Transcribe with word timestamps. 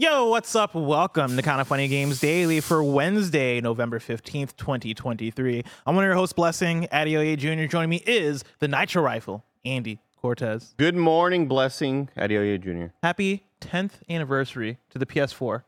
Yo, 0.00 0.28
what's 0.28 0.56
up? 0.56 0.74
Welcome 0.74 1.36
to 1.36 1.42
Kind 1.42 1.60
of 1.60 1.68
Funny 1.68 1.86
Games 1.86 2.20
Daily 2.20 2.60
for 2.62 2.82
Wednesday, 2.82 3.60
November 3.60 3.98
15th, 3.98 4.56
2023. 4.56 5.62
I'm 5.84 5.94
one 5.94 6.02
of 6.02 6.08
your 6.08 6.14
hosts, 6.14 6.32
Blessing 6.32 6.88
Adeoye 6.90 7.36
Jr. 7.36 7.66
Joining 7.70 7.90
me 7.90 8.02
is 8.06 8.42
the 8.60 8.68
Nitro 8.68 9.02
Rifle, 9.02 9.44
Andy 9.62 9.98
Cortez. 10.16 10.72
Good 10.78 10.96
morning, 10.96 11.48
blessing, 11.48 12.08
Adeoye 12.16 12.58
Jr. 12.62 12.94
Happy 13.02 13.44
10th 13.60 13.96
anniversary 14.08 14.78
to 14.88 14.98
the 14.98 15.04
PS4. 15.04 15.64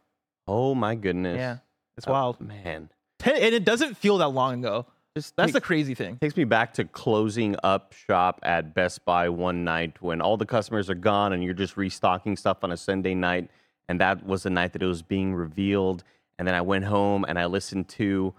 Oh 0.49 0.75
my 0.75 0.95
goodness. 0.95 1.37
Yeah, 1.37 1.59
it's 1.99 2.09
Oh, 2.09 2.13
wild. 2.13 2.41
man. 2.41 2.89
Ten- 3.19 3.37
and 3.37 3.55
it 3.55 3.67
doesn't 3.67 3.99
feel 3.99 4.17
that 4.17 4.29
long 4.29 4.61
ago. 4.61 4.87
Just 5.15 5.37
That's 5.37 5.49
take- 5.49 5.55
the 5.55 5.61
crazy 5.61 5.95
thing. 5.95 6.17
takes 6.17 6.39
me 6.39 6.45
back 6.45 6.73
to 6.75 6.87
closing 6.87 7.55
up 7.63 7.93
shop 7.93 8.41
at 8.43 8.73
Best 8.73 9.05
Buy 9.05 9.29
one 9.29 9.63
night 9.63 10.01
when 10.01 10.23
all 10.23 10.39
the 10.39 10.47
customers 10.47 10.89
are 10.89 10.95
gone 10.95 11.35
and 11.35 11.45
you're 11.45 11.52
just 11.52 11.77
restocking 11.77 12.35
stuff 12.35 12.65
on 12.65 12.73
a 12.73 12.79
Sunday 12.79 13.15
night. 13.15 13.51
And 13.88 14.01
that 14.01 14.25
was 14.25 14.43
the 14.45 14.51
night 14.51 14.73
that 14.75 14.83
it 14.83 14.87
was 14.87 15.02
being 15.02 15.35
revealed. 15.35 16.05
And 16.38 16.47
then 16.49 16.55
I 16.55 16.61
went 16.63 16.85
home 16.85 17.25
and 17.29 17.38
I 17.38 17.47
listened 17.47 17.89
to 17.91 18.35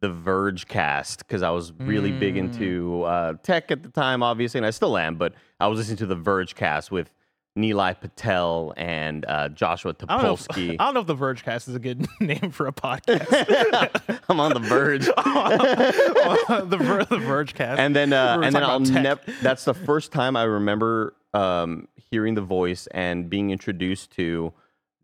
the 0.00 0.10
Verge 0.10 0.66
cast 0.66 1.20
because 1.20 1.42
I 1.42 1.50
was 1.50 1.72
really 1.78 2.12
big 2.12 2.34
Mm. 2.34 2.38
into 2.38 3.02
uh, 3.04 3.34
tech 3.42 3.70
at 3.70 3.82
the 3.82 3.88
time, 3.88 4.22
obviously, 4.22 4.58
and 4.58 4.66
I 4.66 4.70
still 4.70 4.96
am. 4.98 5.16
But 5.16 5.32
I 5.60 5.66
was 5.68 5.78
listening 5.78 5.96
to 5.98 6.06
the 6.06 6.16
Verge 6.16 6.54
cast 6.54 6.90
with 6.90 7.12
Nilay 7.56 7.98
Patel 7.98 8.74
and 8.76 9.24
uh, 9.26 9.48
Joshua 9.48 9.94
I 10.08 10.16
don't, 10.16 10.22
know 10.22 10.32
if, 10.34 10.40
Topolsky. 10.48 10.76
I 10.78 10.84
don't 10.84 10.92
know 10.94 11.00
if 11.00 11.06
the 11.06 11.16
Vergecast 11.16 11.68
is 11.70 11.74
a 11.74 11.78
good 11.78 12.06
name 12.20 12.50
for 12.50 12.66
a 12.66 12.72
podcast. 12.72 14.20
I'm 14.28 14.38
on 14.40 14.52
the 14.52 14.60
verge. 14.60 15.06
the, 15.06 16.76
Ver- 16.78 17.04
the 17.04 17.16
Vergecast. 17.16 17.78
and 17.78 17.94
then 17.96 18.12
uh, 18.12 18.38
We 18.40 18.46
and 18.46 18.54
then 18.54 18.62
I'll 18.64 18.80
never. 18.80 19.20
That's 19.42 19.64
the 19.64 19.72
first 19.74 20.12
time 20.12 20.36
I 20.36 20.42
remember 20.44 21.14
um, 21.32 21.88
hearing 22.10 22.34
the 22.34 22.42
voice 22.42 22.86
and 22.88 23.30
being 23.30 23.50
introduced 23.50 24.10
to 24.16 24.52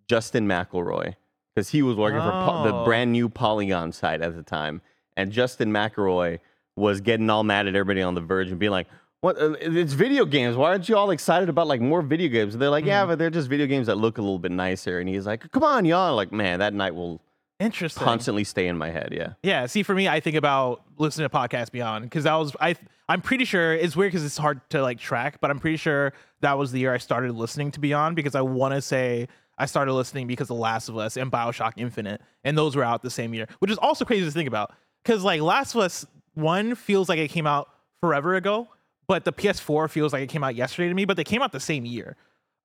Justin 0.09 0.47
McElroy 0.47 1.15
because 1.55 1.69
he 1.71 1.83
was 1.83 1.97
working 1.97 2.21
for 2.21 2.31
po- 2.31 2.65
the 2.65 2.75
Oh. 2.75 2.85
brand 2.85 3.13
new 3.13 3.29
Polygon 3.29 3.93
site 3.93 4.21
at 4.23 4.35
the 4.37 4.43
time, 4.43 4.81
and 5.17 5.31
Justin 5.33 5.71
McElroy 5.73 6.39
was 6.77 7.01
getting 7.01 7.29
all 7.31 7.45
mad 7.45 7.67
at 7.67 7.75
everybody 7.75 8.01
on 8.03 8.15
the 8.15 8.21
Verge 8.21 8.49
and 8.51 8.59
being 8.59 8.73
like. 8.73 8.87
What? 9.21 9.41
Uh, 9.41 9.53
it's 9.61 9.93
video 9.93 10.25
games. 10.25 10.57
Why 10.57 10.71
aren't 10.71 10.89
you 10.89 10.97
all 10.97 11.13
excited 11.13 11.49
about 11.49 11.69
like 11.69 11.81
more 11.81 12.03
video 12.03 12.29
games? 12.29 12.55
And 12.55 12.61
they're 12.61 12.71
like, 12.71 12.83
Mm-hmm. 12.83 12.89
yeah, 12.89 13.07
but 13.07 13.21
they're 13.21 13.31
just 13.31 13.47
video 13.49 13.69
games 13.69 13.87
that 13.87 13.95
look 13.95 14.19
a 14.19 14.21
little 14.21 14.41
bit 14.41 14.51
nicer. 14.51 14.99
And 14.99 15.09
he's 15.09 15.27
like, 15.27 15.49
come 15.53 15.63
on, 15.63 15.85
y'all. 15.85 16.17
Like, 16.17 16.33
man, 16.33 16.59
that 16.59 16.75
night 16.75 16.97
will 16.97 17.21
Interesting. 17.61 18.03
constantly 18.03 18.43
stay 18.43 18.67
in 18.67 18.77
my 18.77 18.91
head. 18.91 19.11
Yeah. 19.13 19.35
Yeah, 19.45 19.67
see, 19.67 19.85
for 19.85 19.95
me, 19.95 20.09
I 20.09 20.19
think 20.19 20.35
about 20.35 20.83
listening 20.99 21.29
to 21.29 21.37
Podcast 21.37 21.71
Beyond 21.71 22.05
because 22.07 22.25
that 22.25 22.35
was 22.35 22.57
I. 22.61 22.75
I'm 23.09 23.21
pretty 23.21 23.45
sure 23.45 23.73
it's 23.73 23.95
weird 23.95 24.11
because 24.11 24.25
it's 24.25 24.39
hard 24.39 24.61
to 24.71 24.83
like 24.83 24.99
track, 24.99 25.39
but 25.41 25.53
I'm 25.53 25.61
pretty 25.61 25.77
sure 25.77 26.13
that 26.41 26.59
was 26.59 26.73
the 26.73 26.81
year 26.81 26.93
I 26.93 26.99
started 26.99 27.33
listening 27.37 27.71
to 27.73 27.79
Beyond 27.81 28.17
because 28.17 28.35
I 28.35 28.41
want 28.41 28.75
to 28.75 28.83
say 28.83 29.29
I 29.59 29.67
started 29.67 29.93
listening 29.93 30.27
because 30.27 30.51
of 30.51 30.57
Last 30.57 30.89
of 30.89 30.97
Us 30.97 31.17
and 31.17 31.31
Bioshock 31.31 31.73
Infinite, 31.77 32.21
and 32.45 32.57
those 32.57 32.75
were 32.75 32.85
out 32.85 33.03
the 33.03 33.11
same 33.11 33.35
year, 33.35 33.47
which 33.59 33.71
is 33.71 33.79
also 33.79 34.05
crazy 34.05 34.25
to 34.25 34.31
think 34.31 34.49
about 34.49 34.73
because 35.05 35.25
like 35.25 35.41
Last 35.41 35.75
of 35.75 35.83
Us 35.83 36.07
One 36.35 36.75
feels 36.75 37.09
like 37.09 37.19
it 37.19 37.29
came 37.29 37.47
out 37.47 37.69
forever 38.01 38.35
ago, 38.35 38.69
but 39.07 39.25
the 39.25 39.33
PS4 39.33 39.91
feels 39.91 40.13
like 40.13 40.23
it 40.23 40.29
came 40.29 40.43
out 40.43 40.55
yesterday 40.55 40.89
to 40.89 40.95
me, 40.95 41.05
but 41.05 41.17
they 41.17 41.25
came 41.25 41.43
out 41.43 41.53
the 41.53 41.61
same 41.61 41.85
year. 41.85 42.17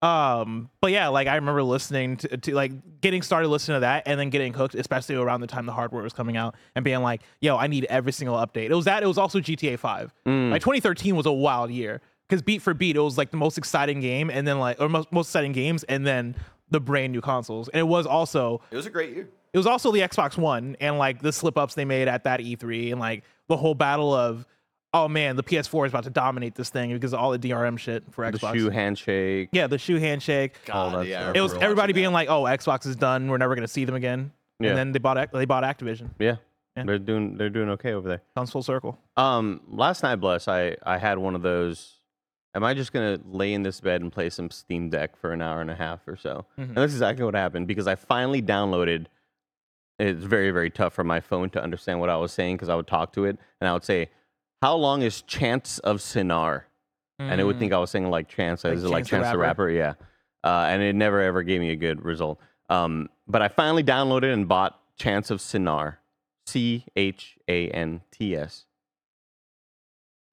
Um, 0.01 0.69
but 0.79 0.91
yeah, 0.91 1.07
like 1.07 1.27
I 1.27 1.35
remember 1.35 1.63
listening 1.63 2.17
to, 2.17 2.37
to 2.37 2.53
like 2.53 3.01
getting 3.01 3.23
started 3.23 3.47
listening 3.47 3.77
to 3.77 3.79
that 3.81 4.03
and 4.05 4.19
then 4.19 4.29
getting 4.29 4.53
hooked, 4.53 4.75
especially 4.75 5.15
around 5.15 5.41
the 5.41 5.47
time 5.47 5.65
the 5.65 5.71
hardware 5.73 6.03
was 6.03 6.13
coming 6.13 6.37
out 6.37 6.55
and 6.75 6.85
being 6.85 7.01
like, 7.01 7.21
yo, 7.41 7.57
I 7.57 7.65
need 7.67 7.85
every 7.85 8.11
single 8.11 8.37
update. 8.37 8.69
It 8.69 8.75
was 8.75 8.85
that, 8.85 9.01
it 9.01 9.07
was 9.07 9.17
also 9.17 9.39
GTA 9.39 9.79
5. 9.79 10.13
Like 10.51 10.61
2013 10.61 11.15
was 11.15 11.25
a 11.25 11.31
wild 11.31 11.71
year 11.71 11.99
because 12.29 12.43
beat 12.43 12.61
for 12.61 12.75
beat, 12.75 12.95
it 12.95 12.99
was 12.99 13.17
like 13.17 13.31
the 13.31 13.37
most 13.37 13.57
exciting 13.57 13.99
game 13.99 14.29
and 14.29 14.47
then 14.47 14.59
like, 14.59 14.79
or 14.79 14.87
most, 14.87 15.11
most 15.11 15.29
exciting 15.29 15.51
games 15.51 15.83
and 15.85 16.05
then 16.05 16.35
the 16.69 16.79
brand 16.79 17.13
new 17.13 17.21
consoles. 17.21 17.69
And 17.69 17.79
it 17.79 17.87
was 17.87 18.05
also, 18.05 18.61
It 18.71 18.75
was 18.75 18.85
a 18.85 18.89
great 18.89 19.15
year. 19.15 19.27
it 19.53 19.57
was 19.57 19.67
also 19.67 19.91
the 19.91 19.99
Xbox 20.01 20.37
One 20.37 20.75
and 20.79 20.97
like 20.97 21.21
the 21.21 21.31
slip 21.31 21.57
ups 21.57 21.75
they 21.75 21.85
made 21.85 22.07
at 22.07 22.23
that 22.25 22.39
E3 22.39 22.91
and 22.91 22.99
like 22.99 23.23
the 23.47 23.57
whole 23.57 23.73
battle 23.75 24.13
of, 24.13 24.45
oh 24.93 25.07
man, 25.07 25.35
the 25.35 25.43
PS4 25.43 25.85
is 25.85 25.91
about 25.91 26.03
to 26.05 26.09
dominate 26.09 26.55
this 26.55 26.69
thing 26.69 26.91
because 26.93 27.13
of 27.13 27.19
all 27.19 27.31
the 27.31 27.39
DRM 27.39 27.77
shit 27.77 28.03
for 28.11 28.23
Xbox. 28.29 28.51
The 28.53 28.57
shoe 28.59 28.69
handshake. 28.69 29.49
yeah, 29.51 29.67
the 29.67 29.77
shoe 29.77 29.97
handshake. 29.97 30.55
All 30.71 30.91
God, 30.91 30.99
that 30.99 31.07
yeah, 31.07 31.31
It 31.35 31.41
was 31.41 31.53
everybody 31.55 31.93
being 31.93 32.07
that. 32.07 32.11
like, 32.13 32.29
"Oh, 32.29 32.43
Xbox 32.43 32.85
is 32.85 32.95
done. 32.95 33.29
We're 33.29 33.37
never 33.37 33.55
going 33.55 33.65
to 33.67 33.71
see 33.71 33.85
them 33.85 33.95
again." 33.95 34.31
Yeah. 34.59 34.69
And 34.69 34.77
then 34.77 34.91
they 34.91 34.99
bought 34.99 35.31
they 35.31 35.45
bought 35.45 35.63
Activision. 35.63 36.09
Yeah. 36.19 36.37
Yeah. 36.75 36.83
They're 36.85 36.99
doing 36.99 37.37
they're 37.37 37.49
doing 37.49 37.69
okay 37.71 37.93
over 37.93 38.07
there. 38.07 38.21
Comes 38.35 38.49
full 38.51 38.63
circle. 38.63 38.97
Um 39.17 39.61
last 39.67 40.03
night, 40.03 40.15
bless, 40.17 40.47
I 40.47 40.75
I 40.83 40.97
had 40.97 41.17
one 41.19 41.35
of 41.35 41.41
those 41.43 41.96
am 42.57 42.63
I 42.65 42.73
just 42.73 42.91
gonna 42.91 43.19
lay 43.25 43.53
in 43.53 43.63
this 43.63 43.79
bed 43.79 44.01
and 44.01 44.11
play 44.11 44.29
some 44.29 44.49
Steam 44.51 44.89
Deck 44.89 45.15
for 45.15 45.31
an 45.31 45.41
hour 45.41 45.61
and 45.61 45.71
a 45.71 45.75
half 45.75 46.05
or 46.07 46.17
so? 46.17 46.45
Mhm. 46.57 46.63
And 46.69 46.75
that's 46.75 46.91
exactly 46.91 47.23
what 47.23 47.35
happened 47.35 47.67
because 47.67 47.87
I 47.87 47.95
finally 47.95 48.41
downloaded 48.41 49.05
it's 49.99 50.23
very, 50.23 50.51
very 50.51 50.69
tough 50.69 50.93
for 50.93 51.03
my 51.03 51.19
phone 51.19 51.49
to 51.51 51.63
understand 51.63 51.99
what 51.99 52.09
I 52.09 52.17
was 52.17 52.31
saying 52.31 52.55
because 52.57 52.69
I 52.69 52.75
would 52.75 52.85
talk 52.85 53.13
to 53.13 53.25
it 53.25 53.39
and 53.61 53.67
I 53.67 53.73
would 53.73 53.83
say, 53.83 54.09
How 54.61 54.75
long 54.75 55.01
is 55.01 55.21
Chants 55.23 55.79
of 55.79 55.97
Sennaar? 55.97 56.63
And 57.19 57.41
it 57.41 57.45
would 57.45 57.57
think 57.57 57.73
I 57.73 57.79
was 57.79 57.89
saying 57.89 58.07
like 58.11 58.27
Chance 58.27 58.63
Like 58.63 58.73
as 58.73 58.83
like 58.83 59.05
Chance 59.05 59.09
the 59.09 59.15
Chance 59.17 59.31
the 59.31 59.37
Rapper? 59.39 59.63
Rapper, 59.65 59.69
yeah. 59.71 59.93
Uh, 60.43 60.67
and 60.69 60.83
it 60.83 60.93
never 60.95 61.19
ever 61.21 61.41
gave 61.41 61.61
me 61.61 61.71
a 61.71 61.75
good 61.75 62.03
result. 62.05 62.39
Um, 62.69 63.09
but 63.27 63.41
I 63.41 63.47
finally 63.47 63.83
downloaded 63.83 64.31
and 64.33 64.47
bought 64.47 64.79
Chants 64.97 65.31
of 65.31 65.39
Sennaar, 65.39 65.97
C 66.45 66.85
H 66.95 67.37
A 67.47 67.69
N 67.69 68.01
T 68.11 68.35
S 68.35 68.65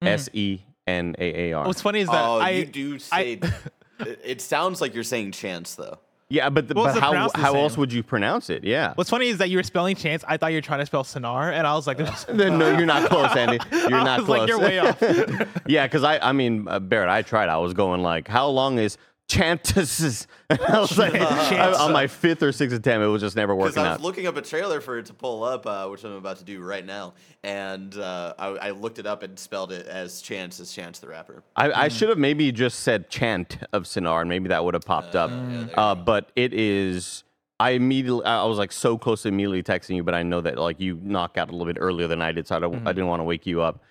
Mm. 0.03 0.09
S 0.09 0.29
E 0.35 0.61
N 0.87 1.15
A 1.19 1.50
A 1.50 1.53
R. 1.55 1.67
What's 1.67 1.83
funny 1.83 2.00
is 2.00 2.09
that 2.09 2.25
oh, 2.25 2.39
I 2.39 2.50
you 2.50 2.67
do 2.67 2.99
say. 2.99 3.41
it, 4.00 4.21
it 4.25 4.41
sounds 4.41 4.81
like 4.81 4.95
you're 4.95 5.05
saying 5.05 5.33
chance 5.33 5.75
though. 5.75 5.99
Yeah, 6.31 6.49
but, 6.49 6.69
the, 6.69 6.75
Well, 6.75 6.87
but 6.87 7.00
how 7.00 7.28
the 7.28 7.39
how 7.39 7.55
else 7.55 7.77
would 7.77 7.93
you 7.93 8.03
pronounce 8.03 8.49
it? 8.49 8.65
Yeah. 8.65 8.94
what's 8.94 9.11
funny 9.11 9.28
is 9.28 9.39
that 9.39 9.50
you 9.50 9.59
were 9.59 9.62
spelling 9.62 9.94
chance. 9.94 10.25
I 10.27 10.37
thought 10.37 10.53
you 10.53 10.56
were 10.56 10.62
trying 10.62 10.81
to 10.81 10.87
spell 10.87 11.05
sonar, 11.05 11.53
and 11.53 11.67
I 11.67 11.75
was 11.75 11.87
like, 11.87 11.99
Then, 12.27 12.59
no, 12.59 12.77
you're 12.77 12.87
not 12.87 13.09
close, 13.09 13.37
Andy. 13.37 13.59
You're 13.71 13.94
I 13.94 14.05
not 14.05 14.21
was 14.21 14.27
close. 14.27 14.39
like, 14.41 14.49
you're 14.49 14.59
way 14.59 14.78
off. 14.78 15.00
yeah, 15.67 15.87
because 15.87 16.03
I, 16.03 16.19
I 16.19 16.33
mean, 16.33 16.67
uh, 16.67 16.81
Barrett, 16.81 17.11
I 17.11 17.23
tried. 17.23 17.49
I 17.49 17.59
was 17.59 17.75
going 17.75 18.03
like, 18.03 18.27
how 18.27 18.49
long 18.49 18.78
is 18.78 18.97
Chantus? 19.29 20.27
I 20.51 20.79
was 20.81 20.97
like, 20.99 21.15
I- 21.21 21.73
on 21.73 21.93
my 21.93 22.07
fifth 22.07 22.43
or 22.43 22.53
sixth 22.53 22.77
attempt, 22.77 23.05
it 23.05 23.09
was 23.09 23.23
just 23.23 23.37
never 23.37 23.55
Because 23.55 23.71
working 23.71 23.83
I 23.87 23.91
was 23.93 23.99
out. 23.99 24.03
looking 24.03 24.27
up 24.27 24.37
a 24.37 24.43
trailer 24.43 24.81
for 24.81 24.99
it 24.99 25.07
to 25.07 25.15
pull 25.15 25.45
up, 25.45 25.67
uh, 25.67 25.89
which 25.89 26.05
I'm 26.05 26.12
about 26.12 26.39
to 26.39 26.45
do 26.45 26.61
right 26.61 26.85
now, 26.85 27.15
and 27.43 27.97
uh, 27.97 28.35
I, 28.39 28.47
I 28.49 28.71
looked 28.71 28.99
it 28.99 29.07
up 29.07 29.23
and 29.23 29.39
spelled 29.39 29.73
it 29.73 29.87
as 29.87 30.21
Chance 30.23 30.61
as 30.61 30.73
Chance 30.73 30.99
the 31.01 31.09
Rapper. 31.09 31.43
I, 31.57 31.73
I 31.73 31.89
should 31.89 32.09
have 32.11 32.19
maybe 32.19 32.53
just 32.53 32.81
said 32.81 33.09
chant 33.11 33.59
of 33.73 33.85
Sennaar, 33.85 34.21
and 34.21 34.29
maybe 34.29 34.49
that 34.49 34.65
would 34.65 34.75
have 34.75 34.85
popped 34.85 35.17
up. 35.17 35.31
yeah, 35.31 35.67
Uh, 35.77 35.95
but 35.95 36.31
it 36.37 36.53
is. 36.53 37.25
I 37.61 37.71
immediately, 37.71 38.25
I 38.27 38.45
was 38.45 38.59
like 38.59 38.73
so 38.73 38.99
close 38.99 39.23
to 39.23 39.29
immediately 39.29 39.62
texting 39.62 39.95
you, 39.97 40.03
but 40.03 40.15
I 40.15 40.23
know 40.25 40.41
that 40.41 40.59
like 40.59 40.81
you 40.81 40.99
knock 41.03 41.39
out 41.39 41.49
a 41.49 41.53
little 41.53 41.73
bit 41.73 41.79
earlier 41.81 42.09
than 42.09 42.21
I 42.21 42.33
did, 42.33 42.49
so 42.49 42.56
I, 42.56 42.59
don't, 42.59 42.87
I 42.87 42.93
didn't 42.93 43.06
want 43.06 43.21
to 43.21 43.25
wake 43.25 43.47
you 43.47 43.62
up. 43.62 43.83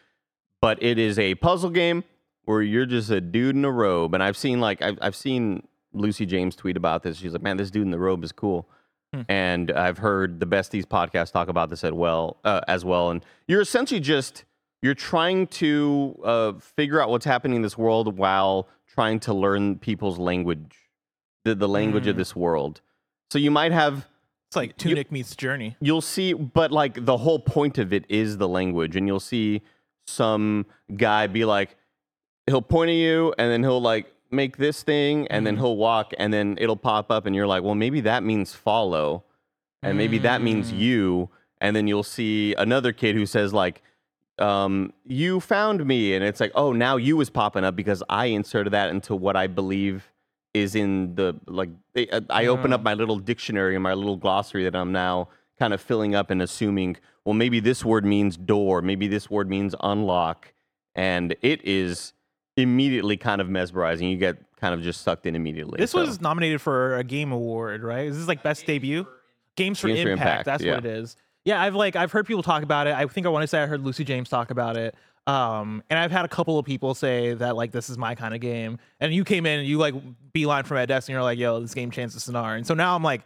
But 0.61 0.83
it 0.83 1.00
is 1.00 1.17
a 1.17 1.35
puzzle 1.35 1.69
game 1.69 2.03
where 2.45 2.62
you're 2.62 2.86
just 2.86 3.10
a 3.10 3.22
dude 3.22 3.56
in 3.56 3.63
a 3.66 3.72
robe, 3.72 4.13
and 4.13 4.22
I've 4.24 4.38
seen 4.38 4.60
like 4.60 4.81
I've, 4.81 4.98
I've 5.01 5.16
seen 5.16 5.68
Lucy 5.94 6.25
James 6.25 6.56
tweet 6.56 6.75
about 6.78 7.04
this. 7.04 7.18
She's 7.18 7.34
like, 7.34 7.42
"Man, 7.42 7.57
this 7.57 7.72
dude 7.72 7.84
in 7.84 7.92
the 7.92 8.00
robe 8.00 8.24
is 8.24 8.31
cool." 8.31 8.68
And 9.30 9.69
I've 9.69 10.00
heard 10.00 10.40
the 10.40 10.48
Besties 10.48 10.86
podcast 10.86 11.34
talk 11.34 11.48
about 11.48 11.69
this 11.69 11.84
as 11.84 11.92
well, 11.92 12.38
uh, 12.44 12.62
as 12.68 12.84
well. 12.84 13.12
And 13.12 13.24
you're 13.48 13.62
essentially 13.62 14.00
just 14.00 14.44
you're 14.81 14.95
trying 14.95 15.45
to 15.48 16.19
uh, 16.24 16.54
figure 16.54 17.00
out 17.00 17.10
what's 17.12 17.24
happening 17.25 17.57
in 17.57 17.62
this 17.62 17.78
world 17.78 18.18
while 18.18 18.68
trying 18.88 19.19
to 19.19 19.34
learn 19.36 19.78
people's 19.78 20.18
language, 20.18 20.90
the, 21.45 21.54
the 21.54 21.68
language 21.69 22.07
of 22.07 22.16
Mm. 22.16 22.18
this 22.18 22.36
world. 22.36 22.81
So 23.31 23.38
you 23.38 23.51
might 23.51 23.72
have 23.72 24.07
it's 24.50 24.56
like 24.56 24.78
Tunic 24.78 25.12
meets 25.12 25.36
Journey. 25.36 25.78
you'll 25.80 26.01
see 26.01 26.34
but 26.34 26.72
like 26.72 27.06
the 27.06 27.18
whole 27.18 27.38
point 27.40 27.78
of 27.78 27.94
it 27.94 28.06
is 28.10 28.38
the 28.40 28.48
language 28.48 28.95
and 28.95 29.06
you'll 29.07 29.19
see 29.19 29.62
some 30.07 30.66
guy 30.95 31.28
be 31.28 31.45
like 31.45 31.75
he'll 32.48 32.62
point 32.62 32.90
at 32.90 32.95
you 32.95 33.34
and 33.38 33.51
then 33.51 33.63
he'll 33.63 33.81
like 33.81 34.13
make 34.31 34.57
this 34.57 34.81
thing 34.84 35.28
and 35.28 35.45
then 35.45 35.57
he'll 35.57 35.78
walk 35.78 36.12
and 36.18 36.34
then 36.34 36.57
it'll 36.60 36.75
pop 36.75 37.12
up 37.12 37.25
and 37.25 37.36
you're 37.36 37.48
like 37.48 37.62
well 37.63 37.75
maybe 37.75 38.01
that 38.01 38.24
means 38.24 38.54
follow 38.54 39.24
and 39.84 39.98
maybe 39.98 40.18
that 40.18 40.42
means 40.42 40.72
Mm. 40.72 40.80
you 40.80 41.30
and 41.62 41.75
then 41.75 41.88
you'll 41.88 42.04
see 42.04 42.54
another 42.56 42.92
kid 42.92 43.16
who 43.16 43.25
says 43.25 43.54
like 43.54 43.81
um, 44.40 44.92
you 45.06 45.40
found 45.40 45.86
me, 45.86 46.16
and 46.16 46.25
it's 46.25 46.40
like, 46.40 46.51
oh, 46.56 46.74
now 46.74 46.98
you 46.98 47.16
was 47.16 47.30
popping 47.30 47.63
up 47.63 47.75
because 47.75 48.01
I 48.10 48.25
inserted 48.25 48.74
that 48.74 48.90
into 48.90 49.16
what 49.16 49.36
I 49.36 49.45
believe 49.45 50.10
is 50.56 50.74
in 50.74 51.13
the 51.13 51.36
like. 51.45 51.69
they- 51.94 52.10
uh, 52.10 52.22
I 52.31 52.48
open 52.48 52.74
up 52.74 52.81
my 52.81 52.95
little 52.95 53.19
dictionary 53.19 53.75
and 53.75 53.84
my 53.84 53.94
little 53.94 54.18
glossary 54.18 54.63
that 54.63 54.75
I'm 54.75 54.92
now 54.92 55.30
kind 55.60 55.72
of 55.72 55.80
filling 55.80 56.16
up 56.16 56.31
and 56.31 56.42
assuming. 56.42 56.98
Well, 57.25 57.36
maybe 57.36 57.60
this 57.60 57.86
word 57.86 58.06
means 58.06 58.36
door. 58.36 58.81
Maybe 58.81 59.07
this 59.07 59.30
word 59.30 59.51
means 59.51 59.75
unlock, 59.81 60.51
and 60.95 61.36
it 61.44 61.63
is 61.63 62.13
immediately 62.57 63.17
kind 63.17 63.41
of 63.41 63.50
mesmerizing. 63.50 64.09
You 64.09 64.17
get 64.17 64.38
kind 64.57 64.73
of 64.73 64.81
just 64.81 65.01
sucked 65.01 65.25
in 65.25 65.35
immediately. 65.35 65.77
This 65.77 65.91
so. 65.91 66.01
was 66.01 66.21
nominated 66.21 66.61
for 66.61 66.97
a 66.97 67.03
game 67.03 67.31
award, 67.31 67.83
right? 67.83 68.07
Is 68.07 68.17
this 68.17 68.27
like 68.27 68.44
best 68.44 68.65
debut? 68.65 69.05
Games 69.55 69.79
for 69.79 69.88
Games 69.88 70.01
for 70.01 70.09
Impact. 70.09 70.29
Impact, 70.29 70.45
That's 70.45 70.63
yeah. 70.63 70.75
what 70.75 70.85
it 70.85 70.97
is. 70.97 71.15
Yeah, 71.45 71.61
I've 71.61 71.75
like 71.75 71.95
I've 71.95 72.11
heard 72.11 72.25
people 72.25 72.44
talk 72.44 72.63
about 72.63 72.88
it. 72.88 72.95
I 72.95 73.05
think 73.05 73.25
I 73.25 73.29
want 73.29 73.44
to 73.44 73.47
say 73.47 73.61
I 73.61 73.65
heard 73.65 73.81
Lucy 73.81 74.03
James 74.03 74.29
talk 74.29 74.50
about 74.50 74.77
it. 74.77 74.95
Um, 75.25 75.83
and 75.89 75.97
I've 75.97 76.11
had 76.11 76.25
a 76.25 76.27
couple 76.27 76.59
of 76.59 76.65
people 76.65 76.94
say 76.95 77.33
that 77.33 77.55
like 77.55 77.71
this 77.71 77.89
is 77.89 77.97
my 77.97 78.15
kind 78.15 78.33
of 78.33 78.41
game. 78.41 78.77
And 78.99 79.13
you 79.13 79.23
came 79.23 79.45
in 79.45 79.59
and 79.59 79.67
you 79.67 79.77
like 79.77 79.94
beeline 80.33 80.63
from 80.63 80.77
at 80.77 80.88
desk 80.88 81.07
and 81.07 81.13
you're 81.13 81.23
like, 81.23 81.38
yo, 81.38 81.59
this 81.59 81.73
game 81.73 81.91
chances 81.91 82.23
Sonar. 82.23 82.56
And 82.56 82.67
so 82.67 82.73
now 82.73 82.95
I'm 82.95 83.03
like, 83.03 83.21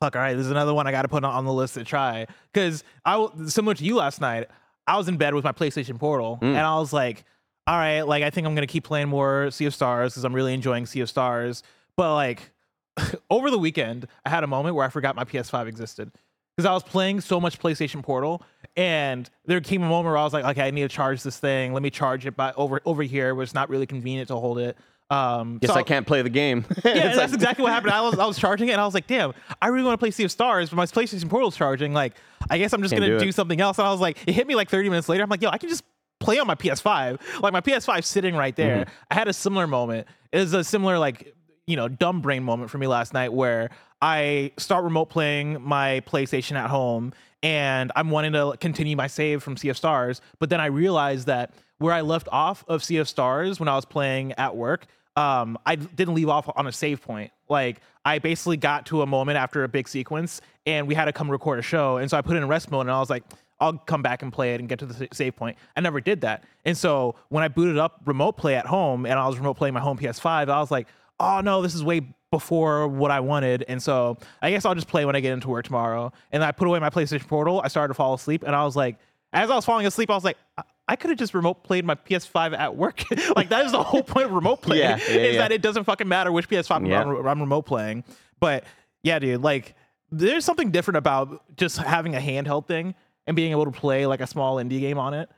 fuck, 0.00 0.16
all 0.16 0.22
right, 0.22 0.34
this 0.34 0.46
is 0.46 0.50
another 0.50 0.74
one 0.74 0.86
I 0.86 0.92
got 0.92 1.02
to 1.02 1.08
put 1.08 1.24
on 1.24 1.44
the 1.44 1.52
list 1.52 1.74
to 1.74 1.84
try. 1.84 2.26
Because 2.52 2.84
I 3.04 3.28
similar 3.46 3.74
to 3.74 3.84
you 3.84 3.96
last 3.96 4.20
night, 4.20 4.48
I 4.86 4.96
was 4.96 5.08
in 5.08 5.16
bed 5.16 5.34
with 5.34 5.44
my 5.44 5.52
PlayStation 5.52 5.98
Portal 5.98 6.38
and 6.40 6.58
I 6.58 6.76
was 6.78 6.92
like, 6.92 7.24
all 7.66 7.76
right, 7.76 8.02
like 8.02 8.22
I 8.22 8.30
think 8.30 8.46
I'm 8.46 8.54
gonna 8.54 8.66
keep 8.66 8.84
playing 8.84 9.08
more 9.08 9.50
Sea 9.50 9.66
of 9.66 9.74
Stars 9.74 10.12
because 10.12 10.24
I'm 10.24 10.34
really 10.34 10.54
enjoying 10.54 10.86
Sea 10.86 11.00
of 11.00 11.08
Stars. 11.10 11.62
But 11.96 12.14
like 12.14 12.50
over 13.30 13.50
the 13.50 13.58
weekend, 13.58 14.06
I 14.24 14.30
had 14.30 14.44
a 14.44 14.46
moment 14.46 14.74
where 14.74 14.86
I 14.86 14.88
forgot 14.88 15.16
my 15.16 15.24
PS5 15.24 15.66
existed 15.66 16.10
because 16.56 16.66
I 16.66 16.72
was 16.72 16.82
playing 16.82 17.20
so 17.20 17.40
much 17.40 17.58
PlayStation 17.58 18.02
Portal, 18.02 18.42
and 18.76 19.28
there 19.46 19.60
came 19.60 19.82
a 19.82 19.88
moment 19.88 20.06
where 20.06 20.16
I 20.16 20.24
was 20.24 20.32
like, 20.32 20.44
okay, 20.44 20.66
I 20.66 20.70
need 20.70 20.82
to 20.82 20.88
charge 20.88 21.22
this 21.22 21.38
thing. 21.38 21.72
Let 21.72 21.82
me 21.82 21.90
charge 21.90 22.26
it 22.26 22.36
by 22.36 22.52
over 22.56 22.80
over 22.84 23.02
here, 23.02 23.34
where 23.34 23.42
it's 23.42 23.54
not 23.54 23.68
really 23.70 23.86
convenient 23.86 24.28
to 24.28 24.36
hold 24.36 24.58
it. 24.58 24.76
Um, 25.10 25.58
Guess 25.58 25.72
so- 25.72 25.76
I 25.76 25.82
can't 25.82 26.06
play 26.06 26.22
the 26.22 26.30
game. 26.30 26.64
yeah, 26.84 27.14
that's 27.14 27.32
exactly 27.32 27.64
what 27.64 27.72
happened. 27.72 27.92
I 27.92 28.00
was 28.00 28.18
I 28.18 28.26
was 28.26 28.38
charging 28.38 28.68
it, 28.68 28.72
and 28.72 28.80
I 28.80 28.84
was 28.84 28.94
like, 28.94 29.06
"Damn, 29.06 29.34
I 29.60 29.68
really 29.68 29.84
want 29.84 29.94
to 29.94 29.98
play 29.98 30.12
Sea 30.12 30.24
of 30.24 30.30
Stars, 30.30 30.70
but 30.70 30.76
my 30.76 30.86
PlayStation 30.86 31.28
Portal's 31.28 31.56
charging. 31.56 31.92
Like, 31.92 32.14
I 32.48 32.58
guess 32.58 32.72
I'm 32.72 32.80
just 32.82 32.92
Can't 32.92 33.02
gonna 33.02 33.18
do 33.18 33.26
do, 33.26 33.32
something 33.32 33.60
else." 33.60 33.78
And 33.78 33.86
I 33.88 33.90
was 33.90 34.00
like, 34.00 34.18
it 34.26 34.32
hit 34.34 34.46
me 34.46 34.54
like 34.54 34.68
30 34.70 34.88
minutes 34.88 35.08
later. 35.08 35.22
I'm 35.24 35.28
like, 35.28 35.42
"Yo, 35.42 35.50
I 35.50 35.58
can 35.58 35.68
just 35.68 35.82
play 36.20 36.38
on 36.38 36.46
my 36.46 36.54
PS5. 36.54 37.40
Like 37.42 37.52
my 37.52 37.60
PS5 37.60 38.04
sitting 38.04 38.36
right 38.36 38.54
there." 38.54 38.84
Mm-hmm. 38.84 38.94
I 39.10 39.14
had 39.14 39.28
a 39.28 39.32
similar 39.32 39.66
moment. 39.66 40.06
It 40.32 40.38
was 40.38 40.54
a 40.54 40.62
similar 40.62 40.98
like 40.98 41.34
you 41.66 41.76
know 41.76 41.88
dumb 41.88 42.20
brain 42.20 42.42
moment 42.42 42.70
for 42.70 42.78
me 42.78 42.86
last 42.86 43.12
night 43.12 43.32
where 43.32 43.70
I 44.02 44.52
start 44.56 44.84
remote 44.84 45.06
playing 45.06 45.60
my 45.60 46.00
PlayStation 46.06 46.56
at 46.56 46.70
home 46.70 47.12
and 47.42 47.92
I'm 47.96 48.10
wanting 48.10 48.32
to 48.32 48.56
continue 48.60 48.96
my 48.96 49.06
save 49.06 49.42
from 49.42 49.56
Sea 49.56 49.70
of 49.70 49.76
Stars, 49.76 50.20
but 50.38 50.50
then 50.50 50.60
I 50.60 50.66
realized 50.66 51.26
that 51.26 51.54
where 51.78 51.94
I 51.94 52.02
left 52.02 52.28
off 52.30 52.64
of 52.68 52.84
Sea 52.84 52.98
of 52.98 53.08
Stars 53.08 53.58
when 53.58 53.68
I 53.68 53.74
was 53.74 53.84
playing 53.84 54.32
at 54.32 54.56
work, 54.56 54.86
um, 55.16 55.58
I 55.64 55.76
didn't 55.76 56.14
leave 56.14 56.28
off 56.28 56.50
on 56.54 56.66
a 56.66 56.72
save 56.72 57.00
point. 57.00 57.30
Like 57.48 57.80
I 58.04 58.18
basically 58.18 58.56
got 58.56 58.86
to 58.86 59.02
a 59.02 59.06
moment 59.06 59.38
after 59.38 59.64
a 59.64 59.68
big 59.68 59.88
sequence 59.88 60.40
and 60.66 60.86
we 60.86 60.94
had 60.94 61.06
to 61.06 61.12
come 61.12 61.30
record 61.30 61.58
a 61.58 61.62
show, 61.62 61.96
and 61.96 62.10
so 62.10 62.16
I 62.16 62.22
put 62.22 62.36
it 62.36 62.42
in 62.42 62.48
rest 62.48 62.70
mode 62.70 62.82
and 62.82 62.90
I 62.90 63.00
was 63.00 63.10
like. 63.10 63.24
I'll 63.60 63.74
come 63.78 64.02
back 64.02 64.22
and 64.22 64.32
play 64.32 64.54
it 64.54 64.60
and 64.60 64.68
get 64.68 64.78
to 64.80 64.86
the 64.86 65.08
save 65.12 65.36
point. 65.36 65.56
I 65.76 65.80
never 65.80 66.00
did 66.00 66.22
that. 66.22 66.44
And 66.64 66.76
so 66.76 67.14
when 67.28 67.44
I 67.44 67.48
booted 67.48 67.78
up 67.78 68.00
remote 68.06 68.32
play 68.38 68.54
at 68.56 68.66
home 68.66 69.04
and 69.06 69.18
I 69.18 69.26
was 69.26 69.36
remote 69.36 69.54
playing 69.54 69.74
my 69.74 69.80
home 69.80 69.98
PS5, 69.98 70.48
I 70.48 70.60
was 70.60 70.70
like, 70.70 70.88
oh 71.18 71.40
no, 71.40 71.60
this 71.62 71.74
is 71.74 71.84
way 71.84 72.00
before 72.30 72.88
what 72.88 73.10
I 73.10 73.20
wanted. 73.20 73.64
And 73.68 73.82
so 73.82 74.16
I 74.40 74.50
guess 74.50 74.64
I'll 74.64 74.74
just 74.74 74.88
play 74.88 75.04
when 75.04 75.16
I 75.16 75.20
get 75.20 75.32
into 75.32 75.48
work 75.48 75.64
tomorrow. 75.66 76.12
And 76.32 76.42
I 76.42 76.52
put 76.52 76.66
away 76.68 76.78
my 76.78 76.90
PlayStation 76.90 77.26
Portal. 77.26 77.60
I 77.62 77.68
started 77.68 77.88
to 77.88 77.94
fall 77.94 78.14
asleep. 78.14 78.44
And 78.46 78.54
I 78.56 78.64
was 78.64 78.76
like, 78.76 78.96
as 79.32 79.50
I 79.50 79.56
was 79.56 79.64
falling 79.64 79.86
asleep, 79.86 80.10
I 80.10 80.14
was 80.14 80.24
like, 80.24 80.38
I, 80.56 80.62
I 80.88 80.96
could 80.96 81.10
have 81.10 81.18
just 81.18 81.34
remote 81.34 81.62
played 81.62 81.84
my 81.84 81.94
PS5 81.94 82.56
at 82.56 82.76
work. 82.76 83.04
like 83.36 83.48
that 83.50 83.66
is 83.66 83.72
the 83.72 83.82
whole 83.82 84.02
point 84.02 84.26
of 84.26 84.32
remote 84.32 84.56
play 84.62 84.78
Yeah, 84.78 84.96
yeah, 84.96 85.14
is 85.16 85.34
yeah. 85.34 85.40
that 85.42 85.52
it 85.52 85.60
doesn't 85.62 85.84
fucking 85.84 86.08
matter 86.08 86.32
which 86.32 86.48
PS5 86.48 86.88
Yeah. 86.88 87.02
I'm, 87.02 87.26
I'm 87.26 87.40
remote 87.40 87.62
playing. 87.66 88.04
But 88.40 88.64
yeah, 89.02 89.18
dude, 89.18 89.42
like 89.42 89.74
there's 90.10 90.44
something 90.44 90.70
different 90.70 90.96
about 90.98 91.56
just 91.56 91.76
having 91.78 92.16
a 92.16 92.20
handheld 92.20 92.66
thing 92.66 92.94
and 93.26 93.36
being 93.36 93.50
able 93.52 93.64
to 93.64 93.70
play 93.70 94.06
like 94.06 94.20
a 94.20 94.26
small 94.26 94.56
indie 94.56 94.80
game 94.80 94.98
on 94.98 95.14
it. 95.14 95.28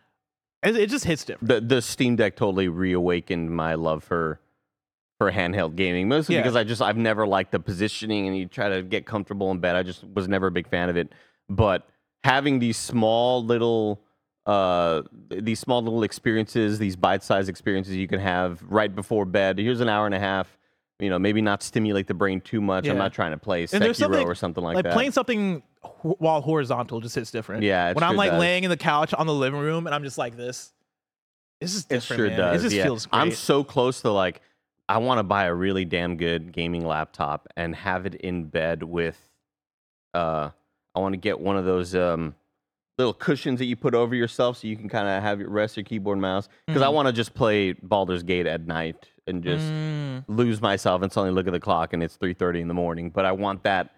It, 0.63 0.77
it 0.77 0.91
just 0.91 1.05
hits 1.05 1.25
different. 1.25 1.49
the 1.49 1.61
the 1.61 1.83
Steam 1.83 2.17
Deck 2.17 2.37
totally 2.37 2.69
reawakened 2.69 3.51
my 3.51 3.75
love 3.75 4.05
for 4.05 4.41
for 5.19 5.31
handheld 5.31 5.77
gaming. 5.77 6.09
Mostly 6.09 6.37
Yeah. 6.37 6.43
because 6.43 6.57
I 6.57 6.65
just 6.65 6.83
I've 6.83 6.97
never 6.97 7.27
liked 7.27 7.53
the 7.53 7.61
positioning 7.61 8.27
and 8.27 8.37
you 8.37 8.47
try 8.47 8.69
to 8.69 8.83
get 8.83 9.07
comfortable 9.07 9.51
in 9.51 9.59
bed. 9.59 9.77
I 9.77 9.83
just 9.83 10.05
was 10.05 10.29
never 10.29 10.49
a 10.49 10.51
big 10.51 10.69
fan 10.69 10.89
of 10.89 10.97
it. 10.97 11.13
But 11.49 11.89
having 12.25 12.59
these 12.59 12.77
small 12.77 13.45
little 13.45 14.01
uh 14.47 15.03
these 15.31 15.61
small 15.61 15.83
little 15.83 16.03
experiences, 16.03 16.79
these 16.79 16.97
bite-sized 16.97 17.49
experiences 17.49 17.95
you 17.95 18.09
can 18.09 18.19
have 18.21 18.61
right 18.63 18.93
before 18.95 19.25
bed. 19.25 19.59
Here's 19.59 19.81
an 19.81 19.89
hour 19.89 20.07
and 20.07 20.15
a 20.15 20.19
half. 20.21 20.57
You 20.99 21.11
know, 21.11 21.19
maybe 21.19 21.41
not 21.43 21.63
stimulate 21.63 22.07
the 22.07 22.15
brain 22.15 22.41
too 22.41 22.61
much. 22.61 22.89
I'm 22.89 22.99
not 22.99 23.13
trying 23.13 23.33
to 23.33 23.39
play 23.39 23.65
Sekiro 23.67 23.95
something 23.97 24.27
or 24.27 24.35
something 24.37 24.63
like, 24.63 24.77
like 24.77 24.85
that. 24.85 24.93
playing 24.93 25.11
something 25.13 25.63
while 26.03 26.41
horizontal 26.41 27.01
just 27.01 27.15
hits 27.15 27.31
different. 27.31 27.63
Yeah, 27.63 27.91
it 27.91 27.95
when 27.97 28.05
I'm 28.05 28.11
sure 28.13 28.19
like 28.19 28.31
does. 28.33 28.41
laying 28.41 28.65
in 28.65 28.71
the 28.71 28.77
couch 28.77 29.13
on 29.15 29.27
the 29.27 29.35
living 29.35 29.61
room 29.61 29.87
and 29.87 29.95
I'm 29.95 30.05
just 30.05 30.19
like 30.19 30.37
this. 30.37 30.73
This 31.61 31.75
is 31.75 31.83
It 31.83 31.89
different. 31.91 32.19
sure 32.19 32.29
man. 32.29 32.39
does. 32.39 32.61
It 32.61 32.67
just 32.67 32.77
yeah. 32.77 32.85
feels 32.85 33.07
great. 33.07 33.21
I'm 33.21 33.31
so 33.33 33.63
close 33.65 34.01
to 34.03 34.11
like, 34.11 34.41
I 34.89 34.99
want 34.99 35.19
to 35.19 35.23
buy 35.23 35.45
a 35.45 35.55
really 35.55 35.85
damn 35.85 36.17
good 36.17 36.53
gaming 36.53 36.85
laptop 36.87 37.49
and 37.57 37.75
have 37.75 38.05
it 38.07 38.15
in 38.17 38.45
bed 38.45 38.83
with, 38.83 39.19
uh, 40.15 40.51
I 40.95 40.99
want 41.01 41.13
to 41.15 41.19
get 41.19 41.39
one 41.41 41.57
of 41.57 41.65
those 41.65 41.95
um, 41.95 42.35
little 42.99 43.15
cushions 43.15 43.59
that 43.61 43.65
you 43.67 43.77
put 43.77 43.95
over 43.95 44.15
yourself 44.15 44.59
so 44.59 44.67
you 44.67 44.77
can 44.77 44.89
kind 44.89 45.09
of 45.09 45.23
have 45.23 45.41
your 45.41 45.49
rest 45.51 45.77
your 45.77 45.85
keyboard 45.85 46.17
and 46.17 46.23
mouse. 46.23 46.49
Because 46.67 46.83
I 46.83 46.89
want 46.89 47.07
to 47.07 47.13
just 47.13 47.33
play 47.35 47.73
Baldur's 47.73 48.23
Gate 48.23 48.47
at 48.47 48.67
night 48.67 49.09
and 49.27 49.43
just 49.43 49.65
Mm. 49.65 50.25
lose 50.29 50.61
myself 50.61 51.01
and 51.03 51.11
suddenly 51.13 51.33
look 51.35 51.47
at 51.47 51.53
the 51.53 51.61
clock 51.61 51.93
and 51.93 52.03
it's 52.03 52.17
3:30 52.19 52.61
in 52.61 52.69
the 52.69 52.75
morning. 52.75 53.09
But 53.11 53.25
I 53.25 53.33
want 53.33 53.63
that 53.63 53.95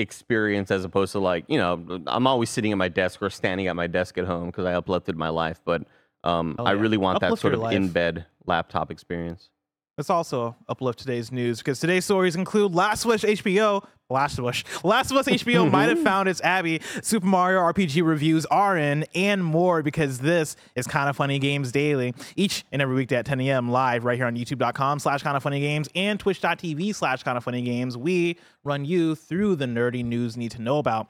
experience 0.00 0.70
as 0.70 0.84
opposed 0.84 1.12
to 1.12 1.18
like 1.18 1.44
you 1.48 1.58
know 1.58 2.02
I'm 2.06 2.26
always 2.26 2.50
sitting 2.50 2.72
at 2.72 2.78
my 2.78 2.88
desk 2.88 3.20
or 3.22 3.30
standing 3.30 3.66
at 3.66 3.76
my 3.76 3.86
desk 3.86 4.16
at 4.18 4.24
home 4.24 4.46
because 4.46 4.64
I 4.64 4.72
uplifted 4.74 5.16
my 5.16 5.28
life. 5.28 5.60
But 5.64 5.82
um, 6.24 6.54
Hell 6.56 6.66
I 6.66 6.72
yeah. 6.72 6.80
really 6.80 6.96
want 6.96 7.20
that 7.20 7.38
sort 7.38 7.54
of 7.54 7.60
life. 7.60 7.74
in 7.74 7.88
bed 7.88 8.26
laptop 8.46 8.90
experience. 8.90 9.50
Let's 9.98 10.10
also 10.10 10.56
uplift 10.68 10.98
today's 10.98 11.30
news 11.30 11.58
because 11.58 11.78
today's 11.78 12.06
stories 12.06 12.34
include 12.34 12.74
Last 12.74 13.04
wish 13.04 13.22
HBO. 13.22 13.84
Last 14.10 14.38
of 14.38 14.46
Us. 14.46 14.64
Last 14.84 15.10
of 15.10 15.16
Us 15.16 15.26
HBO 15.26 15.70
might 15.70 15.88
have 15.88 15.98
mm-hmm. 15.98 16.04
found 16.04 16.28
its 16.28 16.40
Abby. 16.40 16.80
Super 17.02 17.26
Mario 17.26 17.60
RPG 17.60 18.04
reviews 18.04 18.46
are 18.46 18.76
in, 18.76 19.04
and 19.14 19.44
more 19.44 19.82
because 19.82 20.18
this 20.18 20.56
is 20.74 20.86
Kind 20.86 21.08
of 21.08 21.16
Funny 21.16 21.38
Games 21.38 21.72
Daily. 21.72 22.14
Each 22.36 22.64
and 22.72 22.82
every 22.82 22.94
weekday 22.94 23.16
at 23.16 23.26
10 23.26 23.40
a.m. 23.40 23.70
live 23.70 24.04
right 24.04 24.16
here 24.16 24.26
on 24.26 24.36
youtube.com 24.36 24.98
slash 24.98 25.22
kind 25.22 25.36
of 25.36 25.42
funny 25.42 25.60
games 25.60 25.88
and 25.94 26.18
twitch.tv 26.18 26.94
slash 26.94 27.22
kind 27.22 27.38
of 27.38 27.44
funny 27.44 27.62
games. 27.62 27.96
We 27.96 28.38
run 28.64 28.84
you 28.84 29.14
through 29.14 29.56
the 29.56 29.66
nerdy 29.66 30.04
news 30.04 30.36
you 30.36 30.40
need 30.40 30.52
to 30.52 30.62
know 30.62 30.78
about. 30.78 31.08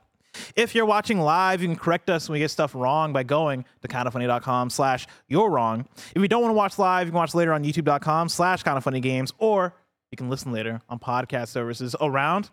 If 0.54 0.74
you're 0.74 0.86
watching 0.86 1.20
live, 1.20 1.60
you 1.60 1.68
can 1.68 1.76
correct 1.76 2.08
us 2.08 2.28
when 2.28 2.34
we 2.34 2.38
get 2.38 2.50
stuff 2.50 2.74
wrong 2.74 3.12
by 3.12 3.22
going 3.22 3.64
to 3.82 3.88
kindoffunny.com 3.88 4.70
slash 4.70 5.06
you're 5.28 5.50
wrong. 5.50 5.86
If 6.14 6.22
you 6.22 6.28
don't 6.28 6.42
want 6.42 6.52
to 6.52 6.56
watch 6.56 6.78
live, 6.78 7.06
you 7.06 7.12
can 7.12 7.18
watch 7.18 7.34
later 7.34 7.52
on 7.52 7.64
youtube.com 7.64 8.28
slash 8.28 8.62
kindoffunnygames, 8.62 9.32
or 9.38 9.74
you 10.10 10.16
can 10.16 10.28
listen 10.28 10.52
later 10.52 10.80
on 10.88 10.98
podcast 10.98 11.48
services 11.48 11.96
around 12.00 12.50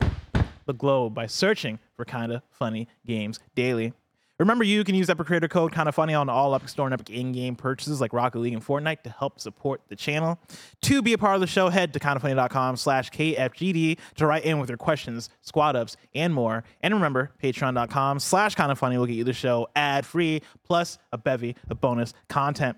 the 0.68 0.74
globe 0.74 1.16
by 1.16 1.26
searching 1.26 1.80
for 1.96 2.06
Kinda 2.06 2.44
Funny 2.52 2.88
Games 3.06 3.40
Daily. 3.56 3.94
Remember, 4.40 4.64
you 4.64 4.84
can 4.84 4.94
use 4.94 5.10
Epic 5.10 5.26
Creator 5.26 5.48
Code 5.48 5.74
Kinda 5.74 5.92
Funny 5.92 6.14
on 6.14 6.30
all 6.30 6.54
Epic 6.54 6.70
Store 6.70 6.86
and 6.86 6.94
Epic 6.94 7.10
in-game 7.10 7.56
purchases 7.56 8.00
like 8.00 8.14
Rocket 8.14 8.38
League 8.38 8.54
and 8.54 8.64
Fortnite 8.64 9.02
to 9.02 9.10
help 9.10 9.40
support 9.40 9.82
the 9.88 9.96
channel. 9.96 10.38
To 10.84 11.02
be 11.02 11.14
a 11.14 11.18
part 11.18 11.34
of 11.34 11.42
the 11.42 11.48
show, 11.48 11.70
head 11.70 11.92
to 11.94 12.00
kindafunny.com 12.00 12.76
slash 12.78 13.10
KFGD 13.10 13.98
to 14.18 14.28
write 14.28 14.46
in 14.46 14.60
with 14.60 14.70
your 14.70 14.78
questions, 14.78 15.32
squad 15.42 15.76
ups, 15.76 15.98
and 16.14 16.36
more. 16.36 16.64
And 16.82 16.94
remember, 16.94 17.32
patreon.com 17.42 18.20
slash 18.20 18.56
kindafunny 18.56 19.00
will 19.00 19.08
get 19.08 19.16
you 19.16 19.24
the 19.24 19.34
show 19.34 19.70
ad-free, 19.76 20.44
plus 20.64 21.00
a 21.12 21.18
bevy 21.18 21.56
of 21.72 21.82
bonus 21.82 22.14
content. 22.30 22.78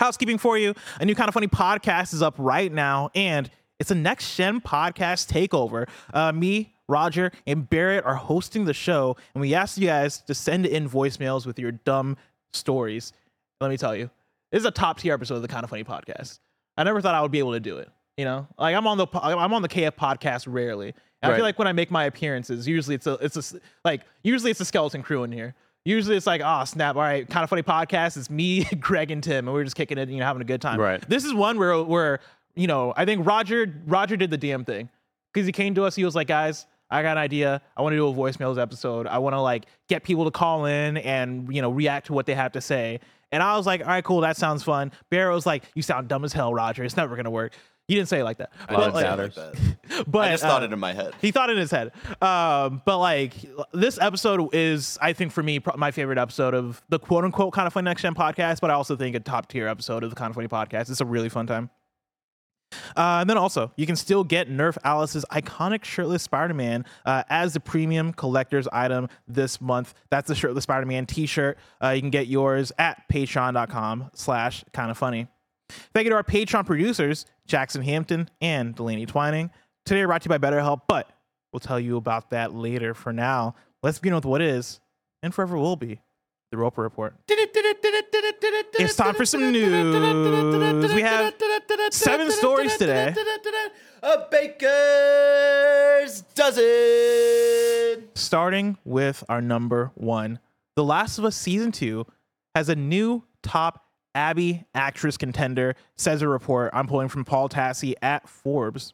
Housekeeping 0.00 0.36
for 0.36 0.58
you. 0.58 0.74
A 1.00 1.06
new 1.06 1.14
kind 1.14 1.28
of 1.28 1.34
funny 1.34 1.46
podcast 1.48 2.12
is 2.12 2.20
up 2.20 2.34
right 2.36 2.70
now, 2.70 3.08
and 3.14 3.48
it's 3.78 3.90
a 3.90 3.94
next 3.94 4.36
gen 4.36 4.60
podcast 4.60 5.32
takeover. 5.32 5.88
Uh, 6.12 6.30
me, 6.32 6.73
Roger, 6.88 7.32
and 7.46 7.68
Barrett 7.68 8.04
are 8.04 8.14
hosting 8.14 8.64
the 8.64 8.74
show, 8.74 9.16
and 9.34 9.40
we 9.40 9.54
asked 9.54 9.78
you 9.78 9.86
guys 9.86 10.20
to 10.22 10.34
send 10.34 10.66
in 10.66 10.88
voicemails 10.88 11.46
with 11.46 11.58
your 11.58 11.72
dumb 11.72 12.16
stories. 12.52 13.12
Let 13.60 13.70
me 13.70 13.76
tell 13.76 13.96
you, 13.96 14.10
this 14.52 14.60
is 14.60 14.66
a 14.66 14.70
top 14.70 14.98
tier 14.98 15.14
episode 15.14 15.36
of 15.36 15.42
the 15.42 15.48
Kind 15.48 15.64
of 15.64 15.70
Funny 15.70 15.84
podcast. 15.84 16.38
I 16.76 16.84
never 16.84 17.00
thought 17.00 17.14
I 17.14 17.22
would 17.22 17.30
be 17.30 17.38
able 17.38 17.52
to 17.52 17.60
do 17.60 17.78
it. 17.78 17.88
You 18.16 18.24
know, 18.24 18.46
like 18.58 18.76
I'm 18.76 18.86
on 18.86 18.98
the 18.98 19.06
I'm 19.12 19.52
on 19.52 19.62
the 19.62 19.68
KF 19.68 19.92
podcast 19.92 20.44
rarely. 20.46 20.94
And 21.22 21.32
I 21.32 21.36
feel 21.36 21.44
like 21.44 21.58
when 21.58 21.66
I 21.66 21.72
make 21.72 21.90
my 21.90 22.04
appearances, 22.04 22.68
usually 22.68 22.94
it's 22.94 23.06
a 23.06 23.14
it's 23.14 23.54
a 23.54 23.60
like 23.84 24.02
usually 24.22 24.50
it's 24.50 24.60
a 24.60 24.64
skeleton 24.64 25.02
crew 25.02 25.24
in 25.24 25.32
here. 25.32 25.54
Usually 25.84 26.16
it's 26.16 26.26
like, 26.26 26.40
oh 26.44 26.64
snap! 26.64 26.96
All 26.96 27.02
right, 27.02 27.28
kind 27.28 27.42
of 27.42 27.50
funny 27.50 27.62
podcast. 27.62 28.16
It's 28.16 28.30
me, 28.30 28.64
Greg, 28.80 29.10
and 29.10 29.22
Tim, 29.22 29.48
and 29.48 29.54
we're 29.54 29.64
just 29.64 29.76
kicking 29.76 29.98
it, 29.98 30.08
you 30.08 30.18
know, 30.18 30.24
having 30.24 30.42
a 30.42 30.44
good 30.46 30.60
time. 30.60 30.78
Right. 30.78 31.06
This 31.08 31.24
is 31.24 31.34
one 31.34 31.58
where 31.58 31.82
where 31.82 32.20
you 32.54 32.66
know 32.66 32.94
I 32.96 33.04
think 33.04 33.26
Roger 33.26 33.82
Roger 33.86 34.16
did 34.16 34.30
the 34.30 34.36
damn 34.38 34.64
thing 34.64 34.88
because 35.32 35.46
he 35.46 35.52
came 35.52 35.74
to 35.74 35.84
us. 35.84 35.96
He 35.96 36.04
was 36.04 36.14
like, 36.14 36.28
guys, 36.28 36.66
I 36.90 37.02
got 37.02 37.12
an 37.12 37.18
idea. 37.18 37.60
I 37.76 37.82
want 37.82 37.92
to 37.94 37.96
do 37.96 38.06
a 38.08 38.12
voicemails 38.12 38.60
episode. 38.60 39.06
I 39.06 39.18
want 39.18 39.34
to 39.34 39.40
like 39.40 39.66
get 39.88 40.02
people 40.04 40.24
to 40.24 40.30
call 40.30 40.66
in 40.66 40.96
and 40.98 41.52
you 41.54 41.62
know 41.62 41.70
react 41.70 42.06
to 42.06 42.12
what 42.12 42.26
they 42.26 42.34
have 42.34 42.52
to 42.52 42.60
say. 42.60 43.00
And 43.32 43.42
I 43.42 43.56
was 43.56 43.66
like, 43.66 43.80
all 43.80 43.88
right, 43.88 44.04
cool, 44.04 44.20
that 44.20 44.36
sounds 44.36 44.62
fun. 44.62 44.92
Barrett's 45.10 45.44
like, 45.46 45.64
you 45.74 45.82
sound 45.82 46.06
dumb 46.08 46.24
as 46.24 46.32
hell, 46.32 46.54
Roger. 46.54 46.84
It's 46.84 46.96
never 46.96 47.16
gonna 47.16 47.30
work. 47.30 47.52
He 47.88 47.94
didn't 47.96 48.08
say 48.08 48.20
it 48.20 48.24
like 48.24 48.38
that. 48.38 48.50
I 48.68 48.74
lot 48.74 48.92
But, 48.94 49.04
of 49.04 49.18
didn't 49.18 49.34
say 49.34 49.42
it 49.42 49.46
like, 49.46 49.58
like 49.58 49.88
that. 49.88 50.10
but 50.10 50.18
I 50.20 50.30
just 50.30 50.42
thought 50.42 50.62
uh, 50.62 50.66
it 50.66 50.72
in 50.72 50.78
my 50.78 50.92
head. 50.94 51.12
he 51.20 51.32
thought 51.32 51.50
it 51.50 51.54
in 51.54 51.58
his 51.58 51.70
head. 51.70 51.92
Um, 52.22 52.80
but 52.86 52.98
like 52.98 53.34
this 53.74 53.98
episode 54.00 54.54
is, 54.54 54.96
I 55.02 55.12
think 55.14 55.32
for 55.32 55.42
me, 55.42 55.60
pro- 55.60 55.76
my 55.76 55.90
favorite 55.90 56.16
episode 56.18 56.54
of 56.54 56.82
the 56.88 56.98
quote 56.98 57.24
unquote 57.24 57.52
kind 57.52 57.66
of 57.66 57.72
funny 57.74 57.84
next 57.84 58.00
gen 58.02 58.14
podcast. 58.14 58.60
But 58.60 58.70
I 58.70 58.74
also 58.74 58.96
think 58.96 59.16
a 59.16 59.20
top 59.20 59.48
tier 59.48 59.68
episode 59.68 60.02
of 60.04 60.10
the 60.10 60.16
kind 60.16 60.30
of 60.30 60.34
funny 60.36 60.48
podcast. 60.48 60.90
It's 60.90 61.00
a 61.02 61.04
really 61.04 61.28
fun 61.28 61.46
time. 61.46 61.68
Uh, 62.96 63.18
and 63.20 63.30
then 63.30 63.38
also, 63.38 63.72
you 63.76 63.86
can 63.86 63.96
still 63.96 64.24
get 64.24 64.48
Nerf 64.48 64.76
Alice's 64.84 65.24
iconic 65.30 65.84
shirtless 65.84 66.22
Spider 66.22 66.54
Man 66.54 66.84
uh, 67.04 67.24
as 67.28 67.54
the 67.54 67.60
premium 67.60 68.12
collector's 68.12 68.68
item 68.68 69.08
this 69.28 69.60
month. 69.60 69.94
That's 70.10 70.28
the 70.28 70.34
shirtless 70.34 70.64
Spider 70.64 70.86
Man 70.86 71.06
t 71.06 71.26
shirt. 71.26 71.58
Uh, 71.82 71.90
you 71.90 72.00
can 72.00 72.10
get 72.10 72.26
yours 72.26 72.72
at 72.78 73.02
patreon.com 73.10 74.10
slash 74.14 74.64
kind 74.72 74.90
of 74.90 74.98
funny. 74.98 75.28
Thank 75.92 76.04
you 76.04 76.10
to 76.10 76.16
our 76.16 76.22
Patreon 76.22 76.66
producers, 76.66 77.26
Jackson 77.46 77.82
Hampton 77.82 78.28
and 78.40 78.74
Delaney 78.74 79.06
Twining. 79.06 79.50
Today, 79.86 80.04
brought 80.04 80.22
to 80.22 80.30
you 80.30 80.38
by 80.38 80.50
BetterHelp, 80.50 80.82
but 80.88 81.10
we'll 81.52 81.60
tell 81.60 81.80
you 81.80 81.96
about 81.96 82.30
that 82.30 82.54
later. 82.54 82.94
For 82.94 83.12
now, 83.12 83.54
let's 83.82 83.98
begin 83.98 84.14
with 84.14 84.24
what 84.24 84.40
is 84.40 84.80
and 85.22 85.34
forever 85.34 85.56
will 85.56 85.76
be 85.76 86.00
the 86.54 86.60
Roper 86.62 86.82
Report. 86.82 87.14
It's 87.28 88.94
time 88.94 89.14
for 89.14 89.24
some 89.24 89.50
news. 89.50 90.94
We 90.94 91.02
have 91.02 91.34
seven 91.90 92.30
stories 92.30 92.76
today. 92.76 93.14
A 94.02 94.26
baker's 94.30 96.20
dozen. 96.34 98.08
Starting 98.14 98.78
with 98.84 99.24
our 99.28 99.40
number 99.40 99.90
one 99.94 100.38
The 100.76 100.84
Last 100.84 101.18
of 101.18 101.24
Us 101.24 101.34
Season 101.36 101.72
2 101.72 102.06
has 102.54 102.68
a 102.68 102.76
new 102.76 103.24
top 103.42 103.86
Abby 104.14 104.64
actress 104.74 105.16
contender, 105.16 105.74
says 105.96 106.22
a 106.22 106.28
report 106.28 106.70
I'm 106.72 106.86
pulling 106.86 107.08
from 107.08 107.24
Paul 107.24 107.48
Tassi 107.48 107.94
at 108.00 108.28
Forbes. 108.28 108.92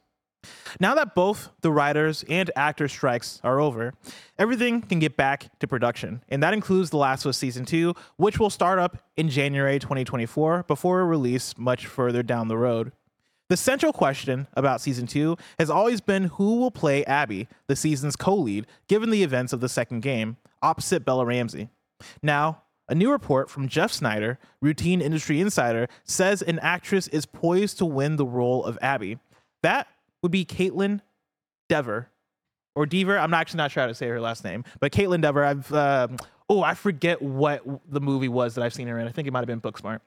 Now 0.79 0.95
that 0.95 1.15
both 1.15 1.51
the 1.61 1.73
writers 1.73 2.25
and 2.29 2.51
actor 2.57 2.89
strikes 2.89 3.41
are 3.43 3.61
over, 3.61 3.93
everything 4.39 4.81
can 4.83 4.99
get 4.99 5.17
back 5.17 5.59
to 5.61 5.67
production. 5.67 6.23
And 6.29 6.43
that 6.43 6.55
includes 6.55 6.91
The 6.91 6.97
Last 6.97 7.25
of 7.25 7.31
Us 7.31 7.39
Season 7.39 7.65
2, 7.65 7.95
which 8.17 8.39
will 8.39 8.51
start 8.51 8.79
up 8.79 8.99
in 9.17 9.29
January 9.29 9.79
2024 9.79 10.65
before 10.65 11.01
a 11.01 11.05
release 11.05 11.59
much 11.59 11.87
further 11.87 12.23
down 12.23 12.49
the 12.49 12.59
road. 12.59 12.93
The 13.51 13.57
central 13.57 13.93
question 13.93 14.47
about 14.55 14.81
season 14.81 15.09
two 15.09 15.37
has 15.59 15.71
always 15.71 16.01
been 16.01 16.25
who 16.25 16.61
will 16.61 16.71
play 16.71 17.05
Abby, 17.05 17.49
the 17.67 17.75
season's 17.75 18.15
co 18.15 18.37
lead, 18.37 18.65
given 18.87 19.11
the 19.11 19.25
events 19.25 19.53
of 19.53 19.61
the 19.61 19.69
second 19.69 20.03
game, 20.03 20.37
opposite 20.63 21.05
Bella 21.05 21.27
Ramsey. 21.27 21.69
Now, 22.23 22.63
a 22.89 22.95
new 22.95 23.11
report 23.11 23.51
from 23.51 23.67
Jeff 23.67 23.91
Sneider, 23.91 24.39
routine 24.61 25.01
industry 25.01 25.41
insider, 25.41 25.89
says 26.05 26.43
an 26.43 26.61
actress 26.61 27.09
is 27.09 27.27
poised 27.27 27.79
to 27.79 27.87
win 27.87 28.15
the 28.15 28.25
role 28.25 28.65
of 28.65 28.79
Abby. 28.81 29.19
That 29.65 29.89
would 30.23 30.33
be 30.33 30.45
Kaitlyn 30.45 31.01
Dever. 31.69 32.09
Or 32.77 32.87
Dever, 32.87 33.19
I'm 33.19 33.35
actually 33.35 33.59
not 33.59 33.73
sure 33.73 33.83
how 33.83 33.89
to 33.89 33.95
say 33.95 34.07
her 34.09 34.21
last 34.21 34.45
name, 34.45 34.65
but 34.79 34.93
Kaitlyn 34.93 35.21
Dever. 35.23 35.45
I've 35.45 35.73
um, 35.73 36.17
oh, 36.49 36.63
I 36.63 36.75
forget 36.75 37.21
what 37.21 37.63
the 37.91 38.01
movie 38.01 38.29
was 38.29 38.55
that 38.55 38.63
I've 38.63 38.75
seen 38.75 38.89
her 38.89 38.99
in. 38.99 39.07
I 39.07 39.13
think 39.13 39.27
it 39.27 39.33
might 39.33 39.41
have 39.41 39.47
been 39.47 39.61
Booksmart. 39.61 40.01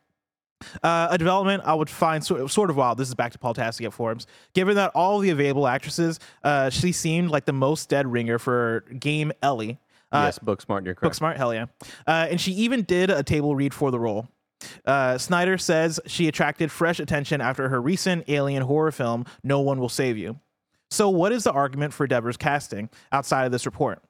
Uh, 0.81 1.07
a 1.11 1.17
development 1.17 1.63
I 1.65 1.73
would 1.73 1.89
find 1.89 2.23
sort, 2.23 2.49
sort 2.49 2.69
of 2.69 2.77
wild. 2.77 2.97
This 2.97 3.09
is 3.09 3.15
back 3.15 3.31
to 3.33 3.37
Paul 3.37 3.53
Tassi 3.53 3.85
at 3.85 3.93
Forbes. 3.93 4.27
Given 4.53 4.75
that 4.75 4.91
all 4.95 5.19
the 5.19 5.29
available 5.29 5.67
actresses, 5.67 6.19
uh, 6.43 6.69
she 6.69 6.91
seemed 6.91 7.29
like 7.29 7.45
the 7.45 7.53
most 7.53 7.89
dead 7.89 8.11
ringer 8.11 8.39
for 8.39 8.85
Game 8.99 9.31
Ellie. 9.41 9.79
Uh, 10.11 10.23
yes, 10.25 10.39
book 10.39 10.61
smart. 10.61 10.85
You're 10.85 10.95
correct. 10.95 11.19
Booksmart, 11.19 11.37
hell 11.37 11.53
yeah. 11.53 11.65
Uh, 12.05 12.27
and 12.29 12.39
she 12.39 12.51
even 12.53 12.83
did 12.83 13.09
a 13.09 13.23
table 13.23 13.55
read 13.55 13.73
for 13.73 13.91
the 13.91 13.99
role. 13.99 14.27
Uh, 14.85 15.17
Sneider 15.17 15.57
says 15.57 15.99
she 16.05 16.27
attracted 16.27 16.71
fresh 16.71 16.99
attention 16.99 17.41
after 17.41 17.69
her 17.69 17.81
recent 17.81 18.25
alien 18.27 18.63
horror 18.63 18.91
film, 18.91 19.25
No 19.43 19.61
One 19.61 19.79
Will 19.79 19.89
Save 19.89 20.17
You. 20.17 20.39
So, 20.89 21.09
what 21.09 21.31
is 21.31 21.43
the 21.43 21.51
argument 21.51 21.93
for 21.93 22.05
Dever's 22.05 22.37
casting 22.37 22.89
outside 23.11 23.45
of 23.45 23.51
this 23.51 23.65
report? 23.65 24.01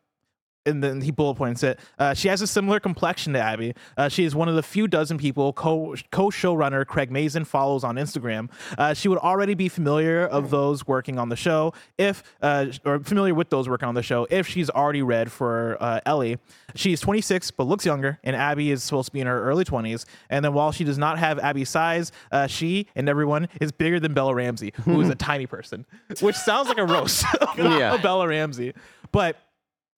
And 0.65 0.83
then 0.83 1.01
he 1.01 1.11
bullet 1.11 1.35
points 1.35 1.63
it. 1.63 1.79
Uh, 1.99 2.13
she 2.13 2.27
has 2.27 2.41
a 2.41 2.47
similar 2.47 2.79
complexion 2.79 3.33
to 3.33 3.39
Abby. 3.39 3.73
Uh, 3.97 4.07
she 4.09 4.23
is 4.23 4.33
one 4.35 4.47
of 4.47 4.55
the 4.55 4.63
few 4.63 4.87
dozen 4.87 5.17
people 5.17 5.53
co 5.53 5.93
showrunner 5.95 6.85
Craig 6.85 7.11
Mazin 7.11 7.43
follows 7.45 7.83
on 7.83 7.95
Instagram. 7.95 8.49
Uh, 8.77 8.93
she 8.93 9.07
would 9.07 9.17
already 9.19 9.53
be 9.53 9.67
familiar 9.69 10.25
of 10.25 10.49
those 10.49 10.87
working 10.87 11.19
on 11.19 11.29
the 11.29 11.35
show 11.35 11.73
if 11.97 12.23
uh, 12.41 12.67
or 12.85 12.99
familiar 12.99 13.33
with 13.33 13.49
those 13.49 13.67
working 13.67 13.87
on 13.87 13.95
the 13.95 14.03
show 14.03 14.27
if 14.29 14.47
she's 14.47 14.69
already 14.69 15.01
read 15.01 15.31
for 15.31 15.77
uh, 15.79 15.99
Ellie. 16.05 16.37
She's 16.75 17.01
26 17.01 17.51
but 17.51 17.65
looks 17.65 17.85
younger, 17.85 18.19
and 18.23 18.35
Abby 18.35 18.71
is 18.71 18.83
supposed 18.83 19.07
to 19.07 19.11
be 19.13 19.19
in 19.19 19.27
her 19.27 19.43
early 19.43 19.65
20s. 19.65 20.05
And 20.29 20.43
then 20.43 20.53
while 20.53 20.71
she 20.71 20.83
does 20.83 20.97
not 20.97 21.19
have 21.19 21.39
Abby's 21.39 21.69
size, 21.69 22.11
uh, 22.31 22.47
she 22.47 22.87
and 22.95 23.07
everyone 23.09 23.49
is 23.61 23.71
bigger 23.71 23.99
than 23.99 24.13
Bella 24.13 24.33
Ramsey, 24.33 24.73
who 24.85 24.99
is 25.01 25.09
a 25.09 25.15
tiny 25.23 25.45
person, 25.45 25.85
which 26.21 26.35
sounds 26.35 26.67
like 26.69 26.77
a 26.77 26.85
roast 26.85 27.25
of 27.41 27.57
Yeah. 27.57 27.97
Bella 27.97 28.27
Ramsey, 28.27 28.73
but. 29.11 29.35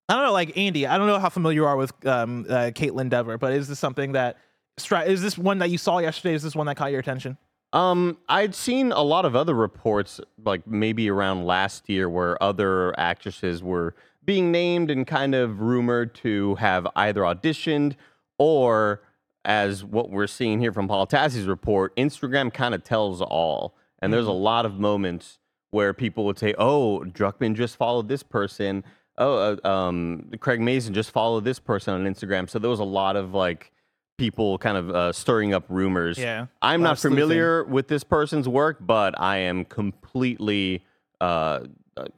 I 0.07 0.15
don't 0.15 0.23
know, 0.25 0.33
like 0.33 0.55
Andy. 0.55 0.85
I 0.85 0.97
don't 0.97 1.07
know 1.07 1.19
how 1.19 1.29
familiar 1.29 1.61
you 1.61 1.65
are 1.65 1.77
with 1.77 1.91
um, 2.05 2.45
uh, 2.47 2.71
Kaitlyn 2.73 3.09
Dever, 3.09 3.37
but 3.37 3.53
is 3.53 3.67
this 3.67 3.79
something 3.79 4.11
that 4.11 4.37
is 4.77 5.21
this 5.21 5.37
one 5.37 5.59
that 5.59 5.69
you 5.69 5.77
saw 5.77 5.99
yesterday? 5.99 6.35
Is 6.35 6.43
this 6.43 6.55
one 6.55 6.67
that 6.67 6.75
caught 6.75 6.91
your 6.91 6.99
attention? 6.99 7.37
Um, 7.73 8.17
I'd 8.29 8.53
seen 8.55 8.91
a 8.91 9.01
lot 9.01 9.25
of 9.25 9.35
other 9.35 9.53
reports, 9.53 10.21
like 10.43 10.65
maybe 10.67 11.09
around 11.09 11.45
last 11.45 11.89
year, 11.89 12.07
where 12.09 12.41
other 12.41 12.97
actresses 12.99 13.63
were 13.63 13.95
being 14.23 14.51
named 14.51 14.91
and 14.91 15.05
kind 15.07 15.35
of 15.35 15.59
rumored 15.59 16.13
to 16.15 16.55
have 16.55 16.87
either 16.95 17.21
auditioned 17.21 17.95
or, 18.37 19.01
as 19.43 19.83
what 19.83 20.09
we're 20.09 20.27
seeing 20.27 20.59
here 20.59 20.71
from 20.71 20.87
Paul 20.87 21.07
Tassi's 21.07 21.47
report, 21.47 21.95
Instagram 21.95 22.53
kind 22.53 22.75
of 22.75 22.83
tells 22.83 23.21
all. 23.21 23.75
And 23.99 24.13
there's 24.13 24.27
a 24.27 24.31
lot 24.31 24.65
of 24.65 24.79
moments 24.79 25.39
where 25.71 25.93
people 25.93 26.25
would 26.25 26.37
say, 26.37 26.53
"Oh, 26.57 27.03
Druckmann 27.07 27.55
just 27.55 27.75
followed 27.75 28.07
this 28.07 28.23
person. 28.23 28.83
Oh, 29.17 29.57
uh, 29.63 29.67
um, 29.67 30.31
Craig 30.39 30.59
Mazin 30.59 30.93
just 30.93 31.11
followed 31.11 31.45
this 31.45 31.59
person 31.59 31.93
on 31.93 32.03
Instagram." 32.05 32.49
So 32.49 32.59
there 32.59 32.69
was 32.69 32.79
a 32.79 32.85
lot 32.85 33.15
of 33.15 33.33
like 33.33 33.71
people 34.17 34.57
kind 34.57 34.77
of 34.77 34.89
uh, 34.89 35.13
stirring 35.13 35.53
up 35.53 35.65
rumors. 35.69 36.17
Yeah, 36.17 36.47
I'm 36.61 36.81
not 36.81 36.93
of 36.93 36.99
sleuthing. 36.99 37.17
familiar 37.17 37.63
with 37.63 37.87
this 37.87 38.03
person's 38.03 38.47
work, 38.47 38.77
but 38.81 39.19
I 39.19 39.37
am 39.37 39.65
completely, 39.65 40.85
uh, 41.21 41.61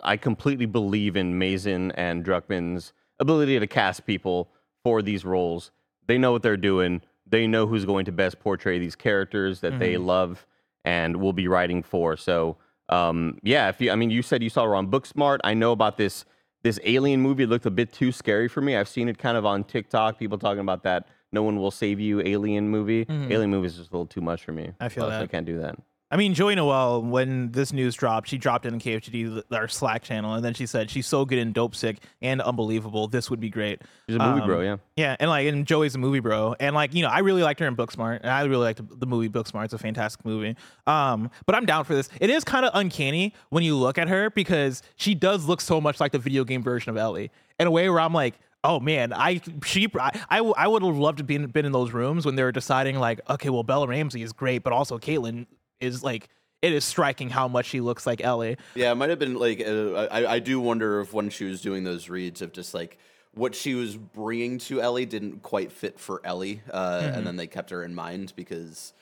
I 0.02 0.18
completely 0.18 0.66
believe 0.66 1.16
in 1.16 1.38
Mazin 1.38 1.92
and 1.92 2.24
Druckmann's 2.26 2.94
ability 3.20 3.60
to 3.60 3.68
cast 3.68 4.06
people 4.06 4.50
for 4.84 5.02
these 5.02 5.26
roles. 5.26 5.72
They 6.08 6.18
know 6.18 6.32
what 6.32 6.44
they're 6.44 6.58
doing. 6.58 7.02
They 7.30 7.48
know 7.48 7.68
who's 7.68 7.86
going 7.86 8.06
to 8.06 8.12
best 8.12 8.40
portray 8.40 8.80
these 8.80 8.96
characters 8.96 9.60
that 9.62 9.80
they 9.80 9.98
love 9.98 10.46
and 10.86 11.18
will 11.18 11.34
be 11.34 11.50
writing 11.50 11.84
for. 11.84 12.16
So, 12.16 12.56
um, 12.88 13.40
yeah, 13.44 13.68
if 13.68 13.82
you, 13.82 13.92
I 13.92 13.96
mean, 13.96 14.10
you 14.10 14.22
said 14.22 14.42
you 14.42 14.50
saw 14.50 14.64
her 14.64 14.76
on 14.76 14.88
Booksmart. 14.88 15.40
I 15.44 15.54
know 15.54 15.74
about 15.74 15.98
this 15.98 16.24
this 16.68 16.80
alien 16.84 17.22
movie. 17.22 17.46
Looked 17.46 17.66
a 17.66 17.72
bit 17.72 17.94
too 17.94 18.12
scary 18.12 18.48
for 18.48 18.62
me. 18.62 18.76
I've 18.76 18.90
seen 18.90 19.08
it 19.08 19.18
kind 19.18 19.38
of 19.38 19.46
on 19.46 19.64
TikTok. 19.64 20.20
People 20.20 20.38
talking 20.38 20.60
about 20.60 20.84
that. 20.84 21.08
No 21.32 21.44
one 21.44 21.58
will 21.58 21.72
save 21.72 22.00
you. 22.00 22.22
Alien 22.22 22.70
movie. 22.70 23.06
Mm-hmm. 23.06 23.32
Alien 23.32 23.50
movie 23.50 23.68
is 23.68 23.78
just 23.78 23.90
a 23.90 23.94
little 23.94 24.06
too 24.06 24.22
much 24.22 24.44
for 24.44 24.52
me. 24.52 24.72
I 24.80 24.90
feel 24.90 25.06
so 25.06 25.10
that. 25.10 25.22
I 25.22 25.28
can't 25.28 25.46
do 25.46 25.60
that. 25.60 25.78
I 26.10 26.16
mean, 26.16 26.34
Joey 26.34 26.56
Noel, 26.56 27.02
when 27.02 27.52
this 27.52 27.74
news 27.74 27.94
dropped, 27.94 28.30
she 28.30 28.38
dropped 28.38 28.66
it 28.66 28.72
in 28.72 28.80
KFGD, 28.80 29.44
our 29.52 29.68
Slack 29.68 30.04
channel, 30.04 30.36
and 30.36 30.46
then 30.46 30.54
she 30.54 30.66
said 30.66 30.90
she's 30.90 31.06
so 31.06 31.26
good 31.26 31.38
in 31.38 31.52
Dope 31.52 31.76
Sick 31.76 31.98
and 32.22 32.42
Unbelievable. 32.42 33.10
This 33.10 33.30
would 33.30 33.42
be 33.42 33.50
great. 33.50 33.82
She's 34.08 34.16
a 34.16 34.20
movie 34.20 34.40
Um, 34.40 34.48
bro. 34.48 34.62
Yeah. 34.62 34.78
Yeah, 34.96 35.18
and 35.20 35.30
like, 35.30 35.48
and 35.48 35.68
Joey's 35.68 35.96
a 35.96 35.98
movie 35.98 36.22
bro, 36.22 36.56
and 36.62 36.74
like, 36.74 36.94
you 36.94 37.02
know, 37.02 37.10
I 37.10 37.20
really 37.20 37.44
liked 37.44 37.60
her 37.60 37.68
in 37.68 37.76
Booksmart, 37.76 38.22
and 38.22 38.30
I 38.30 38.44
really 38.46 38.64
liked 38.64 38.82
the 39.00 39.06
movie 39.06 39.28
Booksmart. 39.28 39.66
It's 39.66 39.74
a 39.74 39.78
fantastic 39.78 40.24
movie. 40.24 40.56
Um, 40.86 41.30
but 41.46 41.56
I'm 41.56 41.66
down 41.66 41.84
for 41.84 41.94
this. 41.94 42.08
It 42.22 42.30
is 42.30 42.46
kind 42.46 42.66
of 42.66 42.72
uncanny 42.74 43.34
when 43.50 43.64
you 43.64 43.76
look 43.76 43.98
at 43.98 44.08
her 44.08 44.30
because 44.30 44.84
she 44.96 45.14
does 45.14 45.46
look 45.46 45.60
so 45.60 45.82
much 45.82 46.00
like 46.00 46.14
the 46.14 46.20
video 46.20 46.46
game 46.46 46.64
version 46.64 46.90
of 46.90 46.96
Ellie 46.96 47.32
in 47.60 47.68
a 47.68 47.72
way 47.72 47.90
where 47.90 48.00
I'm 48.00 48.14
like. 48.14 48.36
Oh 48.64 48.80
man, 48.80 49.14
I 49.14 49.40
she 49.64 49.88
I, 49.98 50.20
I, 50.30 50.40
I 50.40 50.68
would 50.68 50.84
have 50.84 50.98
loved 50.98 51.20
to 51.20 51.24
be 51.24 51.38
been 51.38 51.64
in 51.66 51.72
those 51.72 51.92
rooms 51.94 52.26
when 52.26 52.36
they 52.36 52.44
were 52.44 52.52
deciding 52.52 52.98
like, 52.98 53.22
okay, 53.30 53.50
well 53.50 53.64
Bella 53.64 53.88
Ramsey 53.88 54.24
is 54.24 54.34
great, 54.34 54.64
but 54.64 54.74
also 54.74 54.98
Kaitlyn 54.98 55.46
is 55.80 56.04
like, 56.04 56.30
it 56.62 56.74
is 56.74 56.84
striking 56.86 57.30
how 57.30 57.48
much 57.48 57.68
she 57.68 57.82
looks 57.82 58.06
like 58.08 58.22
Ellie. 58.24 58.58
Yeah, 58.76 58.92
it 58.92 58.96
might 58.96 59.10
have 59.10 59.20
been 59.20 59.36
like 59.36 59.62
uh, 59.62 60.08
I, 60.12 60.34
I 60.36 60.40
do 60.40 60.60
wonder 60.60 61.02
if 61.02 61.14
when 61.14 61.30
she 61.30 61.46
was 61.46 61.62
doing 61.62 61.84
those 61.84 62.10
reads 62.10 62.42
of 62.42 62.52
just 62.52 62.74
like 62.74 62.98
what 63.34 63.54
she 63.54 63.76
was 63.76 63.96
bringing 63.96 64.58
to 64.58 64.82
Ellie 64.82 65.06
didn't 65.06 65.44
quite 65.44 65.72
fit 65.72 66.00
for 66.00 66.20
Ellie, 66.24 66.62
uh, 66.72 67.02
Mm-hmm. 67.02 67.18
and 67.18 67.28
then 67.28 67.36
they 67.36 67.46
kept 67.48 67.70
her 67.70 67.84
in 67.84 67.94
mind 67.94 68.34
because 68.36 68.94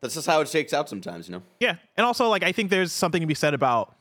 that's 0.00 0.14
just 0.14 0.26
how 0.26 0.40
it 0.40 0.48
shakes 0.48 0.72
out 0.72 0.88
sometimes, 0.88 1.28
you 1.28 1.32
know. 1.36 1.42
Yeah, 1.60 1.76
and 1.96 2.04
also 2.04 2.28
like 2.28 2.42
I 2.42 2.50
think 2.50 2.70
there's 2.70 2.92
something 2.92 3.20
to 3.20 3.26
be 3.28 3.34
said 3.34 3.54
about 3.54 3.94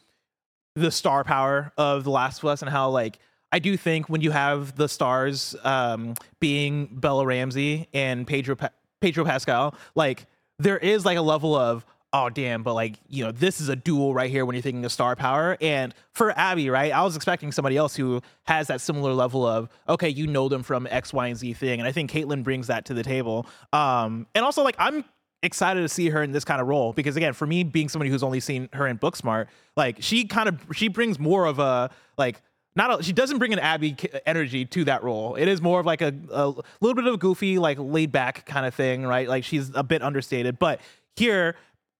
the 0.75 0.89
star 0.89 1.23
power 1.23 1.71
of 1.77 2.03
The 2.03 2.09
Last 2.09 2.39
of 2.41 2.45
Us 2.49 2.63
and 2.63 2.71
how 2.71 2.89
like 2.89 3.19
I 3.51 3.59
do 3.59 3.77
think 3.77 4.09
when 4.09 4.21
you 4.21 4.31
have 4.31 4.75
the 4.75 4.89
stars 4.89 5.55
um, 5.63 6.15
being 6.39 6.87
Bella 6.91 7.27
Ramsey 7.27 7.87
and 7.93 8.25
Pedro 8.25 8.55
pa- 8.55 8.71
Pedro 9.01 9.23
Pascal, 9.23 9.75
like 9.93 10.25
there 10.57 10.79
is 10.79 11.05
like 11.05 11.19
a 11.19 11.21
level 11.21 11.55
of 11.55 11.85
oh 12.13 12.29
damn, 12.29 12.63
but 12.63 12.75
like 12.75 12.99
you 13.09 13.25
know 13.25 13.31
this 13.31 13.59
is 13.59 13.67
a 13.69 13.75
duel 13.75 14.13
right 14.13 14.29
here 14.29 14.45
when 14.45 14.55
you're 14.55 14.61
thinking 14.61 14.85
of 14.85 14.91
star 14.91 15.15
power. 15.15 15.57
And 15.59 15.93
for 16.11 16.31
Abby, 16.37 16.69
right, 16.69 16.93
I 16.93 17.01
was 17.01 17.15
expecting 17.15 17.51
somebody 17.51 17.75
else 17.75 17.95
who 17.95 18.21
has 18.43 18.67
that 18.67 18.79
similar 18.79 19.13
level 19.13 19.45
of 19.45 19.69
okay, 19.89 20.09
you 20.09 20.27
know 20.27 20.47
them 20.47 20.63
from 20.63 20.87
X, 20.89 21.11
Y, 21.11 21.27
and 21.27 21.37
Z 21.37 21.53
thing, 21.53 21.79
and 21.79 21.87
I 21.87 21.91
think 21.91 22.11
Kaitlyn 22.11 22.43
brings 22.43 22.67
that 22.67 22.85
to 22.85 22.93
the 22.93 23.03
table. 23.03 23.47
Um, 23.73 24.27
and 24.35 24.45
also 24.45 24.63
like 24.63 24.75
I'm 24.77 25.03
excited 25.41 25.81
to 25.81 25.89
see 25.89 26.09
her 26.09 26.23
in 26.23 26.31
this 26.31 26.45
kind 26.45 26.61
of 26.61 26.67
role 26.67 26.93
because 26.93 27.17
again 27.17 27.33
for 27.33 27.45
me 27.45 27.65
being 27.65 27.89
somebody 27.89 28.09
who's 28.09 28.23
only 28.23 28.39
seen 28.39 28.69
her 28.71 28.87
in 28.87 28.97
booksmart 28.97 29.47
like 29.75 29.97
she 29.99 30.23
kind 30.23 30.47
of 30.47 30.57
she 30.73 30.87
brings 30.87 31.19
more 31.19 31.45
of 31.45 31.59
a 31.59 31.89
like 32.17 32.41
not 32.77 33.01
a, 33.01 33.03
she 33.03 33.11
doesn't 33.11 33.39
bring 33.39 33.51
an 33.51 33.59
abby 33.59 33.93
energy 34.25 34.63
to 34.63 34.85
that 34.85 35.03
role 35.03 35.35
it 35.35 35.49
is 35.49 35.61
more 35.61 35.81
of 35.81 35.85
like 35.85 36.01
a, 36.01 36.15
a 36.31 36.47
little 36.79 36.95
bit 36.95 37.05
of 37.05 37.19
goofy 37.19 37.59
like 37.59 37.77
laid 37.77 38.09
back 38.09 38.45
kind 38.45 38.65
of 38.65 38.73
thing 38.73 39.05
right 39.05 39.27
like 39.27 39.43
she's 39.43 39.69
a 39.75 39.83
bit 39.83 40.01
understated 40.01 40.57
but 40.59 40.79
here 41.17 41.57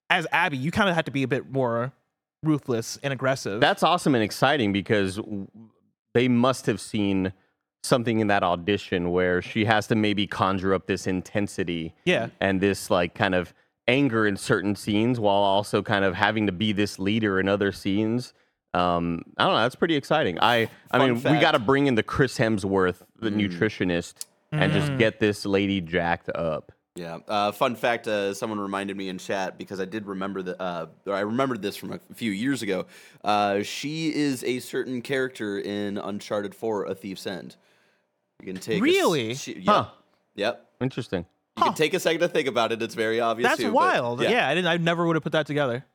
as 0.09 0.27
abby 0.31 0.57
you 0.57 0.71
kind 0.71 0.89
of 0.89 0.95
had 0.95 1.05
to 1.05 1.11
be 1.11 1.23
a 1.23 1.27
bit 1.27 1.51
more 1.51 1.91
ruthless 2.43 2.99
and 3.03 3.13
aggressive 3.13 3.59
That's 3.61 3.83
awesome 3.83 4.15
and 4.15 4.23
exciting 4.23 4.73
because 4.73 5.19
they 6.13 6.27
must 6.27 6.65
have 6.65 6.79
seen 6.81 7.33
something 7.83 8.19
in 8.19 8.27
that 8.27 8.43
audition 8.43 9.11
where 9.11 9.41
she 9.41 9.65
has 9.65 9.87
to 9.87 9.95
maybe 9.95 10.27
conjure 10.27 10.73
up 10.73 10.87
this 10.87 11.07
intensity 11.07 11.93
Yeah. 12.05 12.27
and 12.39 12.61
this 12.61 12.89
like 12.89 13.13
kind 13.15 13.35
of 13.35 13.53
anger 13.87 14.25
in 14.25 14.37
certain 14.37 14.75
scenes 14.75 15.19
while 15.19 15.35
also 15.41 15.81
kind 15.81 16.05
of 16.05 16.15
having 16.15 16.45
to 16.47 16.53
be 16.53 16.71
this 16.71 16.99
leader 16.99 17.39
in 17.41 17.49
other 17.49 17.71
scenes. 17.73 18.33
Um, 18.73 19.23
I 19.37 19.43
don't 19.43 19.53
know. 19.53 19.59
That's 19.61 19.75
pretty 19.75 19.95
exciting. 19.95 20.39
I, 20.39 20.69
I 20.91 20.97
Fun 20.99 21.13
mean, 21.15 21.33
we 21.35 21.39
got 21.41 21.51
to 21.51 21.59
bring 21.59 21.87
in 21.87 21.95
the 21.95 22.03
Chris 22.03 22.37
Hemsworth, 22.37 23.01
the 23.19 23.29
Mm. 23.29 23.49
nutritionist, 23.49 24.25
and 24.53 24.71
just 24.71 24.97
get 24.97 25.19
this 25.19 25.45
lady 25.45 25.81
jacked 25.81 26.29
up. 26.29 26.71
Yeah. 26.95 27.19
Uh, 27.27 27.51
fun 27.51 27.75
fact: 27.75 28.07
uh, 28.07 28.33
someone 28.33 28.59
reminded 28.59 28.95
me 28.95 29.09
in 29.09 29.17
chat 29.17 29.57
because 29.57 29.79
I 29.79 29.85
did 29.85 30.05
remember 30.05 30.43
that. 30.43 30.61
Uh, 30.61 30.87
I 31.07 31.21
remembered 31.21 31.61
this 31.61 31.75
from 31.75 31.93
a 31.93 31.99
few 32.13 32.31
years 32.31 32.61
ago. 32.61 32.85
Uh, 33.23 33.63
she 33.63 34.13
is 34.13 34.43
a 34.43 34.59
certain 34.59 35.01
character 35.01 35.59
in 35.59 35.97
Uncharted 35.97 36.53
Four: 36.53 36.85
A 36.85 36.93
Thief's 36.93 37.25
End. 37.25 37.55
You 38.39 38.53
can 38.53 38.61
take 38.61 38.75
a 38.75 38.77
s- 38.77 38.81
Really? 38.81 39.33
she, 39.35 39.53
yep. 39.53 39.65
Huh. 39.65 39.85
Yep. 40.35 40.69
Interesting. 40.81 41.25
You 41.57 41.63
can 41.63 41.73
take 41.75 41.93
a 41.93 41.99
second 41.99 42.21
to 42.21 42.27
think 42.27 42.47
about 42.47 42.71
it. 42.71 42.81
It's 42.81 42.95
very 42.95 43.19
obvious. 43.19 43.47
that's 43.49 43.61
too, 43.61 43.67
but 43.67 43.73
wild 43.75 44.21
yeah. 44.23 44.47
i 44.47 44.55
didn't 44.55 44.67
i 44.67 44.77
never 44.77 45.05
would 45.05 45.15
have 45.15 45.21
put 45.21 45.33
that 45.33 45.45
together 45.45 45.85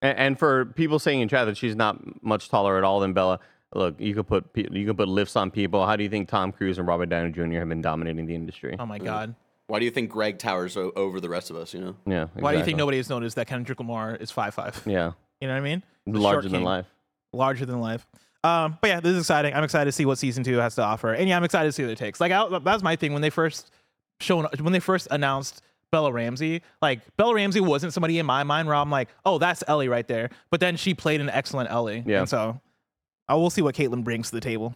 And, 0.00 0.18
and 0.18 0.38
for 0.38 0.66
people 0.66 1.00
saying 1.00 1.20
in 1.20 1.28
chat 1.28 1.46
that 1.46 1.56
she's 1.56 1.74
not 1.74 2.22
much 2.22 2.48
taller 2.48 2.78
at 2.78 2.84
all 2.84 3.00
than 3.00 3.12
Bella, 3.12 3.40
look, 3.74 4.00
you 4.00 4.14
could 4.14 4.28
put 4.28 4.44
you 4.56 4.86
could 4.86 4.96
put 4.96 5.08
lifts 5.08 5.34
on 5.36 5.50
people. 5.50 5.84
How 5.84 5.96
do 5.96 6.04
you 6.04 6.08
think 6.08 6.28
Tom 6.28 6.52
Cruise 6.52 6.78
and 6.78 6.86
Robert 6.86 7.06
Downey 7.06 7.30
Jr. 7.32 7.58
have 7.58 7.68
been 7.68 7.82
dominating 7.82 8.26
the 8.26 8.34
industry? 8.36 8.76
oh 8.78 8.86
my 8.86 8.98
god 8.98 9.34
Why 9.66 9.78
do 9.78 9.84
you 9.86 9.90
think 9.90 10.10
Greg 10.10 10.38
towers 10.38 10.76
o- 10.76 10.92
over 10.94 11.20
the 11.20 11.28
rest 11.28 11.50
of 11.50 11.56
us? 11.56 11.72
You 11.74 11.80
know. 11.80 11.96
yeah. 12.06 12.26
why 12.34 12.52
do 12.52 12.58
you 12.58 12.64
think 12.64 12.76
nobody 12.78 12.98
has 12.98 13.08
noticed 13.08 13.36
that 13.36 13.46
kendrick 13.46 13.78
lamar 13.78 14.14
is 14.14 14.30
five 14.30 14.54
five 14.54 14.82
Yeah, 14.86 15.12
you 15.40 15.48
know 15.48 15.54
what 15.54 15.60
i 15.60 15.64
mean 15.64 15.82
The 16.06 16.20
larger 16.20 16.42
than 16.48 16.58
king. 16.60 16.64
life. 16.64 16.86
larger 17.32 17.64
than 17.66 17.80
life. 17.80 18.06
Um, 18.42 18.76
but 18.82 18.88
yeah, 18.88 19.00
this 19.00 19.12
is 19.12 19.20
exciting. 19.20 19.54
I'm 19.54 19.64
excited 19.64 19.86
to 19.86 19.92
see 19.92 20.04
what 20.04 20.18
season 20.18 20.44
two 20.44 20.58
has 20.58 20.74
to 20.74 20.82
offer, 20.82 21.14
and 21.14 21.26
yeah, 21.28 21.36
I'm 21.38 21.44
excited 21.44 21.68
to 21.68 21.72
see 21.72 21.82
what 21.82 21.92
it 21.92 21.96
takes. 21.98 22.20
Like 22.20 22.30
I, 22.30 22.46
that 22.48 22.62
was 22.62 22.82
my 22.82 22.94
thing 22.96 23.14
when 23.14 23.22
they 23.22 23.30
first 23.30 23.70
shown 24.20 24.46
when 24.60 24.72
they 24.74 24.80
first 24.80 25.08
announced 25.10 25.62
Bella 25.90 26.12
Ramsey. 26.12 26.60
Like 26.82 27.00
Bella 27.16 27.34
Ramsey 27.34 27.60
wasn't 27.60 27.94
somebody 27.94 28.18
in 28.18 28.26
my 28.26 28.42
mind 28.42 28.68
where 28.68 28.76
I'm 28.76 28.90
like, 28.90 29.08
oh, 29.24 29.38
that's 29.38 29.64
Ellie 29.66 29.88
right 29.88 30.06
there. 30.06 30.28
But 30.50 30.60
then 30.60 30.76
she 30.76 30.92
played 30.92 31.22
an 31.22 31.30
excellent 31.30 31.70
Ellie, 31.70 32.02
Yeah. 32.06 32.18
and 32.20 32.28
so 32.28 32.60
I 33.28 33.34
will 33.36 33.48
see 33.48 33.62
what 33.62 33.74
Kaitlyn 33.74 34.04
brings 34.04 34.28
to 34.28 34.34
the 34.36 34.42
table. 34.42 34.74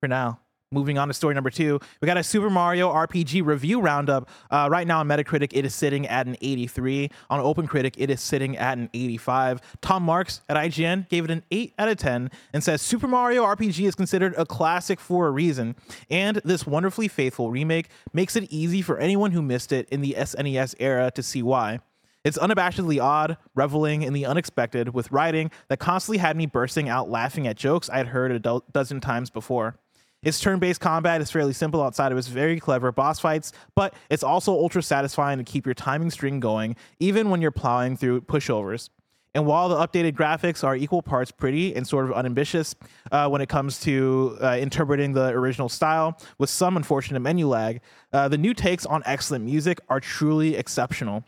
For 0.00 0.08
now. 0.08 0.40
Moving 0.76 0.98
on 0.98 1.08
to 1.08 1.14
story 1.14 1.34
number 1.34 1.48
two, 1.48 1.80
we 2.02 2.06
got 2.06 2.18
a 2.18 2.22
Super 2.22 2.50
Mario 2.50 2.92
RPG 2.92 3.42
review 3.46 3.80
roundup. 3.80 4.28
Uh, 4.50 4.68
right 4.70 4.86
now 4.86 5.00
on 5.00 5.08
Metacritic, 5.08 5.52
it 5.54 5.64
is 5.64 5.74
sitting 5.74 6.06
at 6.06 6.26
an 6.26 6.36
83. 6.42 7.08
On 7.30 7.40
OpenCritic, 7.40 7.94
it 7.96 8.10
is 8.10 8.20
sitting 8.20 8.58
at 8.58 8.76
an 8.76 8.90
85. 8.92 9.62
Tom 9.80 10.02
Marks 10.02 10.42
at 10.50 10.58
IGN 10.58 11.08
gave 11.08 11.24
it 11.24 11.30
an 11.30 11.42
8 11.50 11.72
out 11.78 11.88
of 11.88 11.96
10 11.96 12.30
and 12.52 12.62
says 12.62 12.82
Super 12.82 13.08
Mario 13.08 13.42
RPG 13.42 13.88
is 13.88 13.94
considered 13.94 14.34
a 14.36 14.44
classic 14.44 15.00
for 15.00 15.28
a 15.28 15.30
reason, 15.30 15.76
and 16.10 16.42
this 16.44 16.66
wonderfully 16.66 17.08
faithful 17.08 17.50
remake 17.50 17.88
makes 18.12 18.36
it 18.36 18.44
easy 18.52 18.82
for 18.82 18.98
anyone 18.98 19.30
who 19.30 19.40
missed 19.40 19.72
it 19.72 19.88
in 19.88 20.02
the 20.02 20.14
SNES 20.18 20.74
era 20.78 21.10
to 21.12 21.22
see 21.22 21.42
why. 21.42 21.80
It's 22.22 22.36
unabashedly 22.36 23.02
odd, 23.02 23.38
reveling 23.54 24.02
in 24.02 24.12
the 24.12 24.26
unexpected, 24.26 24.92
with 24.92 25.10
writing 25.10 25.50
that 25.68 25.78
constantly 25.78 26.18
had 26.18 26.36
me 26.36 26.44
bursting 26.44 26.86
out 26.86 27.08
laughing 27.08 27.46
at 27.46 27.56
jokes 27.56 27.88
I'd 27.88 28.08
heard 28.08 28.30
a 28.32 28.38
do- 28.38 28.64
dozen 28.72 29.00
times 29.00 29.30
before. 29.30 29.78
Its 30.26 30.40
turn 30.40 30.58
based 30.58 30.80
combat 30.80 31.20
is 31.20 31.30
fairly 31.30 31.52
simple 31.52 31.80
outside 31.80 32.10
of 32.10 32.18
its 32.18 32.26
very 32.26 32.58
clever 32.58 32.90
boss 32.90 33.20
fights, 33.20 33.52
but 33.76 33.94
it's 34.10 34.24
also 34.24 34.50
ultra 34.50 34.82
satisfying 34.82 35.38
to 35.38 35.44
keep 35.44 35.64
your 35.64 35.74
timing 35.74 36.10
string 36.10 36.40
going, 36.40 36.74
even 36.98 37.30
when 37.30 37.40
you're 37.40 37.52
plowing 37.52 37.96
through 37.96 38.20
pushovers. 38.22 38.90
And 39.36 39.46
while 39.46 39.68
the 39.68 39.76
updated 39.76 40.14
graphics 40.14 40.64
are 40.64 40.74
equal 40.74 41.00
parts 41.00 41.30
pretty 41.30 41.76
and 41.76 41.86
sort 41.86 42.06
of 42.06 42.12
unambitious 42.12 42.74
uh, 43.12 43.28
when 43.28 43.40
it 43.40 43.48
comes 43.48 43.78
to 43.82 44.36
uh, 44.42 44.56
interpreting 44.58 45.12
the 45.12 45.28
original 45.28 45.68
style, 45.68 46.18
with 46.38 46.50
some 46.50 46.76
unfortunate 46.76 47.20
menu 47.20 47.46
lag, 47.46 47.80
uh, 48.12 48.26
the 48.26 48.38
new 48.38 48.52
takes 48.52 48.84
on 48.84 49.04
excellent 49.06 49.44
music 49.44 49.78
are 49.88 50.00
truly 50.00 50.56
exceptional. 50.56 51.22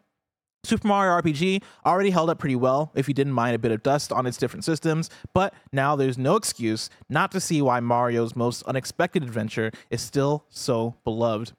Super 0.69 0.87
Mario 0.87 1.21
RPG 1.21 1.63
already 1.87 2.11
held 2.11 2.29
up 2.29 2.39
pretty 2.39 2.57
well 2.57 2.93
if 2.95 3.09
you 3.09 3.15
didn't 3.15 3.33
mind 3.33 3.57
a 3.57 3.59
bit 3.59 3.73
of 3.73 3.83
dust 3.83 4.13
on 4.13 4.27
its 4.27 4.37
different 4.37 4.65
systems, 4.65 5.09
but 5.33 5.55
now 5.73 5.97
there's 5.97 6.19
no 6.19 6.37
excuse 6.37 6.91
not 7.09 7.33
to 7.33 7.41
see 7.41 7.63
why 7.63 7.81
Mario's 7.81 8.37
most 8.37 8.63
unexpected 8.65 9.23
adventure 9.23 9.71
is 9.89 10.03
still 10.03 10.45
so 10.51 10.97
beloved. 11.05 11.53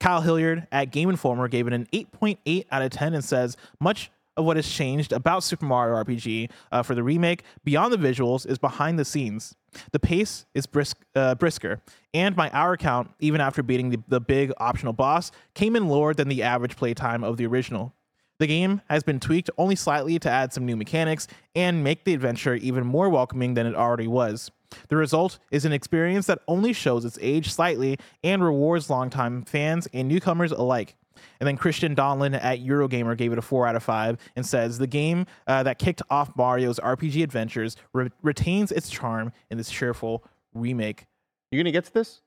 Kyle 0.00 0.20
Hilliard 0.20 0.66
at 0.72 0.90
Game 0.90 1.08
Informer 1.08 1.46
gave 1.46 1.68
it 1.68 1.72
an 1.72 1.86
8.8 1.92 2.66
out 2.72 2.82
of 2.82 2.90
10 2.90 3.14
and 3.14 3.24
says, 3.24 3.56
much 3.78 4.10
of 4.36 4.44
what 4.44 4.56
has 4.56 4.68
changed 4.68 5.12
about 5.12 5.44
Super 5.44 5.64
Mario 5.64 6.02
RPG 6.02 6.50
uh, 6.72 6.82
for 6.82 6.94
the 6.94 7.04
remake, 7.04 7.44
beyond 7.64 7.92
the 7.92 7.96
visuals, 7.96 8.46
is 8.46 8.58
behind 8.58 8.98
the 8.98 9.04
scenes. 9.04 9.54
The 9.92 10.00
pace 10.00 10.44
is 10.54 10.66
brisk, 10.66 10.98
uh, 11.14 11.36
brisker, 11.36 11.80
and 12.12 12.36
my 12.36 12.50
hour 12.52 12.76
count, 12.76 13.10
even 13.20 13.40
after 13.40 13.62
beating 13.62 13.90
the, 13.90 14.02
the 14.08 14.20
big 14.20 14.52
optional 14.58 14.92
boss, 14.92 15.30
came 15.54 15.76
in 15.76 15.88
lower 15.88 16.14
than 16.14 16.28
the 16.28 16.42
average 16.42 16.76
playtime 16.76 17.22
of 17.22 17.36
the 17.36 17.46
original. 17.46 17.94
The 18.38 18.46
game 18.46 18.82
has 18.90 19.02
been 19.02 19.18
tweaked 19.18 19.50
only 19.56 19.76
slightly 19.76 20.18
to 20.18 20.30
add 20.30 20.52
some 20.52 20.66
new 20.66 20.76
mechanics 20.76 21.26
and 21.54 21.82
make 21.82 22.04
the 22.04 22.14
adventure 22.14 22.54
even 22.54 22.86
more 22.86 23.08
welcoming 23.08 23.54
than 23.54 23.66
it 23.66 23.74
already 23.74 24.06
was. 24.06 24.50
The 24.88 24.96
result 24.96 25.38
is 25.50 25.64
an 25.64 25.72
experience 25.72 26.26
that 26.26 26.40
only 26.48 26.72
shows 26.72 27.04
its 27.04 27.18
age 27.22 27.52
slightly 27.52 27.98
and 28.22 28.42
rewards 28.42 28.90
longtime 28.90 29.44
fans 29.44 29.88
and 29.92 30.08
newcomers 30.08 30.52
alike. 30.52 30.96
And 31.40 31.46
then 31.46 31.56
Christian 31.56 31.94
Donlan 31.94 32.38
at 32.42 32.60
Eurogamer 32.60 33.16
gave 33.16 33.32
it 33.32 33.38
a 33.38 33.42
4 33.42 33.66
out 33.66 33.76
of 33.76 33.82
5 33.82 34.18
and 34.36 34.44
says 34.44 34.78
the 34.78 34.86
game 34.86 35.26
uh, 35.46 35.62
that 35.62 35.78
kicked 35.78 36.02
off 36.10 36.36
Mario's 36.36 36.78
RPG 36.80 37.22
adventures 37.22 37.76
re- 37.94 38.10
retains 38.22 38.70
its 38.70 38.90
charm 38.90 39.32
in 39.50 39.56
this 39.56 39.70
cheerful 39.70 40.24
remake. 40.52 41.06
You 41.50 41.58
gonna 41.58 41.72
get 41.72 41.84
to 41.86 41.94
this? 41.94 42.20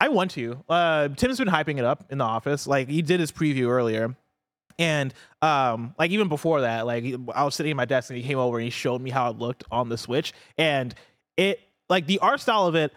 I 0.00 0.08
want 0.08 0.32
to. 0.32 0.64
Uh, 0.68 1.08
Tim's 1.08 1.38
been 1.38 1.48
hyping 1.48 1.78
it 1.78 1.84
up 1.84 2.06
in 2.10 2.18
the 2.18 2.24
office. 2.24 2.66
Like 2.66 2.88
he 2.88 3.02
did 3.02 3.20
his 3.20 3.30
preview 3.30 3.68
earlier, 3.68 4.16
and 4.78 5.12
um, 5.42 5.94
like 5.98 6.10
even 6.10 6.28
before 6.28 6.62
that, 6.62 6.86
like 6.86 7.04
I 7.34 7.44
was 7.44 7.54
sitting 7.54 7.70
at 7.70 7.76
my 7.76 7.84
desk 7.84 8.10
and 8.10 8.16
he 8.18 8.24
came 8.26 8.38
over 8.38 8.58
and 8.58 8.64
he 8.64 8.70
showed 8.70 9.00
me 9.00 9.10
how 9.10 9.30
it 9.30 9.38
looked 9.38 9.64
on 9.70 9.88
the 9.88 9.98
Switch, 9.98 10.32
and 10.58 10.94
it 11.36 11.60
like 11.88 12.06
the 12.06 12.18
art 12.20 12.40
style 12.40 12.66
of 12.66 12.74
it. 12.74 12.92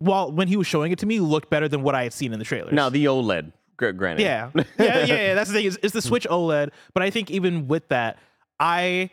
While 0.00 0.30
when 0.30 0.46
he 0.46 0.56
was 0.56 0.66
showing 0.68 0.92
it 0.92 0.98
to 1.00 1.06
me, 1.06 1.18
looked 1.18 1.50
better 1.50 1.66
than 1.68 1.82
what 1.82 1.94
I 1.96 2.04
had 2.04 2.12
seen 2.12 2.32
in 2.32 2.38
the 2.38 2.44
trailers. 2.44 2.72
Now 2.72 2.88
the 2.88 3.06
OLED, 3.06 3.52
gr- 3.76 3.90
granted. 3.90 4.22
Yeah. 4.24 4.50
yeah, 4.54 4.64
yeah, 4.78 5.04
yeah. 5.06 5.34
That's 5.34 5.50
the 5.50 5.56
thing. 5.56 5.66
It's, 5.66 5.78
it's 5.82 5.92
the 5.92 6.02
Switch 6.02 6.24
OLED, 6.30 6.70
but 6.94 7.02
I 7.02 7.10
think 7.10 7.32
even 7.32 7.66
with 7.66 7.88
that, 7.88 8.18
I 8.60 9.10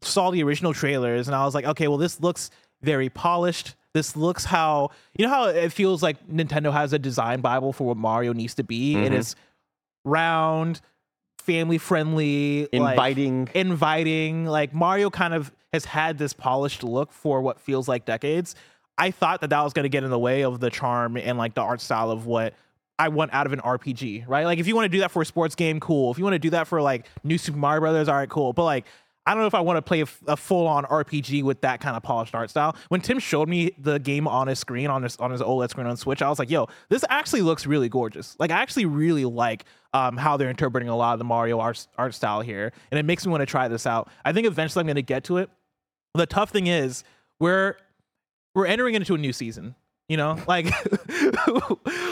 saw 0.00 0.30
the 0.30 0.44
original 0.44 0.72
trailers 0.72 1.26
and 1.26 1.34
I 1.34 1.44
was 1.44 1.56
like, 1.56 1.64
okay, 1.64 1.88
well, 1.88 1.98
this 1.98 2.20
looks 2.20 2.52
very 2.82 3.08
polished. 3.08 3.74
This 3.94 4.14
looks 4.14 4.44
how 4.44 4.90
you 5.18 5.26
know 5.26 5.32
how 5.32 5.46
it 5.48 5.72
feels 5.72 6.04
like 6.04 6.24
Nintendo 6.28 6.72
has 6.72 6.92
a 6.92 7.00
design 7.00 7.40
bible 7.40 7.72
for 7.72 7.88
what 7.88 7.96
Mario 7.96 8.32
needs 8.32 8.54
to 8.54 8.62
be. 8.62 8.94
It 8.94 9.10
Mhm. 9.10 9.16
is 9.16 9.34
round, 10.04 10.80
family 11.48 11.78
friendly, 11.78 12.68
Inviting. 12.72 13.48
inviting. 13.54 14.44
Like 14.44 14.74
Mario 14.74 15.08
kind 15.08 15.32
of 15.32 15.50
has 15.72 15.86
had 15.86 16.18
this 16.18 16.34
polished 16.34 16.82
look 16.84 17.10
for 17.10 17.40
what 17.40 17.58
feels 17.58 17.88
like 17.88 18.04
decades. 18.04 18.54
I 18.98 19.10
thought 19.10 19.40
that 19.40 19.48
that 19.48 19.62
was 19.64 19.72
going 19.72 19.84
to 19.84 19.88
get 19.88 20.04
in 20.04 20.10
the 20.10 20.18
way 20.18 20.44
of 20.44 20.60
the 20.60 20.68
charm 20.68 21.16
and 21.16 21.38
like 21.38 21.54
the 21.54 21.62
art 21.62 21.80
style 21.80 22.10
of 22.10 22.26
what 22.26 22.52
I 22.98 23.08
want 23.08 23.32
out 23.32 23.46
of 23.46 23.54
an 23.54 23.60
RPG, 23.60 24.28
right? 24.28 24.44
Like 24.44 24.58
if 24.58 24.66
you 24.66 24.74
want 24.76 24.84
to 24.84 24.88
do 24.90 24.98
that 25.00 25.10
for 25.10 25.22
a 25.22 25.26
sports 25.26 25.54
game, 25.54 25.80
cool. 25.80 26.10
If 26.10 26.18
you 26.18 26.24
want 26.24 26.34
to 26.34 26.38
do 26.38 26.50
that 26.50 26.66
for 26.68 26.82
like 26.82 27.06
new 27.24 27.38
Super 27.38 27.56
Mario 27.58 27.80
Brothers, 27.80 28.08
all 28.08 28.16
right, 28.16 28.28
cool. 28.28 28.52
But 28.52 28.64
like 28.64 28.84
I 29.28 29.32
don't 29.32 29.42
know 29.42 29.46
if 29.46 29.54
I 29.54 29.60
want 29.60 29.76
to 29.76 29.82
play 29.82 30.00
a 30.00 30.36
full-on 30.38 30.84
RPG 30.84 31.42
with 31.42 31.60
that 31.60 31.82
kind 31.82 31.94
of 31.94 32.02
polished 32.02 32.34
art 32.34 32.48
style. 32.48 32.74
When 32.88 33.02
Tim 33.02 33.18
showed 33.18 33.46
me 33.46 33.72
the 33.76 33.98
game 33.98 34.26
on 34.26 34.46
his 34.46 34.58
screen, 34.58 34.86
on 34.86 35.02
his 35.02 35.18
on 35.18 35.30
his 35.30 35.42
OLED 35.42 35.68
screen 35.68 35.86
on 35.86 35.98
Switch, 35.98 36.22
I 36.22 36.30
was 36.30 36.38
like, 36.38 36.48
"Yo, 36.48 36.66
this 36.88 37.04
actually 37.10 37.42
looks 37.42 37.66
really 37.66 37.90
gorgeous." 37.90 38.36
Like, 38.38 38.50
I 38.50 38.62
actually 38.62 38.86
really 38.86 39.26
like 39.26 39.66
um, 39.92 40.16
how 40.16 40.38
they're 40.38 40.48
interpreting 40.48 40.88
a 40.88 40.96
lot 40.96 41.12
of 41.12 41.18
the 41.18 41.26
Mario 41.26 41.60
art 41.60 41.86
art 41.98 42.14
style 42.14 42.40
here, 42.40 42.72
and 42.90 42.98
it 42.98 43.02
makes 43.02 43.26
me 43.26 43.30
want 43.30 43.42
to 43.42 43.46
try 43.46 43.68
this 43.68 43.86
out. 43.86 44.08
I 44.24 44.32
think 44.32 44.46
eventually 44.46 44.80
I'm 44.80 44.86
going 44.86 44.96
to 44.96 45.02
get 45.02 45.24
to 45.24 45.36
it. 45.36 45.50
The 46.14 46.24
tough 46.24 46.48
thing 46.48 46.66
is 46.66 47.04
we're 47.38 47.76
we're 48.54 48.64
entering 48.64 48.94
into 48.94 49.14
a 49.14 49.18
new 49.18 49.34
season. 49.34 49.74
You 50.08 50.16
know, 50.16 50.38
like 50.48 50.64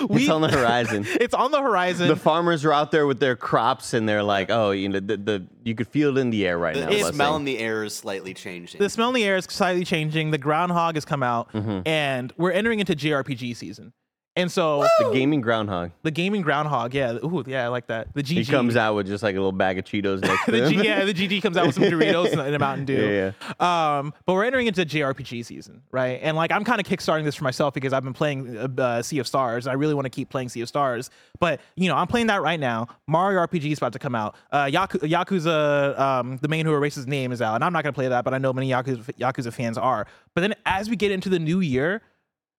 we, 0.09 0.21
it's 0.23 0.29
on 0.29 0.43
the 0.43 0.49
horizon. 0.51 1.07
It's 1.21 1.33
on 1.35 1.51
the 1.51 1.63
horizon. 1.63 2.09
the 2.09 2.17
farmers 2.17 2.65
are 2.65 2.73
out 2.73 2.91
there 2.91 3.07
with 3.07 3.21
their 3.21 3.37
crops, 3.37 3.95
and 3.95 4.07
they're 4.09 4.23
like, 4.23 4.51
"Oh, 4.51 4.71
you 4.73 4.89
know, 4.91 5.01
the, 5.01 5.17
the 5.17 5.47
you 5.65 5.75
could 5.75 5.89
feel 5.89 6.17
it 6.17 6.21
in 6.21 6.29
the 6.31 6.47
air 6.47 6.59
right 6.59 6.75
The, 6.75 6.81
now." 6.83 6.91
the 6.91 7.13
smell 7.13 7.33
say. 7.33 7.37
in 7.37 7.45
the 7.47 7.59
air 7.59 7.85
is 7.85 7.95
slightly 7.95 8.35
changing. 8.35 8.81
the 8.81 8.91
smell 8.91 9.09
in 9.09 9.15
the 9.15 9.25
air 9.25 9.37
is 9.37 9.47
slightly 9.47 9.85
changing. 9.85 10.31
The 10.31 10.39
groundhog 10.39 10.95
has 10.97 11.05
come 11.07 11.23
out, 11.23 11.51
Mm-hmm. 11.53 11.89
and 11.89 12.33
we're 12.37 12.53
entering 12.53 12.81
into 12.81 12.95
JRPG 12.95 13.57
season. 13.57 13.93
And 14.37 14.53
so 14.53 14.87
the 15.01 15.11
gaming 15.13 15.41
groundhog. 15.41 15.93
the 16.03 16.11
gaming 16.11 16.43
groundhog, 16.43 16.93
yeah, 16.95 17.13
ooh, 17.25 17.43
yeah, 17.47 17.65
I 17.65 17.69
like 17.69 17.87
that. 17.87 18.13
The 18.15 18.23
GG 18.23 18.29
He 18.29 18.45
comes 18.45 18.77
out 18.77 18.95
with 18.95 19.07
just 19.07 19.23
like 19.23 19.35
a 19.35 19.39
little 19.39 19.51
bag 19.51 19.79
of 19.79 19.87
Cheetos 19.87 20.21
next 20.21 20.45
to 20.47 20.65
him. 20.67 20.73
G, 20.73 20.85
yeah, 20.85 21.05
the 21.05 21.15
GG 21.15 21.41
comes 21.43 21.57
out 21.57 21.65
with 21.67 21.75
some 21.75 21.85
Doritos 21.91 22.33
and 22.33 22.55
a 22.55 22.59
Mountain 22.59 22.85
Dew. 22.85 23.33
Yeah, 23.41 23.99
Um, 23.99 24.13
but 24.27 24.35
we're 24.35 24.45
entering 24.45 24.67
into 24.67 24.85
JRPG 24.85 25.45
season, 25.47 25.81
right? 25.91 26.21
And 26.23 26.37
like 26.37 26.53
I'm 26.53 26.65
kind 26.65 26.81
of 26.81 26.87
kickstarting 26.87 27.25
this 27.25 27.35
for 27.35 27.45
myself 27.45 27.73
because 27.73 27.95
I've 27.95 28.05
been 28.05 28.13
playing 28.13 28.57
uh, 28.59 28.69
uh, 28.79 29.03
Sea 29.03 29.21
of 29.21 29.27
Stars. 29.27 29.67
And 29.67 29.73
I 29.73 29.75
really 29.75 29.95
want 29.95 30.05
to 30.05 30.11
keep 30.11 30.29
playing 30.29 30.51
Sea 30.51 30.61
of 30.61 30.69
Stars. 30.69 31.09
But 31.41 31.61
you 31.75 31.89
know, 31.89 31.97
I'm 31.97 32.07
playing 32.07 32.27
that 32.27 32.43
right 32.43 32.61
now. 32.61 32.89
Mario 33.07 33.41
RPG 33.47 33.73
is 33.73 33.79
about 33.79 33.95
to 33.95 33.99
come 33.99 34.15
out. 34.15 34.37
Uh, 34.53 34.67
Yaku- 34.67 35.01
Yakuza, 35.01 35.99
um, 35.99 36.37
the 36.43 36.49
Man 36.49 36.67
Who 36.67 36.75
Erased 36.75 36.97
His 36.97 37.07
Name 37.07 37.33
is 37.33 37.41
out, 37.41 37.55
and 37.55 37.65
I'm 37.65 37.73
not 37.73 37.85
gonna 37.85 37.93
play 37.95 38.09
that, 38.09 38.25
but 38.25 38.35
I 38.35 38.39
know 38.39 38.53
many 38.53 38.69
Yakuza, 38.71 39.03
Yakuza 39.19 39.53
fans 39.53 39.79
are. 39.79 40.07
But 40.35 40.43
then 40.43 40.55
as 40.67 40.91
we 40.91 40.97
get 40.97 41.11
into 41.11 41.29
the 41.31 41.39
new 41.39 41.61
year. 41.61 42.03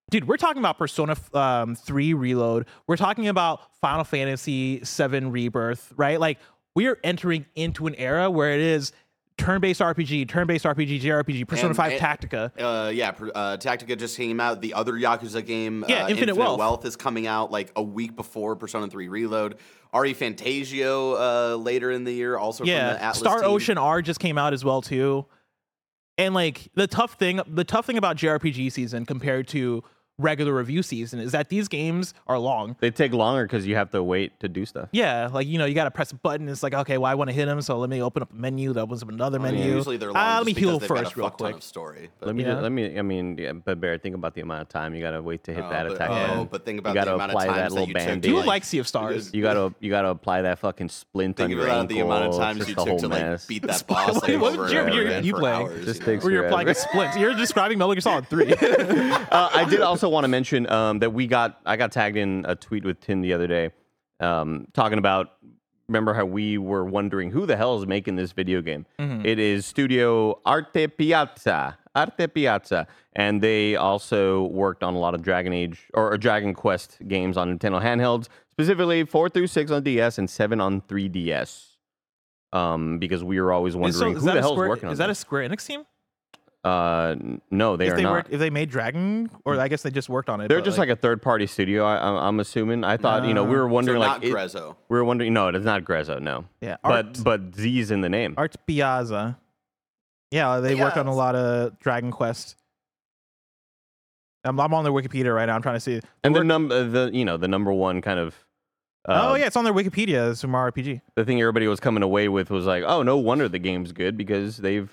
Dude, 0.09 0.25
we're 0.25 0.37
talking 0.37 0.59
about 0.61 0.77
Persona 0.77 1.17
um, 1.33 1.75
3 1.75 2.13
Reload. 2.13 2.65
We're 2.87 2.95
talking 2.95 3.27
about 3.27 3.59
Final 3.81 4.05
Fantasy 4.05 4.79
7 4.85 5.31
Rebirth, 5.31 5.91
right? 5.97 6.17
Like, 6.17 6.39
we 6.75 6.87
are 6.87 6.97
entering 7.03 7.45
into 7.55 7.87
an 7.87 7.95
era 7.95 8.31
where 8.31 8.53
it 8.53 8.61
is 8.61 8.93
turn-based 9.37 9.81
RPG, 9.81 10.29
turn-based 10.29 10.63
RPG, 10.63 11.01
JRPG, 11.01 11.45
Persona 11.45 11.69
And- 11.69 11.75
5 11.75 11.91
and- 11.91 12.01
Tactica. 12.01 12.51
Uh, 12.57 12.89
yeah, 12.89 13.09
uh, 13.35 13.57
Tactica 13.57 13.97
just 13.99 14.15
came 14.15 14.39
out. 14.39 14.61
The 14.61 14.75
other 14.75 14.93
Yakuza 14.93 15.45
game, 15.45 15.83
Yeah, 15.89 16.05
uh, 16.05 16.09
Infinite 16.09 16.35
Wealth. 16.37 16.85
is 16.85 16.95
coming 16.95 17.27
out 17.27 17.51
like 17.51 17.73
a 17.75 17.83
week 17.83 18.15
before 18.15 18.55
Persona 18.55 18.87
3 18.87 19.09
Reload. 19.09 19.57
ReFantazio 19.93 21.15
uh, 21.19 21.55
later 21.57 21.91
in 21.91 22.05
the 22.05 22.13
year, 22.13 22.37
also 22.37 22.59
from 22.59 22.67
the 22.67 22.73
Yeah, 22.75 23.11
Star 23.11 23.41
team. 23.41 23.49
Ocean 23.49 23.77
R 23.77 24.01
just 24.01 24.21
came 24.21 24.37
out 24.37 24.53
as 24.53 24.63
well 24.63 24.81
too. 24.81 25.25
And 26.17 26.33
like 26.33 26.69
the 26.75 26.87
tough 26.87 27.13
thing, 27.15 27.41
the 27.45 27.63
tough 27.65 27.85
thing 27.85 27.97
about 27.97 28.15
JRPG 28.15 28.71
season 28.71 29.05
compared 29.05 29.47
to 29.49 29.83
regular 30.19 30.51
review 30.53 30.81
season 30.81 31.19
is 31.19 31.31
that 31.31 31.49
these 31.49 31.67
games 31.67 32.13
are 32.25 32.39
long. 32.39 32.75
they 32.79 32.89
take 32.89 33.13
longer 33.13 33.43
because 33.43 33.67
you 33.67 33.75
have 33.75 33.91
to 33.91 34.01
wait 34.01 34.39
to 34.39 34.49
do 34.49 34.65
stuff. 34.65 34.89
Yeah, 34.91 35.29
like 35.31 35.45
you 35.47 35.59
know, 35.59 35.65
you 35.65 35.75
gotta 35.75 35.91
press 35.91 36.11
a 36.11 36.15
button. 36.15 36.49
It's 36.49 36.63
like, 36.63 36.73
okay, 36.73 36.97
well, 36.97 37.11
I 37.11 37.13
want 37.15 37.29
to 37.29 37.35
hit 37.35 37.47
him, 37.47 37.61
so 37.61 37.77
let 37.77 37.89
me 37.89 38.01
open 38.01 38.23
up 38.23 38.31
a 38.31 38.35
menu. 38.35 38.73
That 38.73 38.81
opens 38.81 39.03
up 39.03 39.09
another 39.09 39.39
I 39.39 39.43
mean, 39.51 39.59
menu. 39.59 39.75
usually 39.75 39.97
they're 39.97 40.07
long 40.11 40.17
Ah, 40.17 40.37
just 40.37 40.39
let 40.39 40.45
me 40.47 40.53
because 40.53 40.69
heal 40.69 40.79
they've 40.79 40.89
got 40.89 40.97
first, 41.03 41.17
real 41.17 41.29
quick. 41.29 41.61
story. 41.61 42.09
But, 42.19 42.25
Let 42.27 42.35
me, 42.35 42.43
Yeah. 42.43 42.49
just, 42.53 42.63
let 42.63 42.71
me. 42.71 42.97
I 42.97 43.01
mean, 43.03 43.37
yeah, 43.37 43.51
but 43.53 43.79
Bear, 43.79 43.97
think 43.99 44.15
about 44.15 44.33
the 44.33 44.41
amount 44.41 44.61
of 44.63 44.69
time 44.69 44.95
you 44.95 45.01
gotta 45.01 45.21
wait 45.21 45.43
to 45.43 45.53
hit 45.53 45.63
Oh, 45.63 45.69
that 45.69 45.83
but- 45.87 45.95
attack. 45.95 46.09
oh, 46.09 46.13
button. 46.27 46.45
but 46.51 46.65
think 46.65 46.79
about 46.79 46.95
You 46.95 47.01
about 47.01 47.05
gotta 47.05 47.09
the 47.11 47.15
amount 47.15 47.31
of 47.31 47.35
apply 47.35 47.45
that 47.45 47.53
times 47.53 47.73
that 47.73 47.79
little 47.79 47.87
you 47.87 47.93
took 47.93 48.03
band-aid. 48.03 48.21
Do 48.21 48.29
you 48.29 48.35
like- 48.37 48.45
like 48.47 48.63
Sea 48.63 48.79
of 48.79 48.87
Stars? 48.87 49.33
You 49.35 49.41
gotta, 49.43 49.73
you 49.79 49.89
gotta 49.91 50.09
apply 50.09 50.41
that 50.41 50.57
fucking 50.59 50.89
splint 50.89 51.39
on 51.39 51.47
Think 51.47 51.57
your 51.57 51.67
about 51.67 51.81
ankle. 51.81 51.95
the 51.95 52.01
amount 52.01 52.25
of 52.25 52.35
times 52.39 52.57
just 52.57 52.69
you 52.69 52.73
a 52.73 52.77
took 52.77 52.87
whole 52.87 52.99
to 52.99 53.07
like 53.07 53.21
mess. 53.21 53.45
beat 53.45 53.61
that 53.67 53.75
Split- 53.75 53.95
boss 53.97 54.15
like, 54.23 54.41
what- 54.41 54.53
over 54.57 54.73
you're- 54.73 54.91
you're- 54.93 55.05
again 55.05 55.23
you 55.23 55.33
for 55.35 55.39
playing. 55.41 55.61
hours. 55.67 55.85
Just 55.85 55.99
you 56.01 56.05
know? 56.07 56.11
takes 56.13 56.25
Or 56.25 56.31
you're 56.31 56.45
applying 56.47 56.69
a 56.69 56.73
splint. 56.73 57.19
You're 57.19 57.35
describing 57.35 57.77
Metal 57.77 57.93
Gear 57.93 58.01
Solid 58.01 58.27
3. 58.27 58.51
uh, 58.53 59.49
I 59.53 59.65
did 59.69 59.81
also 59.81 60.06
want 60.11 60.23
to 60.25 60.27
mention 60.29 60.69
um, 60.71 60.99
that 60.99 61.11
we 61.11 61.27
got 61.27 61.59
I 61.65 61.77
got 61.77 61.91
tagged 61.91 62.17
in 62.17 62.45
a 62.47 62.55
tweet 62.55 62.85
with 62.85 62.99
Tim 63.01 63.21
the 63.21 63.33
other 63.33 63.47
day, 63.47 63.71
um, 64.19 64.67
talking 64.73 64.97
about. 64.97 65.31
Remember 65.89 66.13
how 66.13 66.25
we 66.25 66.57
were 66.57 66.83
wondering 66.83 67.31
who 67.31 67.45
the 67.45 67.55
hell 67.55 67.79
is 67.79 67.87
making 67.87 68.17
this 68.17 68.33
video 68.33 68.61
game? 68.61 68.85
It 68.99 69.39
is 69.39 69.65
Studio 69.65 70.41
Arte 70.45 70.87
Piazza, 70.87 71.77
Arte 71.95 72.27
Piazza, 72.27 72.87
and 73.13 73.41
they 73.41 73.77
also 73.77 74.47
worked 74.47 74.83
on 74.83 74.95
a 74.95 74.99
lot 74.99 75.15
of 75.15 75.21
Dragon 75.21 75.53
Age 75.53 75.87
or, 75.93 76.11
or 76.11 76.17
Dragon 76.17 76.53
Quest 76.53 76.97
games 77.07 77.37
on 77.37 77.57
Nintendo 77.57 77.81
handhelds, 77.81 78.27
specifically 78.51 79.05
four 79.05 79.29
through 79.29 79.47
six 79.47 79.71
on 79.71 79.81
DS 79.83 80.17
and 80.17 80.29
seven 80.29 80.59
on 80.59 80.81
3DS. 80.81 81.77
Um, 82.51 82.99
because 82.99 83.23
we 83.23 83.39
were 83.39 83.53
always 83.53 83.75
wondering 83.77 84.13
is 84.15 84.19
who 84.21 84.25
that 84.27 84.33
the 84.33 84.39
a 84.39 84.41
hell's 84.41 84.53
Square- 84.55 84.67
working 84.69 84.85
on 84.87 84.91
Is 84.91 84.97
that 84.97 85.05
a 85.05 85.11
this. 85.11 85.19
Square 85.19 85.47
Enix 85.49 85.65
team? 85.65 85.85
Uh, 86.63 87.15
no, 87.49 87.77
they 87.77 87.87
if 87.87 87.93
are 87.93 87.95
they 87.95 88.03
not. 88.03 88.11
work, 88.11 88.27
if 88.29 88.39
they 88.39 88.49
made 88.49 88.69
Dragon, 88.69 89.29
or 89.45 89.57
I 89.59 89.67
guess 89.69 89.83
they 89.83 89.91
just 89.91 90.09
worked 90.09 90.27
on 90.29 90.41
it. 90.41 90.47
They're 90.49 90.59
just 90.59 90.77
like, 90.77 90.89
a 90.89 90.95
third 90.97 91.21
party 91.21 91.47
studio. 91.47 91.85
I, 91.85 91.95
I'm, 92.09 92.15
I'm 92.15 92.39
assuming. 92.41 92.83
I 92.83 92.97
thought 92.97 93.25
you 93.25 93.33
know 93.33 93.43
we 93.45 93.55
Uh, 93.55 93.59
were 93.61 93.69
So 93.69 93.73
wondering 93.73 93.99
not 94.01 94.19
like 94.21 94.29
it- 94.29 94.33
Grezzo. 94.33 94.75
we 94.89 94.97
were 94.97 95.03
wondering. 95.05 95.33
No, 95.33 95.47
it's 95.47 95.63
not 95.63 95.83
Grezzo. 95.85 96.21
No, 96.21 96.45
yeah, 96.59 96.75
but 96.83 97.05
Art, 97.05 97.23
but 97.23 97.55
Z's 97.55 97.89
in 97.91 98.01
the 98.01 98.09
name. 98.09 98.33
Art 98.37 98.55
Piazza. 98.65 99.37
Yeah, 100.31 100.59
they 100.59 100.75
work 100.75 100.97
on 100.97 101.07
a 101.07 101.15
lot 101.15 101.35
of 101.35 101.79
Dragon 101.79 102.11
Quest. 102.11 102.57
I'm, 104.43 104.59
I'm 104.59 104.73
on 104.73 104.83
their 104.83 104.93
Wikipedia 104.93 105.33
right 105.33 105.45
now. 105.45 105.55
I'm 105.55 105.61
trying 105.61 105.75
to 105.75 105.79
see. 105.79 105.99
and 106.23 106.33
the 106.35 106.39
work- 106.39 106.47
num 106.47 106.71
uh, 106.71 106.83
the 106.83 107.09
you 107.13 107.23
know 107.25 107.37
the 107.37 107.47
number 107.47 107.71
one 107.71 108.01
kind 108.01 108.19
of. 108.19 108.35
Uh, 109.07 109.29
oh 109.31 109.35
yeah, 109.35 109.45
it's 109.45 109.55
on 109.55 109.63
their 109.63 109.73
Wikipedia. 109.73 110.31
It's 110.31 110.43
Mario 110.43 110.71
RPG. 110.73 111.01
The 111.15 111.23
thing 111.23 111.39
everybody 111.39 111.67
was 111.67 111.79
coming 111.79 112.03
away 112.03 112.27
with 112.27 112.49
was 112.49 112.65
like, 112.65 112.83
oh, 112.85 113.03
no 113.03 113.15
wonder 113.17 113.47
the 113.47 113.59
game's 113.59 113.93
good 113.93 114.17
because 114.17 114.57
they've 114.57 114.89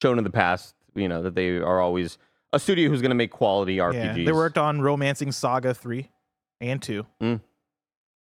shown 0.00 0.16
in 0.18 0.22
the 0.22 0.30
past, 0.30 0.76
you 0.94 1.08
know, 1.08 1.22
that 1.22 1.34
they 1.34 1.56
are 1.56 1.80
always 1.80 2.18
a 2.52 2.58
studio 2.58 2.88
who's 2.88 3.00
going 3.00 3.10
to 3.10 3.16
make 3.16 3.30
quality 3.30 3.78
RPGs. 3.78 4.18
Yeah, 4.18 4.24
they 4.24 4.32
worked 4.32 4.58
on 4.58 4.80
Romancing 4.80 5.32
Saga 5.32 5.74
three 5.74 6.10
and 6.60 6.80
two. 6.80 7.06
Mm. 7.20 7.40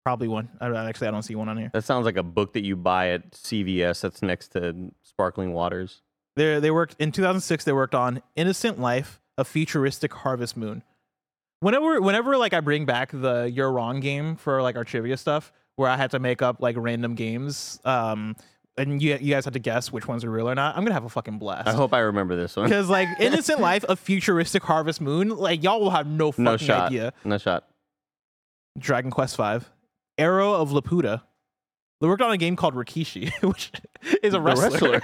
Probably 0.04 0.28
one. 0.28 0.48
I, 0.60 0.68
actually, 0.88 1.08
I 1.08 1.10
don't 1.10 1.22
see 1.22 1.34
one 1.34 1.48
on 1.48 1.58
here. 1.58 1.70
That 1.74 1.84
sounds 1.84 2.06
like 2.06 2.16
a 2.16 2.22
book 2.22 2.54
that 2.54 2.64
you 2.64 2.76
buy 2.76 3.10
at 3.10 3.32
CVS 3.32 4.00
that's 4.00 4.22
next 4.22 4.48
to 4.48 4.92
Sparkling 5.02 5.52
Waters. 5.52 6.02
They 6.36 6.60
they 6.60 6.70
worked 6.70 6.96
in 6.98 7.12
2006. 7.12 7.64
They 7.64 7.72
worked 7.72 7.94
on 7.94 8.22
Innocent 8.36 8.78
Life, 8.78 9.20
a 9.36 9.44
futuristic 9.44 10.12
Harvest 10.14 10.56
Moon. 10.56 10.82
Whenever 11.60 12.00
whenever 12.00 12.36
like 12.36 12.54
I 12.54 12.60
bring 12.60 12.86
back 12.86 13.10
the 13.12 13.50
You're 13.52 13.72
Wrong 13.72 14.00
game 14.00 14.36
for 14.36 14.62
like 14.62 14.76
our 14.76 14.84
trivia 14.84 15.16
stuff, 15.16 15.52
where 15.76 15.90
I 15.90 15.96
had 15.96 16.12
to 16.12 16.18
make 16.18 16.40
up 16.40 16.60
like 16.60 16.76
random 16.78 17.14
games, 17.14 17.80
um, 17.84 18.36
and 18.78 19.02
you 19.02 19.16
you 19.20 19.34
guys 19.34 19.44
had 19.44 19.52
to 19.54 19.58
guess 19.58 19.92
which 19.92 20.06
ones 20.08 20.24
are 20.24 20.30
real 20.30 20.48
or 20.48 20.54
not. 20.54 20.76
I'm 20.76 20.84
gonna 20.84 20.94
have 20.94 21.04
a 21.04 21.08
fucking 21.08 21.38
blast. 21.38 21.68
I 21.68 21.72
hope 21.74 21.92
I 21.92 21.98
remember 22.00 22.36
this 22.36 22.56
one. 22.56 22.66
Because 22.66 22.88
like 22.88 23.08
Innocent 23.20 23.60
Life, 23.60 23.84
a 23.88 23.96
futuristic 23.96 24.62
Harvest 24.62 25.00
Moon, 25.00 25.28
like 25.30 25.62
y'all 25.62 25.80
will 25.80 25.90
have 25.90 26.06
no 26.06 26.30
fucking 26.32 26.44
No 26.44 26.56
shot. 26.56 26.86
idea. 26.86 27.12
No 27.24 27.38
shot. 27.38 27.64
Dragon 28.78 29.10
Quest 29.10 29.36
Five, 29.36 29.70
Arrow 30.16 30.54
of 30.54 30.70
Laputa. 30.70 31.22
They 32.00 32.06
worked 32.06 32.22
on 32.22 32.30
a 32.30 32.36
game 32.36 32.54
called 32.54 32.74
Rikishi, 32.74 33.32
which 33.42 33.72
is 34.22 34.32
a 34.32 34.36
The 34.36 34.40
wrestler. 34.40 35.00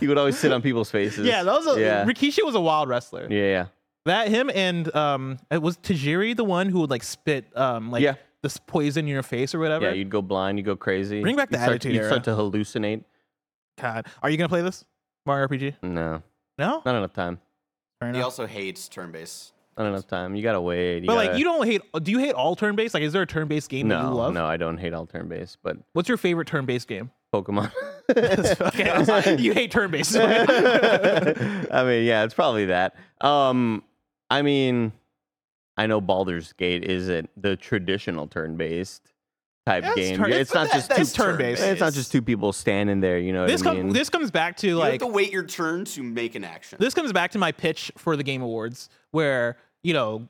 He 0.00 0.08
would 0.08 0.18
always 0.18 0.36
sit 0.36 0.52
on 0.52 0.60
people's 0.60 0.90
faces. 0.90 1.24
yeah, 1.26 1.44
that 1.44 1.52
was 1.52 1.66
a 1.76 1.80
yeah. 1.80 2.04
Rikishi 2.04 2.44
was 2.44 2.54
a 2.56 2.60
wild 2.60 2.88
wrestler. 2.88 3.28
yeah, 3.30 3.44
yeah. 3.46 3.66
That 4.06 4.28
him 4.28 4.50
and 4.52 4.92
um, 4.96 5.38
it 5.50 5.60
was 5.62 5.76
Tajiri 5.76 6.34
the 6.34 6.42
one 6.42 6.68
who 6.70 6.80
would 6.80 6.90
like 6.90 7.02
spit 7.04 7.56
um 7.56 7.90
like 7.90 8.02
Yeah. 8.02 8.14
This 8.42 8.56
poison 8.58 9.04
in 9.04 9.08
your 9.08 9.22
face 9.22 9.54
or 9.54 9.58
whatever. 9.58 9.86
Yeah, 9.86 9.92
you'd 9.92 10.10
go 10.10 10.22
blind, 10.22 10.58
you'd 10.58 10.64
go 10.64 10.76
crazy. 10.76 11.20
Bring 11.20 11.36
back 11.36 11.50
the 11.50 11.56
you'd 11.56 11.62
start, 11.62 11.70
Attitude 11.76 11.92
You'd 11.94 12.00
Era. 12.00 12.08
start 12.10 12.24
to 12.24 12.30
hallucinate. 12.30 13.04
God, 13.80 14.06
are 14.22 14.30
you 14.30 14.36
gonna 14.36 14.48
play 14.48 14.62
this 14.62 14.84
Mario 15.26 15.46
RPG? 15.48 15.74
No, 15.82 16.22
No, 16.58 16.82
not 16.84 16.94
enough 16.94 17.12
time. 17.12 17.38
Fair 18.00 18.10
He 18.10 18.14
enough. 18.16 18.24
also 18.24 18.46
hates 18.46 18.88
turn 18.88 19.10
based. 19.12 19.52
Not 19.78 19.86
enough 19.86 20.06
time. 20.06 20.34
You 20.34 20.42
gotta 20.42 20.60
wait. 20.60 21.02
You 21.02 21.06
but 21.06 21.16
like 21.16 21.28
gotta- 21.28 21.38
you 21.38 21.44
don't 21.44 21.66
hate. 21.66 21.82
Do 22.02 22.10
you 22.10 22.18
hate 22.18 22.32
all 22.34 22.54
turn 22.56 22.76
based? 22.76 22.92
Like, 22.92 23.02
is 23.02 23.12
there 23.12 23.22
a 23.22 23.26
turn 23.26 23.46
based 23.48 23.68
game 23.70 23.88
that 23.88 24.02
you 24.02 24.08
No, 24.10 24.16
love? 24.16 24.34
no, 24.34 24.44
I 24.46 24.56
don't 24.58 24.76
hate 24.78 24.92
all 24.92 25.06
turn 25.06 25.28
based, 25.28 25.58
but 25.62 25.76
What's 25.92 26.08
your 26.08 26.18
favorite 26.18 26.48
turn 26.48 26.66
based 26.66 26.88
game? 26.88 27.10
Pokemon. 27.32 27.70
okay, 28.10 28.90
I 28.90 28.98
was 28.98 29.08
like, 29.08 29.38
you 29.38 29.54
hate 29.54 29.70
turn 29.70 29.90
based. 29.90 30.16
I 30.18 31.84
mean, 31.84 32.04
yeah, 32.04 32.24
it's 32.24 32.34
probably 32.34 32.66
that. 32.66 32.94
Um, 33.20 33.82
I 34.28 34.42
mean, 34.42 34.92
I 35.80 35.86
know 35.86 36.00
Baldur's 36.00 36.52
Gate 36.52 36.84
isn't 36.84 37.30
the 37.40 37.56
traditional 37.56 38.26
turn-based 38.26 39.02
type 39.66 39.82
That's 39.84 39.94
game. 39.96 40.16
turn- 40.16 40.26
it's- 40.30 40.40
it's, 40.42 40.54
not 40.54 40.70
that- 40.70 40.88
just 40.98 41.14
two, 41.16 41.22
turn-based. 41.22 41.62
It's 41.62 41.80
not 41.80 41.92
just 41.94 42.12
two 42.12 42.20
people 42.22 42.52
standing 42.52 43.00
there. 43.00 43.18
You 43.18 43.32
know 43.32 43.46
this 43.46 43.62
what 43.64 43.76
I 43.76 43.82
mean? 43.82 43.92
this 43.92 44.10
comes 44.10 44.30
back 44.30 44.56
to 44.58 44.66
You 44.68 44.76
like 44.76 44.92
have 45.00 45.00
to 45.00 45.06
wait 45.06 45.32
your 45.32 45.44
turn 45.44 45.84
to 45.86 46.02
make 46.02 46.34
an 46.34 46.44
action. 46.44 46.76
this 46.80 46.92
comes 46.92 47.12
back 47.12 47.30
to 47.32 47.38
my 47.38 47.52
pitch 47.52 47.90
for 47.96 48.14
the 48.16 48.22
game 48.22 48.42
awards 48.42 48.88
where 49.12 49.56
you 49.82 49.92
know 49.94 50.28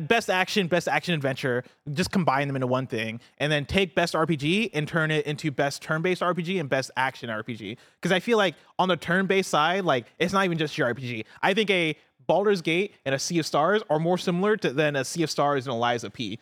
best 0.00 0.30
action 0.30 0.68
best 0.68 0.88
action 0.88 1.12
adventure 1.12 1.62
just 1.92 2.10
combine 2.10 2.46
them 2.46 2.56
into 2.56 2.66
one 2.66 2.86
thing 2.86 3.20
and 3.36 3.52
then 3.52 3.66
take 3.66 3.94
best 3.94 4.14
rpg 4.14 4.70
and 4.72 4.88
turn 4.88 5.10
it 5.10 5.26
into 5.26 5.50
best 5.50 5.82
turn-based 5.82 6.22
rpg 6.22 6.58
and 6.58 6.70
best 6.70 6.90
action 6.96 7.28
rpg 7.28 7.76
because 8.00 8.10
i 8.10 8.18
feel 8.18 8.38
like 8.38 8.54
on 8.78 8.88
the 8.88 8.96
turn-based 8.96 9.50
side 9.50 9.84
like 9.84 10.06
it's 10.18 10.32
not 10.32 10.46
even 10.46 10.56
just 10.56 10.78
your 10.78 10.94
rpg 10.94 11.26
i 11.42 11.52
think 11.52 11.68
a 11.68 11.94
Baldur's 12.26 12.62
Gate 12.62 12.94
and 13.04 13.14
a 13.14 13.18
Sea 13.18 13.38
of 13.38 13.46
Stars 13.46 13.82
are 13.90 13.98
more 13.98 14.18
similar 14.18 14.56
to 14.58 14.72
than 14.72 14.96
a 14.96 15.04
Sea 15.04 15.22
of 15.24 15.30
Stars 15.30 15.66
and 15.66 15.78
Lies 15.78 16.04
of 16.04 16.12
P. 16.12 16.38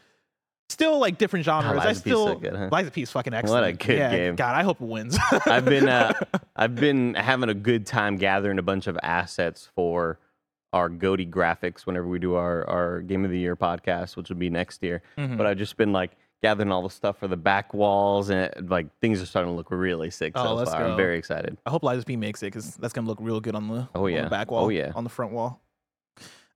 Still 0.70 0.98
like 0.98 1.18
different 1.18 1.44
genres. 1.44 1.72
I 1.72 1.74
Lies 1.84 1.98
of 1.98 2.04
P's 2.04 2.12
still 2.12 2.26
so 2.26 2.34
good, 2.36 2.54
huh? 2.56 2.68
Lies 2.72 2.86
of 2.86 2.92
P 2.94 3.02
is 3.02 3.10
fucking 3.10 3.34
excellent. 3.34 3.62
What 3.62 3.68
a 3.68 3.72
good 3.86 3.98
yeah, 3.98 4.10
game. 4.10 4.34
God, 4.36 4.54
I 4.56 4.62
hope 4.62 4.80
it 4.80 4.86
wins. 4.86 5.16
I've 5.46 5.66
been 5.66 5.88
uh, 5.88 6.12
I've 6.56 6.74
been 6.74 7.14
having 7.14 7.50
a 7.50 7.54
good 7.54 7.86
time 7.86 8.16
gathering 8.16 8.58
a 8.58 8.62
bunch 8.62 8.86
of 8.86 8.98
assets 9.02 9.68
for 9.74 10.18
our 10.72 10.88
Goaty 10.88 11.26
graphics 11.30 11.82
whenever 11.86 12.06
we 12.08 12.18
do 12.18 12.34
our, 12.34 12.68
our 12.68 13.00
Game 13.02 13.24
of 13.24 13.30
the 13.30 13.38
Year 13.38 13.54
podcast, 13.56 14.16
which 14.16 14.28
will 14.30 14.36
be 14.36 14.50
next 14.50 14.82
year. 14.82 15.02
Mhm. 15.18 15.36
But 15.36 15.46
I've 15.46 15.58
just 15.58 15.76
been 15.76 15.92
like 15.92 16.12
gathering 16.42 16.72
all 16.72 16.82
the 16.82 16.90
stuff 16.90 17.18
for 17.18 17.28
the 17.28 17.36
back 17.36 17.72
walls 17.74 18.30
and 18.30 18.68
like 18.68 18.86
things 19.00 19.22
are 19.22 19.26
starting 19.26 19.52
to 19.52 19.56
look 19.56 19.70
really 19.70 20.10
sick 20.10 20.32
Oh, 20.34 20.44
so 20.44 20.54
let's 20.54 20.70
far. 20.70 20.80
go. 20.80 20.90
I'm 20.90 20.96
very 20.96 21.16
excited. 21.18 21.56
I 21.64 21.70
hope 21.70 21.82
Lies 21.84 21.98
of 21.98 22.06
P 22.06 22.16
makes 22.16 22.42
it 22.42 22.46
because 22.46 22.74
that's 22.76 22.92
gonna 22.94 23.06
look 23.06 23.18
real 23.20 23.38
good 23.40 23.54
on 23.54 23.68
the 23.68 23.88
Oh, 23.94 24.06
on 24.06 24.12
yeah. 24.12 24.24
the 24.24 24.30
back 24.30 24.50
wall 24.50 24.64
Oh, 24.64 24.68
yeah. 24.70 24.92
on 24.96 25.04
the 25.04 25.10
front 25.10 25.32
wall. 25.32 25.60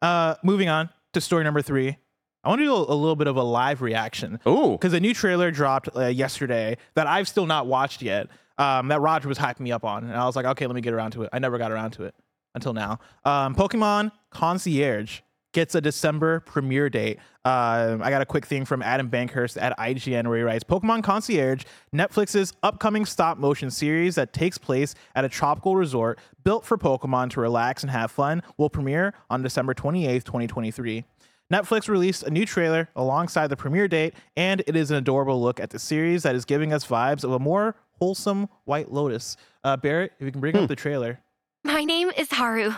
Uh, 0.02 0.34
moving 0.42 0.68
on, 0.68 0.90
to 1.12 1.20
story 1.20 1.44
number 1.44 1.62
three. 1.62 1.96
I 2.44 2.48
want 2.48 2.60
to 2.60 2.64
do 2.64 2.72
a, 2.72 2.92
a 2.92 2.94
little 2.94 3.16
bit 3.16 3.26
of 3.26 3.36
a 3.36 3.42
live 3.42 3.82
reaction 3.82 4.38
Ooh. 4.46 4.72
because 4.72 4.92
a 4.92 5.00
new 5.00 5.12
trailer 5.12 5.50
dropped 5.50 5.88
uh, 5.96 6.06
yesterday 6.06 6.76
that 6.94 7.06
I've 7.06 7.28
still 7.28 7.46
not 7.46 7.66
watched 7.66 8.00
yet. 8.00 8.28
Um, 8.58 8.88
that 8.88 9.00
Roger 9.00 9.28
was 9.28 9.38
hyping 9.38 9.60
me 9.60 9.72
up 9.72 9.84
on, 9.84 10.04
and 10.04 10.14
I 10.14 10.24
was 10.24 10.34
like, 10.34 10.44
okay, 10.44 10.66
let 10.66 10.74
me 10.74 10.80
get 10.80 10.92
around 10.92 11.12
to 11.12 11.22
it. 11.22 11.30
I 11.32 11.38
never 11.38 11.58
got 11.58 11.70
around 11.70 11.92
to 11.92 12.04
it 12.04 12.14
until 12.54 12.72
now. 12.72 12.98
Um, 13.24 13.54
Pokemon 13.54 14.10
Concierge 14.30 15.20
gets 15.52 15.74
a 15.74 15.80
December 15.80 16.40
premiere 16.40 16.90
date. 16.90 17.18
Um, 17.44 18.02
I 18.02 18.10
got 18.10 18.20
a 18.20 18.26
quick 18.26 18.46
thing 18.46 18.64
from 18.64 18.82
Adam 18.82 19.08
Bankhurst 19.08 19.60
at 19.60 19.76
IGN 19.78 20.26
where 20.26 20.38
he 20.38 20.42
writes 20.42 20.64
Pokemon 20.64 21.02
Concierge, 21.02 21.64
Netflix's 21.94 22.52
upcoming 22.62 23.06
stop 23.06 23.38
motion 23.38 23.70
series 23.70 24.16
that 24.16 24.32
takes 24.32 24.58
place 24.58 24.94
at 25.14 25.24
a 25.24 25.28
tropical 25.28 25.76
resort 25.76 26.18
built 26.44 26.64
for 26.64 26.76
Pokemon 26.76 27.30
to 27.30 27.40
relax 27.40 27.82
and 27.82 27.90
have 27.90 28.10
fun, 28.10 28.42
will 28.56 28.70
premiere 28.70 29.14
on 29.30 29.42
December 29.42 29.74
28th, 29.74 30.24
2023. 30.24 31.04
Netflix 31.52 31.88
released 31.88 32.24
a 32.24 32.30
new 32.30 32.44
trailer 32.44 32.90
alongside 32.94 33.46
the 33.48 33.56
premiere 33.56 33.88
date, 33.88 34.14
and 34.36 34.62
it 34.66 34.76
is 34.76 34.90
an 34.90 34.98
adorable 34.98 35.40
look 35.40 35.58
at 35.58 35.70
the 35.70 35.78
series 35.78 36.22
that 36.22 36.34
is 36.34 36.44
giving 36.44 36.74
us 36.74 36.86
vibes 36.86 37.24
of 37.24 37.32
a 37.32 37.38
more 37.38 37.74
wholesome 37.92 38.48
White 38.64 38.92
Lotus. 38.92 39.36
Uh, 39.64 39.76
Barrett, 39.76 40.12
if 40.20 40.26
you 40.26 40.32
can 40.32 40.40
bring 40.40 40.56
up 40.56 40.68
the 40.68 40.76
trailer. 40.76 41.20
My 41.64 41.84
name 41.84 42.10
is 42.16 42.30
Haru. 42.30 42.74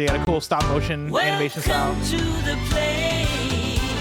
They 0.00 0.06
got 0.06 0.16
a 0.18 0.24
cool 0.24 0.40
stop 0.40 0.62
motion 0.64 1.14
animation 1.14 1.60
style. 1.60 1.92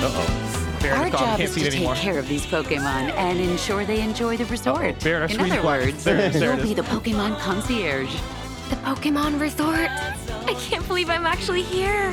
Uh-oh. 0.02 0.78
Barrett 0.82 0.98
Our 0.98 1.06
is 1.08 1.12
gone, 1.12 1.20
job 1.20 1.38
can't 1.38 1.42
is 1.42 1.54
to 1.56 1.60
take 1.60 1.74
anymore. 1.74 1.96
care 1.96 2.18
of 2.18 2.26
these 2.30 2.46
Pokemon 2.46 3.12
and 3.18 3.38
ensure 3.38 3.84
they 3.84 4.00
enjoy 4.00 4.38
the 4.38 4.46
resort. 4.46 4.98
Barrett, 5.04 5.24
our 5.24 5.28
In 5.28 5.34
screen's 5.34 5.52
other 5.58 5.68
words, 5.68 6.04
there, 6.06 6.30
there 6.30 6.56
you'll 6.56 6.64
be 6.64 6.74
the 6.74 6.84
Pokemon 6.84 7.38
concierge. 7.40 8.14
The 8.70 8.78
Pokemon 8.78 9.42
Resort. 9.42 9.90
I 10.48 10.56
can't 10.58 10.88
believe 10.88 11.10
I'm 11.10 11.26
actually 11.26 11.64
here. 11.64 12.10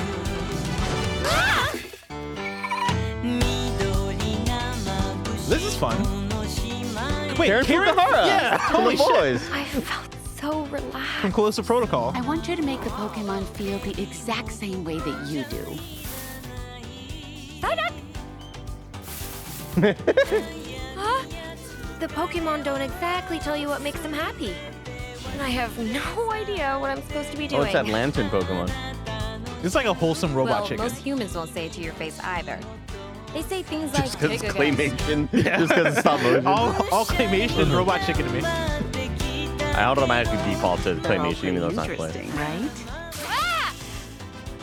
Ah! 1.27 1.73
This 5.49 5.65
is 5.65 5.77
fun. 5.77 5.97
Wait, 7.39 7.47
Karen 7.47 7.65
Karen? 7.65 7.95
Fukuhara. 7.95 8.27
Yeah, 8.27 8.59
From 8.69 8.81
holy 8.83 8.97
shit. 8.97 9.07
boys. 9.07 9.49
I 9.53 9.63
felt 9.65 10.16
so 10.47 10.65
relaxed. 10.67 11.21
From 11.21 11.33
Callisto 11.33 11.63
Protocol. 11.63 12.13
I 12.15 12.21
want 12.21 12.49
you 12.49 12.57
to 12.57 12.63
make 12.63 12.81
the 12.83 12.91
Pokemon 12.91 13.45
feel 13.57 13.79
the 13.79 14.01
exact 14.01 14.53
same 14.53 14.85
way 14.85 14.99
that 14.99 15.27
you 15.27 15.45
do. 15.45 15.65
Psyduck! 17.61 17.93
huh? 20.97 21.27
The 21.99 22.07
Pokemon 22.09 22.65
don't 22.65 22.81
exactly 22.81 23.39
tell 23.39 23.57
you 23.57 23.69
what 23.69 23.83
makes 23.83 24.01
them 24.01 24.13
happy. 24.13 24.55
And 25.33 25.43
I 25.43 25.49
have 25.49 25.77
no 25.79 26.33
idea 26.43 26.77
what 26.79 26.91
I'm 26.91 27.03
supposed 27.03 27.31
to 27.33 27.37
be 27.37 27.47
Oh, 27.47 27.49
doing. 27.49 27.63
it's 27.65 27.73
that 27.73 27.89
lantern 27.89 28.29
Pokemon. 28.31 28.71
It's 29.65 29.75
like 29.75 29.87
a 29.87 29.95
wholesome 29.95 30.35
robot 30.35 30.61
well, 30.61 30.69
chicken. 30.69 30.85
most 30.85 30.99
humans 30.99 31.35
won't 31.35 31.53
say 31.53 31.67
it 31.67 31.73
to 31.73 31.81
your 31.81 31.95
face 31.95 32.21
either. 32.23 32.59
They 33.35 33.43
say 33.43 33.63
things 33.63 33.93
like 33.93 34.05
Just 34.05 34.19
because 34.21 34.31
it's 34.31 34.43
"Take 34.43 34.53
a 34.53 34.71
guess." 34.71 34.77
claymation. 34.77 35.31
Just 35.33 35.69
because 35.71 35.87
it's 35.93 36.01
stop 36.01 36.23
motion. 36.23 36.47
all, 36.47 36.69
all 36.93 37.05
claymation 37.05 37.59
is 37.59 37.71
robot 37.71 38.01
chicken 38.07 38.25
to 38.27 38.33
me. 38.33 38.41
I 39.77 39.85
automatically 39.85 40.39
default 40.51 40.81
to 40.85 40.95
They're 40.95 41.21
all 41.21 41.27
claymation 41.27 41.45
even 41.45 41.61
though 41.61 41.67
it's 41.67 41.77
not 41.77 41.91
interesting, 41.91 42.31
clay. 42.31 42.41
right? 42.41 42.71
Ah! 43.27 43.75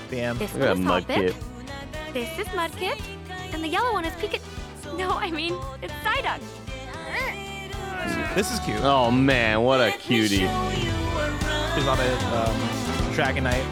Damn. 0.10 0.38
This 0.38 0.54
Look 0.54 0.64
at 0.64 0.78
one 0.78 0.86
that 0.86 1.00
is 1.00 1.08
mud 1.08 1.08
kit. 1.08 1.36
This 2.14 2.40
is 2.40 2.48
Mudkip. 2.48 3.02
And 3.54 3.64
the 3.64 3.68
yellow 3.68 3.94
one 3.94 4.06
is 4.06 4.14
Pikachu. 4.14 4.98
No, 4.98 5.12
I 5.12 5.32
mean, 5.32 5.56
it's 5.82 5.94
Psyduck. 6.04 6.40
This 8.36 8.52
is 8.52 8.60
cute. 8.60 8.82
Oh 8.82 9.12
man, 9.12 9.62
what 9.62 9.80
a 9.80 9.92
cutie. 9.98 10.38
She's 10.38 10.48
on 11.88 12.00
a 12.00 12.14
um, 12.34 12.56
Dragonite. 13.14 13.64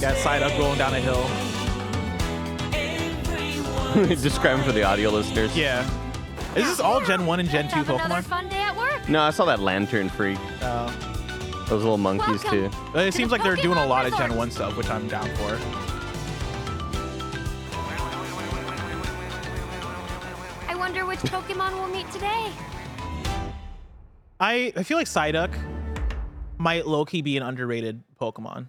Got 0.00 0.16
Psyduck 0.16 0.58
rolling 0.58 0.78
down 0.78 0.94
a 0.94 1.00
hill. 1.00 1.26
Describe 4.16 4.58
him 4.58 4.64
for 4.64 4.72
the 4.72 4.82
audio 4.82 5.10
listeners. 5.10 5.56
Yeah. 5.56 5.88
Is 6.56 6.64
this 6.66 6.80
all 6.80 7.00
Gen 7.00 7.26
1 7.26 7.40
and 7.40 7.48
Gen 7.48 7.68
2 7.68 7.76
Pokemon? 7.84 8.24
fun 8.24 8.48
day 8.48 8.56
at 8.56 8.76
work. 8.76 9.08
No, 9.08 9.20
I 9.22 9.30
saw 9.30 9.44
that 9.44 9.60
lantern 9.60 10.08
freak. 10.08 10.38
Uh, 10.60 10.90
Those 11.68 11.82
little 11.84 11.96
monkeys 11.96 12.42
Welcome. 12.44 12.70
too. 12.70 12.76
but 12.92 13.06
it 13.06 13.14
seems 13.14 13.30
like 13.30 13.42
they're 13.44 13.54
doing 13.56 13.78
a 13.78 13.86
lot 13.86 14.04
of 14.06 14.16
Gen 14.16 14.34
1 14.36 14.50
stuff, 14.50 14.76
which 14.76 14.90
I'm 14.90 15.06
down 15.06 15.28
for. 15.36 15.56
I 20.68 20.74
wonder 20.76 21.06
which 21.06 21.20
Pokemon 21.20 21.72
we'll 21.74 21.88
meet 21.88 22.10
today. 22.10 22.50
I, 24.40 24.72
I 24.76 24.82
feel 24.82 24.96
like 24.96 25.06
Psyduck 25.06 25.52
might 26.58 26.86
low-key 26.86 27.22
be 27.22 27.36
an 27.36 27.42
underrated 27.42 28.02
Pokemon. 28.20 28.66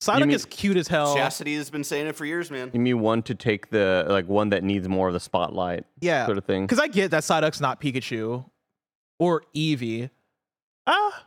Psyduck 0.00 0.20
mean- 0.20 0.30
is 0.30 0.44
cute 0.44 0.76
as 0.76 0.86
hell. 0.88 1.14
Chastity 1.16 1.56
has 1.56 1.70
been 1.70 1.82
saying 1.84 2.06
it 2.06 2.14
for 2.16 2.24
years, 2.24 2.50
man. 2.50 2.70
You 2.72 2.80
mean 2.80 3.00
one 3.00 3.22
to 3.24 3.34
take 3.34 3.70
the 3.70 4.06
like 4.08 4.28
one 4.28 4.50
that 4.50 4.62
needs 4.62 4.88
more 4.88 5.08
of 5.08 5.14
the 5.14 5.20
spotlight, 5.20 5.84
Yeah. 6.00 6.24
sort 6.26 6.38
of 6.38 6.44
thing. 6.44 6.64
Because 6.64 6.78
I 6.78 6.86
get 6.88 7.10
that 7.10 7.22
Psyduck's 7.24 7.60
not 7.60 7.80
Pikachu 7.80 8.44
or 9.18 9.42
Eevee. 9.56 10.10
Ah, 10.86 11.24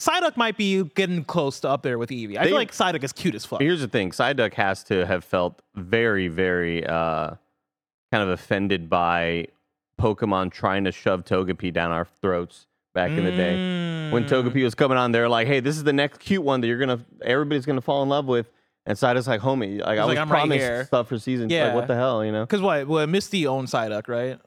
Psyduck 0.00 0.38
might 0.38 0.56
be 0.56 0.82
getting 0.82 1.24
close 1.24 1.60
to 1.60 1.68
up 1.68 1.82
there 1.82 1.98
with 1.98 2.08
Eevee. 2.08 2.38
I 2.38 2.44
They- 2.44 2.48
feel 2.48 2.56
like 2.56 2.72
Psyduck 2.72 3.04
is 3.04 3.12
cute 3.12 3.34
as 3.34 3.44
fuck. 3.44 3.60
Here's 3.60 3.80
the 3.82 3.88
thing: 3.88 4.12
Psyduck 4.12 4.54
has 4.54 4.82
to 4.84 5.04
have 5.04 5.22
felt 5.22 5.60
very, 5.74 6.28
very 6.28 6.84
uh, 6.86 7.34
kind 8.10 8.22
of 8.22 8.30
offended 8.30 8.88
by 8.88 9.46
Pokemon 10.00 10.50
trying 10.52 10.84
to 10.84 10.92
shove 10.92 11.24
Togepi 11.26 11.70
down 11.70 11.92
our 11.92 12.06
throats 12.06 12.66
back 12.94 13.10
in 13.10 13.24
the 13.24 13.30
day. 13.30 14.10
When 14.10 14.24
Mm. 14.24 14.28
Togepi 14.28 14.64
was 14.64 14.74
coming 14.74 14.98
on, 14.98 15.12
they're 15.12 15.28
like, 15.28 15.46
"Hey, 15.46 15.60
this 15.60 15.76
is 15.76 15.84
the 15.84 15.92
next 15.92 16.18
cute 16.18 16.42
one 16.42 16.60
that 16.60 16.66
you're 16.66 16.78
gonna, 16.78 16.98
everybody's 17.22 17.64
gonna 17.66 17.80
fall 17.80 18.02
in 18.02 18.08
love 18.08 18.26
with." 18.26 18.50
And 18.86 18.96
Psyduck's 18.98 19.28
like, 19.28 19.40
"Homie, 19.40 19.80
like 19.80 19.98
I 19.98 20.02
like, 20.04 20.08
was 20.08 20.18
"I'm 20.18 20.28
right 20.30 20.38
promised 20.40 20.60
here." 20.60 20.84
stuff 20.86 21.08
for 21.08 21.18
season. 21.18 21.48
Yeah. 21.50 21.66
Like, 21.66 21.74
what 21.74 21.86
the 21.86 21.94
hell, 21.94 22.24
you 22.24 22.32
know? 22.32 22.44
Because 22.44 22.60
what? 22.60 22.88
Well, 22.88 23.06
Misty 23.06 23.46
owned 23.46 23.68
Psyduck, 23.68 24.08
right? 24.08 24.38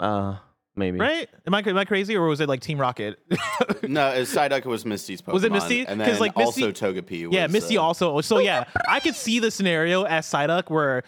Uh, 0.00 0.36
maybe. 0.76 0.98
Right? 0.98 1.28
Am 1.46 1.54
I 1.54 1.62
am 1.66 1.76
I 1.76 1.84
crazy 1.84 2.16
or 2.16 2.26
was 2.28 2.40
it 2.40 2.48
like 2.48 2.60
Team 2.60 2.80
Rocket? 2.80 3.18
No, 3.82 4.02
uh, 4.02 4.16
Psyduck 4.18 4.64
was 4.66 4.84
Misty's 4.84 5.22
Pokemon. 5.22 5.32
Was 5.34 5.44
it 5.44 5.52
Misty? 5.52 5.80
And 5.86 6.00
'Cause, 6.00 6.12
then 6.12 6.20
like, 6.20 6.36
Misty- 6.36 6.64
also 6.64 6.92
Togepi 6.92 7.26
was. 7.26 7.34
yeah, 7.34 7.46
Misty 7.46 7.78
uh, 7.78 7.82
also. 7.82 8.20
So 8.20 8.38
yeah, 8.38 8.64
I 8.88 9.00
could 9.00 9.14
see 9.14 9.38
the 9.40 9.50
scenario 9.50 10.02
as 10.04 10.26
Psyduck 10.26 10.68
where 10.70 11.02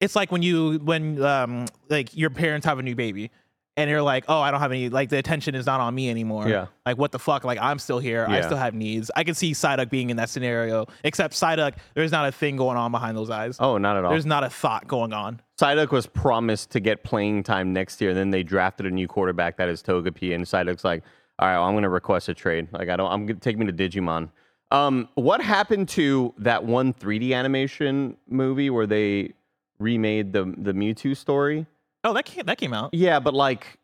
it's 0.00 0.16
like 0.16 0.32
when 0.32 0.42
you 0.42 0.78
when 0.84 1.22
um 1.22 1.66
like 1.90 2.16
your 2.16 2.30
parents 2.30 2.66
have 2.66 2.78
a 2.78 2.82
new 2.82 2.94
baby 2.94 3.30
and 3.76 3.90
you're 3.90 4.02
like, 4.02 4.24
oh, 4.28 4.40
I 4.40 4.50
don't 4.50 4.60
have 4.60 4.70
any 4.70 4.88
like 4.88 5.08
the 5.08 5.18
attention 5.18 5.54
is 5.54 5.66
not 5.66 5.80
on 5.80 5.94
me 5.94 6.08
anymore. 6.08 6.48
Yeah. 6.48 6.66
Like 6.86 6.96
what 6.96 7.12
the 7.12 7.18
fuck? 7.18 7.44
Like 7.44 7.58
I'm 7.60 7.78
still 7.78 7.98
here. 7.98 8.26
Yeah. 8.28 8.36
I 8.36 8.40
still 8.42 8.56
have 8.56 8.74
needs. 8.74 9.10
I 9.16 9.24
can 9.24 9.34
see 9.34 9.52
Psyduck 9.52 9.90
being 9.90 10.10
in 10.10 10.16
that 10.18 10.28
scenario. 10.28 10.86
Except 11.02 11.34
Psyduck, 11.34 11.74
there's 11.94 12.12
not 12.12 12.28
a 12.28 12.32
thing 12.32 12.56
going 12.56 12.76
on 12.76 12.92
behind 12.92 13.16
those 13.16 13.30
eyes. 13.30 13.56
Oh, 13.58 13.78
not 13.78 13.96
at 13.96 14.04
all. 14.04 14.10
There's 14.10 14.26
not 14.26 14.44
a 14.44 14.50
thought 14.50 14.86
going 14.86 15.12
on. 15.12 15.40
Psyduck 15.58 15.90
was 15.90 16.06
promised 16.06 16.70
to 16.70 16.80
get 16.80 17.02
playing 17.04 17.42
time 17.42 17.72
next 17.72 18.00
year, 18.00 18.10
and 18.10 18.18
then 18.18 18.30
they 18.30 18.42
drafted 18.42 18.86
a 18.86 18.90
new 18.90 19.08
quarterback 19.08 19.56
that 19.56 19.68
is 19.68 19.82
Togepi, 19.82 20.34
and 20.34 20.44
Psyduck's 20.44 20.84
like, 20.84 21.02
"All 21.38 21.48
right, 21.48 21.54
well, 21.54 21.64
I'm 21.64 21.74
going 21.74 21.82
to 21.82 21.88
request 21.88 22.28
a 22.28 22.34
trade. 22.34 22.68
Like, 22.72 22.88
I 22.88 22.96
don't. 22.96 23.10
I'm 23.10 23.26
going 23.26 23.38
to 23.38 23.40
take 23.40 23.58
me 23.58 23.66
to 23.66 23.72
Digimon." 23.72 24.30
Um, 24.70 25.08
what 25.14 25.40
happened 25.40 25.88
to 25.90 26.34
that 26.38 26.64
one 26.64 26.92
3D 26.92 27.32
animation 27.32 28.16
movie 28.28 28.70
where 28.70 28.86
they 28.86 29.34
remade 29.78 30.32
the 30.32 30.52
the 30.56 30.72
Mewtwo 30.72 31.16
story? 31.16 31.66
Oh, 32.04 32.12
that 32.12 32.24
came 32.26 32.44
that 32.46 32.58
came 32.58 32.72
out. 32.74 32.92
Yeah, 32.92 33.18
but 33.20 33.34
like, 33.34 33.78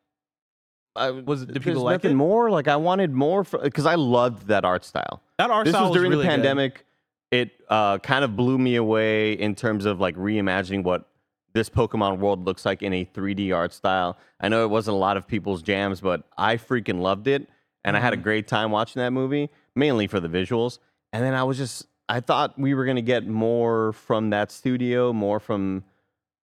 I, 0.96 1.10
Was 1.10 1.46
did 1.46 1.62
people 1.62 1.82
like 1.82 1.94
nothing 1.94 2.12
it? 2.12 2.14
more? 2.14 2.50
Like, 2.50 2.68
I 2.68 2.76
wanted 2.76 3.12
more 3.12 3.44
because 3.44 3.86
I 3.86 3.94
loved 3.94 4.48
that 4.48 4.64
art 4.64 4.84
style 4.84 5.22
That 5.38 5.50
art 5.50 5.64
this 5.66 5.74
style 5.74 5.84
was 5.90 5.92
during 5.92 6.10
really 6.10 6.24
the 6.24 6.28
good. 6.28 6.34
pandemic. 6.36 6.84
It 7.30 7.52
uh, 7.68 7.98
kind 7.98 8.24
of 8.24 8.34
blew 8.36 8.58
me 8.58 8.74
away 8.76 9.32
in 9.34 9.54
terms 9.54 9.84
of 9.86 10.00
like 10.00 10.16
reimagining 10.16 10.82
what 10.82 11.06
this 11.52 11.68
Pokemon 11.70 12.18
world 12.18 12.44
looks 12.44 12.64
like 12.64 12.82
in 12.82 12.92
a 12.92 13.04
3D 13.04 13.54
art 13.54 13.72
style. 13.72 14.18
I 14.40 14.48
know 14.48 14.64
it 14.64 14.68
wasn't 14.70 14.96
a 14.96 14.98
lot 14.98 15.16
of 15.16 15.26
people's 15.28 15.62
jams, 15.62 16.00
but 16.00 16.24
I 16.36 16.56
freaking 16.56 17.00
loved 17.00 17.26
it, 17.28 17.48
and 17.84 17.96
I 17.96 18.00
had 18.00 18.12
a 18.12 18.16
Mm-hmm. 18.16 18.22
great 18.24 18.48
time 18.48 18.70
watching 18.72 19.00
that 19.00 19.12
movie, 19.12 19.48
mainly 19.76 20.06
for 20.08 20.18
the 20.20 20.28
visuals. 20.28 20.78
And 21.12 21.24
then 21.24 21.34
I 21.34 21.44
was 21.44 21.56
just, 21.56 21.86
I 22.08 22.18
thought 22.20 22.58
we 22.58 22.74
were 22.74 22.84
gonna 22.84 23.00
get 23.00 23.26
more 23.26 23.92
from 23.92 24.30
that 24.30 24.50
studio, 24.50 25.12
more 25.12 25.38
from 25.40 25.84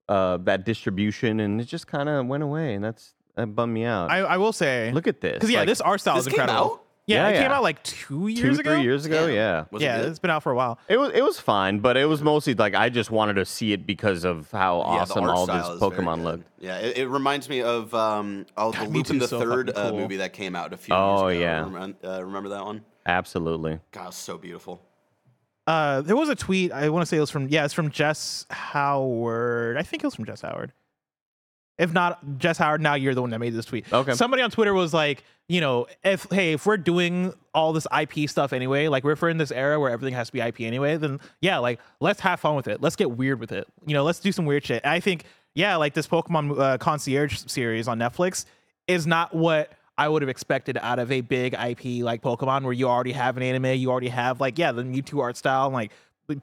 uh, 0.09 0.37
that 0.37 0.65
distribution, 0.65 1.39
and 1.39 1.59
it 1.61 1.65
just 1.65 1.87
kind 1.87 2.07
of 2.09 2.25
went 2.27 2.43
away, 2.43 2.73
and 2.75 2.83
that's 2.83 3.13
that 3.35 3.47
bummed 3.55 3.73
me 3.73 3.85
out. 3.85 4.09
I, 4.11 4.19
I 4.19 4.37
will 4.37 4.53
say 4.53 4.91
Look 4.93 5.07
at 5.07 5.21
this, 5.21 5.33
because 5.35 5.51
yeah, 5.51 5.59
like, 5.59 5.67
this 5.67 5.81
art 5.81 6.01
style 6.01 6.15
This 6.15 6.27
is 6.27 6.33
came 6.33 6.41
incredible. 6.41 6.73
out? 6.73 6.83
Yeah, 7.05 7.29
Yeah, 7.29 7.35
it 7.37 7.41
came 7.43 7.51
out 7.51 7.63
like 7.63 7.81
two 7.83 8.23
two, 8.23 8.27
years 8.29 8.59
ago. 8.59 8.73
three 8.75 8.83
years 8.83 9.05
ago. 9.05 9.27
Damn. 9.27 9.35
Yeah, 9.35 9.63
Was 9.71 9.81
it 9.81 9.85
yeah, 9.85 9.97
good? 10.01 10.09
it's 10.09 10.19
been 10.19 10.31
out 10.31 10.43
for 10.43 10.51
a 10.51 10.55
while. 10.55 10.77
It 10.89 10.97
was 10.97 11.11
it 11.13 11.21
was 11.23 11.39
fine, 11.39 11.79
but 11.79 11.95
it 11.95 12.03
was 12.05 12.21
mostly 12.21 12.53
like 12.53 12.73
I 12.75 12.89
just 12.89 13.11
wanted 13.11 13.35
to 13.35 13.45
see 13.45 13.71
it 13.71 13.85
because 13.85 14.25
of 14.25 14.51
how 14.51 14.79
Yeah, 14.79 14.83
awesome 14.83 15.23
all 15.23 15.45
this 15.45 15.55
style 15.55 15.71
is 15.73 15.79
very 15.79 15.91
Pokemon 15.91 16.15
good. 16.15 16.23
looked. 16.25 16.43
Yeah, 16.59 16.77
it, 16.79 16.97
it 16.97 17.07
reminds 17.07 17.47
me 17.47 17.61
of 17.61 17.93
um, 17.93 18.45
oh, 18.57 18.71
the 18.71 18.77
God, 18.79 18.87
Lupin 18.89 19.19
the 19.19 19.27
so 19.29 19.39
Third 19.39 19.73
fucking 19.73 19.95
uh, 19.95 20.01
movie 20.01 20.17
that 20.17 20.33
came 20.33 20.53
out 20.55 20.73
a 20.73 20.77
few 20.77 20.93
Oh, 20.95 21.29
years 21.29 21.37
ago. 21.37 21.45
yeah. 21.45 21.63
Remem- 21.63 21.95
uh, 22.03 22.25
remember 22.25 22.49
that 22.49 22.65
one? 22.65 22.83
Absolutely. 23.05 23.79
God, 23.91 24.07
it's 24.09 24.17
so 24.17 24.37
beautiful. 24.37 24.81
Uh, 25.67 26.01
there 26.01 26.15
was 26.15 26.29
a 26.29 26.35
tweet. 26.35 26.71
I 26.71 26.89
want 26.89 27.03
to 27.03 27.05
say 27.05 27.17
it 27.17 27.19
was 27.19 27.29
from 27.29 27.49
yeah, 27.49 27.65
it's 27.65 27.73
from 27.73 27.91
Jess 27.91 28.45
Howard. 28.49 29.77
I 29.77 29.83
think 29.83 30.03
it 30.03 30.07
was 30.07 30.15
from 30.15 30.25
Jess 30.25 30.41
Howard. 30.41 30.71
If 31.77 31.93
not 31.93 32.39
Jess 32.39 32.57
Howard, 32.57 32.81
now 32.81 32.95
you're 32.95 33.13
the 33.13 33.21
one 33.21 33.29
that 33.31 33.39
made 33.39 33.53
this 33.53 33.65
tweet. 33.65 33.91
Okay. 33.93 34.13
Somebody 34.13 34.41
on 34.41 34.49
Twitter 34.49 34.73
was 34.73 34.93
like, 34.93 35.23
you 35.47 35.61
know, 35.61 35.85
if 36.03 36.25
hey, 36.31 36.53
if 36.53 36.65
we're 36.65 36.77
doing 36.77 37.33
all 37.53 37.73
this 37.73 37.85
IP 37.95 38.29
stuff 38.29 38.53
anyway, 38.53 38.87
like 38.87 39.03
we're 39.03 39.29
in 39.29 39.37
this 39.37 39.51
era 39.51 39.79
where 39.79 39.91
everything 39.91 40.15
has 40.15 40.27
to 40.27 40.33
be 40.33 40.39
IP 40.39 40.61
anyway, 40.61 40.97
then 40.97 41.19
yeah, 41.41 41.57
like 41.59 41.79
let's 41.99 42.21
have 42.21 42.39
fun 42.39 42.55
with 42.55 42.67
it. 42.67 42.81
Let's 42.81 42.95
get 42.95 43.11
weird 43.11 43.39
with 43.39 43.51
it. 43.51 43.67
You 43.85 43.93
know, 43.93 44.03
let's 44.03 44.19
do 44.19 44.31
some 44.31 44.45
weird 44.45 44.65
shit. 44.65 44.81
And 44.83 44.91
I 44.91 44.99
think 45.01 45.25
yeah, 45.53 45.75
like 45.75 45.93
this 45.93 46.07
Pokemon 46.07 46.59
uh, 46.59 46.77
Concierge 46.77 47.43
series 47.47 47.87
on 47.87 47.99
Netflix 47.99 48.45
is 48.87 49.05
not 49.05 49.35
what 49.35 49.71
I 49.97 50.07
would 50.07 50.21
have 50.21 50.29
expected 50.29 50.77
out 50.81 50.99
of 50.99 51.11
a 51.11 51.21
big 51.21 51.53
IP 51.53 52.03
like 52.03 52.21
Pokemon, 52.21 52.63
where 52.63 52.73
you 52.73 52.87
already 52.87 53.13
have 53.13 53.37
an 53.37 53.43
anime, 53.43 53.77
you 53.77 53.89
already 53.89 54.09
have 54.09 54.39
like 54.39 54.57
yeah 54.57 54.71
the 54.71 54.83
Mewtwo 54.83 55.21
art 55.21 55.37
style, 55.37 55.65
and, 55.65 55.73
like 55.73 55.91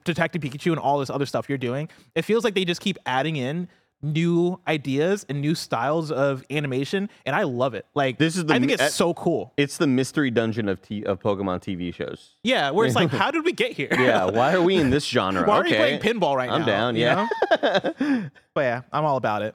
Detective 0.04 0.42
Pikachu 0.42 0.72
and 0.72 0.78
all 0.78 0.98
this 0.98 1.10
other 1.10 1.26
stuff 1.26 1.48
you're 1.48 1.58
doing. 1.58 1.88
It 2.14 2.22
feels 2.22 2.44
like 2.44 2.54
they 2.54 2.64
just 2.64 2.80
keep 2.80 2.98
adding 3.06 3.36
in 3.36 3.68
new 4.04 4.60
ideas 4.68 5.24
and 5.28 5.40
new 5.40 5.54
styles 5.54 6.10
of 6.10 6.44
animation, 6.50 7.08
and 7.24 7.34
I 7.34 7.42
love 7.44 7.74
it. 7.74 7.86
Like 7.94 8.18
This 8.18 8.36
is 8.36 8.44
the 8.44 8.54
I 8.54 8.58
think 8.58 8.72
it's 8.72 8.82
uh, 8.82 8.88
so 8.88 9.14
cool. 9.14 9.52
It's 9.56 9.78
the 9.78 9.86
mystery 9.86 10.30
dungeon 10.30 10.68
of 10.68 10.82
t- 10.82 11.04
of 11.04 11.20
Pokemon 11.20 11.60
TV 11.60 11.92
shows. 11.92 12.36
Yeah, 12.42 12.70
where 12.70 12.86
it's 12.86 12.94
like, 12.94 13.10
how 13.10 13.30
did 13.30 13.44
we 13.44 13.52
get 13.52 13.72
here? 13.72 13.88
Yeah, 13.90 14.26
why 14.26 14.54
are 14.54 14.62
we 14.62 14.76
in 14.76 14.90
this 14.90 15.04
genre? 15.08 15.46
Why 15.46 15.58
are 15.58 15.60
okay. 15.60 15.70
you 15.70 15.76
playing 15.76 16.00
pinball 16.00 16.36
right 16.36 16.48
now. 16.48 16.56
I'm 16.56 16.60
now? 16.60 16.66
down, 16.66 16.96
you 16.96 17.02
yeah. 17.02 17.28
know? 17.60 18.30
but 18.54 18.60
yeah, 18.60 18.82
I'm 18.92 19.04
all 19.04 19.16
about 19.16 19.42
it. 19.42 19.54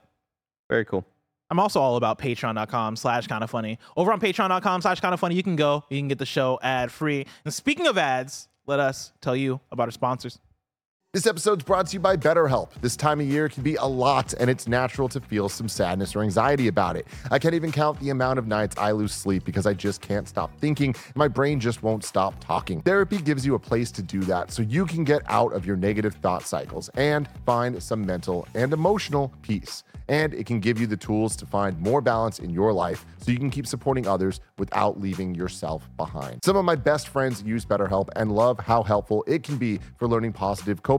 Very 0.70 0.86
cool. 0.86 1.06
I'm 1.50 1.60
also 1.60 1.80
all 1.82 1.96
about 1.96 2.20
patreon.com 2.20 2.96
slash 2.96 3.28
kind 3.28 3.44
of 3.44 3.50
funny. 3.50 3.80
Over 3.98 4.12
on 4.14 4.20
patreon.com 4.20 4.82
slash 4.82 5.00
kind 5.00 5.14
of 5.14 5.20
funny, 5.20 5.36
you 5.36 5.44
can 5.44 5.56
go, 5.56 5.84
you 5.90 6.00
can 6.00 6.08
get 6.08 6.20
the 6.20 6.26
show 6.26 6.60
ad 6.62 6.92
free. 6.92 7.26
And 7.44 7.54
speaking 7.54 7.88
of 7.88 7.98
ads, 7.98 8.48
let 8.68 8.80
us 8.80 9.14
tell 9.20 9.36
you 9.36 9.60
about 9.72 9.88
our 9.88 9.92
sponsors. 9.92 10.40
This 11.12 11.26
episode's 11.26 11.63
brought 11.63 11.88
to 11.88 11.93
you 11.93 12.00
by 12.00 12.17
BetterHelp. 12.17 12.69
This 12.82 12.95
time 12.95 13.19
of 13.19 13.26
year 13.26 13.50
can 13.50 13.63
be 13.63 13.74
a 13.78 13.84
lot, 13.84 14.36
and 14.39 14.48
it's 14.48 14.67
natural 14.67 15.10
to 15.10 15.19
feel 15.19 15.50
some 15.50 15.67
sadness 15.67 16.15
or 16.15 16.22
anxiety 16.22 16.67
about 16.67 16.95
it. 16.95 17.08
I 17.32 17.39
can't 17.39 17.56
even 17.56 17.72
count 17.72 18.00
the 18.00 18.12
amount 18.12 18.38
of 18.38 18.45
nights 18.45 18.76
I 18.78 18.91
lose 18.91 19.12
sleep 19.12 19.43
because 19.43 19.65
I 19.65 19.74
just 19.74 20.02
can't 20.02 20.28
stop 20.28 20.56
thinking, 20.60 20.93
my 21.15 21.28
brain 21.28 21.60
just 21.60 21.82
won't 21.82 22.04
stop 22.04 22.39
talking. 22.39 22.84
Therapy 22.84 23.17
gives 23.17 23.43
you 23.43 23.56
a 23.56 23.60
place 23.60 23.89
to 23.93 24.04
do 24.04 24.19
that 24.26 24.52
so 24.52 24.62
you 24.62 24.86
can 24.86 25.04
get 25.04 25.24
out 25.26 25.52
of 25.52 25.65
your 25.65 25.76
negative 25.76 26.13
thought 26.22 26.43
cycles 26.43 26.89
and 26.89 27.28
find 27.43 27.82
some 27.82 28.06
mental 28.06 28.48
and 28.54 28.72
emotional 28.72 29.34
peace. 29.41 29.84
And 30.10 30.34
it 30.34 30.48
can 30.48 30.60
give 30.60 30.80
you 30.80 30.88
the 30.88 30.98
tools 30.98 31.36
to 31.36 31.45
find 31.45 31.80
more 31.80 32.02
balance 32.02 32.39
in 32.39 32.50
your 32.50 32.74
life 32.74 33.06
so 33.17 33.32
you 33.32 33.38
can 33.38 33.52
keep 33.52 33.67
supporting 33.67 34.08
others 34.08 34.41
without 34.58 35.00
leaving 35.00 35.36
yourself 35.36 35.88
behind. 35.98 36.43
Some 36.43 36.56
of 36.56 36.65
my 36.65 36.76
best 36.76 37.10
friends 37.10 37.43
use 37.43 37.63
BetterHelp 37.63 38.10
and 38.15 38.32
love 38.32 38.60
how 38.60 38.82
helpful 38.82 39.24
it 39.28 39.43
can 39.43 39.58
be 39.58 39.80
for 39.98 40.08
learning 40.08 40.34
positive 40.34 40.82
coping 40.82 40.99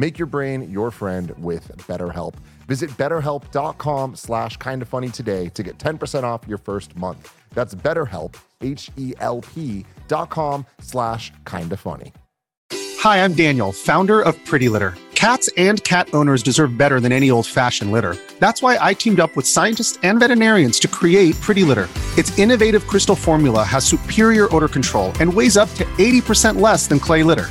Make 0.00 0.18
your 0.18 0.24
brain 0.24 0.70
your 0.70 0.90
friend 0.90 1.30
with 1.36 1.76
BetterHelp. 1.86 2.32
Visit 2.66 2.88
betterhelp.com 2.96 4.14
slash 4.16 4.56
kinda 4.56 4.86
funny 4.86 5.10
today 5.10 5.50
to 5.50 5.62
get 5.62 5.78
10% 5.78 6.24
off 6.24 6.40
your 6.48 6.56
first 6.56 6.96
month. 6.96 7.30
That's 7.52 7.74
betterhelp, 7.74 8.34
H-E-L-P 8.62 9.84
dot 10.08 10.30
com 10.30 10.64
slash 10.80 11.30
kinda 11.44 11.76
funny. 11.76 12.14
Hi, 12.72 13.22
I'm 13.22 13.34
Daniel, 13.34 13.72
founder 13.72 14.22
of 14.22 14.42
Pretty 14.46 14.70
Litter. 14.70 14.94
Cats 15.14 15.50
and 15.58 15.84
cat 15.84 16.08
owners 16.14 16.42
deserve 16.42 16.78
better 16.78 16.98
than 16.98 17.12
any 17.12 17.30
old 17.30 17.46
fashioned 17.46 17.92
litter. 17.92 18.16
That's 18.38 18.62
why 18.62 18.78
I 18.80 18.94
teamed 18.94 19.20
up 19.20 19.36
with 19.36 19.46
scientists 19.46 19.98
and 20.02 20.18
veterinarians 20.18 20.78
to 20.80 20.88
create 20.88 21.38
Pretty 21.42 21.62
Litter. 21.62 21.88
Its 22.16 22.38
innovative 22.38 22.86
crystal 22.86 23.14
formula 23.16 23.62
has 23.64 23.84
superior 23.84 24.48
odor 24.56 24.68
control 24.68 25.12
and 25.20 25.30
weighs 25.30 25.58
up 25.58 25.68
to 25.74 25.84
80% 25.98 26.58
less 26.58 26.86
than 26.86 27.00
clay 27.00 27.22
litter. 27.22 27.50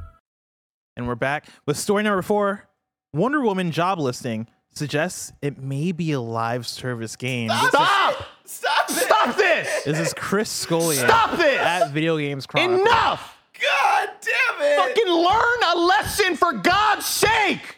And 1.01 1.07
we're 1.07 1.15
back 1.15 1.47
with 1.65 1.79
story 1.79 2.03
number 2.03 2.21
four 2.21 2.69
Wonder 3.11 3.41
Woman 3.41 3.71
job 3.71 3.97
listing 3.97 4.45
suggests 4.69 5.33
it 5.41 5.57
may 5.57 5.91
be 5.91 6.11
a 6.11 6.21
live 6.21 6.67
service 6.67 7.15
game. 7.15 7.47
This 7.47 7.63
is- 7.63 7.69
Stop! 7.69 8.15
Stop! 8.45 8.91
Stop 8.91 9.35
this! 9.35 9.83
This 9.83 9.99
is 9.99 10.13
Chris 10.13 10.51
Scullion 10.51 11.07
Stop 11.07 11.37
this! 11.37 11.59
at 11.59 11.89
Video 11.89 12.19
Games 12.19 12.45
Chronicle. 12.45 12.81
Enough! 12.85 13.35
God 13.59 14.09
damn 14.21 14.61
it! 14.61 14.77
Fucking 14.77 15.11
learn 15.11 15.75
a 15.75 15.79
lesson 15.79 16.35
for 16.35 16.53
God's 16.53 17.07
sake! 17.07 17.77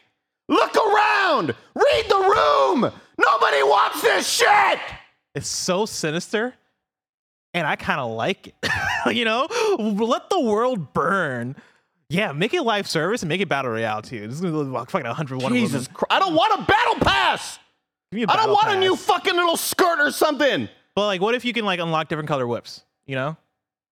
Look 0.49 0.75
around! 0.75 1.55
Read 1.75 2.05
the 2.09 2.17
room! 2.17 2.91
Nobody 3.17 3.63
wants 3.63 4.01
this 4.01 4.27
shit! 4.29 4.79
It's 5.33 5.47
so 5.47 5.85
sinister, 5.85 6.55
and 7.53 7.65
I 7.65 7.77
kind 7.77 8.01
of 8.01 8.11
like 8.11 8.47
it. 8.47 8.55
you 9.15 9.23
know, 9.23 9.47
let 9.79 10.29
the 10.29 10.41
world 10.41 10.91
burn. 10.91 11.55
Yeah, 12.13 12.31
make 12.31 12.53
it 12.53 12.61
live 12.61 12.87
service 12.87 13.23
and 13.23 13.29
make 13.29 13.41
it 13.41 13.49
battle 13.49 13.71
royale 13.71 14.01
too. 14.01 14.27
This 14.27 14.35
is 14.35 14.41
gonna 14.41 14.55
look 14.55 14.67
like 14.67 14.89
fucking 14.89 15.07
101 15.07 15.51
Jesus 15.53 15.87
Christ. 15.87 16.11
I 16.11 16.19
don't 16.19 16.35
want 16.35 16.61
a 16.61 16.63
battle 16.65 16.95
pass! 16.95 17.59
Give 18.11 18.17
me 18.17 18.23
a 18.23 18.27
I 18.29 18.35
don't 18.35 18.53
battle 18.53 18.53
want 18.55 18.77
a 18.77 18.79
new 18.79 18.95
pass. 18.95 19.05
fucking 19.05 19.35
little 19.35 19.57
skirt 19.57 19.99
or 19.99 20.11
something! 20.11 20.69
But 20.95 21.07
like, 21.07 21.21
what 21.21 21.33
if 21.33 21.43
you 21.43 21.53
can 21.53 21.65
like 21.65 21.79
unlock 21.79 22.07
different 22.09 22.27
color 22.29 22.45
whips? 22.45 22.83
You 23.07 23.15
know, 23.15 23.37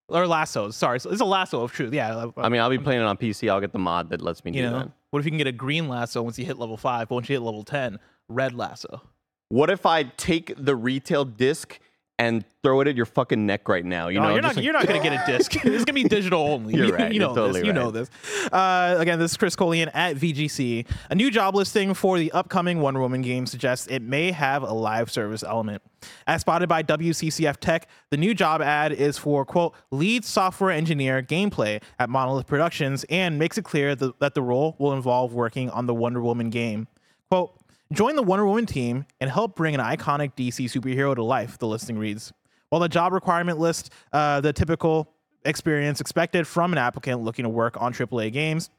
or 0.07 0.27
lassos. 0.27 0.75
Sorry, 0.75 0.97
it's 0.97 1.05
it's 1.05 1.21
a 1.21 1.25
lasso 1.25 1.63
of 1.63 1.71
truth. 1.71 1.93
Yeah. 1.93 2.27
I 2.37 2.49
mean, 2.49 2.61
I'll 2.61 2.69
be 2.69 2.77
playing 2.77 3.01
it 3.01 3.05
on 3.05 3.17
PC. 3.17 3.49
I'll 3.49 3.59
get 3.59 3.71
the 3.73 3.79
mod 3.79 4.09
that 4.11 4.21
lets 4.21 4.45
me 4.45 4.51
you 4.51 4.61
do 4.63 4.69
know, 4.69 4.79
that. 4.79 4.91
what 5.09 5.19
if 5.19 5.25
you 5.25 5.31
can 5.31 5.37
get 5.37 5.47
a 5.47 5.51
green 5.51 5.87
lasso 5.87 6.21
once 6.21 6.37
you 6.37 6.45
hit 6.45 6.57
level 6.59 6.77
five, 6.77 7.09
but 7.09 7.15
once 7.15 7.29
you 7.29 7.35
hit 7.35 7.41
level 7.41 7.63
10, 7.63 7.97
red 8.29 8.53
lasso? 8.53 9.01
What 9.49 9.69
if 9.69 9.85
I 9.85 10.03
take 10.03 10.53
the 10.57 10.75
retail 10.75 11.25
disc 11.25 11.79
and 12.21 12.45
throw 12.61 12.81
it 12.81 12.87
at 12.87 12.95
your 12.95 13.05
fucking 13.07 13.45
neck 13.45 13.67
right 13.67 13.83
now? 13.83 14.07
You 14.07 14.19
No, 14.19 14.27
know, 14.27 14.33
you're 14.33 14.41
not. 14.43 14.55
like- 14.55 14.63
You're 14.63 14.73
not 14.73 14.85
gonna 14.87 15.01
get 15.01 15.13
a 15.13 15.23
disc. 15.37 15.55
it's 15.65 15.83
gonna 15.85 15.93
be 15.95 16.03
digital 16.03 16.39
only. 16.41 16.75
You're 16.75 16.95
right, 16.95 17.11
You 17.11 17.19
know 17.19 17.29
totally 17.33 17.61
this. 17.61 17.67
You 17.67 17.73
know 17.73 17.89
this. 17.91 18.09
Uh, 18.51 18.95
again, 18.99 19.17
this 19.19 19.31
is 19.31 19.37
Chris 19.37 19.55
Scullion 19.55 19.89
at 19.93 20.15
VGC. 20.17 20.85
A 21.09 21.15
new 21.15 21.31
job 21.31 21.55
listing 21.55 21.93
for 21.93 22.19
the 22.19 22.31
upcoming 22.31 22.79
Wonder 22.79 22.99
Woman 22.99 23.21
game 23.21 23.45
suggests 23.45 23.87
it 23.87 24.01
may 24.01 24.31
have 24.31 24.61
a 24.63 24.71
live 24.73 25.09
service 25.11 25.43
element. 25.43 25.81
As 26.27 26.41
spotted 26.41 26.69
by 26.69 26.83
WCCF 26.83 27.57
Tech, 27.57 27.87
the 28.11 28.17
new 28.17 28.33
job 28.33 28.61
ad 28.61 28.91
is 28.91 29.17
for 29.17 29.43
quote 29.45 29.73
lead 29.91 30.23
software 30.23 30.71
engineer 30.71 31.21
gameplay 31.23 31.81
at 31.99 32.09
Monolith 32.09 32.47
Productions 32.47 33.03
and 33.09 33.37
makes 33.39 33.57
it 33.57 33.63
clear 33.65 33.95
that 33.95 34.33
the 34.35 34.41
role 34.41 34.75
will 34.79 34.93
involve 34.93 35.33
working 35.33 35.69
on 35.71 35.85
the 35.87 35.93
Wonder 35.93 36.21
Woman 36.21 36.49
game. 36.49 36.87
Quote. 37.29 37.53
Join 37.91 38.15
the 38.15 38.23
Wonder 38.23 38.45
Woman 38.45 38.65
team 38.65 39.05
and 39.19 39.29
help 39.29 39.57
bring 39.57 39.75
an 39.75 39.81
iconic 39.81 40.33
DC 40.35 40.65
superhero 40.71 41.13
to 41.13 41.21
life, 41.21 41.57
the 41.57 41.67
listing 41.67 41.97
reads. 41.97 42.31
While 42.69 42.79
the 42.79 42.87
job 42.87 43.11
requirement 43.11 43.59
lists 43.59 43.89
uh, 44.13 44.39
the 44.39 44.53
typical 44.53 45.13
experience 45.43 45.99
expected 45.99 46.47
from 46.47 46.71
an 46.71 46.77
applicant 46.77 47.21
looking 47.21 47.43
to 47.43 47.49
work 47.49 47.75
on 47.81 47.93
AAA 47.93 48.31
games, 48.31 48.69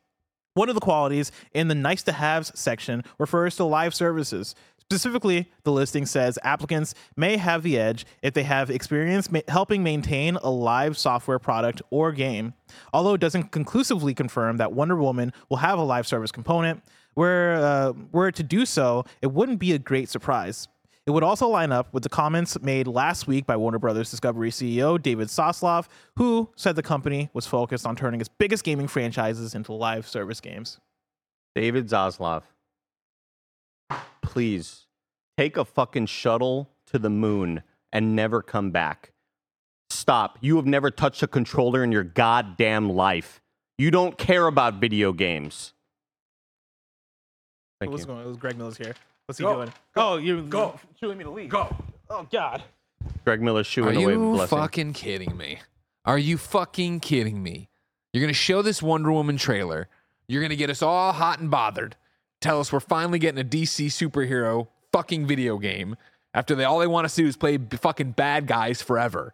one 0.54 0.70
of 0.70 0.74
the 0.74 0.80
qualities 0.80 1.30
in 1.52 1.68
the 1.68 1.74
nice 1.74 2.02
to 2.04 2.12
haves 2.12 2.58
section 2.58 3.04
refers 3.18 3.56
to 3.56 3.64
live 3.64 3.94
services. 3.94 4.54
Specifically, 4.78 5.50
the 5.64 5.72
listing 5.72 6.06
says 6.06 6.38
applicants 6.42 6.94
may 7.14 7.36
have 7.36 7.62
the 7.62 7.78
edge 7.78 8.06
if 8.22 8.32
they 8.32 8.42
have 8.44 8.70
experience 8.70 9.30
ma- 9.30 9.40
helping 9.48 9.82
maintain 9.82 10.36
a 10.36 10.50
live 10.50 10.96
software 10.96 11.38
product 11.38 11.82
or 11.90 12.12
game. 12.12 12.54
Although 12.94 13.14
it 13.14 13.20
doesn't 13.20 13.52
conclusively 13.52 14.14
confirm 14.14 14.56
that 14.56 14.72
Wonder 14.72 14.96
Woman 14.96 15.34
will 15.50 15.58
have 15.58 15.78
a 15.78 15.82
live 15.82 16.06
service 16.06 16.32
component, 16.32 16.82
were, 17.14 17.54
uh, 17.54 17.92
were 18.12 18.30
to 18.32 18.42
do 18.42 18.66
so, 18.66 19.04
it 19.20 19.32
wouldn't 19.32 19.58
be 19.58 19.72
a 19.72 19.78
great 19.78 20.08
surprise. 20.08 20.68
It 21.04 21.10
would 21.10 21.24
also 21.24 21.48
line 21.48 21.72
up 21.72 21.92
with 21.92 22.04
the 22.04 22.08
comments 22.08 22.60
made 22.60 22.86
last 22.86 23.26
week 23.26 23.44
by 23.44 23.56
Warner 23.56 23.80
Brothers 23.80 24.10
Discovery 24.10 24.50
CEO 24.50 25.02
David 25.02 25.28
Zaslav, 25.28 25.88
who 26.16 26.48
said 26.54 26.76
the 26.76 26.82
company 26.82 27.28
was 27.32 27.44
focused 27.44 27.86
on 27.86 27.96
turning 27.96 28.20
its 28.20 28.28
biggest 28.28 28.62
gaming 28.62 28.86
franchises 28.86 29.54
into 29.54 29.72
live 29.72 30.06
service 30.06 30.40
games. 30.40 30.78
David 31.56 31.88
Zaslav, 31.88 32.44
please 34.22 34.86
take 35.36 35.56
a 35.56 35.64
fucking 35.64 36.06
shuttle 36.06 36.70
to 36.86 37.00
the 37.00 37.10
moon 37.10 37.62
and 37.92 38.14
never 38.14 38.40
come 38.40 38.70
back. 38.70 39.12
Stop. 39.90 40.38
You 40.40 40.56
have 40.56 40.66
never 40.66 40.90
touched 40.90 41.22
a 41.22 41.26
controller 41.26 41.82
in 41.82 41.90
your 41.90 42.04
goddamn 42.04 42.90
life. 42.90 43.42
You 43.76 43.90
don't 43.90 44.16
care 44.16 44.46
about 44.46 44.74
video 44.74 45.12
games. 45.12 45.71
Thank 47.82 47.90
What's 47.92 48.02
you. 48.02 48.06
going 48.06 48.18
on? 48.20 48.24
It 48.24 48.28
was 48.28 48.36
Greg 48.36 48.56
Miller's 48.56 48.76
here. 48.76 48.94
What's 49.26 49.38
he 49.38 49.44
Go. 49.44 49.54
doing? 49.54 49.68
Go. 49.94 50.08
Oh, 50.12 50.16
you 50.16 50.42
Go. 50.42 50.78
chewing 50.98 51.18
me 51.18 51.24
to 51.24 51.30
leave. 51.30 51.50
Go. 51.50 51.74
Oh 52.10 52.26
God. 52.30 52.62
Greg 53.24 53.40
Miller 53.42 53.60
Are 53.60 53.64
shooing 53.64 53.96
away 53.96 54.12
you 54.14 54.18
blessing. 54.34 54.58
fucking 54.58 54.92
kidding 54.92 55.36
me? 55.36 55.58
Are 56.04 56.18
you 56.18 56.38
fucking 56.38 57.00
kidding 57.00 57.42
me? 57.42 57.68
You're 58.12 58.20
gonna 58.22 58.32
show 58.32 58.62
this 58.62 58.82
Wonder 58.82 59.10
Woman 59.12 59.36
trailer. 59.36 59.88
You're 60.28 60.42
gonna 60.42 60.56
get 60.56 60.70
us 60.70 60.82
all 60.82 61.12
hot 61.12 61.38
and 61.40 61.50
bothered. 61.50 61.96
Tell 62.40 62.60
us 62.60 62.72
we're 62.72 62.80
finally 62.80 63.18
getting 63.18 63.40
a 63.40 63.44
DC 63.44 63.86
superhero 63.86 64.68
fucking 64.92 65.26
video 65.26 65.58
game 65.58 65.96
after 66.34 66.54
they 66.54 66.64
all 66.64 66.78
they 66.80 66.86
want 66.86 67.08
to 67.08 67.14
do 67.14 67.26
is 67.26 67.36
play 67.36 67.56
b- 67.56 67.76
fucking 67.76 68.12
bad 68.12 68.46
guys 68.46 68.82
forever. 68.82 69.32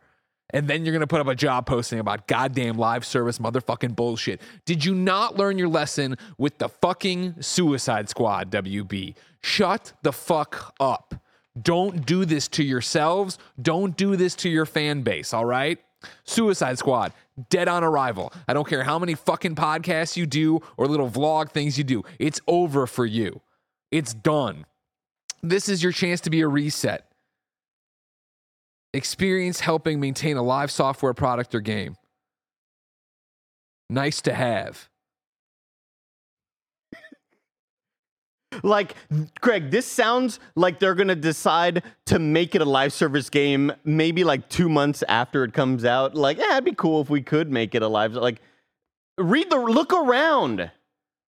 And 0.50 0.66
then 0.66 0.84
you're 0.84 0.94
gonna 0.94 1.06
put 1.06 1.20
up 1.20 1.26
a 1.26 1.34
job 1.34 1.66
posting 1.66 1.98
about 1.98 2.26
goddamn 2.26 2.78
live 2.78 3.04
service 3.04 3.38
motherfucking 3.38 3.94
bullshit. 3.94 4.40
Did 4.64 4.84
you 4.84 4.94
not 4.94 5.36
learn 5.36 5.58
your 5.58 5.68
lesson 5.68 6.16
with 6.38 6.58
the 6.58 6.68
fucking 6.68 7.42
Suicide 7.42 8.08
Squad, 8.08 8.50
WB? 8.50 9.14
Shut 9.42 9.92
the 10.02 10.12
fuck 10.12 10.74
up. 10.80 11.14
Don't 11.60 12.06
do 12.06 12.24
this 12.24 12.48
to 12.48 12.62
yourselves. 12.62 13.38
Don't 13.60 13.96
do 13.96 14.16
this 14.16 14.34
to 14.36 14.48
your 14.48 14.66
fan 14.66 15.02
base, 15.02 15.34
all 15.34 15.44
right? 15.44 15.78
Suicide 16.24 16.78
Squad, 16.78 17.12
dead 17.50 17.68
on 17.68 17.82
arrival. 17.82 18.32
I 18.46 18.54
don't 18.54 18.68
care 18.68 18.84
how 18.84 18.98
many 18.98 19.14
fucking 19.14 19.56
podcasts 19.56 20.16
you 20.16 20.26
do 20.26 20.60
or 20.76 20.86
little 20.86 21.10
vlog 21.10 21.50
things 21.50 21.76
you 21.76 21.84
do. 21.84 22.04
It's 22.18 22.40
over 22.46 22.86
for 22.86 23.04
you. 23.04 23.40
It's 23.90 24.14
done. 24.14 24.64
This 25.42 25.68
is 25.68 25.82
your 25.82 25.92
chance 25.92 26.20
to 26.22 26.30
be 26.30 26.40
a 26.40 26.48
reset. 26.48 27.07
Experience 28.94 29.60
helping 29.60 30.00
maintain 30.00 30.36
a 30.36 30.42
live 30.42 30.70
software 30.70 31.14
product 31.14 31.54
or 31.54 31.60
game. 31.60 31.96
Nice 33.90 34.20
to 34.22 34.32
have. 34.32 34.88
Like, 38.62 38.96
Greg, 39.40 39.70
this 39.70 39.86
sounds 39.86 40.40
like 40.56 40.80
they're 40.80 40.96
gonna 40.96 41.14
decide 41.14 41.82
to 42.06 42.18
make 42.18 42.56
it 42.56 42.62
a 42.62 42.64
live 42.64 42.92
service 42.92 43.30
game 43.30 43.70
maybe 43.84 44.24
like 44.24 44.48
two 44.48 44.68
months 44.68 45.04
after 45.06 45.44
it 45.44 45.52
comes 45.52 45.84
out. 45.84 46.16
Like, 46.16 46.38
yeah, 46.38 46.54
it'd 46.54 46.64
be 46.64 46.72
cool 46.72 47.00
if 47.00 47.08
we 47.08 47.22
could 47.22 47.52
make 47.52 47.76
it 47.76 47.82
a 47.82 47.88
live. 47.88 48.14
Like, 48.14 48.40
read 49.16 49.50
the 49.50 49.58
look 49.58 49.92
around. 49.92 50.70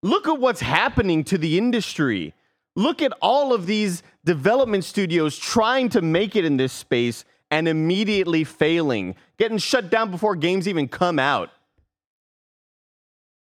Look 0.03 0.27
at 0.27 0.39
what's 0.39 0.61
happening 0.61 1.23
to 1.25 1.37
the 1.37 1.57
industry. 1.57 2.33
Look 2.75 3.01
at 3.01 3.13
all 3.21 3.53
of 3.53 3.65
these 3.65 4.01
development 4.25 4.83
studios 4.83 5.37
trying 5.37 5.89
to 5.89 6.01
make 6.01 6.35
it 6.35 6.43
in 6.43 6.57
this 6.57 6.73
space 6.73 7.23
and 7.51 7.67
immediately 7.67 8.45
failing, 8.45 9.15
getting 9.37 9.57
shut 9.57 9.91
down 9.91 10.09
before 10.09 10.35
games 10.35 10.67
even 10.67 10.87
come 10.87 11.19
out. 11.19 11.51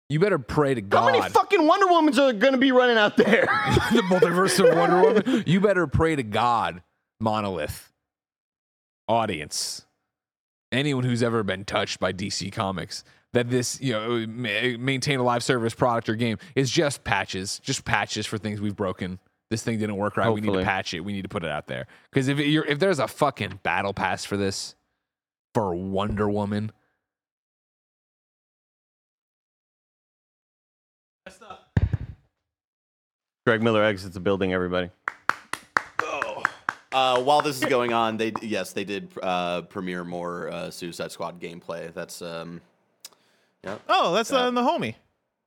You 0.08 0.18
better 0.18 0.38
pray 0.38 0.74
to 0.74 0.80
God. 0.80 1.12
How 1.12 1.18
many 1.18 1.30
fucking 1.30 1.66
Wonder 1.66 1.86
Womans 1.86 2.18
are 2.18 2.32
going 2.32 2.52
to 2.52 2.58
be 2.58 2.72
running 2.72 2.98
out 2.98 3.16
there? 3.16 3.42
the 3.92 4.02
multiverse 4.08 4.58
of 4.58 4.76
Wonder 4.76 5.00
Woman. 5.00 5.44
You 5.46 5.60
better 5.60 5.86
pray 5.86 6.16
to 6.16 6.22
God, 6.22 6.82
Monolith, 7.20 7.92
audience, 9.08 9.86
anyone 10.70 11.04
who's 11.04 11.22
ever 11.22 11.42
been 11.42 11.64
touched 11.64 11.98
by 11.98 12.12
DC 12.12 12.52
Comics, 12.52 13.04
that 13.32 13.48
this, 13.48 13.80
you 13.80 13.92
know, 13.92 14.26
maintain 14.26 15.18
a 15.18 15.22
live 15.22 15.42
service 15.42 15.74
product 15.74 16.10
or 16.10 16.14
game 16.14 16.36
is 16.54 16.70
just 16.70 17.04
patches, 17.04 17.58
just 17.60 17.86
patches 17.86 18.26
for 18.26 18.36
things 18.36 18.60
we've 18.60 18.76
broken. 18.76 19.18
This 19.52 19.62
thing 19.62 19.78
didn't 19.78 19.96
work 19.96 20.16
right. 20.16 20.32
We 20.32 20.40
need 20.40 20.50
to 20.54 20.64
patch 20.64 20.94
it. 20.94 21.00
We 21.00 21.12
need 21.12 21.24
to 21.24 21.28
put 21.28 21.44
it 21.44 21.50
out 21.50 21.66
there. 21.66 21.86
Because 22.10 22.28
if 22.28 22.38
you're, 22.38 22.64
if 22.64 22.78
there's 22.78 22.98
a 22.98 23.06
fucking 23.06 23.60
battle 23.62 23.92
pass 23.92 24.24
for 24.24 24.38
this, 24.38 24.74
for 25.52 25.74
Wonder 25.74 26.30
Woman, 26.30 26.72
Greg 33.44 33.62
Miller 33.62 33.84
exits 33.84 34.14
the 34.14 34.20
building, 34.20 34.54
everybody. 34.54 34.88
Uh, 36.90 37.22
while 37.22 37.42
this 37.42 37.58
is 37.60 37.64
going 37.66 37.92
on, 37.92 38.16
they 38.16 38.32
yes 38.40 38.72
they 38.72 38.84
did 38.84 39.10
uh, 39.22 39.60
premiere 39.62 40.04
more 40.04 40.48
uh, 40.48 40.70
Suicide 40.70 41.12
Squad 41.12 41.38
gameplay. 41.38 41.92
That's 41.92 42.22
um, 42.22 42.62
yeah. 43.62 43.76
Oh, 43.86 44.14
that's 44.14 44.32
uh, 44.32 44.50
the 44.50 44.62
homie. 44.62 44.94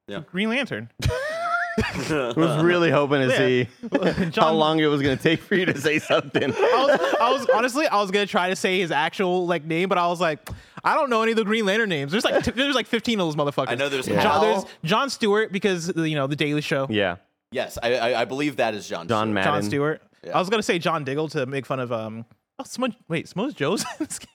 Yeah. 0.08 0.22
Green 0.32 0.49
Lantern. 0.49 0.91
I 1.78 2.34
was 2.36 2.63
really 2.63 2.89
hoping 2.91 3.28
to 3.28 3.28
Yeah. 3.28 3.38
see 3.38 3.67
how 4.21 4.30
John- 4.30 4.55
long 4.55 4.80
it 4.80 4.86
was 4.88 5.01
going 5.01 5.17
to 5.17 5.21
take 5.21 5.41
for 5.41 5.55
you 5.55 5.65
to 5.65 5.80
say 5.80 5.99
something. 5.99 6.43
I 6.55 6.55
was, 6.57 7.15
I 7.19 7.32
was 7.32 7.47
honestly, 7.53 7.88
I 7.88 8.01
was 8.01 8.11
gonna 8.11 8.26
try 8.26 8.49
to 8.49 8.55
say 8.55 8.80
his 8.80 8.91
actual 8.91 9.45
like 9.47 9.65
name, 9.65 9.89
but 9.89 9.97
I 9.97 10.07
was 10.07 10.19
like, 10.21 10.49
I 10.84 10.95
don't 10.95 11.09
know 11.09 11.21
any 11.21 11.32
of 11.32 11.38
the 11.38 11.43
Green 11.45 11.65
Lantern 11.65 11.89
names. 11.89 12.11
There's 12.11 12.23
like 12.26 12.43
t- 12.43 12.51
there's 12.51 12.76
like 12.76 12.88
15 12.88 13.19
of 13.19 13.28
those 13.28 13.36
motherfuckers. 13.36 13.69
I 13.69 13.76
know 13.76 13.89
there's 13.89 14.05
John, 14.05 14.41
there's 14.41 14.65
John 14.84 15.09
Stewart 15.09 15.51
because 15.51 15.91
you 15.95 16.15
know 16.15 16.28
the 16.28 16.36
Daily 16.36 16.61
Show. 16.61 16.88
Yeah. 16.89 17.17
Yes, 17.51 17.78
I, 17.82 17.95
I, 17.95 18.21
I 18.21 18.26
believe 18.26 18.57
that 18.57 18.73
is 18.73 18.88
John. 18.88 19.07
John 19.07 19.28
Stewart. 19.28 19.34
Madden. 19.34 19.53
John 19.53 19.63
Stewart. 19.63 20.01
Yeah. 20.23 20.36
I 20.36 20.39
was 20.39 20.49
gonna 20.49 20.63
say 20.63 20.80
John 20.80 21.03
Diggle 21.03 21.28
to 21.30 21.45
make 21.45 21.65
fun 21.65 21.80
of 21.80 21.91
um. 21.91 22.26
Oh, 22.57 22.63
Smudge, 22.63 22.95
wait, 23.09 23.28
Samoa 23.28 23.51
Joe's. 23.51 23.82
in 23.99 24.05
this 24.05 24.19
game? 24.19 24.28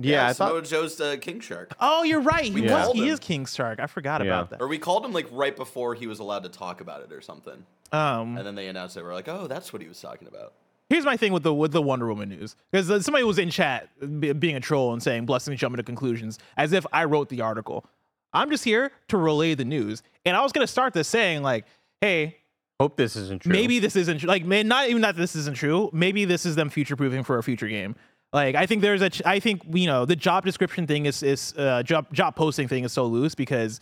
Yeah, 0.00 0.26
I 0.28 0.32
thought. 0.32 0.48
Samoa 0.48 0.62
Joe's 0.62 1.00
uh, 1.00 1.16
King 1.20 1.40
Shark. 1.40 1.74
oh, 1.80 2.02
you're 2.02 2.20
right. 2.20 2.44
He 2.46 2.50
We 2.50 2.62
was. 2.62 2.92
He 2.92 3.08
is 3.08 3.20
King 3.20 3.46
Shark. 3.46 3.78
I 3.80 3.86
forgot 3.86 4.20
Yeah. 4.20 4.26
about 4.28 4.50
that. 4.50 4.60
Or 4.60 4.66
we 4.68 4.78
called 4.78 5.04
him 5.04 5.12
like 5.12 5.26
right 5.30 5.54
before 5.54 5.94
he 5.94 6.06
was 6.06 6.18
allowed 6.18 6.42
to 6.42 6.48
talk 6.48 6.80
about 6.80 7.02
it 7.02 7.12
or 7.12 7.20
something. 7.20 7.64
Um, 7.92 8.36
And 8.36 8.44
then 8.46 8.54
they 8.56 8.66
announced 8.68 8.96
it. 8.96 9.04
We're 9.04 9.14
like, 9.14 9.28
oh, 9.28 9.46
that's 9.46 9.72
what 9.72 9.80
he 9.80 9.86
was 9.88 10.00
talking 10.00 10.26
about. 10.26 10.52
Here's 10.90 11.04
my 11.04 11.16
thing 11.16 11.32
with 11.32 11.44
the 11.44 11.54
with 11.54 11.72
the 11.72 11.80
Wonder 11.80 12.08
Woman 12.08 12.28
news 12.28 12.56
because 12.70 12.90
uh, 12.90 13.00
somebody 13.00 13.24
was 13.24 13.38
in 13.38 13.50
chat 13.50 13.88
be, 14.20 14.32
being 14.32 14.54
a 14.56 14.60
troll 14.60 14.92
and 14.92 15.02
saying 15.02 15.24
blessings 15.26 15.58
jumping 15.58 15.78
to 15.78 15.82
conclusions 15.82 16.38
as 16.56 16.72
if 16.72 16.84
I 16.92 17.04
wrote 17.04 17.28
the 17.30 17.40
article. 17.40 17.86
I'm 18.34 18.50
just 18.50 18.64
here 18.64 18.90
to 19.08 19.16
relay 19.16 19.54
the 19.54 19.64
news, 19.64 20.02
and 20.26 20.36
I 20.36 20.42
was 20.42 20.52
gonna 20.52 20.66
start 20.66 20.92
this 20.92 21.08
saying 21.08 21.42
like, 21.42 21.64
hey, 22.00 22.36
Hope 22.80 22.96
this 22.96 23.14
isn't 23.16 23.42
true. 23.42 23.52
maybe 23.52 23.78
this 23.78 23.94
isn't 23.96 24.18
tr- 24.18 24.26
like 24.26 24.44
man, 24.44 24.68
not 24.68 24.88
even 24.90 25.02
that 25.02 25.16
this 25.16 25.34
isn't 25.36 25.56
true. 25.56 25.88
Maybe 25.92 26.24
this 26.26 26.44
is 26.44 26.54
them 26.56 26.68
future 26.68 26.96
proofing 26.96 27.22
for 27.24 27.38
a 27.38 27.42
future 27.42 27.68
game. 27.68 27.94
Like 28.34 28.56
I 28.56 28.66
think 28.66 28.82
there's 28.82 29.00
a 29.00 29.10
ch- 29.10 29.22
I 29.24 29.38
think 29.38 29.62
you 29.72 29.86
know 29.86 30.04
the 30.04 30.16
job 30.16 30.44
description 30.44 30.88
thing 30.88 31.06
is 31.06 31.22
is 31.22 31.54
uh, 31.56 31.84
job 31.84 32.12
job 32.12 32.34
posting 32.34 32.66
thing 32.66 32.82
is 32.82 32.92
so 32.92 33.06
loose 33.06 33.36
because 33.36 33.78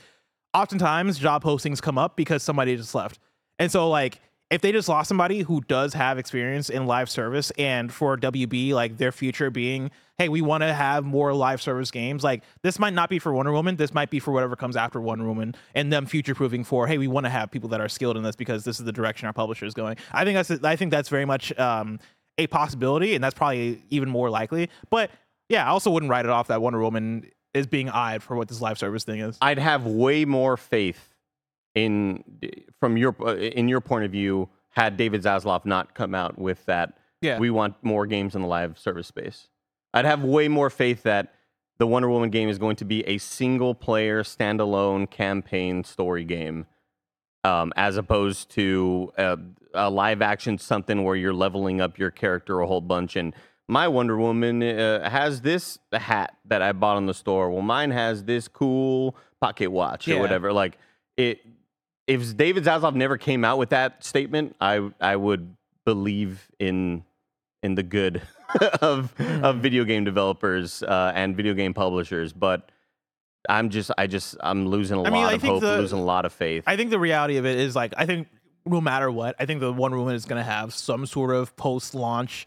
oftentimes 0.52 1.18
job 1.18 1.42
postings 1.42 1.80
come 1.80 1.96
up 1.96 2.16
because 2.16 2.42
somebody 2.42 2.76
just 2.76 2.94
left. 2.94 3.18
And 3.58 3.72
so 3.72 3.88
like 3.88 4.20
if 4.50 4.60
they 4.60 4.70
just 4.70 4.90
lost 4.90 5.08
somebody 5.08 5.40
who 5.40 5.62
does 5.62 5.94
have 5.94 6.18
experience 6.18 6.68
in 6.68 6.84
live 6.84 7.08
service 7.08 7.50
and 7.56 7.90
for 7.90 8.18
WB 8.18 8.72
like 8.72 8.98
their 8.98 9.10
future 9.10 9.50
being 9.50 9.90
hey 10.18 10.28
we 10.28 10.42
want 10.42 10.62
to 10.62 10.74
have 10.74 11.02
more 11.06 11.32
live 11.32 11.62
service 11.62 11.90
games 11.90 12.22
like 12.22 12.42
this 12.60 12.78
might 12.78 12.92
not 12.92 13.08
be 13.08 13.18
for 13.18 13.32
Wonder 13.32 13.52
Woman 13.52 13.76
this 13.76 13.94
might 13.94 14.10
be 14.10 14.18
for 14.18 14.32
whatever 14.32 14.54
comes 14.54 14.76
after 14.76 15.00
Wonder 15.00 15.24
Woman 15.24 15.54
and 15.74 15.90
them 15.90 16.04
future 16.04 16.34
proving 16.34 16.62
for 16.62 16.86
hey 16.86 16.98
we 16.98 17.08
want 17.08 17.24
to 17.24 17.30
have 17.30 17.50
people 17.50 17.70
that 17.70 17.80
are 17.80 17.88
skilled 17.88 18.18
in 18.18 18.22
this 18.22 18.36
because 18.36 18.64
this 18.64 18.78
is 18.78 18.84
the 18.84 18.92
direction 18.92 19.26
our 19.26 19.32
publisher 19.32 19.64
is 19.64 19.72
going. 19.72 19.96
I 20.12 20.26
think 20.26 20.36
that's 20.36 20.62
I 20.62 20.76
think 20.76 20.90
that's 20.90 21.08
very 21.08 21.24
much 21.24 21.58
um 21.58 21.98
a 22.38 22.46
possibility 22.46 23.14
and 23.14 23.22
that's 23.22 23.34
probably 23.34 23.82
even 23.90 24.08
more 24.08 24.30
likely. 24.30 24.70
But 24.90 25.10
yeah, 25.48 25.64
I 25.64 25.68
also 25.68 25.90
wouldn't 25.90 26.10
write 26.10 26.24
it 26.24 26.30
off 26.30 26.48
that 26.48 26.62
Wonder 26.62 26.80
Woman 26.80 27.30
is 27.54 27.66
being 27.66 27.90
eyed 27.90 28.22
for 28.22 28.36
what 28.36 28.48
this 28.48 28.60
live 28.60 28.78
service 28.78 29.04
thing 29.04 29.20
is. 29.20 29.36
I'd 29.40 29.58
have 29.58 29.86
way 29.86 30.24
more 30.24 30.56
faith 30.56 31.14
in 31.74 32.24
from 32.80 32.96
your 32.96 33.14
uh, 33.20 33.36
in 33.36 33.68
your 33.68 33.80
point 33.80 34.04
of 34.04 34.10
view 34.10 34.48
had 34.70 34.96
David 34.96 35.22
Zaslav 35.22 35.64
not 35.64 35.94
come 35.94 36.14
out 36.14 36.38
with 36.38 36.64
that. 36.66 36.98
Yeah. 37.20 37.38
we 37.38 37.50
want 37.50 37.76
more 37.82 38.04
games 38.06 38.34
in 38.34 38.42
the 38.42 38.48
live 38.48 38.76
service 38.78 39.06
space. 39.06 39.46
I'd 39.94 40.04
have 40.04 40.24
way 40.24 40.48
more 40.48 40.70
faith 40.70 41.04
that 41.04 41.32
the 41.78 41.86
Wonder 41.86 42.08
Woman 42.08 42.30
game 42.30 42.48
is 42.48 42.58
going 42.58 42.76
to 42.76 42.84
be 42.84 43.06
a 43.06 43.18
single 43.18 43.74
player 43.74 44.24
standalone 44.24 45.08
campaign 45.08 45.84
story 45.84 46.24
game, 46.24 46.66
um, 47.44 47.72
as 47.76 47.96
opposed 47.96 48.50
to 48.50 49.12
a, 49.16 49.38
a 49.74 49.90
live 49.90 50.22
action 50.22 50.58
something 50.58 51.04
where 51.04 51.16
you're 51.16 51.32
leveling 51.32 51.80
up 51.80 51.98
your 51.98 52.10
character 52.10 52.60
a 52.60 52.66
whole 52.66 52.80
bunch 52.80 53.16
and. 53.16 53.34
My 53.68 53.86
Wonder 53.88 54.18
Woman 54.18 54.62
uh, 54.62 55.08
has 55.08 55.40
this 55.40 55.78
hat 55.92 56.36
that 56.46 56.60
I 56.60 56.72
bought 56.72 56.98
in 56.98 57.06
the 57.06 57.14
store. 57.14 57.48
Well, 57.48 57.62
mine 57.62 57.92
has 57.92 58.24
this 58.24 58.46
cool 58.48 59.16
pocket 59.40 59.68
watch 59.68 60.08
or 60.08 60.18
whatever. 60.18 60.52
Like 60.52 60.76
it, 61.16 61.40
if 62.06 62.36
David 62.36 62.64
Zaslav 62.64 62.94
never 62.94 63.16
came 63.16 63.44
out 63.44 63.58
with 63.58 63.70
that 63.70 64.04
statement, 64.04 64.56
I 64.60 64.90
I 65.00 65.16
would 65.16 65.56
believe 65.84 66.50
in 66.58 67.04
in 67.62 67.74
the 67.74 67.82
good 67.82 68.22
of 68.80 69.12
of 69.20 69.58
video 69.58 69.84
game 69.84 70.04
developers 70.04 70.82
uh, 70.82 71.12
and 71.14 71.36
video 71.36 71.54
game 71.54 71.74
publishers. 71.74 72.32
But 72.32 72.70
I'm 73.48 73.70
just 73.70 73.90
I 73.98 74.06
just 74.06 74.36
I'm 74.40 74.66
losing 74.66 74.96
a 74.98 75.00
I 75.00 75.04
lot 75.04 75.12
mean, 75.12 75.24
I 75.26 75.32
of 75.34 75.40
think 75.40 75.52
hope, 75.54 75.62
the- 75.62 75.78
losing 75.78 75.98
a 75.98 76.02
lot 76.04 76.24
of 76.24 76.32
faith. 76.32 76.64
I 76.66 76.76
think 76.76 76.90
the 76.90 76.98
reality 76.98 77.36
of 77.36 77.46
it 77.46 77.58
is 77.58 77.74
like 77.76 77.92
I 77.96 78.06
think 78.06 78.28
no 78.64 78.80
matter 78.80 79.10
what, 79.10 79.34
I 79.40 79.46
think 79.46 79.60
the 79.60 79.72
Wonder 79.72 79.98
Woman 79.98 80.14
is 80.14 80.24
going 80.24 80.38
to 80.38 80.48
have 80.48 80.72
some 80.72 81.04
sort 81.06 81.34
of 81.34 81.56
post-launch 81.56 82.46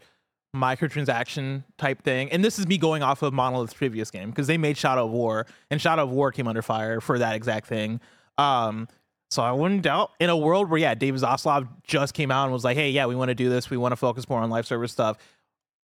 microtransaction 0.54 1.64
type 1.78 2.02
thing. 2.02 2.30
And 2.32 2.44
this 2.44 2.58
is 2.58 2.66
me 2.66 2.78
going 2.78 3.02
off 3.02 3.22
of 3.22 3.32
Monolith's 3.32 3.74
previous 3.74 4.10
game 4.10 4.30
because 4.30 4.46
they 4.46 4.56
made 4.58 4.76
Shadow 4.76 5.04
of 5.06 5.10
War, 5.10 5.46
and 5.70 5.80
Shadow 5.80 6.02
of 6.04 6.10
War 6.10 6.32
came 6.32 6.48
under 6.48 6.62
fire 6.62 7.00
for 7.00 7.18
that 7.18 7.34
exact 7.34 7.66
thing. 7.66 8.00
Um, 8.38 8.88
so 9.30 9.42
I 9.42 9.52
wouldn't 9.52 9.82
doubt 9.82 10.12
in 10.20 10.30
a 10.30 10.36
world 10.36 10.70
where 10.70 10.78
yeah, 10.80 10.94
David 10.94 11.20
Zaslav 11.20 11.68
just 11.84 12.14
came 12.14 12.30
out 12.30 12.44
and 12.44 12.52
was 12.52 12.64
like, 12.64 12.76
hey, 12.76 12.90
yeah, 12.90 13.06
we 13.06 13.16
want 13.16 13.28
to 13.28 13.34
do 13.34 13.48
this. 13.48 13.70
We 13.70 13.76
want 13.76 13.92
to 13.92 13.96
focus 13.96 14.28
more 14.28 14.40
on 14.40 14.50
live 14.50 14.66
service 14.66 14.92
stuff. 14.92 15.18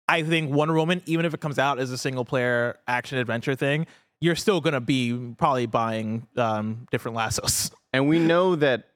I 0.07 0.23
think 0.23 0.53
Wonder 0.53 0.75
Woman, 0.75 1.03
even 1.07 1.25
if 1.25 1.33
it 1.33 1.41
comes 1.41 1.59
out 1.59 1.79
as 1.79 1.91
a 1.91 1.99
single 1.99 2.25
player 2.25 2.77
action 2.87 3.19
adventure 3.19 3.55
thing, 3.55 3.87
you're 4.23 4.37
still 4.37 4.61
gonna 4.61 4.81
be 4.81 5.35
probably 5.37 5.67
buying 5.67 6.29
um, 6.37 6.87
different 6.91 7.17
lassos. 7.17 7.71
And 7.95 8.09
we 8.09 8.19
know 8.19 8.57
that 8.57 8.89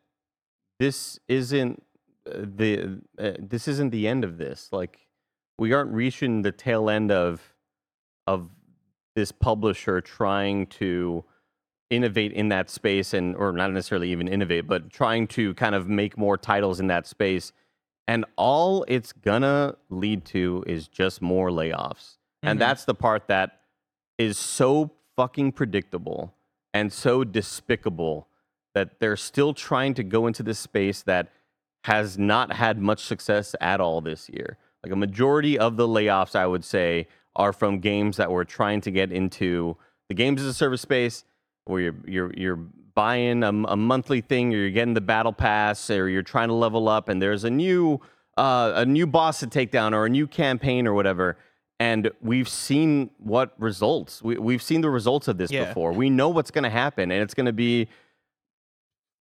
this 0.80 1.18
isn't 1.28 1.82
uh, 2.26 2.38
the 2.56 3.02
uh, 3.18 3.32
this 3.38 3.68
isn't 3.68 3.90
the 3.90 4.08
end 4.08 4.24
of 4.24 4.38
this. 4.38 4.70
Like 4.72 5.00
we 5.58 5.74
aren't 5.74 5.92
reaching 5.92 6.40
the 6.40 6.50
tail 6.50 6.88
end 6.88 7.12
of 7.12 7.42
of 8.26 8.48
this 9.14 9.32
publisher 9.32 10.00
trying 10.00 10.66
to 10.80 11.24
innovate 11.90 12.32
in 12.32 12.48
that 12.48 12.70
space 12.70 13.12
and 13.12 13.36
or 13.36 13.52
not 13.52 13.70
necessarily 13.70 14.10
even 14.12 14.28
innovate, 14.28 14.66
but 14.66 14.88
trying 14.88 15.26
to 15.28 15.52
kind 15.54 15.74
of 15.74 15.88
make 15.90 16.16
more 16.16 16.38
titles 16.38 16.80
in 16.80 16.86
that 16.86 17.06
space. 17.06 17.52
And 18.08 18.24
all 18.36 18.82
it's 18.88 19.12
gonna 19.12 19.74
lead 19.90 20.24
to 20.26 20.64
is 20.66 20.88
just 20.88 21.20
more 21.20 21.50
layoffs. 21.50 22.16
And 22.42 22.56
Mhm. 22.56 22.60
that's 22.60 22.86
the 22.86 22.94
part 22.94 23.28
that 23.28 23.60
is 24.16 24.38
so 24.38 24.92
fucking 25.16 25.52
predictable 25.52 26.34
and 26.72 26.92
so 26.92 27.24
despicable 27.24 28.28
that 28.74 29.00
they're 29.00 29.16
still 29.16 29.54
trying 29.54 29.94
to 29.94 30.04
go 30.04 30.26
into 30.26 30.42
this 30.42 30.58
space 30.58 31.02
that 31.02 31.32
has 31.84 32.18
not 32.18 32.52
had 32.52 32.78
much 32.78 33.04
success 33.04 33.54
at 33.60 33.80
all 33.80 34.00
this 34.00 34.28
year. 34.28 34.58
Like 34.84 34.92
a 34.92 34.96
majority 34.96 35.58
of 35.58 35.76
the 35.76 35.88
layoffs, 35.88 36.36
I 36.36 36.46
would 36.46 36.64
say, 36.64 37.08
are 37.34 37.52
from 37.52 37.78
games 37.80 38.18
that 38.18 38.30
were 38.30 38.44
trying 38.44 38.80
to 38.82 38.90
get 38.90 39.12
into 39.12 39.76
the 40.08 40.14
games 40.14 40.42
as 40.42 40.48
a 40.48 40.54
service 40.54 40.82
space, 40.82 41.24
where 41.64 41.80
you're 41.80 41.94
you're 42.06 42.32
you're 42.34 42.56
buying 42.56 43.42
a, 43.42 43.48
a 43.48 43.76
monthly 43.76 44.20
thing, 44.20 44.52
or 44.52 44.58
you're 44.58 44.70
getting 44.70 44.94
the 44.94 45.00
battle 45.00 45.32
pass, 45.32 45.90
or 45.90 46.08
you're 46.08 46.22
trying 46.22 46.48
to 46.48 46.54
level 46.54 46.88
up, 46.88 47.08
and 47.08 47.20
there's 47.20 47.44
a 47.44 47.50
new 47.50 48.00
uh, 48.36 48.72
a 48.76 48.84
new 48.84 49.06
boss 49.06 49.40
to 49.40 49.46
take 49.46 49.70
down, 49.70 49.94
or 49.94 50.06
a 50.06 50.10
new 50.10 50.26
campaign, 50.26 50.86
or 50.86 50.94
whatever. 50.94 51.38
And 51.78 52.10
we've 52.22 52.48
seen 52.48 53.10
what 53.18 53.52
results. 53.58 54.22
We, 54.22 54.38
we've 54.38 54.62
seen 54.62 54.80
the 54.80 54.88
results 54.90 55.28
of 55.28 55.36
this 55.36 55.50
Yeah. 55.50 55.66
before. 55.66 55.92
We 55.92 56.08
know 56.08 56.30
what's 56.30 56.50
going 56.50 56.64
to 56.64 56.70
happen, 56.70 57.10
and 57.10 57.22
it's 57.22 57.34
going 57.34 57.46
to 57.46 57.52
be 57.52 57.88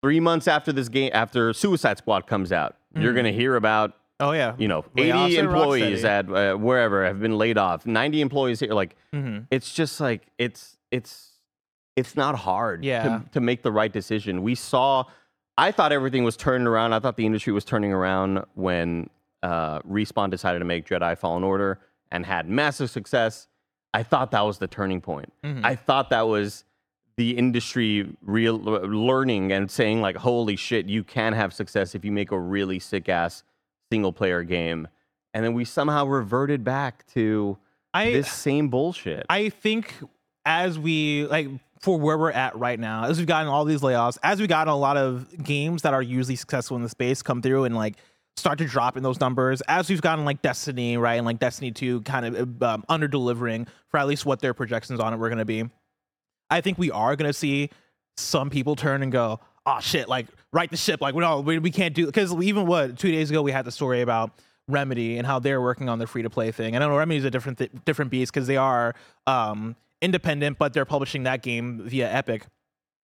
three 0.01 0.19
months 0.19 0.47
after 0.47 0.71
this 0.71 0.89
game, 0.89 1.11
after 1.13 1.53
Suicide 1.53 1.97
Squad 1.97 2.25
comes 2.25 2.51
out. 2.51 2.75
You're 2.95 3.11
Mhm. 3.11 3.15
going 3.15 3.25
to 3.25 3.33
hear 3.33 3.55
about 3.55 3.93
Oh 4.21 4.31
yeah, 4.31 4.53
you 4.57 4.67
know, 4.67 4.81
Layoffs 4.97 5.27
80 5.27 5.37
employees 5.37 6.03
at 6.03 6.29
uh, 6.29 6.53
wherever 6.55 7.05
have 7.05 7.21
been 7.21 7.37
laid 7.37 7.57
off, 7.57 7.85
90 7.85 8.19
employees 8.19 8.59
here. 8.59 8.73
Like, 8.73 8.97
Mhm. 9.13 9.47
it's 9.49 9.73
just 9.73 10.01
like, 10.01 10.27
it's, 10.37 10.77
it's, 10.91 11.35
it's 11.95 12.17
not 12.17 12.35
hard 12.35 12.83
Yeah. 12.83 13.03
to, 13.03 13.23
to 13.31 13.39
make 13.39 13.61
the 13.61 13.71
right 13.71 13.91
decision. 13.93 14.41
We 14.43 14.55
saw, 14.55 15.05
I 15.57 15.71
thought 15.71 15.93
everything 15.93 16.25
was 16.25 16.35
turning 16.35 16.67
around. 16.67 16.91
I 16.91 16.99
thought 16.99 17.15
the 17.15 17.25
industry 17.25 17.53
was 17.53 17.63
turning 17.63 17.93
around 17.93 18.43
when 18.55 19.09
uh, 19.41 19.79
Respawn 19.83 20.29
decided 20.29 20.59
to 20.59 20.65
make 20.65 20.85
Jedi 20.85 21.17
Fallen 21.17 21.43
Order 21.45 21.79
and 22.11 22.25
had 22.25 22.49
massive 22.49 22.89
success. 22.89 23.47
I 23.93 24.03
thought 24.03 24.31
that 24.31 24.41
was 24.41 24.59
the 24.59 24.67
turning 24.67 25.01
point. 25.01 25.33
Mhm. 25.43 25.65
I 25.65 25.75
thought 25.75 26.09
that 26.11 26.27
was 26.27 26.63
the 27.17 27.37
industry 27.37 28.15
real 28.21 28.57
learning 28.57 29.51
and 29.51 29.69
saying 29.69 30.01
like, 30.01 30.15
holy 30.17 30.55
shit, 30.55 30.85
you 30.87 31.03
can 31.03 31.33
have 31.33 31.53
success 31.53 31.93
if 31.95 32.05
you 32.05 32.11
make 32.11 32.31
a 32.31 32.39
really 32.39 32.79
sick 32.79 33.09
ass 33.09 33.43
single 33.91 34.13
player 34.13 34.43
game. 34.43 34.87
And 35.33 35.43
then 35.43 35.53
we 35.53 35.65
somehow 35.65 36.05
reverted 36.05 36.63
back 36.63 37.05
to 37.13 37.57
I 37.93 38.11
this 38.11 38.31
same 38.31 38.69
bullshit. 38.69 39.25
I 39.29 39.49
think 39.49 39.93
as 40.45 40.79
we 40.79 41.25
like 41.27 41.49
for 41.81 41.99
where 41.99 42.17
we're 42.17 42.31
at 42.31 42.57
right 42.57 42.79
now, 42.79 43.05
as 43.05 43.17
we've 43.17 43.27
gotten 43.27 43.47
all 43.47 43.65
these 43.65 43.81
layoffs, 43.81 44.17
as 44.23 44.39
we've 44.39 44.49
gotten 44.49 44.71
a 44.71 44.77
lot 44.77 44.97
of 44.97 45.43
games 45.43 45.81
that 45.81 45.93
are 45.93 46.01
usually 46.01 46.35
successful 46.35 46.77
in 46.77 46.83
the 46.83 46.89
space 46.89 47.21
come 47.21 47.41
through 47.41 47.65
and 47.65 47.75
like 47.75 47.95
start 48.37 48.57
to 48.59 48.65
drop 48.65 48.97
in 48.97 49.03
those 49.03 49.19
numbers, 49.19 49.61
as 49.67 49.89
we've 49.89 50.01
gotten 50.01 50.25
like 50.25 50.41
Destiny, 50.41 50.97
right, 50.97 51.15
and 51.15 51.25
like 51.25 51.39
Destiny 51.39 51.71
2 51.71 52.01
kind 52.01 52.35
of 52.35 52.63
um, 52.63 52.83
under 52.87 53.07
delivering 53.07 53.67
for 53.89 53.99
at 53.99 54.07
least 54.07 54.25
what 54.25 54.39
their 54.39 54.53
projections 54.53 54.99
on 54.99 55.13
it 55.13 55.17
were 55.17 55.29
going 55.29 55.39
to 55.39 55.45
be. 55.45 55.69
I 56.49 56.61
think 56.61 56.77
we 56.77 56.89
are 56.91 57.15
going 57.15 57.29
to 57.29 57.33
see 57.33 57.69
some 58.17 58.49
people 58.49 58.75
turn 58.75 59.03
and 59.03 59.11
go, 59.11 59.39
oh 59.65 59.79
shit, 59.79 60.09
like 60.09 60.27
right 60.51 60.69
the 60.69 60.77
ship, 60.77 61.01
like 61.01 61.15
we 61.15 61.21
no, 61.21 61.41
we, 61.41 61.59
we 61.59 61.71
can't 61.71 61.93
do 61.93 62.05
because 62.05 62.33
even 62.41 62.65
what 62.65 62.97
two 62.97 63.11
days 63.11 63.29
ago 63.29 63.41
we 63.41 63.51
had 63.51 63.65
the 63.65 63.71
story 63.71 64.01
about 64.01 64.31
Remedy 64.67 65.17
and 65.17 65.25
how 65.25 65.39
they're 65.39 65.61
working 65.61 65.89
on 65.89 65.99
their 65.99 66.07
free 66.07 66.23
to 66.23 66.29
play 66.29 66.51
thing. 66.51 66.75
And 66.75 66.83
I 66.83 66.87
know 66.87 66.97
Remedy's 66.97 67.25
a 67.25 67.31
different 67.31 67.57
th- 67.57 67.71
different 67.85 68.11
beast 68.11 68.33
because 68.33 68.47
they 68.47 68.57
are 68.57 68.93
um, 69.27 69.75
independent, 70.01 70.57
but 70.57 70.73
they're 70.73 70.85
publishing 70.85 71.23
that 71.23 71.41
game 71.41 71.81
via 71.83 72.11
Epic. 72.11 72.45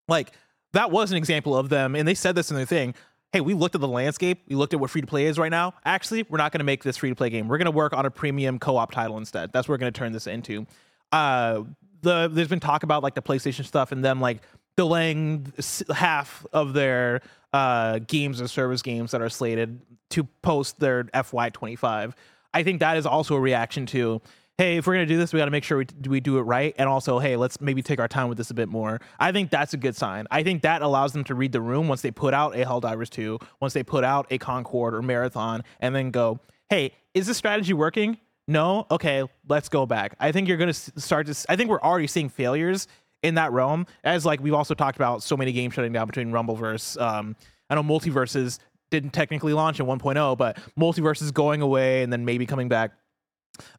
Like 0.09 0.33
that 0.73 0.91
was 0.91 1.11
an 1.11 1.17
example 1.17 1.57
of 1.57 1.69
them, 1.69 1.95
and 1.95 2.07
they 2.07 2.15
said 2.15 2.35
this 2.35 2.51
in 2.51 2.57
their 2.57 2.67
thing. 2.67 2.95
Hey, 3.35 3.41
we 3.41 3.53
looked 3.53 3.75
at 3.75 3.81
the 3.81 3.89
landscape. 3.89 4.43
We 4.47 4.55
looked 4.55 4.75
at 4.75 4.79
what 4.79 4.91
free 4.91 5.01
to 5.01 5.09
play 5.09 5.27
is 5.27 5.41
right 5.41 5.51
now. 5.51 5.75
Actually, 5.85 6.23
we're 6.29 6.39
not 6.39 6.53
going 6.53 6.61
to 6.61 6.65
make 6.65 6.85
this 6.85 6.97
free 6.97 7.09
to 7.09 7.17
play 7.17 7.31
game. 7.31 7.49
We're 7.49 7.59
going 7.59 7.65
to 7.65 7.73
work 7.73 7.93
on 7.93 8.07
a 8.07 8.11
premium 8.11 8.61
co 8.61 8.77
op 8.77 8.93
title 8.93 9.19
instead. 9.19 9.53
That's 9.53 9.67
what 9.67 9.73
we're 9.73 9.79
going 9.79 9.93
to 9.93 9.99
turn 9.99 10.13
this 10.13 10.29
into. 10.29 10.69
Uh, 11.11 11.65
the 12.03 12.31
there's 12.31 12.47
been 12.47 12.61
talk 12.61 12.85
about 12.85 13.03
like 13.03 13.17
the 13.17 13.23
PlayStation 13.23 13.65
stuff 13.65 13.91
and 13.91 14.05
them 14.05 14.21
like 14.21 14.41
delaying 14.77 15.53
half 15.93 16.47
of 16.53 16.75
their 16.75 17.23
uh, 17.53 17.99
games 18.07 18.39
and 18.39 18.49
service 18.49 18.83
games 18.83 19.11
that 19.11 19.21
are 19.21 19.29
slated 19.29 19.81
to 20.11 20.23
post 20.43 20.79
their 20.79 21.03
FY25. 21.03 22.13
I 22.55 22.63
think 22.63 22.79
that 22.79 22.97
is 22.97 23.05
also 23.05 23.35
a 23.35 23.41
reaction 23.41 23.85
to, 23.87 24.23
hey, 24.59 24.77
if 24.77 24.87
we're 24.87 24.95
gonna 24.95 25.07
do 25.07 25.17
this, 25.17 25.33
we 25.33 25.39
got 25.39 25.47
to 25.47 25.51
make 25.51 25.65
sure 25.65 25.79
we, 25.79 25.87
we 26.09 26.21
do 26.21 26.39
it 26.39 26.43
right, 26.43 26.75
and 26.79 26.89
also, 26.89 27.19
hey, 27.19 27.37
let's 27.37 27.61
maybe 27.61 27.83
take 27.83 27.99
our 27.99 28.09
time 28.09 28.29
with 28.29 28.39
this 28.39 28.51
a 28.51 28.55
bit 28.55 28.69
more. 28.69 29.01
I 29.19 29.33
think 29.33 29.51
that's 29.51 29.75
a 29.75 29.77
good 29.77 29.97
sign. 29.97 30.27
I 30.31 30.43
think 30.43 30.63
that 30.63 30.83
allows 30.83 31.13
them 31.13 31.25
to 31.25 31.35
read 31.35 31.53
the 31.53 31.61
room 31.61 31.89
once 31.89 32.03
they 32.03 32.11
put 32.11 32.35
out 32.35 32.55
a 32.55 32.65
Helldivers 32.65 33.11
2, 33.11 33.39
once 33.61 33.73
they 33.73 33.83
put 33.83 34.05
out 34.05 34.27
a 34.31 34.39
Concord 34.39 34.95
or 34.95 35.03
Marathon, 35.03 35.63
and 35.81 35.95
then 35.95 36.11
go, 36.11 36.39
hey, 36.71 36.93
is 37.15 37.27
this 37.27 37.37
strategy 37.37 37.73
working? 37.73 38.19
No, 38.47 38.87
okay, 38.91 39.25
let's 39.49 39.69
go 39.69 39.87
back. 39.87 40.17
I 40.21 40.31
think 40.31 40.49
you're 40.49 40.59
gonna 40.59 40.75
start 40.75 41.27
to. 41.27 41.47
I 41.49 41.57
think 41.57 41.71
we're 41.71 41.81
already 41.81 42.07
seeing 42.07 42.29
failures 42.29 42.89
in 43.23 43.37
that 43.37 43.53
realm, 43.53 43.87
as 44.05 44.27
like 44.27 44.41
we've 44.41 44.55
also 44.55 44.75
talked 44.75 44.97
about 44.97 45.23
so 45.23 45.37
many 45.37 45.51
games 45.51 45.75
shutting 45.75 45.93
down 45.93 46.07
between 46.07 46.31
Rumbleverse. 46.31 47.01
Um, 47.01 47.37
I 47.71 47.75
know 47.75 47.83
MultiVersus 47.83 48.59
didn't 48.91 49.11
technically 49.11 49.55
launch 49.55 49.81
in 49.81 49.87
1.0, 49.87 50.37
but 50.37 50.59
MultiVersus 50.79 51.33
going 51.33 51.63
away 51.63 52.03
and 52.03 52.13
then 52.13 52.25
maybe 52.25 52.45
coming 52.45 52.69
back. 52.69 52.93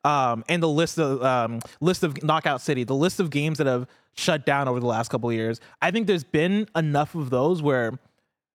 Um, 0.04 0.44
and 0.48 0.62
the 0.62 0.70
list 0.70 1.00
of 1.00 1.22
um, 1.24 1.60
list 1.82 2.04
of 2.04 2.22
Knockout 2.24 2.62
City, 2.62 2.84
the 2.84 2.96
list 2.96 3.20
of 3.20 3.30
games 3.30 3.58
that 3.58 3.68
have 3.68 3.88
shut 4.14 4.46
down 4.46 4.68
over 4.68 4.80
the 4.80 4.86
last 4.86 5.10
couple 5.10 5.30
of 5.30 5.36
years. 5.36 5.60
I 5.82 5.92
think 5.92 6.08
there's 6.08 6.24
been 6.24 6.68
enough 6.76 7.16
of 7.16 7.30
those 7.30 7.62
where 7.62 8.00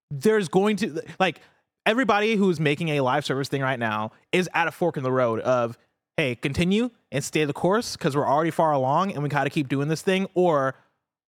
there's 0.09 0.49
going 0.49 0.75
to 0.77 1.01
like 1.19 1.39
everybody 1.85 2.35
who's 2.35 2.59
making 2.59 2.89
a 2.89 3.01
live 3.01 3.25
service 3.25 3.47
thing 3.47 3.61
right 3.61 3.79
now 3.79 4.11
is 4.31 4.49
at 4.53 4.67
a 4.67 4.71
fork 4.71 4.97
in 4.97 5.03
the 5.03 5.11
road 5.11 5.39
of 5.41 5.77
hey 6.17 6.35
continue 6.35 6.89
and 7.11 7.23
stay 7.23 7.45
the 7.45 7.53
course 7.53 7.95
because 7.95 8.15
we're 8.15 8.27
already 8.27 8.51
far 8.51 8.71
along 8.73 9.13
and 9.13 9.23
we 9.23 9.29
gotta 9.29 9.49
keep 9.49 9.69
doing 9.69 9.87
this 9.87 10.01
thing 10.01 10.27
or 10.33 10.75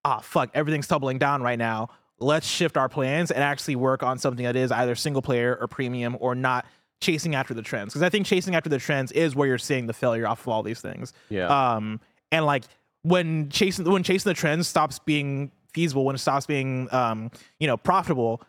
ah 0.03 0.19
fuck 0.19 0.49
everything's 0.53 0.87
tumbling 0.87 1.17
down 1.17 1.41
right 1.41 1.57
now 1.57 1.89
let's 2.19 2.45
shift 2.45 2.77
our 2.77 2.89
plans 2.89 3.31
and 3.31 3.43
actually 3.43 3.75
work 3.75 4.03
on 4.03 4.19
something 4.19 4.45
that 4.45 4.55
is 4.55 4.71
either 4.71 4.95
single 4.95 5.21
player 5.21 5.57
or 5.59 5.67
premium 5.67 6.17
or 6.19 6.35
not 6.35 6.65
chasing 7.03 7.35
after 7.35 7.53
the 7.53 7.61
trends 7.61 7.93
because 7.93 8.01
i 8.01 8.09
think 8.09 8.25
chasing 8.25 8.55
after 8.55 8.69
the 8.69 8.79
trends 8.79 9.11
is 9.11 9.35
where 9.35 9.47
you're 9.47 9.57
seeing 9.57 9.85
the 9.85 9.93
failure 9.93 10.25
off 10.27 10.41
of 10.41 10.47
all 10.47 10.63
these 10.63 10.81
things 10.81 11.13
Yeah. 11.29 11.47
um 11.75 11.99
and 12.31 12.45
like 12.45 12.63
when 13.03 13.49
chasing 13.49 13.89
when 13.91 14.01
chasing 14.03 14.29
the 14.29 14.33
trends 14.33 14.67
stops 14.67 14.97
being 14.99 15.51
feasible 15.73 16.05
when 16.05 16.15
it 16.15 16.19
stops 16.19 16.45
being 16.45 16.87
um 16.93 17.29
you 17.59 17.67
know 17.67 17.77
profitable 17.77 18.41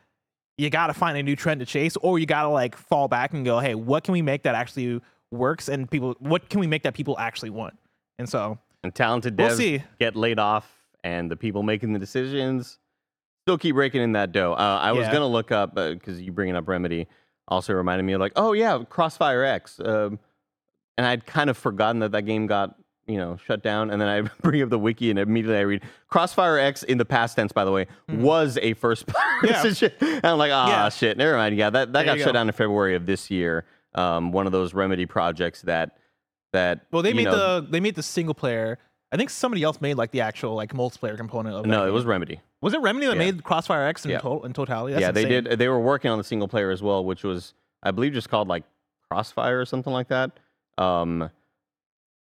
you 0.57 0.71
got 0.71 0.87
to 0.87 0.95
find 0.95 1.19
a 1.19 1.23
new 1.23 1.35
trend 1.37 1.59
to 1.61 1.67
chase 1.67 1.97
or 1.97 2.19
you 2.19 2.27
got 2.27 2.43
to 2.43 2.49
like 2.49 2.77
fall 2.77 3.09
back 3.09 3.33
and 3.35 3.45
go 3.45 3.59
hey 3.59 3.75
what 3.75 4.05
can 4.05 4.13
we 4.13 4.23
make 4.23 4.45
that 4.45 4.55
actually 4.55 5.01
works 5.33 5.69
and 5.69 5.91
people 5.91 6.15
what 6.21 6.49
can 6.49 6.61
we 6.61 6.67
make 6.67 6.83
that 6.85 6.95
people 6.95 7.19
actually 7.19 7.51
want 7.51 7.77
and 8.19 8.29
so 8.29 8.57
and 8.85 8.95
talented 8.95 9.37
We'll 9.37 9.49
devs 9.51 9.57
see. 9.57 9.83
get 9.99 10.15
laid 10.15 10.39
off, 10.39 10.71
and 11.03 11.31
the 11.31 11.37
people 11.37 11.63
making 11.63 11.95
the 11.95 11.99
decisions 11.99 12.79
still 13.47 13.57
keep 13.59 13.75
raking 13.77 14.03
in 14.03 14.13
that 14.13 14.31
dough. 14.31 14.53
Uh, 14.53 14.79
I 14.81 14.93
was 14.93 15.09
gonna 15.09 15.27
look 15.27 15.51
up 15.51 15.75
because 15.75 16.21
you 16.21 16.31
bringing 16.33 16.55
up 16.55 16.69
Remedy 16.69 17.09
also 17.49 17.73
reminded 17.75 18.05
me 18.05 18.13
of 18.15 18.21
like, 18.21 18.33
oh 18.37 18.53
yeah, 18.53 18.79
Crossfire 18.89 19.45
X, 19.45 19.81
um, 19.85 20.19
and 20.97 21.07
I'd 21.07 21.27
kind 21.27 21.51
of 21.51 21.57
forgotten 21.57 22.01
that 22.01 22.13
that 22.13 22.23
game 22.23 22.47
got 22.47 22.77
you 23.07 23.19
know 23.19 23.37
shut 23.45 23.63
down, 23.63 23.91
and 23.91 24.01
then 24.01 24.09
I 24.09 24.21
bring 24.43 24.63
up 24.63 24.71
the 24.71 24.79
wiki 24.79 25.11
and 25.11 25.19
immediately 25.19 25.59
I 25.59 25.63
read 25.63 25.83
Crossfire 26.09 26.59
X 26.59 26.83
in 26.83 26.99
the 26.99 27.05
past 27.05 27.37
tense, 27.37 27.53
by 27.53 27.65
the 27.65 27.73
way, 27.73 27.87
was 28.09 28.59
a 28.63 28.75
first 28.75 29.07
person. 29.41 29.75
shit. 29.75 29.95
And 30.01 30.25
I'm 30.25 30.39
like, 30.39 30.53
ah. 30.53 30.69
Yeah. 30.69 30.89
shit, 30.89 31.17
never 31.19 31.37
mind. 31.37 31.57
Yeah, 31.57 31.71
that, 31.71 31.93
that 31.93 32.07
There 32.07 32.15
got 32.17 32.19
shut 32.19 32.27
go. 32.29 32.33
down 32.33 32.49
in 32.49 32.53
February 32.53 32.95
of 32.95 33.05
this 33.07 33.31
year. 33.31 33.65
Um, 33.95 34.33
one 34.33 34.47
of 34.47 34.53
those 34.53 34.75
Remedy 34.75 35.07
projects 35.07 35.63
that 35.63 35.99
that 36.53 36.87
well 36.93 37.03
they 37.03 37.13
made 37.13 37.25
know, 37.25 37.61
the 37.61 37.67
they 37.69 37.81
made 37.81 37.97
the 37.97 38.03
single 38.03 38.33
player 38.35 38.79
i 39.11 39.17
think 39.17 39.29
somebody 39.29 39.65
else 39.65 39.81
made 39.81 39.95
like 39.95 40.13
the 40.13 40.21
actual 40.21 40.55
like 40.55 40.73
multiplayer 40.73 41.17
component 41.17 41.57
of 41.57 41.67
No, 41.67 41.83
it 41.83 41.87
game. 41.87 41.95
was 41.95 42.05
Remedy. 42.05 42.41
Was 42.65 42.75
it 42.75 42.81
Remedy 42.81 43.07
that 43.07 43.13
Yeah. 43.13 43.19
made 43.19 43.45
Crossfire 43.45 43.85
X 43.87 44.05
in, 44.05 44.11
Yeah. 44.11 44.19
total, 44.19 44.45
in 44.45 44.53
totality? 44.53 44.95
That's 44.95 45.03
yeah, 45.03 45.11
they 45.13 45.23
insane. 45.25 45.45
did. 45.45 45.59
They 45.59 45.69
were 45.69 45.79
working 45.81 46.11
on 46.11 46.19
the 46.19 46.25
single 46.25 46.49
player 46.49 46.71
as 46.71 46.83
well, 46.83 47.05
which 47.05 47.23
was 47.23 47.55
I 47.83 47.91
believe 47.93 48.13
just 48.15 48.29
called 48.31 48.49
like 48.49 48.65
Crossfire 49.11 49.61
or 49.61 49.67
something 49.67 49.93
like 49.93 50.09
that. 50.09 50.33
Um, 50.79 51.31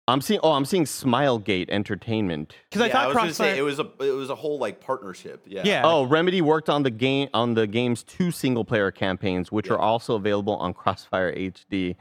I'm 0.08 0.20
seeing. 0.20 0.40
Oh, 0.44 0.54
I'm 0.54 0.66
seeing 0.66 0.86
Smilegate 0.86 1.70
Entertainment. 1.70 2.56
Because 2.70 2.82
I 2.82 2.88
yeah, 2.88 2.92
thought 2.94 3.08
was 3.10 3.18
gonna 3.18 3.34
say 3.34 3.44
Crossfire. 3.54 3.60
it 3.60 3.62
was 3.62 3.80
a 3.80 3.86
it 4.10 4.16
was 4.16 4.30
a 4.32 4.36
whole 4.36 4.58
like 4.58 4.82
partnership. 4.82 5.44
Yeah. 5.46 5.62
yeah. 5.64 5.82
Oh, 5.86 6.04
Remedy 6.04 6.42
worked 6.42 6.70
on 6.70 6.84
the 6.84 6.90
game 6.90 7.30
on 7.34 7.54
the 7.54 7.68
game's 7.68 8.04
two 8.04 8.32
single 8.32 8.66
player 8.66 8.90
campaigns, 8.92 9.52
which 9.52 9.70
are 9.70 9.80
also 9.80 10.16
available 10.16 10.56
on 10.56 10.74
Crossfire 10.74 11.32
HD, 11.34 11.96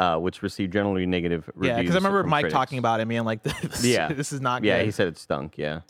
uh, 0.00 0.18
which 0.18 0.42
received 0.42 0.72
generally 0.72 1.06
negative 1.06 1.48
reviews. 1.54 1.68
yeah, 1.76 1.80
because 1.80 1.94
I 1.94 1.98
remember 1.98 2.24
Mike 2.24 2.42
critics. 2.42 2.52
talking 2.54 2.78
about 2.80 2.98
it, 2.98 3.02
and 3.02 3.08
being 3.08 3.24
like, 3.24 3.42
this, 3.44 3.84
Yeah. 3.84 4.08
this 4.12 4.32
is 4.32 4.40
not 4.40 4.60
good. 4.62 4.68
Yeah, 4.68 4.78
good. 4.80 4.86
he 4.86 4.90
said 4.90 5.06
it 5.06 5.16
stunk. 5.16 5.56
Yeah. 5.56 5.80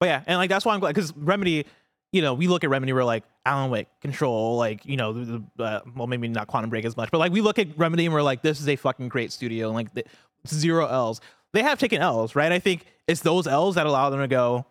But 0.00 0.06
yeah, 0.06 0.22
and 0.26 0.38
like 0.38 0.48
that's 0.48 0.64
why 0.64 0.74
I'm 0.74 0.80
glad 0.80 0.94
because 0.94 1.12
Remedy, 1.16 1.66
you 2.12 2.22
know, 2.22 2.34
we 2.34 2.48
look 2.48 2.64
at 2.64 2.70
Remedy, 2.70 2.92
we're 2.92 3.04
like 3.04 3.24
Alan 3.44 3.70
Wake, 3.70 3.88
Control, 4.00 4.56
like 4.56 4.84
you 4.86 4.96
know, 4.96 5.12
the, 5.12 5.42
uh, 5.58 5.80
well 5.96 6.06
maybe 6.06 6.28
not 6.28 6.46
Quantum 6.46 6.70
Break 6.70 6.84
as 6.84 6.96
much, 6.96 7.10
but 7.10 7.18
like 7.18 7.32
we 7.32 7.40
look 7.40 7.58
at 7.58 7.76
Remedy 7.76 8.04
and 8.04 8.14
we're 8.14 8.22
like, 8.22 8.42
this 8.42 8.60
is 8.60 8.68
a 8.68 8.76
fucking 8.76 9.08
great 9.08 9.32
studio, 9.32 9.68
and 9.68 9.74
like 9.74 9.94
the, 9.94 10.04
zero 10.46 10.86
L's. 10.86 11.20
They 11.52 11.62
have 11.62 11.78
taken 11.78 12.00
L's, 12.00 12.36
right? 12.36 12.52
I 12.52 12.58
think 12.58 12.84
it's 13.06 13.22
those 13.22 13.46
L's 13.46 13.76
that 13.76 13.86
allow 13.86 14.10
them 14.10 14.20
to 14.20 14.28
go, 14.28 14.66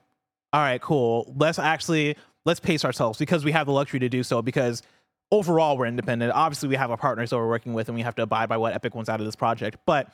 all 0.53 0.61
right, 0.61 0.80
cool. 0.80 1.34
Let's 1.38 1.59
actually 1.59 2.15
let's 2.45 2.59
pace 2.59 2.86
ourselves 2.86 3.19
because 3.19 3.43
we 3.43 3.51
have 3.51 3.65
the 3.65 3.73
luxury 3.73 3.99
to 3.99 4.09
do 4.09 4.23
so 4.23 4.41
because 4.41 4.84
overall 5.32 5.78
we're 5.78 5.88
independent. 5.88 6.32
Obviously, 6.34 6.69
we 6.69 6.75
have 6.75 6.91
our 6.91 6.97
partners 6.97 7.32
that 7.32 7.38
we're 7.38 7.49
working 7.49 7.73
with, 7.73 7.89
and 7.89 7.95
we 7.95 8.03
have 8.03 8.15
to 8.15 8.21
abide 8.21 8.47
by 8.47 8.57
what 8.57 8.73
Epic 8.73 8.95
wants 8.95 9.09
out 9.09 9.19
of 9.19 9.25
this 9.25 9.36
project, 9.36 9.78
but 9.86 10.13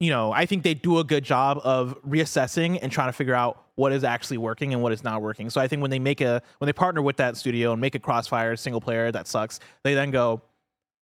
you 0.00 0.10
know, 0.10 0.32
I 0.32 0.44
think 0.46 0.62
they 0.64 0.74
do 0.74 0.98
a 0.98 1.04
good 1.04 1.24
job 1.24 1.60
of 1.64 1.96
reassessing 2.02 2.78
and 2.82 2.90
trying 2.90 3.08
to 3.08 3.12
figure 3.12 3.34
out 3.34 3.62
what 3.76 3.92
is 3.92 4.04
actually 4.04 4.38
working 4.38 4.72
and 4.72 4.82
what 4.82 4.92
is 4.92 5.02
not 5.04 5.22
working. 5.22 5.50
So 5.50 5.60
I 5.60 5.68
think 5.68 5.82
when 5.82 5.90
they 5.90 5.98
make 5.98 6.20
a 6.20 6.42
when 6.58 6.66
they 6.66 6.72
partner 6.72 7.00
with 7.02 7.16
that 7.16 7.36
studio 7.36 7.72
and 7.72 7.80
make 7.80 7.94
a 7.94 7.98
Crossfire 7.98 8.56
single 8.56 8.80
player 8.80 9.10
that 9.12 9.26
sucks, 9.26 9.60
they 9.82 9.94
then 9.94 10.10
go, 10.10 10.42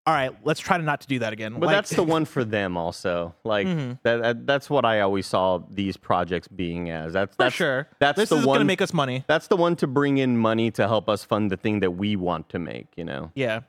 all 0.05 0.13
right, 0.13 0.31
let's 0.43 0.59
try 0.59 0.77
to 0.77 0.83
not 0.83 0.99
to 1.01 1.07
do 1.07 1.19
that 1.19 1.31
again. 1.33 1.53
But 1.53 1.67
Like- 1.67 1.75
that's 1.77 1.91
the 1.91 2.03
one 2.03 2.25
for 2.25 2.43
them 2.43 2.75
also. 2.77 3.33
Like 3.43 3.67
Mhm. 3.67 3.99
that, 4.03 4.21
that. 4.21 4.45
That's 4.47 4.69
what 4.69 4.85
I 4.85 4.99
always 4.99 5.25
saw 5.25 5.59
these 5.69 5.95
projects 5.97 6.47
being 6.47 6.89
as. 6.89 7.13
That's 7.13 7.35
for 7.35 7.43
that's 7.43 7.55
sure. 7.55 7.87
That's 7.99 8.17
this 8.17 8.29
the 8.29 8.37
is 8.37 8.45
one. 8.45 8.55
gonna 8.57 8.65
make 8.65 8.81
us 8.81 8.93
money. 8.93 9.23
that's 9.27 9.47
the 9.47 9.55
one 9.57 9.75
to 9.77 9.87
bring 9.87 10.17
in 10.17 10.37
money 10.37 10.71
to 10.71 10.87
help 10.87 11.07
us 11.09 11.23
fund 11.23 11.49
the 11.51 11.57
thing 11.57 11.79
that 11.79 11.91
we 11.91 12.15
want 12.15 12.49
to 12.49 12.59
make. 12.59 12.87
You 12.97 13.05
know. 13.05 13.31
Yeah. 13.33 13.61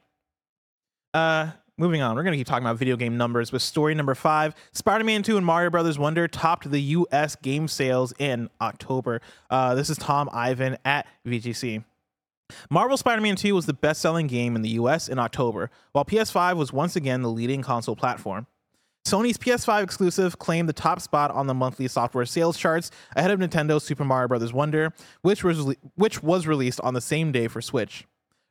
Uh, 1.12 1.50
moving 1.78 2.02
on. 2.02 2.16
We're 2.16 2.22
gonna 2.22 2.36
keep 2.36 2.46
talking 2.46 2.64
about 2.64 2.76
video 2.78 2.96
game 2.96 3.16
numbers 3.16 3.52
with 3.52 3.62
story 3.62 3.94
number 3.94 4.14
five. 4.14 4.54
Spider-Man 4.72 5.22
2 5.22 5.36
and 5.36 5.46
Mario 5.46 5.70
Brothers 5.70 5.98
Wonder 5.98 6.28
topped 6.28 6.70
the 6.70 6.80
U.S. 6.80 7.36
game 7.36 7.68
sales 7.68 8.12
in 8.18 8.48
October. 8.60 9.20
Uh, 9.50 9.74
this 9.74 9.90
is 9.90 9.98
Tom 9.98 10.28
Ivan 10.32 10.78
at 10.84 11.06
VGC. 11.26 11.84
Marvel 12.70 12.96
Spider-Man 12.96 13.36
2 13.36 13.54
was 13.54 13.66
the 13.66 13.72
best-selling 13.72 14.26
game 14.26 14.54
in 14.54 14.62
the 14.62 14.70
US 14.70 15.08
in 15.08 15.18
October, 15.18 15.70
while 15.92 16.04
PS5 16.04 16.56
was 16.56 16.72
once 16.72 16.94
again 16.94 17.22
the 17.22 17.30
leading 17.30 17.62
console 17.62 17.96
platform. 17.96 18.46
Sony's 19.06 19.36
PS5 19.36 19.82
exclusive 19.82 20.38
claimed 20.38 20.66
the 20.68 20.72
top 20.72 20.98
spot 20.98 21.30
on 21.30 21.46
the 21.46 21.52
monthly 21.54 21.88
software 21.88 22.24
sales 22.24 22.56
charts 22.56 22.90
ahead 23.14 23.30
of 23.30 23.38
Nintendo's 23.38 23.84
Super 23.84 24.04
Mario 24.04 24.28
Bros. 24.28 24.52
Wonder, 24.52 24.94
which 25.20 25.44
was 25.44 25.74
which 25.94 26.22
was 26.22 26.46
released 26.46 26.80
on 26.80 26.94
the 26.94 27.02
same 27.02 27.30
day 27.30 27.46
for 27.46 27.60
Switch. 27.60 28.06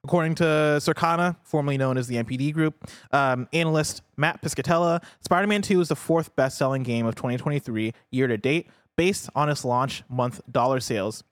According 0.05 0.35
to 0.35 0.43
Circana, 0.43 1.37
formerly 1.43 1.77
known 1.77 1.97
as 1.97 2.07
the 2.07 2.17
NPD 2.17 2.53
Group, 2.53 2.89
um, 3.11 3.47
analyst 3.53 4.01
Matt 4.17 4.41
Piscatella, 4.41 5.01
Spider 5.21 5.47
Man 5.47 5.61
2 5.61 5.79
is 5.79 5.87
the 5.87 5.95
fourth 5.95 6.35
best 6.35 6.57
selling 6.57 6.83
game 6.83 7.05
of 7.05 7.15
2023 7.15 7.93
year 8.11 8.27
to 8.27 8.37
date, 8.37 8.69
based 8.97 9.29
on 9.33 9.49
its 9.49 9.63
launch 9.63 10.03
month 10.09 10.41
dollar 10.51 10.81
sales, 10.81 11.23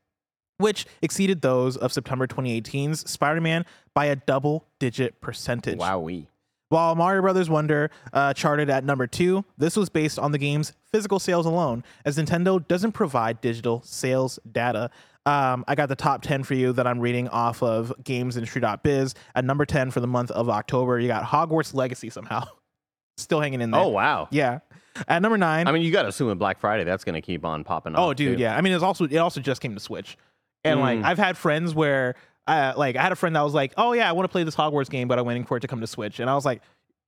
which 0.57 0.86
exceeded 1.01 1.41
those 1.41 1.76
of 1.76 1.91
September 1.91 2.28
2018's 2.28 3.09
Spider 3.11 3.41
Man 3.41 3.65
by 3.93 4.05
a 4.05 4.15
double 4.15 4.65
digit 4.80 5.19
percentage. 5.19 5.78
Wowee. 5.78 6.28
While 6.69 6.95
Mario 6.95 7.22
Brothers 7.22 7.49
Wonder 7.49 7.91
uh, 8.13 8.34
charted 8.34 8.69
at 8.69 8.86
number 8.86 9.05
two, 9.05 9.43
this 9.57 9.76
was 9.76 9.89
based 9.89 10.17
on 10.17 10.32
the 10.32 10.38
game's 10.38 10.72
physical 10.89 11.19
sales 11.19 11.45
alone, 11.45 11.84
as 12.05 12.17
Nintendo 12.17 12.65
doesn't 12.65 12.93
provide 12.93 13.41
digital 13.41 13.82
sales 13.84 14.39
data. 14.49 14.89
Um, 15.26 15.63
I 15.67 15.76
got 15.76 15.88
the 15.89 15.95
top 15.95 16.24
10 16.24 16.43
for 16.43 16.53
you 16.55 16.74
that 16.74 16.88
I'm 16.88 16.99
reading 16.99 17.28
off 17.30 17.61
of 17.61 17.93
gamesindustry.biz. 18.03 19.13
At 19.36 19.45
number 19.45 19.65
10 19.65 19.91
for 19.91 19.99
the 19.99 20.07
month 20.07 20.32
of 20.32 20.49
October, 20.49 20.99
you 20.99 21.07
got 21.07 21.24
Hogwarts 21.24 21.74
Legacy 21.74 22.09
somehow. 22.09 22.45
Still 23.17 23.39
hanging 23.39 23.61
in 23.61 23.72
there. 23.72 23.82
Oh 23.82 23.89
wow. 23.89 24.28
Yeah. 24.32 24.59
At 25.07 25.22
number 25.22 25.38
nine, 25.38 25.67
I 25.67 25.72
mean, 25.72 25.84
you 25.84 25.91
got 25.91 26.01
to 26.03 26.09
assume 26.09 26.28
with 26.30 26.39
Black 26.39 26.59
Friday 26.59 26.84
that's 26.84 27.03
going 27.03 27.13
to 27.15 27.22
keep 27.22 27.45
on 27.45 27.63
popping. 27.63 27.93
Up. 27.93 27.99
Oh, 28.01 28.13
dude, 28.13 28.38
too. 28.38 28.41
yeah. 28.41 28.55
I 28.57 28.61
mean, 28.61 28.74
it's 28.74 28.84
also 28.84 29.05
it 29.05 29.17
also 29.17 29.39
just 29.39 29.61
came 29.61 29.74
to 29.74 29.80
Switch, 29.80 30.17
and 30.63 30.80
like 30.80 30.99
Mm. 30.99 31.05
I've 31.05 31.17
had 31.17 31.38
friends 31.38 31.74
where, 31.74 32.15
uh, 32.47 32.74
like 32.76 32.95
I 32.97 33.01
had 33.01 33.11
a 33.13 33.15
friend 33.15 33.36
that 33.38 33.41
was 33.41 33.53
like, 33.53 33.74
"Oh 33.78 33.93
yeah, 33.93 34.09
I 34.09 34.11
want 34.11 34.26
to 34.26 34.32
play 34.32 34.43
this 34.43 34.55
Hogwarts 34.55 34.89
game, 34.89 35.07
but 35.07 35.17
I'm 35.17 35.26
waiting 35.26 35.45
for 35.45 35.55
it 35.55 35.61
to 35.61 35.67
come 35.67 35.80
to 35.80 35.88
Switch," 35.88 36.19
and 36.19 36.30
I 36.30 36.36
was 36.36 36.43
like, 36.45 36.61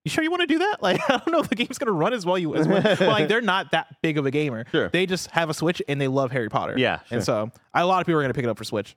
"You 0.04 0.10
sure 0.10 0.24
you 0.24 0.32
want 0.32 0.42
to 0.42 0.48
do 0.48 0.60
that? 0.60 0.78
Like, 0.82 1.00
I 1.10 1.18
don't 1.18 1.32
know 1.32 1.40
if 1.40 1.50
the 1.50 1.56
game's 1.56 1.78
gonna 1.78 1.92
run 1.92 2.14
as 2.14 2.26
well 2.26 2.38
you 2.38 2.56
as 2.56 2.68
well." 2.68 2.82
but 2.82 3.00
like, 3.02 3.28
they're 3.28 3.42
not 3.42 3.72
that 3.72 3.88
big 4.02 4.18
of 4.18 4.26
a 4.26 4.32
gamer. 4.32 4.66
Sure. 4.72 4.90
They 4.90 5.06
just 5.06 5.30
have 5.32 5.50
a 5.50 5.54
Switch 5.54 5.82
and 5.88 6.00
they 6.00 6.08
love 6.08 6.32
Harry 6.32 6.50
Potter. 6.50 6.76
Yeah, 6.78 7.00
and 7.12 7.24
so 7.24 7.52
a 7.74 7.86
lot 7.86 8.02
of 8.02 8.06
people 8.06 8.20
are 8.20 8.24
gonna 8.24 8.34
pick 8.34 8.44
it 8.44 8.50
up 8.50 8.58
for 8.58 8.64
Switch. 8.64 8.96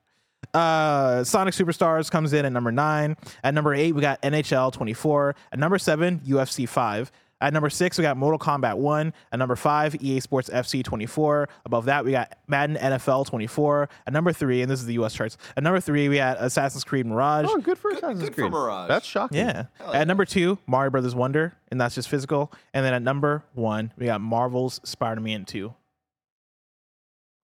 Uh, 0.55 1.25
Sonic 1.25 1.55
Superstars 1.55 2.11
comes 2.11 2.33
in 2.33 2.45
at 2.45 2.53
number 2.53 2.73
nine. 2.73 3.17
At 3.43 3.55
number 3.55 3.75
eight, 3.75 3.93
we 3.93 4.01
got 4.01 4.23
NHL 4.23 4.73
24. 4.73 5.35
At 5.53 5.59
number 5.59 5.79
seven, 5.79 6.21
UFC 6.21 6.69
5. 6.69 7.11
At 7.41 7.53
number 7.53 7.68
six, 7.68 7.99
we 7.99 8.03
got 8.03 8.16
Mortal 8.16 8.39
Kombat 8.39 8.78
1. 8.78 9.12
At 9.30 9.39
number 9.39 9.57
five, 9.57 9.95
EA 10.03 10.20
Sports 10.20 10.49
FC 10.49 10.82
24. 10.82 11.49
Above 11.66 11.84
that, 11.84 12.05
we 12.05 12.12
got 12.12 12.39
Madden 12.49 12.76
NFL 12.76 13.26
24. 13.26 13.89
At 14.07 14.12
number 14.12 14.32
three, 14.32 14.62
and 14.62 14.70
this 14.70 14.80
is 14.80 14.87
the 14.87 14.95
US 14.95 15.12
charts. 15.12 15.37
At 15.55 15.62
number 15.62 15.80
three, 15.80 16.09
we 16.09 16.16
had 16.16 16.39
Assassin's 16.39 16.82
Creed 16.82 17.05
Mirage. 17.05 17.47
Oh, 17.49 17.59
good 17.59 17.76
for 17.76 17.91
Assassin's 17.91 18.20
good 18.20 18.34
for 18.34 18.43
Creed. 18.43 18.53
Mirage. 18.53 18.89
That's 18.89 19.07
shocking. 19.07 19.39
Yeah. 19.39 19.66
At 19.93 20.09
number 20.09 20.24
two, 20.24 20.59
Mario 20.66 20.91
Brothers 20.91 21.14
Wonder, 21.14 21.55
and 21.70 21.78
that's 21.78 21.95
just 21.95 22.09
physical. 22.09 22.53
And 22.72 22.84
then 22.84 22.95
at 22.95 23.03
number 23.03 23.45
one, 23.53 23.93
we 23.99 24.07
got 24.07 24.22
Marvel's 24.22 24.80
Spider-Man 24.84 25.45
2. 25.45 25.74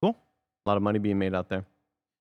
Cool. 0.02 0.16
A 0.64 0.68
lot 0.68 0.76
of 0.78 0.82
money 0.82 1.00
being 1.00 1.18
made 1.18 1.34
out 1.34 1.50
there. 1.50 1.66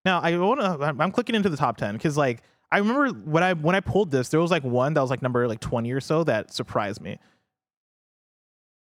Now 0.03 0.19
I 0.19 0.36
want 0.38 0.59
to. 0.59 0.95
I'm 0.99 1.11
clicking 1.11 1.36
into 1.36 1.49
the 1.49 1.57
top 1.57 1.78
ten 1.78 1.93
because 1.95 2.17
like 2.17 2.41
I 2.72 2.80
remember 2.80 3.09
when 3.09 3.43
I 3.43 3.53
when 3.53 3.76
I 3.76 3.82
pulled 3.82 4.11
this, 4.11 4.30
there 4.30 4.39
was 4.39 4.49
like 4.51 4.63
one 4.63 4.93
that 4.95 5.01
was 5.01 5.09
like 5.09 5.22
number 5.22 5.47
like 5.47 5.59
20 5.59 5.91
or 5.91 5.99
so 5.99 6.24
that 6.24 6.51
surprised 6.51 7.01
me. 7.01 7.19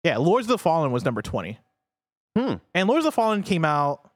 Yeah, 0.07 0.17
Lords 0.17 0.45
of 0.45 0.49
the 0.49 0.57
Fallen 0.57 0.91
was 0.93 1.03
number 1.03 1.21
20. 1.21 1.59
Hmm. 2.37 2.53
And 2.73 2.87
Lords 2.87 3.05
of 3.05 3.11
the 3.11 3.15
Fallen 3.15 3.43
came 3.43 3.65
out. 3.65 4.09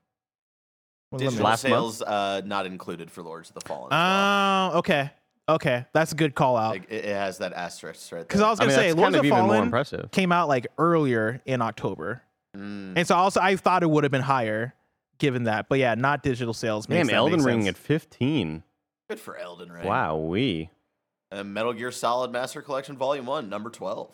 Well, 1.11 1.19
Digital 1.19 1.43
Last 1.43 1.63
month? 1.65 1.73
sales 1.73 2.01
uh, 2.01 2.41
not 2.45 2.65
included 2.65 3.11
for 3.11 3.21
Lords 3.21 3.49
of 3.49 3.55
the 3.55 3.61
Fallen. 3.67 3.91
as 3.91 3.97
well. 3.97 4.71
Oh, 4.75 4.77
okay, 4.79 5.09
okay, 5.49 5.85
that's 5.91 6.13
a 6.13 6.15
good 6.15 6.33
call 6.35 6.55
out. 6.55 6.69
Like, 6.71 6.85
it, 6.89 7.03
it 7.03 7.13
has 7.15 7.39
that 7.39 7.51
asterisk 7.51 8.09
right 8.13 8.19
there. 8.19 8.23
Because. 8.25 8.39
I 8.39 8.49
was 8.49 8.59
gonna 8.59 8.69
mean, 8.69 8.77
say 8.79 8.87
that's 8.87 8.97
Lords 8.97 9.15
of 9.15 9.19
of 9.19 9.21
the 9.23 9.27
even 9.27 9.39
more 9.39 9.47
Fallen 9.49 9.63
impressive. 9.63 10.11
came 10.11 10.31
out 10.31 10.47
like 10.47 10.67
earlier 10.77 11.41
in 11.45 11.61
October, 11.61 12.21
Mm. 12.55 12.93
and 12.97 13.07
so 13.07 13.15
also 13.15 13.39
I 13.41 13.55
thought 13.57 13.81
it 13.83 13.89
would 13.89 14.03
have 14.05 14.11
been 14.11 14.21
higher 14.21 14.73
given 15.17 15.43
that. 15.45 15.67
But 15.67 15.79
yeah, 15.79 15.95
not 15.95 16.23
digital 16.23 16.53
sales. 16.53 16.87
makes 16.87 16.99
Damn, 16.99 17.07
that 17.07 17.13
Elden 17.15 17.43
Ring 17.43 17.67
at 17.67 17.75
15. 17.77 18.63
Good 19.09 19.19
for 19.19 19.35
Elden 19.37 19.69
Ring. 19.71 19.85
Wow, 19.85 20.15
we. 20.17 20.69
And 21.31 21.53
Metal 21.53 21.73
Gear 21.73 21.91
Solid 21.91 22.31
Master 22.31 22.61
Collection 22.61 22.95
Volume 22.97 23.25
1, 23.25 23.49
number 23.49 23.69
12. 23.69 24.13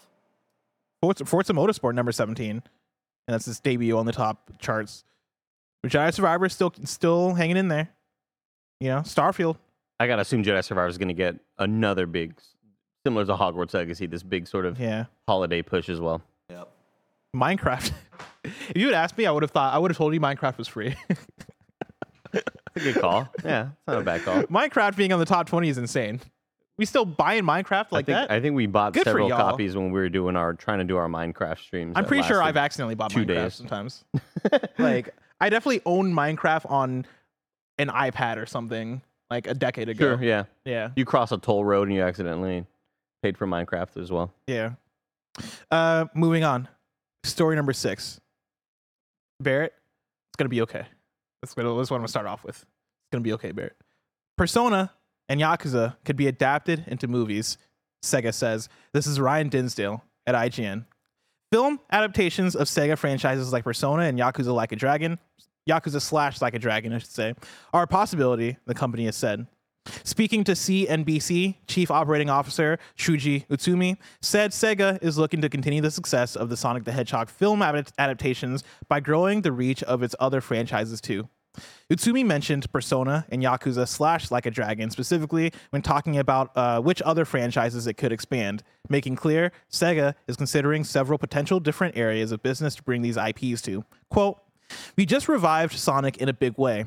Forza, 1.01 1.25
Forza 1.25 1.53
Motorsport 1.53 1.93
number 1.95 2.11
17, 2.11 2.49
and 2.51 2.63
that's 3.27 3.45
his 3.45 3.59
debut 3.59 3.97
on 3.97 4.05
the 4.05 4.11
top 4.11 4.51
charts. 4.59 5.03
Jedi 5.85 6.13
Survivor 6.13 6.49
still 6.49 6.73
still 6.83 7.33
hanging 7.33 7.55
in 7.57 7.67
there. 7.67 7.89
You 8.79 8.89
know, 8.89 8.99
Starfield. 8.99 9.57
I 9.99 10.07
gotta 10.07 10.21
assume 10.23 10.43
Jedi 10.43 10.63
Survivor 10.63 10.87
is 10.87 10.97
gonna 10.97 11.13
get 11.13 11.35
another 11.57 12.05
big, 12.05 12.33
similar 13.05 13.25
to 13.25 13.33
Hogwarts 13.35 13.73
Legacy, 13.73 14.05
this 14.07 14.23
big 14.23 14.47
sort 14.47 14.65
of 14.65 14.79
Yeah, 14.79 15.05
holiday 15.27 15.61
push 15.61 15.87
as 15.89 15.99
well. 16.01 16.21
Yep. 16.49 16.69
Minecraft. 17.35 17.91
if 18.43 18.71
you 18.75 18.87
had 18.87 18.95
asked 18.95 19.17
me, 19.17 19.25
I 19.25 19.31
would 19.31 19.43
have 19.43 19.51
thought 19.51 19.73
I 19.73 19.77
would 19.77 19.91
have 19.91 19.97
told 19.97 20.13
you 20.13 20.19
Minecraft 20.19 20.57
was 20.57 20.67
free. 20.67 20.95
It's 22.33 22.43
a 22.75 22.79
good 22.93 23.01
call. 23.01 23.27
yeah, 23.45 23.69
it's 23.69 23.87
not 23.87 24.01
a 24.01 24.03
bad 24.03 24.23
call. 24.23 24.43
Minecraft 24.43 24.95
being 24.97 25.13
on 25.13 25.19
the 25.19 25.25
top 25.25 25.47
20 25.47 25.69
is 25.69 25.77
insane. 25.77 26.19
We 26.77 26.85
still 26.85 27.05
buying 27.05 27.43
Minecraft 27.43 27.91
like 27.91 28.05
I 28.05 28.13
think 28.13 28.29
that? 28.29 28.31
I 28.31 28.39
think 28.39 28.55
we 28.55 28.67
bought 28.67 28.93
Good 28.93 29.03
several 29.03 29.29
copies 29.29 29.75
when 29.75 29.91
we 29.91 29.99
were 29.99 30.09
doing 30.09 30.35
our 30.35 30.53
trying 30.53 30.77
to 30.77 30.83
do 30.83 30.95
our 30.97 31.07
Minecraft 31.07 31.59
streams. 31.59 31.93
I'm 31.95 32.05
pretty 32.05 32.23
sure 32.23 32.41
I've 32.41 32.57
accidentally 32.57 32.95
bought 32.95 33.11
two 33.11 33.21
Minecraft 33.21 33.27
days. 33.27 33.55
sometimes. 33.55 34.05
like 34.77 35.13
I 35.41 35.49
definitely 35.49 35.81
owned 35.85 36.13
Minecraft 36.13 36.69
on 36.69 37.05
an 37.79 37.87
iPad 37.89 38.37
or 38.37 38.45
something 38.45 39.01
like 39.29 39.47
a 39.47 39.53
decade 39.53 39.89
ago. 39.89 40.15
Sure, 40.15 40.23
yeah. 40.23 40.45
Yeah. 40.65 40.89
You 40.95 41.05
cross 41.05 41.31
a 41.31 41.37
toll 41.37 41.65
road 41.65 41.87
and 41.87 41.95
you 41.95 42.03
accidentally 42.03 42.65
paid 43.23 43.37
for 43.37 43.47
Minecraft 43.47 43.97
as 44.01 44.11
well. 44.11 44.31
Yeah. 44.45 44.73
Uh, 45.71 46.05
moving 46.13 46.43
on. 46.43 46.67
Story 47.23 47.55
number 47.55 47.73
six. 47.73 48.19
Barrett, 49.39 49.73
it's 50.29 50.37
gonna 50.37 50.49
be 50.49 50.61
okay. 50.61 50.85
That's 51.41 51.55
what, 51.55 51.63
that's 51.63 51.89
what 51.89 51.97
I'm 51.97 52.01
gonna 52.01 52.07
start 52.07 52.25
off 52.25 52.43
with. 52.43 52.55
It's 52.55 53.11
gonna 53.11 53.21
be 53.21 53.33
okay, 53.33 53.51
Barrett. 53.51 53.75
Persona 54.37 54.91
and 55.29 55.39
Yakuza 55.39 55.95
could 56.05 56.15
be 56.15 56.27
adapted 56.27 56.83
into 56.87 57.07
movies. 57.07 57.57
Sega 58.03 58.33
says 58.33 58.69
this 58.93 59.07
is 59.07 59.19
Ryan 59.19 59.49
Dinsdale 59.49 60.03
at 60.25 60.35
IGN. 60.35 60.85
Film 61.51 61.79
adaptations 61.91 62.55
of 62.55 62.67
Sega 62.67 62.97
franchises 62.97 63.53
like 63.53 63.63
Persona 63.63 64.03
and 64.03 64.19
Yakuza 64.19 64.53
Like 64.53 64.71
a 64.71 64.75
Dragon, 64.75 65.17
Yakuza 65.69 66.01
slash 66.01 66.41
Like 66.41 66.53
a 66.53 66.59
Dragon, 66.59 66.93
I 66.93 66.97
should 66.97 67.09
say, 67.09 67.33
are 67.73 67.83
a 67.83 67.87
possibility, 67.87 68.57
the 68.65 68.73
company 68.73 69.05
has 69.05 69.15
said. 69.15 69.47
Speaking 70.03 70.43
to 70.43 70.51
CNBC, 70.51 71.55
Chief 71.67 71.89
Operating 71.89 72.29
Officer 72.29 72.77
Shuji 72.97 73.47
Utsumi 73.47 73.97
said 74.21 74.51
Sega 74.51 75.01
is 75.01 75.17
looking 75.17 75.41
to 75.41 75.49
continue 75.49 75.81
the 75.81 75.91
success 75.91 76.35
of 76.35 76.49
the 76.49 76.57
Sonic 76.57 76.83
the 76.83 76.91
Hedgehog 76.91 77.29
film 77.29 77.61
adaptations 77.61 78.63
by 78.89 78.99
growing 78.99 79.41
the 79.41 79.51
reach 79.51 79.83
of 79.83 80.03
its 80.03 80.15
other 80.19 80.41
franchises 80.41 80.99
too. 80.99 81.29
Utsumi 81.91 82.25
mentioned 82.25 82.71
Persona 82.71 83.25
and 83.29 83.41
Yakuza 83.41 83.87
slash 83.87 84.31
Like 84.31 84.45
a 84.45 84.51
Dragon 84.51 84.89
specifically 84.89 85.51
when 85.69 85.81
talking 85.81 86.17
about 86.17 86.51
uh, 86.55 86.81
which 86.81 87.01
other 87.03 87.25
franchises 87.25 87.87
it 87.87 87.93
could 87.93 88.11
expand, 88.11 88.63
making 88.89 89.15
clear 89.15 89.51
Sega 89.71 90.15
is 90.27 90.35
considering 90.35 90.83
several 90.83 91.17
potential 91.17 91.59
different 91.59 91.97
areas 91.97 92.31
of 92.31 92.43
business 92.43 92.75
to 92.75 92.83
bring 92.83 93.01
these 93.01 93.17
IPs 93.17 93.61
to. 93.63 93.85
Quote, 94.09 94.39
We 94.95 95.05
just 95.05 95.27
revived 95.29 95.73
Sonic 95.77 96.17
in 96.17 96.29
a 96.29 96.33
big 96.33 96.57
way. 96.57 96.85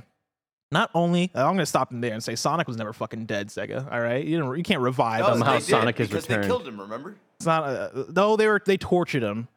Not 0.72 0.90
only, 0.94 1.30
I'm 1.34 1.46
going 1.46 1.58
to 1.58 1.66
stop 1.66 1.90
him 1.90 2.00
there 2.00 2.12
and 2.12 2.22
say 2.22 2.36
Sonic 2.36 2.68
was 2.68 2.76
never 2.76 2.92
fucking 2.92 3.26
dead, 3.26 3.48
Sega. 3.48 3.90
All 3.90 4.00
right, 4.00 4.24
you 4.24 4.36
didn't, 4.36 4.56
you 4.56 4.62
can't 4.62 4.80
revive. 4.80 5.20
No, 5.20 5.32
him. 5.32 5.38
Somehow 5.38 5.52
they 5.52 5.58
did, 5.58 5.64
Sonic 5.66 5.98
has 5.98 6.08
because 6.08 6.28
returned. 6.28 6.44
They 6.44 6.48
killed 6.48 6.68
him. 6.68 6.80
Remember? 6.80 7.16
It's 7.36 7.46
not. 7.46 7.64
Uh, 7.64 8.04
no, 8.14 8.36
they 8.36 8.46
were 8.46 8.62
they 8.64 8.76
tortured 8.76 9.22
him. 9.24 9.48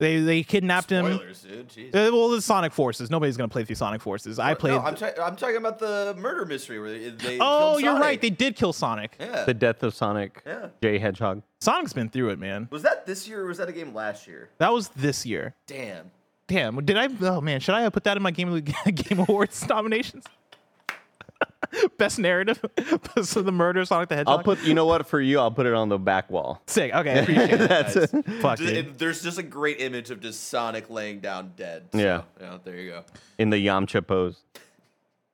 They 0.00 0.18
they 0.20 0.42
kidnapped 0.42 0.90
him. 0.90 1.04
Dude. 1.06 1.94
Uh, 1.94 2.10
well, 2.12 2.28
the 2.30 2.42
Sonic 2.42 2.72
Forces. 2.72 3.10
Nobody's 3.10 3.36
gonna 3.36 3.48
play 3.48 3.64
through 3.64 3.76
Sonic 3.76 4.02
Forces. 4.02 4.38
I 4.40 4.54
played. 4.54 4.72
No, 4.72 4.80
I'm, 4.80 4.96
ta- 4.96 5.12
I'm 5.22 5.36
talking 5.36 5.56
about 5.56 5.78
the 5.78 6.14
murder 6.18 6.44
mystery 6.44 6.80
where 6.80 6.90
they. 6.90 7.10
they 7.10 7.38
oh, 7.40 7.78
you're 7.78 7.92
Sonic. 7.92 8.02
right. 8.02 8.20
They 8.20 8.30
did 8.30 8.56
kill 8.56 8.72
Sonic. 8.72 9.16
Yeah. 9.20 9.44
The 9.44 9.54
death 9.54 9.82
of 9.84 9.94
Sonic 9.94 10.42
Yeah. 10.44 10.68
J 10.82 10.98
Hedgehog. 10.98 11.42
Sonic's 11.60 11.92
been 11.92 12.08
through 12.08 12.30
it, 12.30 12.38
man. 12.40 12.68
Was 12.72 12.82
that 12.82 13.06
this 13.06 13.28
year 13.28 13.42
or 13.42 13.46
was 13.46 13.58
that 13.58 13.68
a 13.68 13.72
game 13.72 13.94
last 13.94 14.26
year? 14.26 14.50
That 14.58 14.72
was 14.72 14.88
this 14.90 15.24
year. 15.24 15.54
Damn. 15.68 16.10
Damn. 16.48 16.84
Did 16.84 16.98
I? 16.98 17.08
Oh 17.22 17.40
man, 17.40 17.60
should 17.60 17.74
I 17.76 17.82
have 17.82 17.92
put 17.92 18.04
that 18.04 18.16
in 18.16 18.22
my 18.22 18.32
Game 18.32 18.52
of 18.52 18.64
Game 18.94 19.20
Awards 19.20 19.66
nominations? 19.68 20.24
Best 21.98 22.18
narrative. 22.18 22.62
so 23.22 23.42
the 23.42 23.52
murder 23.52 23.80
of 23.80 23.88
Sonic 23.88 24.08
the 24.08 24.16
Hedgehog. 24.16 24.38
I'll 24.38 24.44
put. 24.44 24.62
You 24.62 24.74
know 24.74 24.86
what? 24.86 25.06
For 25.06 25.20
you, 25.20 25.38
I'll 25.40 25.50
put 25.50 25.66
it 25.66 25.74
on 25.74 25.88
the 25.88 25.98
back 25.98 26.30
wall. 26.30 26.62
sick. 26.66 26.94
Okay, 26.94 27.10
I 27.10 27.14
appreciate 27.22 27.50
it. 27.60 27.68
That's 27.68 27.96
it. 27.96 28.10
Fuck 28.40 28.58
Just- 28.58 28.70
it. 28.72 28.76
it- 28.76 28.98
there's 28.98 29.22
just 29.22 29.38
a 29.38 29.42
great 29.42 29.80
image 29.80 30.10
of 30.10 30.20
just 30.20 30.48
Sonic 30.48 30.90
laying 30.90 31.20
down 31.20 31.52
dead. 31.56 31.84
So, 31.92 31.98
Yeah. 31.98 32.22
yeah. 32.40 32.58
There 32.64 32.76
you 32.76 32.90
go. 32.90 33.04
in 33.38 33.50
the 33.50 33.64
Yamcha 33.66 34.06
pose. 34.06 34.42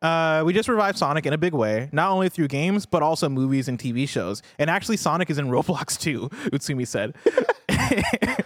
Uh, 0.02 0.42
we 0.46 0.52
just 0.52 0.68
revived 0.68 0.96
Sonic 0.96 1.26
in 1.26 1.32
a 1.32 1.38
big 1.38 1.52
way, 1.52 1.88
not 1.92 2.10
only 2.10 2.28
through 2.28 2.48
games 2.48 2.86
but 2.86 3.02
also 3.02 3.28
movies 3.28 3.68
and 3.68 3.78
TV 3.78 4.08
shows. 4.08 4.42
And 4.58 4.70
actually, 4.70 4.96
Sonic 4.96 5.30
is 5.30 5.38
in 5.38 5.46
Roblox 5.50 5.98
too. 5.98 6.28
Utsumi 6.50 6.86
said. 6.86 7.14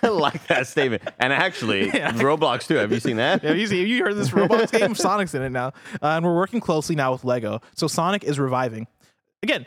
I 0.03 0.09
like 0.09 0.47
that 0.49 0.67
statement. 0.67 1.03
And 1.19 1.33
actually, 1.33 1.91
Roblox 1.91 2.67
too. 2.67 2.77
Have 2.77 2.93
you 2.93 3.01
seen 3.01 3.17
that? 3.17 3.43
Have 3.43 3.57
you, 3.57 3.67
seen, 3.67 3.81
have 3.81 3.89
you 3.89 4.05
heard 4.05 4.17
this 4.17 4.31
Roblox 4.31 4.73
game? 4.73 4.95
Sonic's 4.95 5.35
in 5.35 5.43
it 5.43 5.51
now, 5.51 5.69
uh, 6.03 6.09
and 6.17 6.25
we're 6.25 6.35
working 6.35 6.61
closely 6.61 6.97
now 6.97 7.13
with 7.13 7.25
Lego. 7.25 7.61
So 7.75 7.87
Sonic 7.87 8.25
is 8.25 8.39
reviving. 8.39 8.87
Again, 9.43 9.67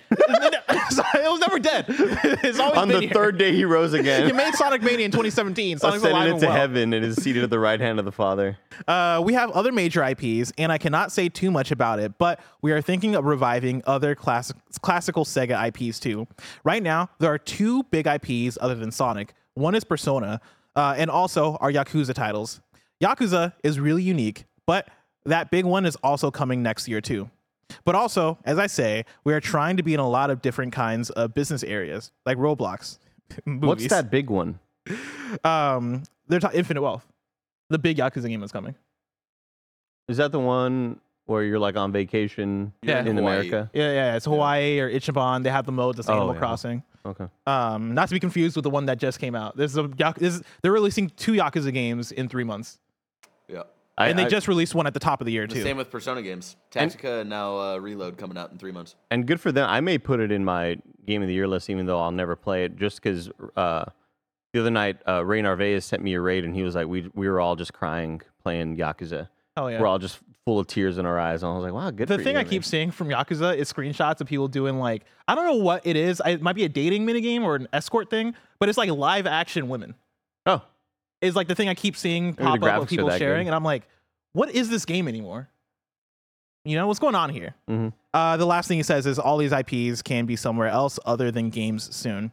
it 0.70 1.32
was 1.32 1.40
never 1.40 1.60
dead. 1.60 1.86
It's 2.44 2.60
always 2.60 2.78
On 2.78 2.88
been 2.88 2.98
the 3.02 3.06
here. 3.08 3.14
third 3.14 3.38
day, 3.38 3.54
he 3.54 3.66
rose 3.66 3.94
again. 4.02 4.28
You 4.28 4.34
made 4.34 4.54
Sonic 4.56 4.82
Mania 4.82 5.06
in 5.06 5.12
2017. 5.12 5.80
Sonic's 5.80 6.04
alive 6.04 6.12
Ascended 6.12 6.28
and 6.28 6.34
into 6.36 6.48
well. 6.48 6.56
heaven 6.56 6.94
and 6.94 7.06
is 7.06 7.16
seated 7.16 7.44
at 7.44 7.50
the 7.50 7.60
right 7.60 7.80
hand 7.80 8.00
of 8.00 8.06
the 8.06 8.12
Father. 8.12 8.58
Uh, 8.88 9.22
we 9.24 9.34
have 9.34 9.50
other 9.52 9.72
major 9.72 10.04
IPs, 10.04 10.52
and 10.58 10.72
I 10.72 10.78
cannot 10.78 11.12
say 11.12 11.30
too 11.30 11.52
much 11.52 11.72
about 11.72 12.00
it, 12.00 12.18
but 12.18 12.40
we 12.62 12.72
are 12.72 12.82
thinking 12.82 13.16
of 13.16 13.26
reviving 13.26 13.82
other 13.86 14.16
classic, 14.16 14.58
classical 14.82 15.26
Sega 15.26 15.68
IPs 15.70 16.00
too. 16.00 16.28
Right 16.64 16.84
now, 16.84 17.10
there 17.20 17.32
are 17.32 17.38
two 17.40 17.84
big 17.84 18.08
IPs 18.08 18.58
other 18.62 18.76
than 18.76 18.92
Sonic. 18.92 19.34
One 19.54 19.74
is 19.76 19.84
Persona, 19.84 20.42
uh, 20.76 20.96
and 20.98 21.10
also 21.10 21.56
our 21.62 21.72
Yakuza 21.72 22.14
titles. 22.14 22.62
Yakuza 23.02 23.54
is 23.64 23.80
really 23.80 24.04
unique, 24.04 24.46
but 24.66 24.88
that 25.26 25.50
big 25.52 25.66
one 25.66 25.86
is 25.86 25.96
also 25.98 26.32
coming 26.32 26.62
next 26.64 26.88
year 26.88 27.02
too. 27.02 27.30
But 27.86 27.96
also, 27.96 28.38
as 28.46 28.58
I 28.58 28.68
say, 28.68 29.04
we 29.24 29.34
are 29.34 29.40
trying 29.42 29.78
to 29.78 29.84
be 29.84 29.94
in 29.94 30.00
a 30.00 30.08
lot 30.10 30.30
of 30.30 30.42
different 30.42 30.74
kinds 30.74 31.10
of 31.12 31.34
business 31.34 31.64
areas, 31.64 32.12
like 32.26 32.38
Roblox. 32.38 33.00
What's 33.30 33.46
movies. 33.46 33.88
that 33.90 34.10
big 34.10 34.30
one? 34.30 34.60
Um, 35.44 36.04
they're 36.28 36.40
ta- 36.40 36.52
Infinite 36.54 36.82
Wealth. 36.82 37.06
The 37.70 37.78
big 37.78 37.98
Yakuza 37.98 38.28
game 38.30 38.42
is 38.44 38.52
coming. 38.52 38.76
Is 40.08 40.18
that 40.18 40.32
the 40.32 40.40
one 40.40 41.00
where 41.26 41.44
you're 41.44 41.60
like 41.60 41.76
on 41.76 41.92
vacation 41.92 42.72
Yeah. 42.82 43.04
in 43.04 43.18
Hawaii. 43.18 43.40
America? 43.50 43.70
Yeah, 43.74 43.92
yeah, 43.92 44.16
it's 44.16 44.26
Hawaii 44.26 44.80
or 44.80 44.90
Ichiban. 44.90 45.44
They 45.44 45.50
have 45.50 45.66
the 45.66 45.74
mode 45.74 45.98
that's 45.98 46.08
Oh, 46.08 46.14
Animal 46.14 46.34
yeah. 46.34 46.40
Crossing. 46.40 46.84
Okay. 47.06 47.26
Um, 47.46 47.94
not 47.94 48.08
to 48.08 48.14
be 48.14 48.20
confused 48.22 48.56
with 48.56 48.64
the 48.64 48.70
one 48.70 48.86
that 48.86 48.98
just 48.98 49.20
came 49.20 49.36
out. 49.36 49.58
This 49.58 49.72
is 49.72 49.78
a 49.78 49.90
Yak- 49.98 50.18
this, 50.20 50.42
they're 50.62 50.72
releasing 50.72 51.10
two 51.10 51.34
Yakuza 51.34 51.74
games 51.74 52.14
in 52.14 52.30
three 52.30 52.46
months, 52.46 52.80
Yeah. 53.50 53.64
I, 53.98 54.10
and 54.10 54.20
they 54.20 54.26
I- 54.26 54.30
just 54.30 54.48
released 54.48 54.76
one 54.76 54.86
at 54.88 54.94
the 54.94 55.00
top 55.00 55.22
of 55.22 55.26
the 55.26 55.32
year 55.32 55.48
The 55.48 55.56
too. 55.56 55.64
same 55.64 55.78
with 55.78 55.90
Persona 55.90 56.22
games. 56.22 56.56
Tactica 56.72 57.22
and 57.22 57.30
now 57.30 57.58
uh, 57.60 57.78
Reload 57.78 58.18
coming 58.18 58.38
out 58.38 58.52
in 58.52 58.58
three 58.58 58.72
months. 58.72 58.96
and 59.12 59.26
good 59.26 59.42
for 59.42 59.52
them. 59.52 59.68
I 59.70 59.82
may 59.82 59.98
put 59.98 60.20
it 60.20 60.32
in 60.32 60.46
my 60.46 60.78
game 61.06 61.22
of 61.22 61.28
the 61.28 61.34
year 61.34 61.48
list, 61.48 61.70
even 61.70 61.86
though 61.86 62.00
I'll 62.00 62.12
never 62.12 62.36
play 62.36 62.64
it, 62.66 62.76
just 62.78 63.02
because 63.02 63.30
uh, 63.56 63.86
the 64.54 64.60
other 64.62 64.70
night 64.72 64.98
uh, 65.08 65.26
Ray 65.26 65.42
Narvaez 65.42 65.84
sent 65.86 66.04
me 66.04 66.14
a 66.14 66.22
raid, 66.22 66.46
and 66.46 66.54
he 66.56 66.64
was 66.64 66.76
like, 66.76 66.88
"We 66.88 67.10
we 67.16 67.28
were 67.28 67.40
all 67.40 67.56
just 67.56 67.74
crying 67.74 68.22
playing 68.44 68.78
Yakuza. 68.78 69.30
Oh 69.56 69.68
yeah. 69.68 69.80
We're 69.82 69.88
all 69.88 70.00
just 70.00 70.20
full 70.46 70.60
of 70.60 70.68
tears 70.68 70.98
in 71.00 71.06
our 71.06 71.20
eyes." 71.20 71.42
And 71.44 71.52
I 71.52 71.56
was 71.56 71.64
like, 71.64 71.74
"Wow, 71.74 71.90
good." 71.92 72.08
the 72.08 72.18
for 72.18 72.24
thing 72.24 72.34
you, 72.34 72.40
I 72.40 72.44
man." 72.44 72.50
keep 72.52 72.66
seeing 72.66 72.92
from 72.92 73.08
Yakuza 73.10 73.56
is 73.58 73.72
screenshots 73.74 74.22
of 74.22 74.28
people 74.28 74.48
doing 74.48 74.78
like 74.80 75.04
I 75.28 75.34
don't 75.36 75.46
know 75.46 75.56
what 75.64 75.86
it 75.88 75.96
is. 75.96 76.22
I, 76.22 76.30
it 76.32 76.42
might 76.42 76.56
be 76.56 76.66
a 76.66 76.70
dating 76.70 77.06
minigame 77.08 77.44
or 77.44 77.56
an 77.56 77.68
escort 77.74 78.10
thing, 78.10 78.36
but 78.60 78.70
it's 78.70 78.78
like 78.78 78.90
live 78.92 79.26
action 79.28 79.68
women. 79.70 79.96
Is 81.22 81.36
like 81.36 81.48
the 81.48 81.56
thing 81.56 81.68
I 81.70 81.74
keep 81.74 81.96
seeing 81.98 82.34
pop 82.36 82.56
up 82.56 82.60
graphics 82.62 82.82
of 82.84 82.88
people 82.90 83.10
sharing, 83.12 83.46
good. 83.46 83.48
and 83.48 83.56
I'm 83.56 83.64
like, 83.64 83.84
what 84.34 84.52
is 84.52 84.70
this 84.70 84.86
game 84.86 85.08
anymore? 85.08 85.50
You 86.64 86.76
know 86.76 86.86
what's 86.88 87.00
going 87.00 87.16
on 87.16 87.30
here? 87.30 87.56
Mhm. 87.70 87.94
Uh, 88.14 88.38
the 88.38 88.46
last 88.46 88.68
thing 88.68 88.78
he 88.78 88.84
says 88.84 89.06
is 89.06 89.18
all 89.18 89.38
these 89.38 89.54
IPs 89.54 90.02
can 90.02 90.26
be 90.26 90.36
somewhere 90.36 90.68
else 90.68 91.00
other 91.06 91.32
than 91.32 91.50
games 91.50 91.96
soon. 91.96 92.32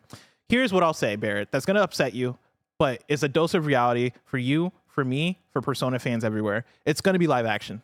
Here's 0.49 0.73
what 0.73 0.83
I'll 0.83 0.93
say, 0.95 1.17
Barrett. 1.17 1.51
That's 1.53 1.65
gonna 1.65 1.81
upset 1.83 2.15
you, 2.15 2.37
but 2.79 3.03
it's 3.09 3.23
a 3.23 3.29
dose 3.29 3.55
of 3.55 3.65
reality 3.67 4.11
for 4.25 4.39
you, 4.39 4.73
for 4.89 5.05
me, 5.05 5.41
for 5.53 5.63
Persona 5.63 5.99
fans 5.99 6.25
everywhere. 6.25 6.65
It's 6.85 7.01
gonna 7.01 7.19
be 7.19 7.27
live 7.27 7.47
action. 7.47 7.81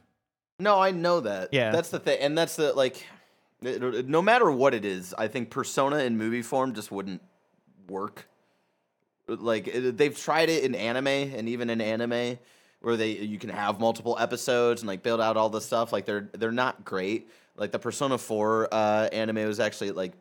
No, 0.58 0.78
I 0.80 0.90
know 0.90 1.20
that. 1.20 1.48
Yeah. 1.52 1.70
That's 1.70 1.88
the 1.90 1.98
thing. 2.00 2.18
And 2.20 2.36
that's 2.36 2.56
the, 2.56 2.72
like, 2.74 3.06
it- 3.62 3.82
it- 3.82 4.08
no 4.08 4.20
matter 4.20 4.50
what 4.50 4.74
it 4.74 4.84
is, 4.84 5.14
I 5.16 5.28
think 5.28 5.50
Persona 5.50 5.98
in 5.98 6.18
movie 6.18 6.42
form 6.42 6.74
just 6.74 6.90
wouldn't 6.90 7.22
work. 7.88 8.26
Like, 9.38 9.68
it, 9.68 9.96
they've 9.96 10.16
tried 10.16 10.48
it 10.48 10.64
in 10.64 10.74
anime 10.74 11.06
and 11.06 11.48
even 11.48 11.70
in 11.70 11.80
anime 11.80 12.38
where 12.80 12.96
they 12.96 13.10
you 13.10 13.38
can 13.38 13.50
have 13.50 13.78
multiple 13.78 14.16
episodes 14.18 14.80
and 14.80 14.88
like 14.88 15.02
build 15.02 15.20
out 15.20 15.36
all 15.36 15.50
the 15.50 15.60
stuff 15.60 15.92
like 15.92 16.06
they're 16.06 16.30
they're 16.32 16.50
not 16.50 16.82
great 16.84 17.28
like 17.56 17.72
the 17.72 17.78
persona 17.78 18.16
4 18.16 18.68
uh 18.72 19.08
anime 19.12 19.46
was 19.46 19.60
actually 19.60 19.90
like 19.90 20.12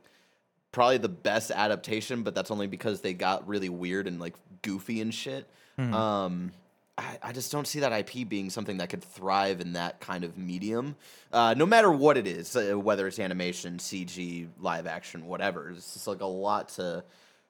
probably 0.73 0.97
the 0.97 1.07
best 1.07 1.51
adaptation 1.51 2.21
but 2.23 2.35
that's 2.35 2.51
only 2.51 2.67
because 2.67 2.99
they 2.99 3.13
got 3.13 3.47
really 3.47 3.69
weird 3.69 4.07
and 4.07 4.19
like 4.19 4.35
goofy 4.61 4.99
and 5.01 5.13
shit 5.13 5.49
Hmm. 5.77 5.93
um 5.93 6.51
I, 6.97 7.17
I 7.23 7.31
just 7.31 7.49
don't 7.49 7.65
see 7.65 7.79
that 7.79 7.93
IP 7.93 8.27
being 8.27 8.49
something 8.49 8.79
that 8.79 8.89
could 8.89 9.01
thrive 9.01 9.61
in 9.61 9.71
that 9.73 10.01
kind 10.01 10.25
of 10.25 10.37
medium, 10.37 10.97
uh, 11.31 11.53
no 11.55 11.65
matter 11.65 11.89
what 11.89 12.17
it 12.17 12.27
is, 12.27 12.53
uh, 12.57 12.77
whether 12.77 13.07
it's 13.07 13.19
animation, 13.19 13.77
CG, 13.77 14.49
live 14.59 14.85
action, 14.85 15.25
whatever. 15.25 15.69
It's 15.69 15.93
just 15.93 16.07
like 16.07 16.19
a 16.19 16.25
lot 16.25 16.67
to 16.69 17.05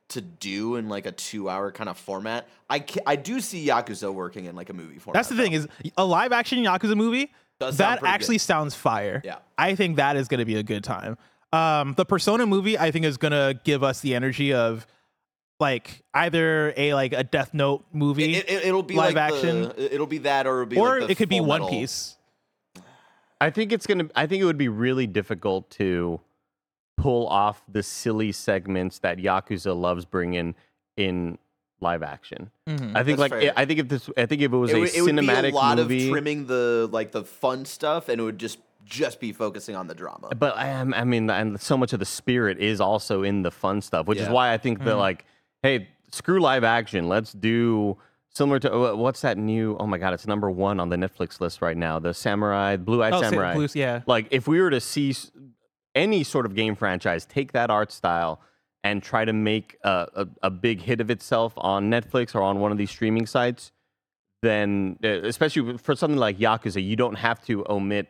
to 0.09 0.21
do 0.21 0.75
in 0.75 0.89
like 0.89 1.05
a 1.05 1.11
two 1.11 1.49
hour 1.49 1.71
kind 1.71 1.89
of 1.89 1.97
format. 1.97 2.47
I 2.69 2.79
ca- 2.79 3.01
I 3.05 3.15
do 3.15 3.39
see 3.39 3.65
Yakuza 3.65 4.13
working 4.13 4.45
in 4.45 4.55
like 4.55 4.69
a 4.69 4.73
movie 4.73 4.99
format. 4.99 5.19
That's 5.19 5.29
the 5.29 5.41
thing 5.41 5.53
is 5.53 5.67
a 5.97 6.05
live 6.05 6.31
action 6.31 6.59
Yakuza 6.59 6.95
movie 6.95 7.31
Does 7.59 7.77
that 7.77 7.99
pretty 7.99 8.13
actually 8.13 8.35
good. 8.35 8.41
sounds 8.41 8.75
fire. 8.75 9.21
Yeah. 9.23 9.37
I 9.57 9.75
think 9.75 9.97
that 9.97 10.15
is 10.15 10.27
going 10.27 10.39
to 10.39 10.45
be 10.45 10.55
a 10.55 10.63
good 10.63 10.83
time. 10.83 11.17
Um, 11.51 11.93
the 11.95 12.05
Persona 12.05 12.45
movie 12.45 12.77
I 12.77 12.91
think 12.91 13.05
is 13.05 13.17
going 13.17 13.31
to 13.31 13.59
give 13.63 13.83
us 13.83 14.01
the 14.01 14.13
energy 14.15 14.53
of 14.53 14.85
like 15.59 16.03
either 16.13 16.73
a 16.77 16.93
like 16.93 17.13
a 17.13 17.23
Death 17.23 17.53
Note 17.53 17.85
movie, 17.91 18.35
It, 18.35 18.49
it, 18.65 18.73
will 18.73 18.83
be 18.83 18.95
live 18.95 19.15
like 19.15 19.33
action, 19.33 19.63
The, 19.63 19.93
it'll 19.93 20.07
be 20.07 20.19
that, 20.19 20.47
or 20.47 20.61
it'll 20.61 20.69
be 20.69 20.77
or 20.77 20.99
like 20.99 21.07
the 21.07 21.11
it 21.11 21.17
could 21.17 21.29
be 21.29 21.39
Full 21.39 21.47
One 21.47 21.61
Metal- 21.61 21.77
Piece. 21.79 22.15
I 23.41 23.49
think 23.51 23.71
it's 23.71 23.87
gonna. 23.87 24.09
I 24.15 24.27
think 24.27 24.41
it 24.41 24.45
would 24.45 24.57
be 24.57 24.67
really 24.67 25.07
difficult 25.07 25.69
to 25.71 26.19
pull 27.01 27.27
off 27.27 27.61
the 27.67 27.83
silly 27.83 28.31
segments 28.31 28.99
that 28.99 29.17
Yakuza 29.17 29.79
loves 29.79 30.05
bringing 30.05 30.55
in 30.97 31.37
live 31.81 32.03
action. 32.03 32.51
Mhm. 32.67 32.91
I 32.95 33.03
think 33.03 33.17
That's 33.17 33.19
like 33.19 33.31
fair. 33.31 33.53
I 33.55 33.65
think 33.65 33.79
if 33.79 33.87
this, 33.87 34.09
I 34.17 34.25
think 34.25 34.41
if 34.41 34.51
it 34.51 34.57
was 34.57 34.71
It, 34.71 34.77
a 34.77 34.79
would- 34.81 34.93
it 34.95 35.01
would 35.01 35.15
cinematic 35.15 35.41
be 35.43 35.49
a 35.49 35.55
lot 35.55 35.77
movie, 35.77 36.05
of 36.05 36.11
trimming 36.11 36.45
the 36.47 36.89
like 36.91 37.11
the 37.11 37.23
fun 37.23 37.63
stuff, 37.65 38.09
and 38.09 38.19
it 38.19 38.23
would 38.23 38.37
just 38.37 38.59
just 38.85 39.19
be 39.19 39.31
focusing 39.31 39.75
on 39.75 39.85
the 39.87 39.93
drama. 39.93 40.29
But 40.35 40.57
I, 40.57 40.67
am- 40.67 40.95
I 40.95 41.03
mean, 41.03 41.29
and 41.29 41.61
so 41.61 41.77
much 41.77 41.93
of 41.93 41.99
the 41.99 42.05
spirit 42.05 42.57
is 42.59 42.81
also 42.81 43.21
in 43.21 43.43
the 43.43 43.51
fun 43.51 43.81
stuff, 43.81 44.07
which 44.07 44.17
is 44.19 44.27
why 44.29 44.51
I 44.51 44.57
think 44.57 44.79
that 44.83 44.95
Mhm. 44.95 44.99
like, 44.99 45.25
hey, 45.61 45.89
screw 46.11 46.39
live 46.41 46.63
action. 46.63 47.07
Let's 47.07 47.31
do 47.31 47.97
similar 48.29 48.57
to 48.59 48.73
uh, 48.73 48.95
what's 48.95 49.21
that 49.21 49.37
new? 49.37 49.77
Oh 49.79 49.85
my 49.85 49.99
god, 49.99 50.13
it's 50.13 50.25
number 50.27 50.49
one 50.49 50.79
on 50.79 50.89
the 50.89 50.95
Netflix 50.97 51.39
list 51.39 51.61
right 51.61 51.77
now. 51.77 51.99
The 51.99 52.13
Samurai, 52.15 52.77
Blue 52.77 53.03
Eyed 53.03 53.13
Oh, 53.13 53.21
Sa- 53.21 53.29
Samurai. 53.29 53.53
Blues, 53.53 53.75
yeah. 53.75 54.01
Like 54.07 54.27
if 54.31 54.47
we 54.47 54.59
were 54.59 54.71
to 54.71 54.81
see 54.81 55.11
s- 55.11 55.31
any 55.95 56.23
sort 56.23 56.45
of 56.45 56.55
game 56.55 56.75
franchise 56.75 57.25
take 57.25 57.51
that 57.51 57.69
art 57.69 57.91
style 57.91 58.41
and 58.83 59.03
try 59.03 59.25
to 59.25 59.33
make 59.33 59.77
a, 59.83 60.07
a, 60.15 60.27
a 60.43 60.49
big 60.49 60.81
hit 60.81 61.01
of 61.01 61.09
itself 61.09 61.53
on 61.57 61.89
Netflix 61.89 62.33
or 62.33 62.41
on 62.41 62.59
one 62.59 62.71
of 62.71 62.77
these 62.77 62.89
streaming 62.89 63.25
sites, 63.25 63.71
then 64.41 64.97
uh, 65.03 65.21
especially 65.23 65.77
for 65.77 65.95
something 65.95 66.19
like 66.19 66.37
Yakuza, 66.37 66.83
you 66.83 66.95
don't 66.95 67.15
have 67.15 67.43
to 67.45 67.65
omit 67.69 68.07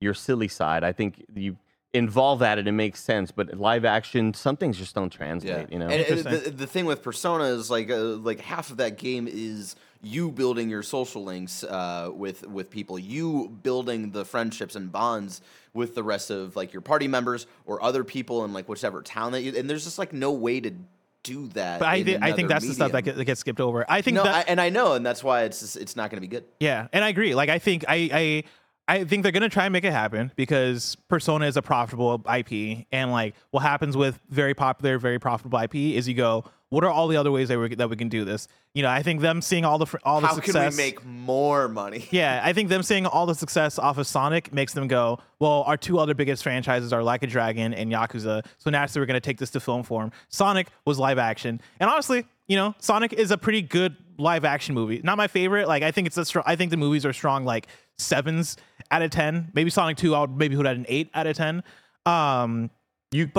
your 0.00 0.14
silly 0.14 0.48
side. 0.48 0.82
I 0.82 0.92
think 0.92 1.24
you 1.34 1.56
involve 1.94 2.40
that 2.40 2.58
and 2.58 2.68
it 2.68 2.72
makes 2.72 3.02
sense. 3.02 3.30
But 3.30 3.54
live 3.58 3.84
action, 3.84 4.34
some 4.34 4.56
things 4.56 4.76
just 4.76 4.94
don't 4.94 5.10
translate. 5.10 5.72
You 5.72 5.78
know, 5.78 5.88
And, 5.88 6.02
and 6.02 6.20
the, 6.20 6.50
the 6.50 6.66
thing 6.66 6.84
with 6.84 7.02
Persona 7.02 7.44
is 7.44 7.70
like 7.70 7.90
uh, 7.90 7.96
like 7.96 8.40
half 8.40 8.70
of 8.70 8.76
that 8.78 8.98
game 8.98 9.28
is 9.30 9.76
you 10.02 10.30
building 10.30 10.70
your 10.70 10.82
social 10.82 11.24
links 11.24 11.64
uh, 11.64 12.10
with 12.12 12.46
with 12.46 12.70
people, 12.70 12.98
you 12.98 13.48
building 13.62 14.10
the 14.10 14.24
friendships 14.24 14.76
and 14.76 14.92
bonds 14.92 15.40
with 15.74 15.94
the 15.94 16.02
rest 16.02 16.30
of 16.30 16.56
like 16.56 16.72
your 16.72 16.82
party 16.82 17.08
members 17.08 17.46
or 17.66 17.82
other 17.82 18.04
people 18.04 18.44
in 18.44 18.52
like 18.52 18.68
whichever 18.68 19.02
town 19.02 19.32
that 19.32 19.42
you. 19.42 19.54
And 19.56 19.68
there's 19.68 19.84
just 19.84 19.98
like 19.98 20.12
no 20.12 20.32
way 20.32 20.60
to 20.60 20.72
do 21.24 21.48
that. 21.48 21.80
But 21.80 21.88
I, 21.88 21.94
in 21.96 22.06
thi- 22.06 22.16
I 22.16 22.32
think 22.32 22.38
another 22.38 22.48
that's 22.48 22.68
the 22.68 22.74
stuff 22.74 22.92
that, 22.92 23.02
get, 23.02 23.16
that 23.16 23.24
gets 23.24 23.40
skipped 23.40 23.60
over. 23.60 23.84
I 23.88 24.02
think 24.02 24.14
no, 24.14 24.22
that, 24.22 24.34
I, 24.34 24.50
and 24.50 24.60
I 24.60 24.70
know, 24.70 24.94
and 24.94 25.04
that's 25.04 25.22
why 25.22 25.42
it's 25.42 25.60
just, 25.60 25.76
it's 25.76 25.96
not 25.96 26.10
going 26.10 26.18
to 26.18 26.20
be 26.20 26.28
good. 26.28 26.44
Yeah, 26.60 26.88
and 26.92 27.04
I 27.04 27.08
agree. 27.08 27.34
Like 27.34 27.48
I 27.48 27.58
think 27.58 27.84
I 27.88 28.10
I 28.12 28.44
I 28.88 29.04
think 29.04 29.22
they're 29.22 29.32
gonna 29.32 29.48
try 29.48 29.66
and 29.66 29.72
make 29.72 29.84
it 29.84 29.92
happen 29.92 30.32
because 30.34 30.96
Persona 31.08 31.46
is 31.46 31.56
a 31.56 31.62
profitable 31.62 32.24
IP, 32.26 32.86
and 32.90 33.12
like 33.12 33.34
what 33.50 33.60
happens 33.60 33.96
with 33.96 34.18
very 34.30 34.54
popular, 34.54 34.98
very 34.98 35.18
profitable 35.18 35.58
IP 35.58 35.74
is 35.74 36.08
you 36.08 36.14
go, 36.14 36.44
what 36.70 36.84
are 36.84 36.90
all 36.90 37.08
the 37.08 37.16
other 37.16 37.30
ways 37.30 37.48
that 37.48 37.58
we 37.58 37.74
that 37.74 37.88
we 37.88 37.96
can 37.96 38.08
do 38.08 38.24
this? 38.24 38.48
You 38.74 38.82
know, 38.82 38.90
I 38.90 39.02
think 39.02 39.20
them 39.20 39.40
seeing 39.40 39.64
all 39.64 39.78
the 39.78 39.86
fr- 39.86 39.98
all 40.04 40.20
the 40.20 40.28
success. 40.28 40.54
How 40.54 40.70
success. 40.70 40.76
can 40.76 40.84
we 40.84 40.90
make 40.90 41.04
more 41.04 41.68
money? 41.68 42.06
yeah, 42.10 42.40
I 42.44 42.52
think 42.52 42.68
them 42.68 42.82
seeing 42.82 43.06
all 43.06 43.26
the 43.26 43.34
success 43.34 43.78
off 43.78 43.98
of 43.98 44.06
Sonic 44.06 44.52
makes 44.52 44.74
them 44.74 44.86
go, 44.86 45.18
well, 45.38 45.62
our 45.66 45.76
two 45.76 45.98
other 45.98 46.14
biggest 46.14 46.42
franchises 46.42 46.92
are 46.92 47.02
Like 47.02 47.22
a 47.22 47.26
Dragon 47.26 47.72
and 47.72 47.90
Yakuza. 47.90 48.44
So 48.58 48.70
naturally, 48.70 49.02
we're 49.02 49.06
going 49.06 49.14
to 49.14 49.20
take 49.20 49.38
this 49.38 49.50
to 49.50 49.60
film 49.60 49.82
form. 49.82 50.12
Sonic 50.28 50.68
was 50.84 50.98
live 50.98 51.18
action. 51.18 51.60
And 51.80 51.88
honestly, 51.90 52.26
you 52.46 52.56
know, 52.56 52.74
Sonic 52.78 53.12
is 53.12 53.30
a 53.30 53.38
pretty 53.38 53.62
good 53.62 53.96
live 54.18 54.44
action 54.44 54.74
movie. 54.74 55.00
Not 55.02 55.16
my 55.16 55.28
favorite. 55.28 55.68
Like, 55.68 55.82
I 55.82 55.90
think 55.90 56.06
it's 56.06 56.16
a 56.16 56.24
strong, 56.24 56.44
I 56.46 56.56
think 56.56 56.70
the 56.70 56.76
movies 56.76 57.06
are 57.06 57.12
strong, 57.12 57.44
like 57.44 57.66
sevens 57.98 58.56
out 58.90 59.02
of 59.02 59.10
10. 59.10 59.50
Maybe 59.54 59.70
Sonic 59.70 59.96
2, 59.96 60.14
I 60.14 60.20
would 60.22 60.36
maybe 60.36 60.56
put 60.56 60.66
at 60.66 60.76
an 60.76 60.86
eight 60.88 61.10
out 61.14 61.26
of 61.26 61.36
10. 61.36 61.62
Um, 62.06 62.70
you. 63.10 63.30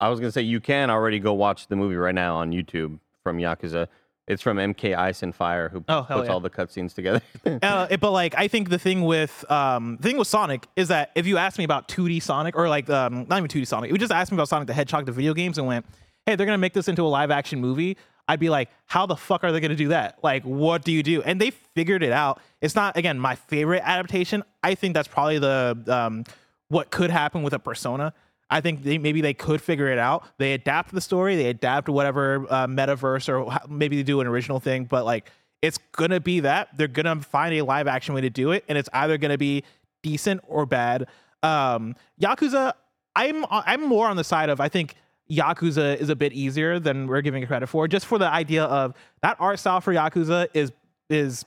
I 0.00 0.08
was 0.08 0.18
gonna 0.18 0.32
say 0.32 0.42
you 0.42 0.60
can 0.60 0.90
already 0.90 1.20
go 1.20 1.32
watch 1.32 1.68
the 1.68 1.76
movie 1.76 1.94
right 1.96 2.14
now 2.14 2.36
on 2.36 2.50
YouTube 2.50 2.98
from 3.22 3.38
Yakuza. 3.38 3.86
It's 4.26 4.42
from 4.42 4.56
MK 4.56 4.96
Ice 4.96 5.22
and 5.22 5.34
Fire, 5.34 5.68
who 5.68 5.84
Oh, 5.88 6.02
puts 6.08 6.26
yeah. 6.26 6.32
all 6.32 6.40
the 6.40 6.50
cutscenes 6.50 6.94
together. 6.94 7.20
uh, 7.62 7.86
it- 7.90 8.00
but 8.00 8.10
like 8.10 8.34
I 8.36 8.48
think 8.48 8.68
the 8.68 8.78
thing 8.78 9.02
with 9.02 9.44
um 9.50 9.96
the 10.00 10.08
thing 10.08 10.16
with 10.18 10.26
Sonic 10.28 10.66
is 10.76 10.88
that 10.88 11.10
if 11.14 11.26
you 11.26 11.38
asked 11.38 11.58
me 11.58 11.64
about 11.64 11.88
2D 11.88 12.20
Sonic 12.22 12.56
or 12.56 12.68
like 12.68 12.90
um 12.90 13.26
not 13.28 13.38
even 13.38 13.48
2D 13.48 13.66
Sonic, 13.66 13.90
if 13.90 13.94
you 13.94 13.98
just 13.98 14.12
asked 14.12 14.32
me 14.32 14.36
about 14.36 14.48
Sonic 14.48 14.66
the 14.66 14.74
Hedgehog 14.74 15.06
the 15.06 15.12
video 15.12 15.34
games 15.34 15.58
and 15.58 15.66
went, 15.66 15.86
hey, 16.26 16.34
they're 16.34 16.46
gonna 16.46 16.58
make 16.58 16.72
this 16.72 16.88
into 16.88 17.02
a 17.02 17.08
live 17.08 17.30
action 17.30 17.60
movie, 17.60 17.96
I'd 18.32 18.40
be 18.40 18.48
like, 18.48 18.70
how 18.86 19.04
the 19.04 19.14
fuck 19.14 19.44
are 19.44 19.52
they 19.52 19.60
gonna 19.60 19.74
do 19.74 19.88
that? 19.88 20.18
Like, 20.22 20.42
what 20.44 20.84
do 20.84 20.90
you 20.90 21.02
do? 21.02 21.20
And 21.20 21.38
they 21.38 21.50
figured 21.50 22.02
it 22.02 22.12
out. 22.12 22.40
It's 22.62 22.74
not 22.74 22.96
again 22.96 23.18
my 23.18 23.34
favorite 23.34 23.82
adaptation. 23.84 24.42
I 24.62 24.74
think 24.74 24.94
that's 24.94 25.06
probably 25.06 25.38
the 25.38 25.78
um 25.86 26.24
what 26.68 26.90
could 26.90 27.10
happen 27.10 27.42
with 27.42 27.52
a 27.52 27.58
Persona. 27.58 28.14
I 28.48 28.62
think 28.62 28.84
they, 28.84 28.96
maybe 28.96 29.20
they 29.20 29.34
could 29.34 29.60
figure 29.60 29.88
it 29.88 29.98
out. 29.98 30.24
They 30.38 30.54
adapt 30.54 30.92
the 30.92 31.02
story, 31.02 31.36
they 31.36 31.48
adapt 31.50 31.90
whatever 31.90 32.46
uh, 32.48 32.66
metaverse 32.66 33.28
or 33.28 33.54
maybe 33.68 33.96
they 33.96 34.02
do 34.02 34.22
an 34.22 34.26
original 34.26 34.60
thing, 34.60 34.84
but 34.86 35.04
like 35.04 35.30
it's 35.60 35.78
gonna 35.92 36.20
be 36.20 36.40
that 36.40 36.68
they're 36.78 36.88
gonna 36.88 37.20
find 37.20 37.54
a 37.54 37.62
live 37.62 37.86
action 37.86 38.14
way 38.14 38.22
to 38.22 38.30
do 38.30 38.52
it, 38.52 38.64
and 38.66 38.78
it's 38.78 38.88
either 38.94 39.18
gonna 39.18 39.36
be 39.36 39.62
decent 40.02 40.40
or 40.48 40.64
bad. 40.64 41.06
Um, 41.42 41.96
Yakuza, 42.18 42.72
I'm 43.14 43.44
I'm 43.50 43.86
more 43.86 44.08
on 44.08 44.16
the 44.16 44.24
side 44.24 44.48
of 44.48 44.58
I 44.58 44.70
think 44.70 44.94
Yakuza 45.32 45.96
is 45.96 46.10
a 46.10 46.16
bit 46.16 46.32
easier 46.32 46.78
than 46.78 47.06
we're 47.06 47.22
giving 47.22 47.42
it 47.42 47.46
credit 47.46 47.66
for, 47.66 47.88
just 47.88 48.06
for 48.06 48.18
the 48.18 48.28
idea 48.28 48.64
of 48.64 48.94
that 49.22 49.36
art 49.40 49.58
style 49.58 49.80
for 49.80 49.92
Yakuza 49.92 50.48
is 50.52 50.72
is 51.08 51.44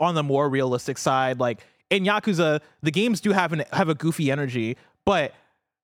on 0.00 0.14
the 0.14 0.22
more 0.22 0.48
realistic 0.48 0.98
side. 0.98 1.40
Like 1.40 1.64
in 1.90 2.04
Yakuza, 2.04 2.60
the 2.82 2.90
games 2.90 3.20
do 3.20 3.32
have 3.32 3.52
an 3.52 3.64
have 3.72 3.88
a 3.88 3.94
goofy 3.94 4.30
energy, 4.30 4.76
but 5.04 5.34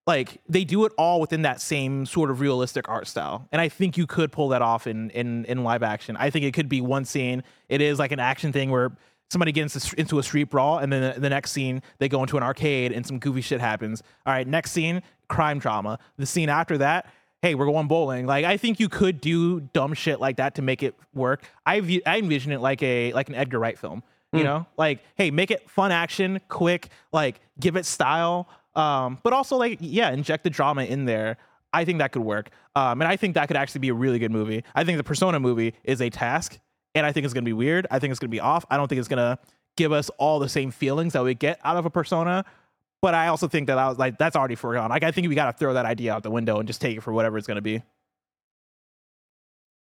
like 0.06 0.40
they 0.48 0.64
do 0.64 0.84
it 0.84 0.92
all 0.96 1.20
within 1.20 1.42
that 1.42 1.60
same 1.60 2.06
sort 2.06 2.30
of 2.30 2.40
realistic 2.40 2.88
art 2.88 3.06
style. 3.06 3.46
And 3.52 3.60
i 3.60 3.68
think 3.68 3.96
you 3.96 4.06
could 4.06 4.32
pull 4.32 4.48
that 4.48 4.62
off 4.62 4.86
in 4.86 5.10
in 5.10 5.44
in 5.46 5.64
live 5.64 5.82
action. 5.82 6.16
I 6.16 6.30
think 6.30 6.44
it 6.44 6.54
could 6.54 6.68
be 6.68 6.80
one 6.80 7.04
scene. 7.04 7.42
It 7.68 7.80
is 7.80 7.98
like 7.98 8.12
an 8.12 8.20
action 8.20 8.52
thing 8.52 8.70
where 8.70 8.92
somebody 9.30 9.52
gets 9.52 9.92
into- 9.94 10.18
a 10.18 10.22
street 10.22 10.44
brawl 10.44 10.78
and 10.78 10.92
then 10.92 11.20
the, 11.20 11.28
next 11.28 11.52
scene 11.52 11.82
they 11.98 12.08
go 12.08 12.20
into 12.22 12.36
an 12.36 12.42
arcade 12.42 12.92
and 12.92 13.06
some 13.06 13.18
goofy 13.18 13.40
shit 13.40 13.60
happens. 13.60 14.02
All 14.26 14.32
right 14.32 14.46
next 14.46 14.72
scene 14.72 15.02
crime 15.28 15.58
drama. 15.58 15.98
The 16.16 16.26
scene 16.26 16.48
after 16.48 16.78
that 16.78 17.06
hey 17.42 17.54
we're 17.54 17.66
going 17.66 17.86
bowling. 17.88 18.26
Like 18.26 18.44
i 18.44 18.56
think 18.56 18.80
you 18.80 18.88
could 18.88 19.20
do 19.20 19.60
dumb 19.60 19.94
shit 19.94 20.18
like 20.20 20.36
that 20.38 20.54
to 20.56 20.62
make 20.62 20.82
it 20.82 20.94
work. 21.14 21.44
I 21.66 21.80
view, 21.80 22.00
i 22.06 22.18
envision 22.18 22.52
it 22.52 22.60
like 22.60 22.82
a 22.82 23.12
like 23.12 23.28
an 23.28 23.34
edgar 23.34 23.58
wright 23.58 23.78
film 23.78 24.02
you 24.32 24.40
Hmm. 24.40 24.44
know? 24.44 24.66
Like 24.76 25.00
hey 25.16 25.30
make 25.30 25.50
it 25.50 25.68
fun 25.70 25.92
action 25.92 26.40
quick 26.48 26.88
like 27.12 27.40
give 27.60 27.76
it 27.76 27.86
style 27.86 28.48
um 28.74 29.18
but 29.22 29.32
also 29.32 29.56
like 29.56 29.78
yeah 29.80 30.10
inject 30.10 30.44
the 30.44 30.50
drama 30.50 30.84
in 30.84 31.04
there. 31.04 31.36
I 31.72 31.84
think 31.84 31.98
that 31.98 32.12
could 32.12 32.22
work. 32.22 32.48
Um 32.74 33.00
and 33.02 33.08
i 33.08 33.16
think 33.16 33.34
that 33.34 33.46
could 33.48 33.56
actually 33.58 33.80
be 33.80 33.88
a 33.90 33.94
really 33.94 34.18
good 34.18 34.32
movie. 34.32 34.64
I 34.74 34.84
think 34.84 34.96
the 34.98 35.04
persona 35.04 35.38
movie 35.38 35.74
is 35.84 36.00
a 36.00 36.08
task 36.10 36.58
and 36.98 37.06
i 37.06 37.12
think 37.12 37.24
it's 37.24 37.34
gonna 37.34 37.44
be 37.44 37.52
weird 37.52 37.86
i 37.90 37.98
think 37.98 38.10
it's 38.10 38.20
gonna 38.20 38.28
be 38.28 38.40
off 38.40 38.64
i 38.70 38.76
don't 38.76 38.88
think 38.88 38.98
it's 38.98 39.08
gonna 39.08 39.38
give 39.76 39.92
us 39.92 40.10
all 40.18 40.38
the 40.38 40.48
same 40.48 40.70
feelings 40.70 41.12
that 41.12 41.24
we 41.24 41.34
get 41.34 41.58
out 41.64 41.76
of 41.76 41.86
a 41.86 41.90
persona 41.90 42.44
but 43.00 43.14
i 43.14 43.28
also 43.28 43.48
think 43.48 43.66
that 43.66 43.78
i 43.78 43.88
was 43.88 43.98
like 43.98 44.18
that's 44.18 44.36
already 44.36 44.54
forgone 44.54 44.90
like 44.90 45.02
i 45.02 45.10
think 45.10 45.28
we 45.28 45.34
gotta 45.34 45.56
throw 45.56 45.74
that 45.74 45.86
idea 45.86 46.12
out 46.12 46.22
the 46.22 46.30
window 46.30 46.58
and 46.58 46.66
just 46.66 46.80
take 46.80 46.96
it 46.96 47.00
for 47.00 47.12
whatever 47.12 47.38
it's 47.38 47.46
gonna 47.46 47.60
be 47.60 47.82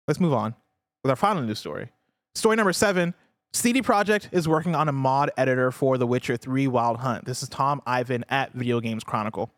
let's 0.08 0.20
move 0.20 0.34
on 0.34 0.56
with 1.04 1.10
our 1.10 1.16
final 1.16 1.44
news 1.44 1.60
story 1.60 1.90
story 2.36 2.56
number 2.56 2.74
seven 2.74 3.14
CD 3.52 3.82
Projekt 3.82 4.30
is 4.32 4.48
working 4.48 4.76
on 4.76 4.88
a 4.88 4.92
mod 4.92 5.32
editor 5.36 5.72
for 5.72 5.98
The 5.98 6.06
Witcher 6.06 6.38
3 6.38 6.68
Wild 6.68 6.98
Hunt. 6.98 7.26
This 7.26 7.42
is 7.42 7.50
Tom 7.50 7.82
Ivan 7.86 8.24
at 8.30 8.54
Video 8.54 8.80
Games 8.80 9.04
Chronicle. 9.04 9.52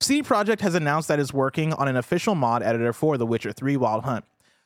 CD 0.00 0.22
Projekt 0.22 0.60
has 0.60 0.74
announced 0.74 1.06
that 1.06 1.20
it's 1.20 1.32
working 1.32 1.72
on 1.74 1.86
an 1.86 1.96
official 1.96 2.34
mod 2.34 2.64
editor 2.64 2.92
for 2.92 3.16
The 3.16 3.26
Witcher 3.26 3.52
3 3.52 3.76
Wild 3.76 4.02
Hunt. 4.02 4.24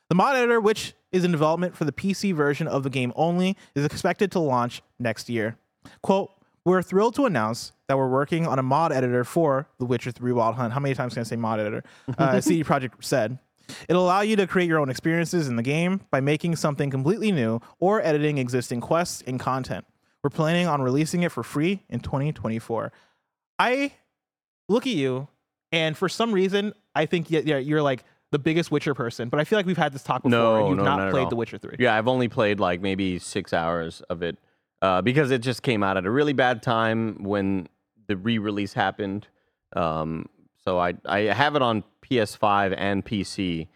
The 0.09 0.15
mod 0.15 0.35
editor, 0.35 0.59
which 0.59 0.95
is 1.11 1.23
in 1.23 1.31
development 1.31 1.75
for 1.75 1.85
the 1.85 1.91
PC 1.91 2.33
version 2.33 2.67
of 2.67 2.83
the 2.83 2.89
game 2.89 3.13
only, 3.15 3.55
is 3.75 3.85
expected 3.85 4.31
to 4.33 4.39
launch 4.39 4.81
next 4.99 5.29
year. 5.29 5.57
Quote, 6.01 6.31
we're 6.65 6.81
thrilled 6.81 7.15
to 7.15 7.25
announce 7.25 7.71
that 7.87 7.97
we're 7.97 8.09
working 8.09 8.45
on 8.45 8.59
a 8.59 8.63
mod 8.63 8.91
editor 8.91 9.23
for 9.23 9.69
The 9.79 9.85
Witcher 9.85 10.11
3 10.11 10.33
Wild 10.33 10.55
Hunt. 10.55 10.73
How 10.73 10.81
many 10.81 10.93
times 10.95 11.13
can 11.13 11.21
I 11.21 11.23
say 11.23 11.37
mod 11.37 11.59
editor? 11.61 11.83
Uh, 12.17 12.41
CD 12.41 12.63
Projekt 12.63 13.03
said. 13.03 13.39
It'll 13.87 14.03
allow 14.03 14.21
you 14.21 14.35
to 14.35 14.47
create 14.47 14.67
your 14.67 14.79
own 14.79 14.89
experiences 14.89 15.47
in 15.47 15.55
the 15.55 15.63
game 15.63 16.01
by 16.11 16.19
making 16.19 16.55
something 16.57 16.89
completely 16.89 17.31
new 17.31 17.61
or 17.79 18.01
editing 18.01 18.37
existing 18.37 18.81
quests 18.81 19.23
and 19.25 19.39
content. 19.39 19.85
We're 20.23 20.29
planning 20.29 20.67
on 20.67 20.81
releasing 20.81 21.23
it 21.23 21.31
for 21.31 21.43
free 21.43 21.83
in 21.89 21.99
2024. 22.01 22.91
I 23.59 23.93
look 24.67 24.85
at 24.85 24.93
you, 24.93 25.27
and 25.71 25.97
for 25.97 26.09
some 26.09 26.33
reason, 26.33 26.73
I 26.95 27.05
think 27.05 27.29
you're 27.29 27.81
like 27.81 28.03
the 28.31 28.39
biggest 28.39 28.71
Witcher 28.71 28.93
person, 28.93 29.29
but 29.29 29.39
I 29.39 29.43
feel 29.43 29.57
like 29.57 29.65
we've 29.65 29.77
had 29.77 29.93
this 29.93 30.03
talk 30.03 30.23
before, 30.23 30.29
no, 30.29 30.55
and 30.57 30.67
you've 30.69 30.77
no, 30.77 30.83
not 30.83 30.99
at 30.99 31.11
played. 31.11 31.29
The 31.29 31.35
Witcher 31.35 31.57
3. 31.57 31.77
Yeah, 31.79 31.95
I've 31.95 32.07
only 32.07 32.27
played 32.27 32.59
like 32.59 32.81
maybe 32.81 33.19
six 33.19 33.53
hours 33.53 34.01
of 34.09 34.21
it 34.21 34.37
uh, 34.81 35.01
because 35.01 35.31
it 35.31 35.39
just 35.39 35.63
came 35.63 35.83
out 35.83 35.97
at 35.97 36.05
a 36.05 36.11
really 36.11 36.33
bad 36.33 36.61
time 36.61 37.23
when 37.23 37.67
the 38.07 38.17
re-release 38.17 38.73
happened. 38.73 39.27
Um, 39.75 40.27
so 40.63 40.79
I 40.79 40.95
I 41.05 41.19
have 41.21 41.55
it 41.55 41.61
on 41.61 41.83
PS5 42.01 42.75
and 42.77 43.05
PC, 43.05 43.67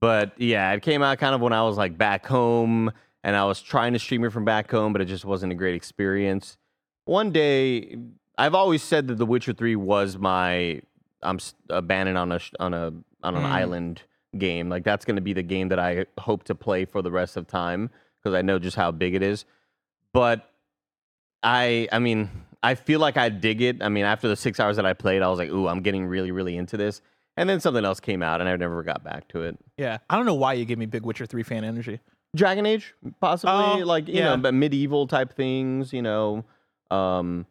but 0.00 0.32
yeah, 0.40 0.72
it 0.72 0.82
came 0.82 1.02
out 1.02 1.18
kind 1.18 1.34
of 1.34 1.40
when 1.40 1.52
I 1.52 1.62
was 1.62 1.76
like 1.76 1.98
back 1.98 2.26
home 2.26 2.92
and 3.24 3.34
I 3.36 3.44
was 3.44 3.60
trying 3.60 3.92
to 3.94 3.98
stream 3.98 4.24
it 4.24 4.32
from 4.32 4.44
back 4.44 4.70
home, 4.70 4.92
but 4.92 5.02
it 5.02 5.06
just 5.06 5.24
wasn't 5.24 5.52
a 5.52 5.56
great 5.56 5.74
experience. 5.74 6.56
One 7.04 7.30
day, 7.30 7.98
I've 8.36 8.54
always 8.54 8.82
said 8.82 9.08
that 9.08 9.16
The 9.16 9.26
Witcher 9.26 9.52
3 9.52 9.74
was 9.76 10.16
my 10.18 10.82
I'm 11.22 11.38
abandoned 11.68 12.16
on 12.16 12.32
a 12.32 12.40
on 12.60 12.74
a 12.74 12.92
on 13.22 13.34
an 13.36 13.42
Mm. 13.42 13.46
island 13.52 14.02
game. 14.36 14.68
Like 14.68 14.84
that's 14.84 15.04
going 15.04 15.16
to 15.16 15.22
be 15.22 15.32
the 15.32 15.42
game 15.42 15.68
that 15.68 15.78
I 15.78 16.06
hope 16.18 16.44
to 16.44 16.54
play 16.54 16.84
for 16.84 17.02
the 17.02 17.10
rest 17.10 17.36
of 17.36 17.46
time 17.46 17.90
because 18.22 18.34
I 18.36 18.42
know 18.42 18.58
just 18.58 18.76
how 18.76 18.90
big 18.90 19.14
it 19.14 19.22
is. 19.22 19.44
But 20.12 20.48
I 21.42 21.88
I 21.92 21.98
mean, 21.98 22.30
I 22.62 22.74
feel 22.74 23.00
like 23.00 23.16
I 23.16 23.28
dig 23.28 23.60
it. 23.62 23.82
I 23.82 23.88
mean, 23.88 24.04
after 24.04 24.28
the 24.28 24.36
6 24.36 24.58
hours 24.60 24.76
that 24.76 24.86
I 24.86 24.92
played, 24.92 25.22
I 25.22 25.28
was 25.28 25.38
like, 25.38 25.50
"Ooh, 25.50 25.68
I'm 25.68 25.80
getting 25.82 26.06
really 26.06 26.30
really 26.30 26.56
into 26.56 26.76
this." 26.76 27.00
And 27.36 27.48
then 27.48 27.60
something 27.60 27.84
else 27.84 28.00
came 28.00 28.20
out 28.22 28.40
and 28.40 28.48
I 28.48 28.56
never 28.56 28.82
got 28.82 29.04
back 29.04 29.28
to 29.28 29.42
it. 29.42 29.56
Yeah, 29.76 29.98
I 30.10 30.16
don't 30.16 30.26
know 30.26 30.34
why 30.34 30.54
you 30.54 30.64
give 30.64 30.78
me 30.78 30.86
big 30.86 31.04
Witcher 31.04 31.24
3 31.26 31.42
fan 31.44 31.62
energy. 31.64 32.00
Dragon 32.34 32.66
Age, 32.66 32.94
possibly 33.20 33.82
Oh, 33.82 33.86
like 33.86 34.08
you 34.08 34.14
yeah. 34.14 34.24
know, 34.30 34.36
but 34.38 34.54
medieval 34.54 35.06
type 35.06 35.32
things. 35.34 35.92
You 35.92 36.02
know, 36.02 36.44
um, 36.90 37.46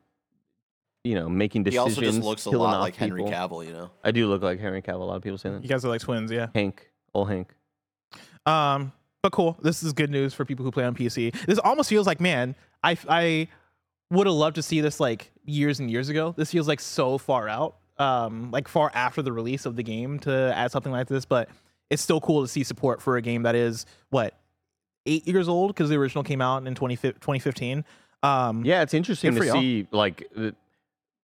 you 1.03 1.15
know, 1.15 1.29
making 1.29 1.63
decisions. 1.63 1.95
He 1.97 2.05
also 2.05 2.11
just 2.13 2.25
looks 2.25 2.45
a 2.45 2.49
killing 2.49 2.63
lot 2.69 2.75
off 2.75 2.81
like 2.81 2.95
Henry 2.95 3.23
people. 3.23 3.31
Cavill, 3.37 3.65
you 3.65 3.73
know. 3.73 3.89
I 4.03 4.11
do 4.11 4.27
look 4.27 4.41
like 4.41 4.59
Henry 4.59 4.81
Cavill. 4.81 5.01
A 5.01 5.03
lot 5.05 5.15
of 5.15 5.23
people 5.23 5.37
say 5.37 5.49
that. 5.49 5.61
You 5.63 5.69
guys 5.69 5.85
are 5.85 5.89
like 5.89 6.01
twins, 6.01 6.31
yeah. 6.31 6.47
Hank, 6.53 6.89
old 7.13 7.29
Hank. 7.29 7.53
Um, 8.45 8.91
but 9.21 9.31
cool. 9.31 9.57
This 9.61 9.83
is 9.83 9.93
good 9.93 10.09
news 10.09 10.33
for 10.33 10.45
people 10.45 10.63
who 10.65 10.71
play 10.71 10.83
on 10.83 10.95
PC. 10.95 11.33
This 11.45 11.59
almost 11.59 11.89
feels 11.89 12.07
like, 12.07 12.19
man, 12.21 12.55
I 12.83 12.97
I 13.09 13.47
would 14.11 14.27
have 14.27 14.35
loved 14.35 14.55
to 14.55 14.61
see 14.63 14.81
this 14.81 14.99
like 14.99 15.31
years 15.45 15.79
and 15.79 15.89
years 15.91 16.09
ago. 16.09 16.33
This 16.37 16.51
feels 16.51 16.67
like 16.67 16.79
so 16.79 17.17
far 17.17 17.49
out, 17.49 17.75
um, 17.97 18.51
like 18.51 18.67
far 18.67 18.91
after 18.93 19.21
the 19.21 19.31
release 19.33 19.65
of 19.65 19.75
the 19.75 19.83
game 19.83 20.19
to 20.19 20.53
add 20.55 20.71
something 20.71 20.91
like 20.91 21.07
this. 21.07 21.25
But 21.25 21.49
it's 21.89 22.01
still 22.01 22.21
cool 22.21 22.41
to 22.41 22.47
see 22.47 22.63
support 22.63 23.01
for 23.01 23.17
a 23.17 23.21
game 23.21 23.43
that 23.43 23.55
is 23.55 23.85
what 24.09 24.33
eight 25.05 25.27
years 25.27 25.47
old 25.47 25.69
because 25.69 25.89
the 25.89 25.95
original 25.95 26.23
came 26.23 26.41
out 26.41 26.65
in 26.67 26.75
20, 26.75 26.95
2015. 26.97 27.85
Um, 28.23 28.65
Yeah, 28.65 28.81
it's 28.81 28.93
interesting 28.93 29.33
to 29.33 29.37
for 29.39 29.45
y'all. 29.45 29.59
see. 29.59 29.87
Like 29.91 30.29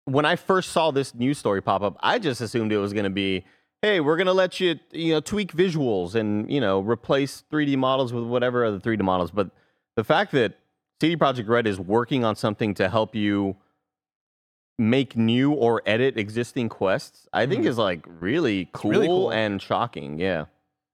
when 0.06 0.24
I 0.24 0.36
first 0.36 0.70
saw 0.72 0.90
this 0.90 1.14
news 1.14 1.38
story 1.38 1.60
pop 1.62 1.82
up, 1.82 1.96
I 2.00 2.18
just 2.18 2.40
assumed 2.40 2.72
it 2.72 2.78
was 2.78 2.92
going 2.92 3.04
to 3.04 3.10
be, 3.10 3.44
"Hey, 3.82 4.00
we're 4.00 4.16
going 4.16 4.26
to 4.26 4.32
let 4.32 4.60
you, 4.60 4.78
you 4.92 5.12
know, 5.14 5.20
tweak 5.20 5.52
visuals 5.52 6.14
and 6.14 6.50
you 6.50 6.60
know 6.60 6.80
replace 6.80 7.44
3D 7.52 7.76
models 7.76 8.12
with 8.12 8.24
whatever 8.24 8.64
other 8.64 8.78
3D 8.80 9.02
models." 9.02 9.30
But 9.30 9.50
the 9.96 10.04
fact 10.04 10.32
that 10.32 10.58
CD 11.00 11.16
Projekt 11.16 11.48
Red 11.48 11.66
is 11.66 11.78
working 11.78 12.24
on 12.24 12.36
something 12.36 12.74
to 12.74 12.88
help 12.88 13.14
you 13.14 13.56
make 14.78 15.16
new 15.16 15.52
or 15.52 15.82
edit 15.84 16.16
existing 16.16 16.68
quests, 16.68 17.28
I 17.32 17.46
think 17.46 17.66
is 17.66 17.76
like 17.78 18.06
really 18.20 18.68
cool, 18.72 18.90
Mm-hmm. 18.92 19.00
really 19.00 19.06
cool. 19.08 19.30
and 19.32 19.60
shocking. 19.62 20.18
Yeah, 20.18 20.46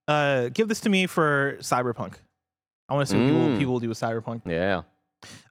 uh, 0.07 0.49
give 0.49 0.67
this 0.67 0.81
to 0.81 0.89
me 0.89 1.07
for 1.07 1.57
Cyberpunk. 1.61 2.15
I 2.89 2.93
want 2.95 3.07
to 3.07 3.11
see 3.13 3.19
what 3.19 3.27
people, 3.27 3.41
Mm. 3.47 3.57
people 3.59 3.73
will 3.73 3.79
do 3.79 3.89
with 3.89 3.99
Cyberpunk. 3.99 4.41
yeah. 4.45 4.83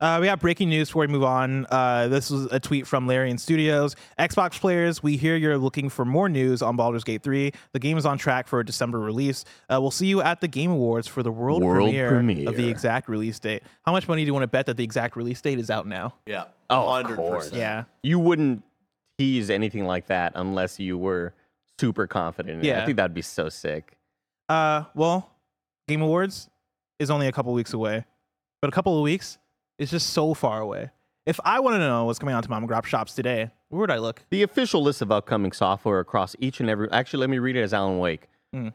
Uh, 0.00 0.18
we 0.20 0.26
have 0.26 0.40
breaking 0.40 0.68
news 0.68 0.88
before 0.88 1.00
we 1.00 1.06
move 1.06 1.24
on. 1.24 1.66
Uh, 1.70 2.08
this 2.08 2.30
was 2.30 2.46
a 2.52 2.60
tweet 2.60 2.86
from 2.86 3.06
Larian 3.06 3.38
Studios. 3.38 3.96
Xbox 4.18 4.60
players, 4.60 5.02
we 5.02 5.16
hear 5.16 5.36
you're 5.36 5.58
looking 5.58 5.88
for 5.88 6.04
more 6.04 6.28
news 6.28 6.62
on 6.62 6.76
Baldur's 6.76 7.04
Gate 7.04 7.22
3. 7.22 7.52
The 7.72 7.78
game 7.78 7.98
is 7.98 8.06
on 8.06 8.18
track 8.18 8.46
for 8.46 8.60
a 8.60 8.64
December 8.64 9.00
release. 9.00 9.44
Uh, 9.68 9.80
we'll 9.80 9.90
see 9.90 10.06
you 10.06 10.22
at 10.22 10.40
the 10.40 10.48
Game 10.48 10.70
Awards 10.70 11.06
for 11.06 11.22
the 11.22 11.32
world, 11.32 11.62
World 11.62 11.90
premiere, 11.90 12.48
of 12.48 12.56
the 12.56 12.68
exact 12.68 13.08
release 13.08 13.38
date. 13.38 13.62
How 13.84 13.92
much 13.92 14.06
money 14.08 14.22
do 14.22 14.26
you 14.26 14.34
want 14.34 14.44
to 14.44 14.48
bet 14.48 14.66
that 14.66 14.76
the 14.76 14.84
exact 14.84 15.16
release 15.16 15.40
date 15.40 15.58
is 15.58 15.70
out 15.70 15.86
now? 15.86 16.14
Yeah. 16.26 16.44
Oh, 16.70 16.86
100%. 16.86 17.16
course. 17.16 17.52
Yeah. 17.52 17.84
You 18.02 18.18
wouldn't 18.18 18.62
tease 19.18 19.50
anything 19.50 19.84
like 19.86 20.06
that 20.06 20.32
unless 20.34 20.78
you 20.78 20.98
were 20.98 21.34
super 21.78 22.06
confident. 22.06 22.56
In 22.56 22.64
it. 22.64 22.68
Yeah. 22.68 22.82
I 22.82 22.86
think 22.86 22.96
that'd 22.96 23.14
be 23.14 23.22
so 23.22 23.48
sick. 23.48 23.96
Uh, 24.48 24.84
well, 24.94 25.30
Game 25.88 26.02
Awards 26.02 26.48
is 26.98 27.10
only 27.10 27.26
a 27.26 27.32
couple 27.32 27.52
weeks 27.52 27.72
away, 27.72 28.04
but 28.60 28.68
a 28.68 28.72
couple 28.72 28.96
of 28.96 29.02
weeks 29.02 29.38
is 29.78 29.90
just 29.90 30.10
so 30.10 30.34
far 30.34 30.60
away. 30.60 30.90
If 31.26 31.40
I 31.44 31.60
want 31.60 31.74
to 31.74 31.78
know 31.78 32.04
what's 32.04 32.18
coming 32.18 32.34
out 32.34 32.44
to 32.44 32.50
mom 32.50 32.62
and 32.62 32.68
grab 32.68 32.86
shops 32.86 33.14
today, 33.14 33.50
where 33.68 33.80
would 33.80 33.90
I 33.90 33.98
look? 33.98 34.22
The 34.30 34.42
official 34.42 34.82
list 34.82 35.02
of 35.02 35.10
upcoming 35.10 35.52
software 35.52 35.98
across 35.98 36.36
each 36.38 36.60
and 36.60 36.70
every. 36.70 36.90
Actually, 36.92 37.20
let 37.20 37.30
me 37.30 37.38
read 37.38 37.56
it 37.56 37.62
as 37.62 37.74
Alan 37.74 37.98
Wake. 37.98 38.28
Mm. 38.54 38.72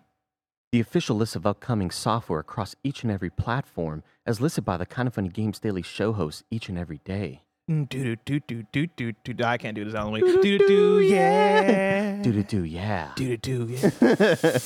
The 0.71 0.79
official 0.79 1.15
list 1.15 1.35
of 1.35 1.45
upcoming 1.45 1.91
software 1.91 2.39
across 2.39 2.75
each 2.83 3.03
and 3.03 3.11
every 3.11 3.29
platform, 3.29 4.03
as 4.25 4.41
listed 4.41 4.65
by 4.65 4.77
the 4.77 4.85
Kinda 4.85 5.11
Funny 5.11 5.29
Games 5.29 5.59
Daily 5.59 5.81
show 5.81 6.13
hosts 6.13 6.43
each 6.51 6.69
and 6.69 6.77
every 6.77 6.99
day. 7.05 7.43
Do 7.67 7.85
do 7.85 8.39
do 8.39 8.39
do 8.39 8.63
do 8.87 9.13
do 9.13 9.33
do. 9.33 9.43
I 9.45 9.57
can't 9.57 9.75
do 9.75 9.85
this 9.85 9.93
Alan 9.93 10.11
Wake. 10.11 10.25
Do 10.25 10.41
do 10.41 10.57
do 10.57 10.99
yeah. 10.99 12.21
Do 12.21 12.33
do 12.33 12.43
do, 12.43 12.63
yeah. 12.65 13.11
Do 13.15 13.37
do 13.37 13.65
do 13.65 13.73
yeah. 13.73 14.57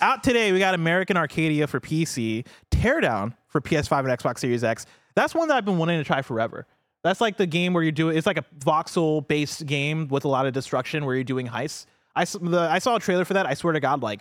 Out 0.00 0.22
today, 0.22 0.52
we 0.52 0.58
got 0.58 0.74
American 0.74 1.18
Arcadia 1.18 1.66
for 1.66 1.80
PC, 1.80 2.46
Teardown 2.70 3.34
for 3.48 3.60
PS5 3.60 3.98
and 3.98 4.08
Xbox 4.18 4.38
Series 4.38 4.64
X. 4.64 4.86
That's 5.14 5.34
one 5.34 5.48
that 5.48 5.56
I've 5.56 5.64
been 5.64 5.78
wanting 5.78 5.98
to 5.98 6.04
try 6.04 6.22
forever. 6.22 6.66
That's 7.02 7.20
like 7.20 7.36
the 7.36 7.46
game 7.46 7.72
where 7.72 7.82
you 7.82 7.92
do 7.92 8.04
doing. 8.04 8.16
It's 8.16 8.26
like 8.26 8.38
a 8.38 8.44
voxel 8.58 9.26
based 9.26 9.64
game 9.66 10.08
with 10.08 10.24
a 10.24 10.28
lot 10.28 10.46
of 10.46 10.52
destruction 10.52 11.04
where 11.04 11.14
you're 11.14 11.24
doing 11.24 11.48
heists. 11.48 11.86
I 12.14 12.24
the, 12.24 12.68
I 12.70 12.78
saw 12.78 12.96
a 12.96 13.00
trailer 13.00 13.24
for 13.24 13.34
that. 13.34 13.46
I 13.46 13.54
swear 13.54 13.72
to 13.72 13.80
God, 13.80 14.02
like 14.02 14.20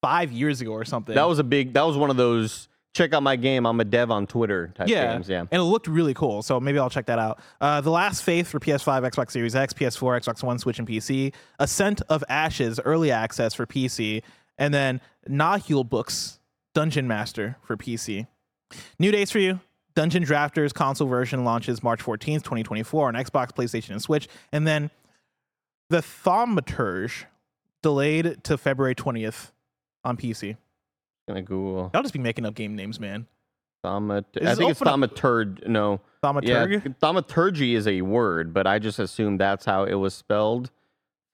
five 0.00 0.30
years 0.30 0.60
ago 0.60 0.72
or 0.72 0.84
something. 0.84 1.14
That 1.14 1.28
was 1.28 1.38
a 1.38 1.44
big. 1.44 1.72
That 1.74 1.82
was 1.82 1.96
one 1.96 2.10
of 2.10 2.16
those. 2.16 2.68
Check 2.94 3.12
out 3.12 3.24
my 3.24 3.34
game. 3.34 3.66
I'm 3.66 3.80
a 3.80 3.84
dev 3.84 4.12
on 4.12 4.28
Twitter 4.28 4.72
type 4.76 4.86
yeah, 4.86 5.14
games. 5.14 5.28
Yeah. 5.28 5.40
and 5.40 5.52
it 5.52 5.62
looked 5.64 5.88
really 5.88 6.14
cool. 6.14 6.42
So 6.42 6.60
maybe 6.60 6.78
I'll 6.78 6.90
check 6.90 7.06
that 7.06 7.18
out. 7.18 7.40
Uh, 7.60 7.80
the 7.80 7.90
Last 7.90 8.22
Faith 8.22 8.46
for 8.46 8.60
PS5, 8.60 9.10
Xbox 9.10 9.32
Series 9.32 9.56
X, 9.56 9.72
PS4, 9.72 10.20
Xbox 10.20 10.44
One, 10.44 10.60
Switch, 10.60 10.78
and 10.78 10.86
PC. 10.86 11.34
Ascent 11.58 12.02
of 12.08 12.22
Ashes, 12.28 12.78
early 12.84 13.10
access 13.10 13.52
for 13.52 13.66
PC, 13.66 14.22
and 14.58 14.72
then 14.72 15.00
Naheulbeuk's, 15.28 16.38
Dungeon 16.72 17.08
Master 17.08 17.56
for 17.62 17.76
PC. 17.76 18.28
New 19.00 19.10
days 19.10 19.32
for 19.32 19.40
you. 19.40 19.58
Dungeon 19.96 20.24
Drafters 20.24 20.74
console 20.74 21.06
version 21.08 21.44
launches 21.44 21.82
March 21.82 22.02
14th, 22.02 22.42
2024 22.42 23.08
on 23.08 23.14
Xbox, 23.14 23.52
PlayStation, 23.52 23.90
and 23.90 24.02
Switch. 24.02 24.28
And 24.52 24.66
then 24.66 24.90
the 25.90 25.98
Thaumaturge 25.98 27.24
delayed 27.82 28.42
to 28.44 28.58
February 28.58 28.94
20th 28.94 29.52
on 30.04 30.16
PC. 30.16 30.56
Gonna 31.28 31.42
Google. 31.42 31.90
I'll 31.94 32.02
just 32.02 32.12
be 32.14 32.18
making 32.20 32.44
up 32.44 32.54
game 32.54 32.74
names, 32.76 32.98
man. 32.98 33.26
Thaumat- 33.84 34.24
Is 34.34 34.48
I 34.48 34.54
think 34.54 34.70
it's 34.70 34.80
thaumaturg. 34.80 35.66
No. 35.66 36.00
Thaumaturg? 36.22 36.84
Yeah, 36.84 36.92
thaumaturgy 37.00 37.74
is 37.74 37.86
a 37.86 38.00
word, 38.02 38.52
but 38.54 38.66
I 38.66 38.78
just 38.78 38.98
assumed 38.98 39.40
that's 39.40 39.64
how 39.64 39.84
it 39.84 39.94
was 39.94 40.14
spelled. 40.14 40.70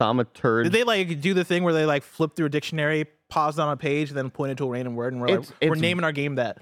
Thaumaturg. 0.01 0.65
Did 0.65 0.73
they 0.73 0.83
like 0.85 1.21
do 1.21 1.33
the 1.33 1.45
thing 1.45 1.63
where 1.63 1.73
they 1.75 1.87
like 1.87 2.03
flip 2.03 2.35
through 2.35 2.47
a 2.47 2.51
dictionary, 2.51 3.07
pause 3.29 3.59
on 3.59 3.71
a 3.71 3.77
page, 3.77 4.09
and 4.11 4.19
then 4.19 4.31
point 4.31 4.53
it 4.53 4.59
to 4.59 4.65
a 4.65 4.71
random 4.71 4.97
word, 4.97 5.13
and 5.13 5.23
we're 5.23 5.29
It's- 5.29 5.53
like, 5.61 5.71
we're 5.71 5.77
naming 5.77 6.05
our 6.05 6.13
game 6.13 6.37
that? 6.37 6.59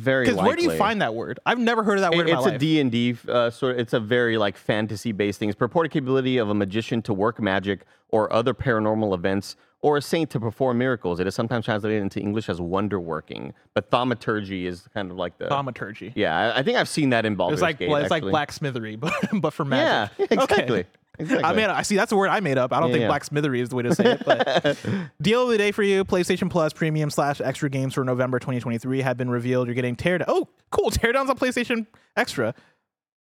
Very 0.00 0.24
Because 0.26 0.42
where 0.42 0.56
do 0.56 0.62
you 0.62 0.70
find 0.76 1.02
that 1.02 1.14
word? 1.14 1.38
I've 1.44 1.58
never 1.58 1.82
heard 1.82 1.98
of 1.98 2.02
that 2.02 2.14
It- 2.14 2.16
word 2.16 2.28
in 2.28 2.36
it's 2.38 2.46
a. 2.46 2.58
D&D 2.58 3.16
uh, 3.28 3.50
sort 3.50 3.74
of, 3.74 3.78
it's 3.80 3.92
a 3.92 4.00
very 4.00 4.38
like 4.38 4.56
fantasy 4.56 5.12
based 5.12 5.38
thing. 5.38 5.48
It's 5.50 5.58
purported 5.58 5.92
capability 5.92 6.38
of 6.38 6.48
a 6.48 6.54
magician 6.54 7.02
to 7.02 7.12
work 7.14 7.40
magic 7.40 7.84
or 8.08 8.32
other 8.32 8.54
paranormal 8.54 9.14
events 9.14 9.56
or 9.82 9.96
a 9.96 10.02
saint 10.02 10.30
to 10.30 10.40
perform 10.40 10.78
miracles. 10.78 11.20
It 11.20 11.26
is 11.26 11.34
sometimes 11.34 11.64
translated 11.64 12.02
into 12.02 12.20
English 12.20 12.48
as 12.48 12.60
wonder 12.60 12.98
working, 13.00 13.54
but 13.74 13.90
thaumaturgy 13.90 14.66
is 14.66 14.88
kind 14.92 15.10
of 15.10 15.16
like 15.16 15.38
the 15.38 15.46
Thaumaturgy. 15.48 16.12
Yeah, 16.14 16.36
I, 16.54 16.58
I 16.58 16.62
think 16.62 16.76
I've 16.76 16.88
seen 16.88 17.10
that 17.10 17.24
in 17.24 17.34
Baldur's 17.34 17.58
It's 17.58 17.62
like 17.62 17.78
Gate. 17.78 17.90
it's 17.90 18.10
like 18.10 18.22
blacksmithery, 18.22 18.98
but 19.04 19.12
but 19.34 19.52
for 19.52 19.64
magic. 19.64 20.18
Yeah, 20.18 20.26
exactly. 20.42 20.80
Okay. 20.80 20.88
Exactly. 21.20 21.44
I 21.44 21.52
mean, 21.54 21.66
I 21.70 21.82
see 21.82 21.96
that's 21.96 22.12
a 22.12 22.16
word 22.16 22.28
I 22.28 22.40
made 22.40 22.58
up. 22.58 22.72
I 22.72 22.80
don't 22.80 22.90
Yeah, 22.90 22.94
think 22.94 23.02
yeah. 23.02 23.18
blacksmithery 23.18 23.60
is 23.60 23.68
the 23.68 23.76
way 23.76 23.82
to 23.84 23.94
say 23.94 24.12
it. 24.12 24.22
But 24.24 24.78
deal 25.22 25.42
of 25.44 25.48
the 25.50 25.58
day 25.58 25.72
for 25.72 25.82
you: 25.82 26.04
PlayStation 26.04 26.50
Plus 26.50 26.72
Premium 26.72 27.10
slash 27.10 27.40
Extra 27.40 27.68
games 27.70 27.94
for 27.94 28.04
November 28.04 28.38
2023 28.38 29.02
have 29.02 29.16
been 29.16 29.30
revealed. 29.30 29.68
You're 29.68 29.74
getting 29.74 29.96
teardown. 29.96 30.24
Oh, 30.28 30.48
cool! 30.70 30.90
Teardowns 30.90 31.28
on 31.28 31.36
PlayStation 31.38 31.86
Extra. 32.16 32.54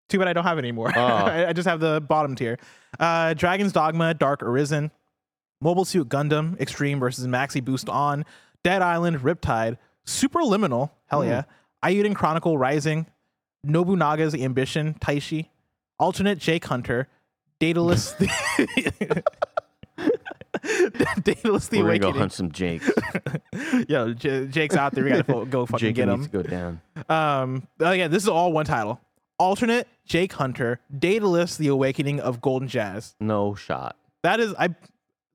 Too 0.09 0.19
bad 0.19 0.29
I 0.29 0.33
don't 0.33 0.45
have 0.45 0.59
it 0.59 0.61
anymore. 0.63 0.93
Oh. 0.95 1.01
I, 1.01 1.49
I 1.49 1.53
just 1.53 1.67
have 1.69 1.81
the 1.81 2.01
bottom 2.01 2.35
tier. 2.35 2.59
Uh, 3.01 3.35
Dragon's 3.35 3.73
Dogma, 3.73 4.13
Dark 4.15 4.43
Arisen, 4.43 4.91
Mobile 5.61 5.85
Suit 5.85 6.09
Gundam, 6.09 6.61
Extreme 6.61 6.99
versus 7.01 7.27
Maxi 7.27 7.65
Boost 7.65 7.89
on, 7.89 8.25
Dead 8.65 8.83
Island, 8.83 9.21
Riptide, 9.21 9.79
Superliminal, 10.07 10.91
hell 11.07 11.25
yeah, 11.25 11.45
Eiyuden 11.85 12.15
Chronicle 12.15 12.59
Rising, 12.59 13.07
Nobunaga's 13.67 14.35
Ambition, 14.35 14.95
Taishi, 15.01 15.49
Alternate 15.99 16.39
Jake 16.39 16.65
Hunter, 16.67 17.09
Daedalus, 17.63 18.11
the 18.15 18.27
Daedalus 21.23 21.69
the 21.69 21.79
We're 21.81 21.85
gonna 21.85 21.99
go 22.01 22.07
Awakening. 22.09 22.15
hunt 22.15 22.33
some 22.33 22.51
Jakes. 22.51 22.91
Yo, 23.89 24.13
J- 24.15 24.47
Jake's 24.49 24.75
out 24.75 24.93
there. 24.95 25.05
We 25.05 25.11
gotta 25.11 25.23
fo- 25.23 25.45
go 25.45 25.65
fucking 25.67 25.79
Jake 25.87 25.95
get 25.95 26.09
needs 26.09 26.27
him. 26.27 26.31
to 26.33 26.39
go 26.39 26.43
down. 26.43 26.81
Um, 27.09 27.69
oh 27.79 27.93
yeah, 27.93 28.09
this 28.09 28.25
is 28.25 28.29
all 28.29 28.53
one 28.53 28.65
title. 28.65 29.01
Alternate 29.39 29.87
Jake 30.07 30.33
Hunter, 30.33 30.81
Daedalus: 30.99 31.57
The 31.57 31.69
Awakening 31.69 32.19
of 32.19 32.41
Golden 32.41 32.67
Jazz. 32.67 33.15
No 33.21 33.55
shot. 33.55 33.97
That 34.25 34.41
is 34.41 34.53
I. 34.59 34.71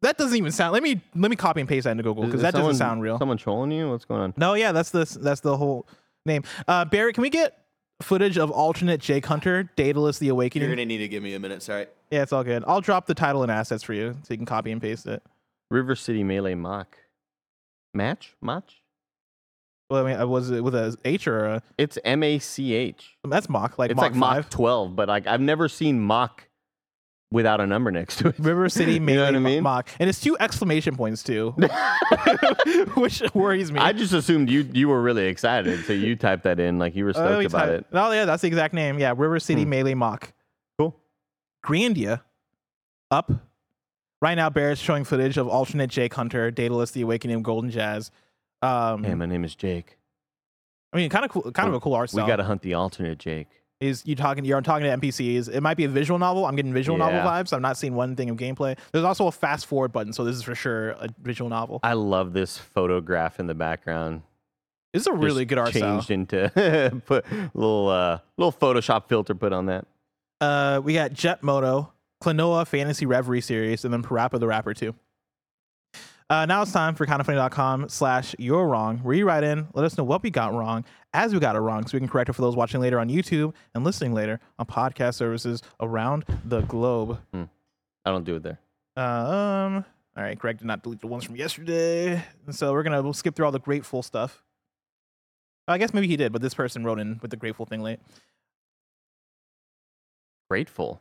That 0.01 0.17
doesn't 0.17 0.37
even 0.37 0.51
sound. 0.51 0.73
Let 0.73 0.83
me 0.83 0.99
let 1.15 1.29
me 1.31 1.37
copy 1.37 1.61
and 1.61 1.69
paste 1.69 1.85
that 1.85 1.91
into 1.91 2.03
Google 2.03 2.23
Is- 2.23 2.27
because 2.31 2.39
is 2.39 2.43
that 2.43 2.53
doesn't 2.53 2.75
sound 2.75 3.01
real. 3.03 3.17
Someone 3.19 3.37
trolling 3.37 3.71
you? 3.71 3.89
What's 3.89 4.03
going 4.03 4.19
on? 4.19 4.33
No, 4.35 4.53
yeah, 4.53 4.73
that's 4.73 4.91
the 4.91 5.05
that's 5.21 5.39
the 5.39 5.55
whole 5.55 5.87
name. 6.25 6.43
Uh, 6.67 6.83
Barry, 6.83 7.13
can 7.13 7.21
we 7.21 7.29
get 7.29 7.57
footage 8.01 8.37
of 8.37 8.51
alternate 8.51 9.01
Jake 9.01 9.25
Hunter, 9.25 9.69
Daedalus: 9.75 10.19
The 10.19 10.29
Awakening? 10.29 10.67
You're 10.67 10.75
gonna 10.75 10.85
need 10.85 10.99
to 10.99 11.07
give 11.07 11.23
me 11.23 11.33
a 11.33 11.39
minute. 11.39 11.61
Sorry. 11.63 11.87
Yeah, 12.11 12.23
it's 12.23 12.31
all 12.33 12.43
good. 12.43 12.63
I'll 12.67 12.81
drop 12.81 13.05
the 13.05 13.13
title 13.13 13.43
and 13.43 13.51
assets 13.51 13.83
for 13.83 13.93
you 13.93 14.15
so 14.23 14.33
you 14.33 14.37
can 14.37 14.45
copy 14.45 14.71
and 14.71 14.81
paste 14.81 15.05
it. 15.07 15.21
River 15.69 15.95
City 15.95 16.23
Melee 16.23 16.55
Mock. 16.55 16.97
Match? 17.93 18.35
Match? 18.41 18.81
Well, 19.89 20.05
I 20.05 20.09
mean, 20.11 20.19
uh, 20.21 20.27
was 20.27 20.51
it 20.51 20.63
with 20.63 20.75
a 20.75 20.95
H 21.05 21.27
or 21.27 21.45
a? 21.45 21.63
It's 21.77 21.97
M 22.03 22.21
A 22.23 22.39
C 22.39 22.73
H. 22.73 23.17
That's 23.23 23.49
mock, 23.49 23.77
like 23.79 23.91
It's 23.91 23.95
Mach 23.95 24.11
like 24.11 24.15
Mach 24.15 24.35
5. 24.43 24.49
12, 24.49 24.95
but 24.95 25.07
like 25.07 25.27
I've 25.27 25.41
never 25.41 25.67
seen 25.69 25.99
Mach 25.99 26.46
without 27.31 27.59
a 27.59 27.67
number 27.67 27.91
next 27.91 28.17
to 28.19 28.29
it. 28.29 28.39
River 28.39 28.69
City 28.69 28.93
You 28.95 28.99
know 28.99 29.05
Melee 29.05 29.25
what 29.25 29.35
I 29.35 29.39
mean? 29.39 29.63
mock, 29.63 29.89
and 29.99 30.09
it's 30.09 30.19
two 30.21 30.37
exclamation 30.39 30.95
points 30.95 31.23
too, 31.23 31.53
which 32.95 33.21
worries 33.33 33.71
me. 33.71 33.79
I 33.79 33.93
just 33.93 34.13
assumed 34.13 34.49
you 34.49 34.67
you 34.73 34.87
were 34.89 35.01
really 35.01 35.27
excited, 35.27 35.83
so 35.85 35.93
you 35.93 36.15
typed 36.15 36.43
that 36.43 36.59
in 36.59 36.79
like 36.79 36.95
you 36.95 37.05
were 37.05 37.13
stoked 37.13 37.29
Oh, 37.31 37.39
about 37.39 37.65
type- 37.65 37.79
it. 37.81 37.85
Oh 37.93 38.11
yeah, 38.11 38.25
that's 38.25 38.41
the 38.41 38.47
exact 38.47 38.73
name. 38.73 38.99
Yeah, 38.99 39.13
River 39.15 39.39
City 39.39 39.63
Hmm. 39.63 39.69
Melee 39.69 39.93
Mock. 39.93 40.33
Cool. 40.79 40.95
Grandia, 41.65 42.21
up. 43.11 43.31
Right 44.19 44.33
now, 44.35 44.49
Barrett's 44.49 44.81
showing 44.81 45.03
footage 45.03 45.37
of 45.37 45.47
alternate 45.47 45.91
Jake 45.91 46.13
Hunter, 46.13 46.49
Daedalus: 46.49 46.91
The 46.91 47.01
Awakening 47.01 47.43
Golden 47.43 47.69
Jazz. 47.69 48.09
Um, 48.63 49.03
Hey, 49.03 49.13
my 49.13 49.27
name 49.27 49.43
is 49.43 49.53
Jake. 49.53 49.97
I 50.91 50.97
mean, 50.97 51.09
kind 51.09 51.23
of 51.25 51.29
cool, 51.29 51.51
kind 51.51 51.67
of 51.69 51.75
a 51.75 51.79
cool 51.79 51.93
art 51.93 52.09
style. 52.09 52.25
We 52.25 52.27
gotta 52.31 52.43
hunt 52.43 52.61
the 52.63 52.73
alternate 52.73 53.19
Jake. 53.19 53.47
Is 53.79 54.03
you 54.05 54.15
talking? 54.15 54.43
You're 54.43 54.59
talking 54.61 54.85
to 54.85 54.97
NPCs. 54.97 55.53
It 55.53 55.61
might 55.61 55.77
be 55.77 55.83
a 55.83 55.89
visual 55.89 56.17
novel. 56.17 56.45
I'm 56.47 56.55
getting 56.55 56.73
visual 56.73 56.97
novel 56.97 57.19
vibes. 57.19 57.53
I'm 57.53 57.61
not 57.61 57.77
seeing 57.77 57.93
one 57.93 58.15
thing 58.15 58.29
of 58.31 58.37
gameplay. 58.37 58.75
There's 58.91 59.03
also 59.03 59.27
a 59.27 59.31
fast 59.31 59.67
forward 59.67 59.91
button, 59.91 60.13
so 60.13 60.23
this 60.23 60.35
is 60.35 60.41
for 60.41 60.55
sure 60.55 60.89
a 60.91 61.09
visual 61.21 61.47
novel. 61.47 61.79
I 61.83 61.93
love 61.93 62.33
this 62.33 62.57
photograph 62.57 63.39
in 63.39 63.45
the 63.45 63.53
background. 63.53 64.23
This 64.93 65.01
is 65.01 65.07
a 65.07 65.13
really 65.13 65.43
Just 65.43 65.49
good 65.49 65.57
art 65.59 65.73
style. 65.75 66.01
changed 66.01 66.09
into 66.09 67.01
put 67.05 67.25
little 67.53 67.89
uh 67.89 68.19
little 68.37 68.51
Photoshop 68.53 69.07
filter 69.09 69.35
put 69.35 69.53
on 69.53 69.67
that. 69.67 69.85
Uh, 70.41 70.81
we 70.83 70.93
got 70.95 71.13
Jet 71.13 71.43
Moto, 71.43 71.91
Klonoa 72.23 72.65
Fantasy 72.65 73.05
Reverie 73.05 73.41
series, 73.41 73.85
and 73.85 73.93
then 73.93 74.01
Parappa 74.01 74.39
the 74.39 74.47
Rapper 74.47 74.73
too. 74.73 74.95
Uh, 76.29 76.45
now 76.45 76.61
it's 76.61 76.73
time 76.73 76.93
for 76.93 77.05
kindafunny.com 77.05 77.87
slash 77.87 78.35
you're 78.37 78.67
wrong. 78.67 78.97
Where 78.97 79.15
you 79.15 79.25
write 79.25 79.45
in, 79.45 79.67
let 79.73 79.85
us 79.85 79.97
know 79.97 80.03
what 80.03 80.23
we 80.23 80.29
got 80.29 80.53
wrong 80.53 80.83
as 81.13 81.33
we 81.33 81.39
got 81.39 81.55
it 81.55 81.59
wrong 81.59 81.87
so 81.87 81.95
we 81.95 81.99
can 82.01 82.09
correct 82.09 82.29
it 82.29 82.33
for 82.33 82.41
those 82.41 82.55
watching 82.55 82.81
later 82.81 82.99
on 82.99 83.07
YouTube 83.07 83.53
and 83.73 83.85
listening 83.85 84.13
later 84.13 84.41
on 84.59 84.65
podcast 84.65 85.15
services 85.15 85.61
around 85.79 86.25
the 86.43 86.61
globe. 86.61 87.19
I 87.33 88.11
don't 88.11 88.25
do 88.25 88.35
it 88.35 88.43
there. 88.43 88.59
Um, 88.97 89.85
all 90.17 90.23
right, 90.23 90.37
Greg 90.37 90.57
did 90.57 90.67
not 90.67 90.83
delete 90.83 90.99
the 90.99 91.07
ones 91.07 91.23
from 91.23 91.37
yesterday. 91.37 92.21
And 92.45 92.53
so 92.53 92.73
we're 92.73 92.83
going 92.83 93.01
to 93.01 93.17
skip 93.17 93.35
through 93.35 93.45
all 93.45 93.51
the 93.53 93.59
grateful 93.59 94.03
stuff. 94.03 94.43
I 95.69 95.77
guess 95.77 95.93
maybe 95.93 96.07
he 96.07 96.17
did, 96.17 96.33
but 96.33 96.41
this 96.41 96.53
person 96.53 96.83
wrote 96.83 96.99
in 96.99 97.19
with 97.21 97.31
the 97.31 97.37
grateful 97.37 97.65
thing 97.65 97.81
late. 97.81 97.99
Grateful. 100.49 100.99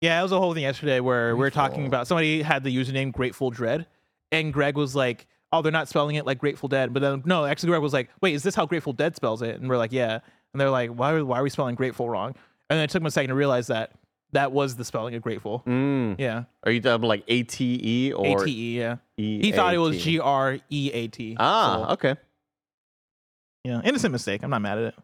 Yeah, 0.00 0.18
it 0.20 0.22
was 0.22 0.32
a 0.32 0.38
whole 0.38 0.54
thing 0.54 0.62
yesterday 0.62 1.00
where 1.00 1.34
we 1.34 1.40
were 1.40 1.50
talking 1.50 1.86
about 1.86 2.06
somebody 2.06 2.42
had 2.42 2.62
the 2.62 2.74
username 2.74 3.10
Grateful 3.12 3.50
Dread, 3.50 3.86
and 4.32 4.52
Greg 4.52 4.76
was 4.76 4.94
like, 4.94 5.26
"Oh, 5.52 5.62
they're 5.62 5.72
not 5.72 5.88
spelling 5.88 6.16
it 6.16 6.26
like 6.26 6.38
Grateful 6.38 6.68
Dead." 6.68 6.92
But 6.92 7.00
then 7.00 7.22
no, 7.24 7.44
actually, 7.44 7.68
Greg 7.70 7.82
was 7.82 7.92
like, 7.92 8.08
"Wait, 8.20 8.34
is 8.34 8.42
this 8.42 8.54
how 8.54 8.66
Grateful 8.66 8.92
Dead 8.92 9.16
spells 9.16 9.42
it?" 9.42 9.60
And 9.60 9.68
we're 9.68 9.78
like, 9.78 9.92
"Yeah." 9.92 10.20
And 10.54 10.60
they're 10.60 10.70
like, 10.70 10.90
"Why? 10.90 11.20
Why 11.20 11.40
are 11.40 11.42
we 11.42 11.50
spelling 11.50 11.74
Grateful 11.74 12.08
wrong?" 12.08 12.34
And 12.70 12.76
then 12.78 12.84
it 12.84 12.90
took 12.90 13.02
me 13.02 13.08
a 13.08 13.10
second 13.10 13.28
to 13.30 13.34
realize 13.34 13.68
that 13.68 13.92
that 14.32 14.52
was 14.52 14.76
the 14.76 14.84
spelling 14.84 15.14
of 15.14 15.22
Grateful. 15.22 15.62
Mm. 15.66 16.16
Yeah, 16.18 16.44
Are 16.64 16.70
you 16.70 16.80
talking 16.82 17.08
like 17.08 17.24
A 17.28 17.42
T 17.44 17.80
E 17.82 18.12
or 18.12 18.42
A 18.42 18.44
T 18.44 18.50
E? 18.50 18.78
Yeah, 18.78 18.96
E? 19.16 19.40
he 19.40 19.52
thought 19.52 19.72
it 19.74 19.78
was 19.78 20.02
G 20.02 20.20
R 20.20 20.58
E 20.68 20.90
A 20.92 21.08
T. 21.08 21.36
Ah, 21.40 21.84
So, 21.86 21.92
okay. 21.94 22.14
yeah, 23.64 23.80
innocent 23.84 24.12
mistake. 24.12 24.42
I'm 24.42 24.50
not 24.50 24.62
mad 24.62 24.78
at 24.78 24.84
it. 24.84 24.94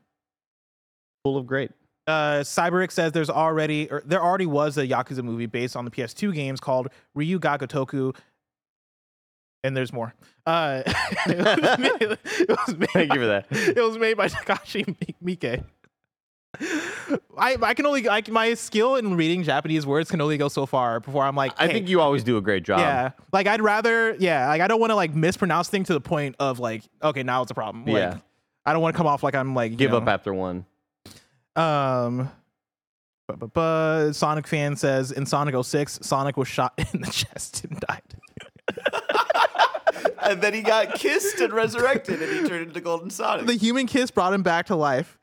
Full 1.25 1.37
of 1.39 1.47
great. 1.47 1.71
uh, 2.07 2.41
Cyberic 2.43 2.91
says 2.93 3.13
there's 3.13 3.31
already 3.31 3.91
or 3.91 4.03
there 4.05 4.23
already 4.23 4.45
was 4.47 4.77
a 4.77 4.87
Yakuza 4.87 5.23
movie 5.23 5.47
based 5.47 5.75
on 5.75 5.87
the 5.87 5.91
PS2 5.91 6.35
games 6.35 6.61
called 6.61 6.89
Ryu 7.15 7.39
ga 7.39 7.57
Gotoku, 7.57 8.15
and 9.65 9.77
there's 9.77 9.93
more. 9.93 10.15
Uh, 10.47 10.83
it 11.27 11.39
was 11.39 11.79
made, 11.79 12.19
it 12.23 12.49
was 12.51 12.77
made 12.77 12.91
Thank 12.91 13.13
you 13.15 13.21
for 13.21 13.27
that. 13.27 13.47
It 13.51 13.83
was 13.83 13.99
made 13.99 14.17
by 14.17 14.29
Takashi 14.29 14.87
Mi- 15.23 15.37
Miike. 15.37 15.65
I 17.37 17.57
I 17.61 17.75
can 17.75 17.85
only 17.87 18.09
I, 18.09 18.23
my 18.31 18.55
skill 18.55 18.95
in 18.95 19.17
reading 19.17 19.43
Japanese 19.43 19.85
words 19.87 20.09
can 20.09 20.21
only 20.21 20.37
go 20.39 20.47
so 20.49 20.67
far 20.67 21.01
before 21.01 21.25
I'm 21.25 21.35
like 21.35 21.53
I 21.59 21.67
think 21.67 21.89
you 21.89 22.01
always 22.01 22.23
do 22.23 22.37
a 22.37 22.41
great 22.41 22.63
job. 22.63 22.79
yeah 22.79 23.11
like 23.33 23.49
I'd 23.49 23.61
rather 23.61 24.15
yeah 24.21 24.47
like 24.47 24.61
I 24.61 24.69
don't 24.69 24.79
want 24.79 24.91
to 24.93 24.95
like 24.95 25.13
mispronounce 25.17 25.69
things 25.69 25.89
to 25.89 25.95
the 25.95 26.01
point 26.01 26.37
of 26.39 26.61
like 26.61 26.85
okay 27.03 27.25
now 27.25 27.43
it's 27.43 27.51
a 27.51 27.55
problem 27.55 27.85
like, 27.87 27.95
Yeah. 27.97 28.19
I 28.65 28.73
don't 28.73 28.83
want 28.83 28.95
to 28.95 28.97
come 28.97 29.09
off 29.09 29.25
like 29.25 29.35
I'm 29.35 29.55
like 29.57 29.77
Give 29.77 29.91
know, 29.91 29.97
up 29.97 30.07
after 30.07 30.33
one. 30.33 30.65
um, 31.57 32.31
but, 33.27 33.39
but, 33.41 33.53
bu- 33.53 34.13
Sonic 34.13 34.47
fan 34.47 34.77
says 34.77 35.11
in 35.11 35.27
Sonic 35.27 35.55
06, 35.65 36.01
Sonic 36.03 36.37
was 36.37 36.47
shot 36.47 36.73
in 36.93 37.01
the 37.01 37.11
chest 37.11 37.65
and 37.65 37.81
died. 37.81 38.03
And 40.23 40.41
then 40.41 40.55
he 40.55 40.63
got 40.63 40.95
kissed 40.95 41.41
and 41.41 41.53
resurrected, 41.53 42.23
and 42.23 42.33
he 42.33 42.49
turned 42.49 42.69
into 42.69 42.81
Golden 42.81 43.11
Sonic. 43.11 43.47
The 43.47 43.55
human 43.55 43.87
kiss 43.87 44.11
brought 44.11 44.33
him 44.33 44.43
back 44.43 44.67
to 44.67 44.77
life. 44.77 45.19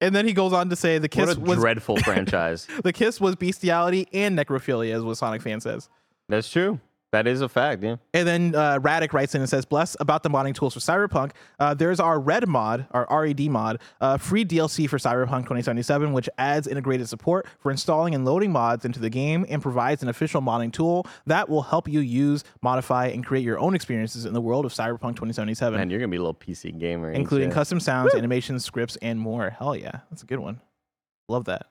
And 0.00 0.14
then 0.14 0.26
he 0.26 0.32
goes 0.32 0.52
on 0.52 0.70
to 0.70 0.76
say 0.76 0.98
the 0.98 1.08
kiss 1.08 1.26
What 1.28 1.36
a 1.36 1.40
was 1.40 1.58
dreadful 1.58 1.96
franchise. 2.04 2.68
the 2.84 2.92
kiss 2.92 3.20
was 3.20 3.34
bestiality 3.34 4.06
and 4.12 4.38
necrophilia, 4.38 4.94
is 4.94 5.02
what 5.02 5.16
Sonic 5.16 5.42
fan 5.42 5.60
says. 5.60 5.88
That's 6.28 6.48
true. 6.48 6.78
That 7.10 7.26
is 7.26 7.40
a 7.40 7.48
fact. 7.48 7.82
Yeah. 7.82 7.96
And 8.12 8.28
then 8.28 8.54
uh, 8.54 8.78
Radic 8.80 9.14
writes 9.14 9.34
in 9.34 9.40
and 9.40 9.48
says, 9.48 9.64
Bless 9.64 9.96
about 9.98 10.22
the 10.22 10.28
modding 10.28 10.54
tools 10.54 10.74
for 10.74 10.80
Cyberpunk. 10.80 11.30
Uh, 11.58 11.72
there's 11.72 12.00
our 12.00 12.20
REDmod, 12.20 12.86
our 12.90 13.06
REDmod, 13.06 13.80
uh, 14.02 14.18
free 14.18 14.44
DLC 14.44 14.88
for 14.88 14.98
Cyberpunk 14.98 15.44
2077, 15.44 16.12
which 16.12 16.28
adds 16.36 16.66
integrated 16.66 17.08
support 17.08 17.46
for 17.60 17.70
installing 17.70 18.14
and 18.14 18.26
loading 18.26 18.52
mods 18.52 18.84
into 18.84 19.00
the 19.00 19.08
game 19.08 19.46
and 19.48 19.62
provides 19.62 20.02
an 20.02 20.10
official 20.10 20.42
modding 20.42 20.70
tool 20.70 21.06
that 21.24 21.48
will 21.48 21.62
help 21.62 21.88
you 21.88 22.00
use, 22.00 22.44
modify, 22.60 23.06
and 23.06 23.24
create 23.24 23.42
your 23.42 23.58
own 23.58 23.74
experiences 23.74 24.26
in 24.26 24.34
the 24.34 24.40
world 24.40 24.66
of 24.66 24.72
Cyberpunk 24.74 25.16
2077, 25.16 25.80
And 25.80 25.90
you're 25.90 26.00
gonna 26.00 26.08
be 26.10 26.18
a 26.18 26.20
little 26.20 26.34
PC 26.34 26.78
gamer, 26.78 27.10
including 27.10 27.50
custom 27.50 27.80
sounds, 27.80 28.14
animations, 28.14 28.66
scripts, 28.66 28.96
and 29.00 29.18
more. 29.18 29.48
Hell 29.50 29.74
yeah. 29.74 30.00
That's 30.10 30.22
a 30.22 30.26
good 30.26 30.40
one. 30.40 30.60
Love 31.26 31.46
that. 31.46 31.66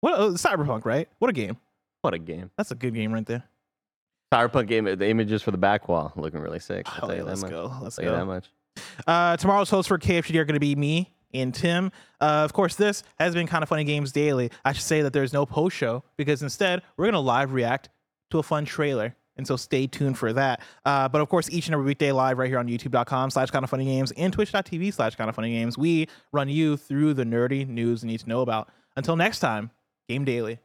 What 0.00 0.14
uh, 0.14 0.28
Cyberpunk, 0.32 0.84
right? 0.84 1.08
What 1.20 1.30
a 1.30 1.32
game. 1.32 1.56
What 2.02 2.12
a 2.12 2.18
game. 2.18 2.50
That's 2.58 2.70
a 2.70 2.74
good 2.74 2.92
game 2.92 3.14
right 3.14 3.24
there. 3.24 3.44
Cyberpunk 4.34 4.66
game. 4.66 4.84
The 4.84 5.08
images 5.08 5.42
for 5.42 5.50
the 5.50 5.58
back 5.58 5.88
wall 5.88 6.12
looking 6.16 6.40
really 6.40 6.58
sick. 6.58 6.86
I'll 6.86 7.00
tell 7.00 7.08
yeah, 7.10 7.16
you 7.16 7.22
that 7.22 7.28
let's 7.28 7.42
much. 7.42 7.50
go. 7.50 7.72
Let's 7.80 7.96
tell 7.96 8.04
you 8.04 8.10
go. 8.10 8.16
that 8.16 8.26
much. 8.26 8.50
Uh, 9.06 9.36
tomorrow's 9.36 9.70
hosts 9.70 9.88
for 9.88 9.98
KFGD 9.98 10.36
are 10.36 10.44
going 10.44 10.54
to 10.54 10.60
be 10.60 10.74
me 10.74 11.14
and 11.32 11.54
Tim. 11.54 11.92
Uh, 12.20 12.42
of 12.44 12.52
course, 12.52 12.76
this 12.76 13.02
has 13.18 13.34
been 13.34 13.46
kind 13.46 13.62
of 13.62 13.68
funny 13.68 13.84
games 13.84 14.12
daily. 14.12 14.50
I 14.64 14.72
should 14.72 14.84
say 14.84 15.02
that 15.02 15.12
there's 15.12 15.32
no 15.32 15.46
post 15.46 15.76
show 15.76 16.02
because 16.16 16.42
instead 16.42 16.82
we're 16.96 17.04
going 17.04 17.14
to 17.14 17.20
live 17.20 17.52
react 17.52 17.90
to 18.30 18.38
a 18.38 18.42
fun 18.42 18.64
trailer. 18.64 19.14
And 19.36 19.46
so 19.46 19.56
stay 19.56 19.88
tuned 19.88 20.16
for 20.16 20.32
that. 20.32 20.60
Uh, 20.84 21.08
but 21.08 21.20
of 21.20 21.28
course, 21.28 21.50
each 21.50 21.66
and 21.66 21.74
every 21.74 21.86
weekday 21.86 22.12
live 22.12 22.38
right 22.38 22.48
here 22.48 22.58
on 22.58 22.68
youtube.com 22.68 23.30
slash 23.30 23.50
kind 23.50 23.64
of 23.64 23.70
funny 23.70 23.84
games 23.84 24.12
and 24.12 24.32
twitch.tv 24.32 24.94
slash 24.94 25.16
kind 25.16 25.28
of 25.28 25.34
funny 25.34 25.50
games, 25.50 25.76
we 25.76 26.08
run 26.32 26.48
you 26.48 26.76
through 26.76 27.14
the 27.14 27.24
nerdy 27.24 27.66
news 27.66 28.04
you 28.04 28.08
need 28.08 28.20
to 28.20 28.28
know 28.28 28.42
about. 28.42 28.68
Until 28.96 29.16
next 29.16 29.40
time, 29.40 29.70
game 30.08 30.24
daily. 30.24 30.60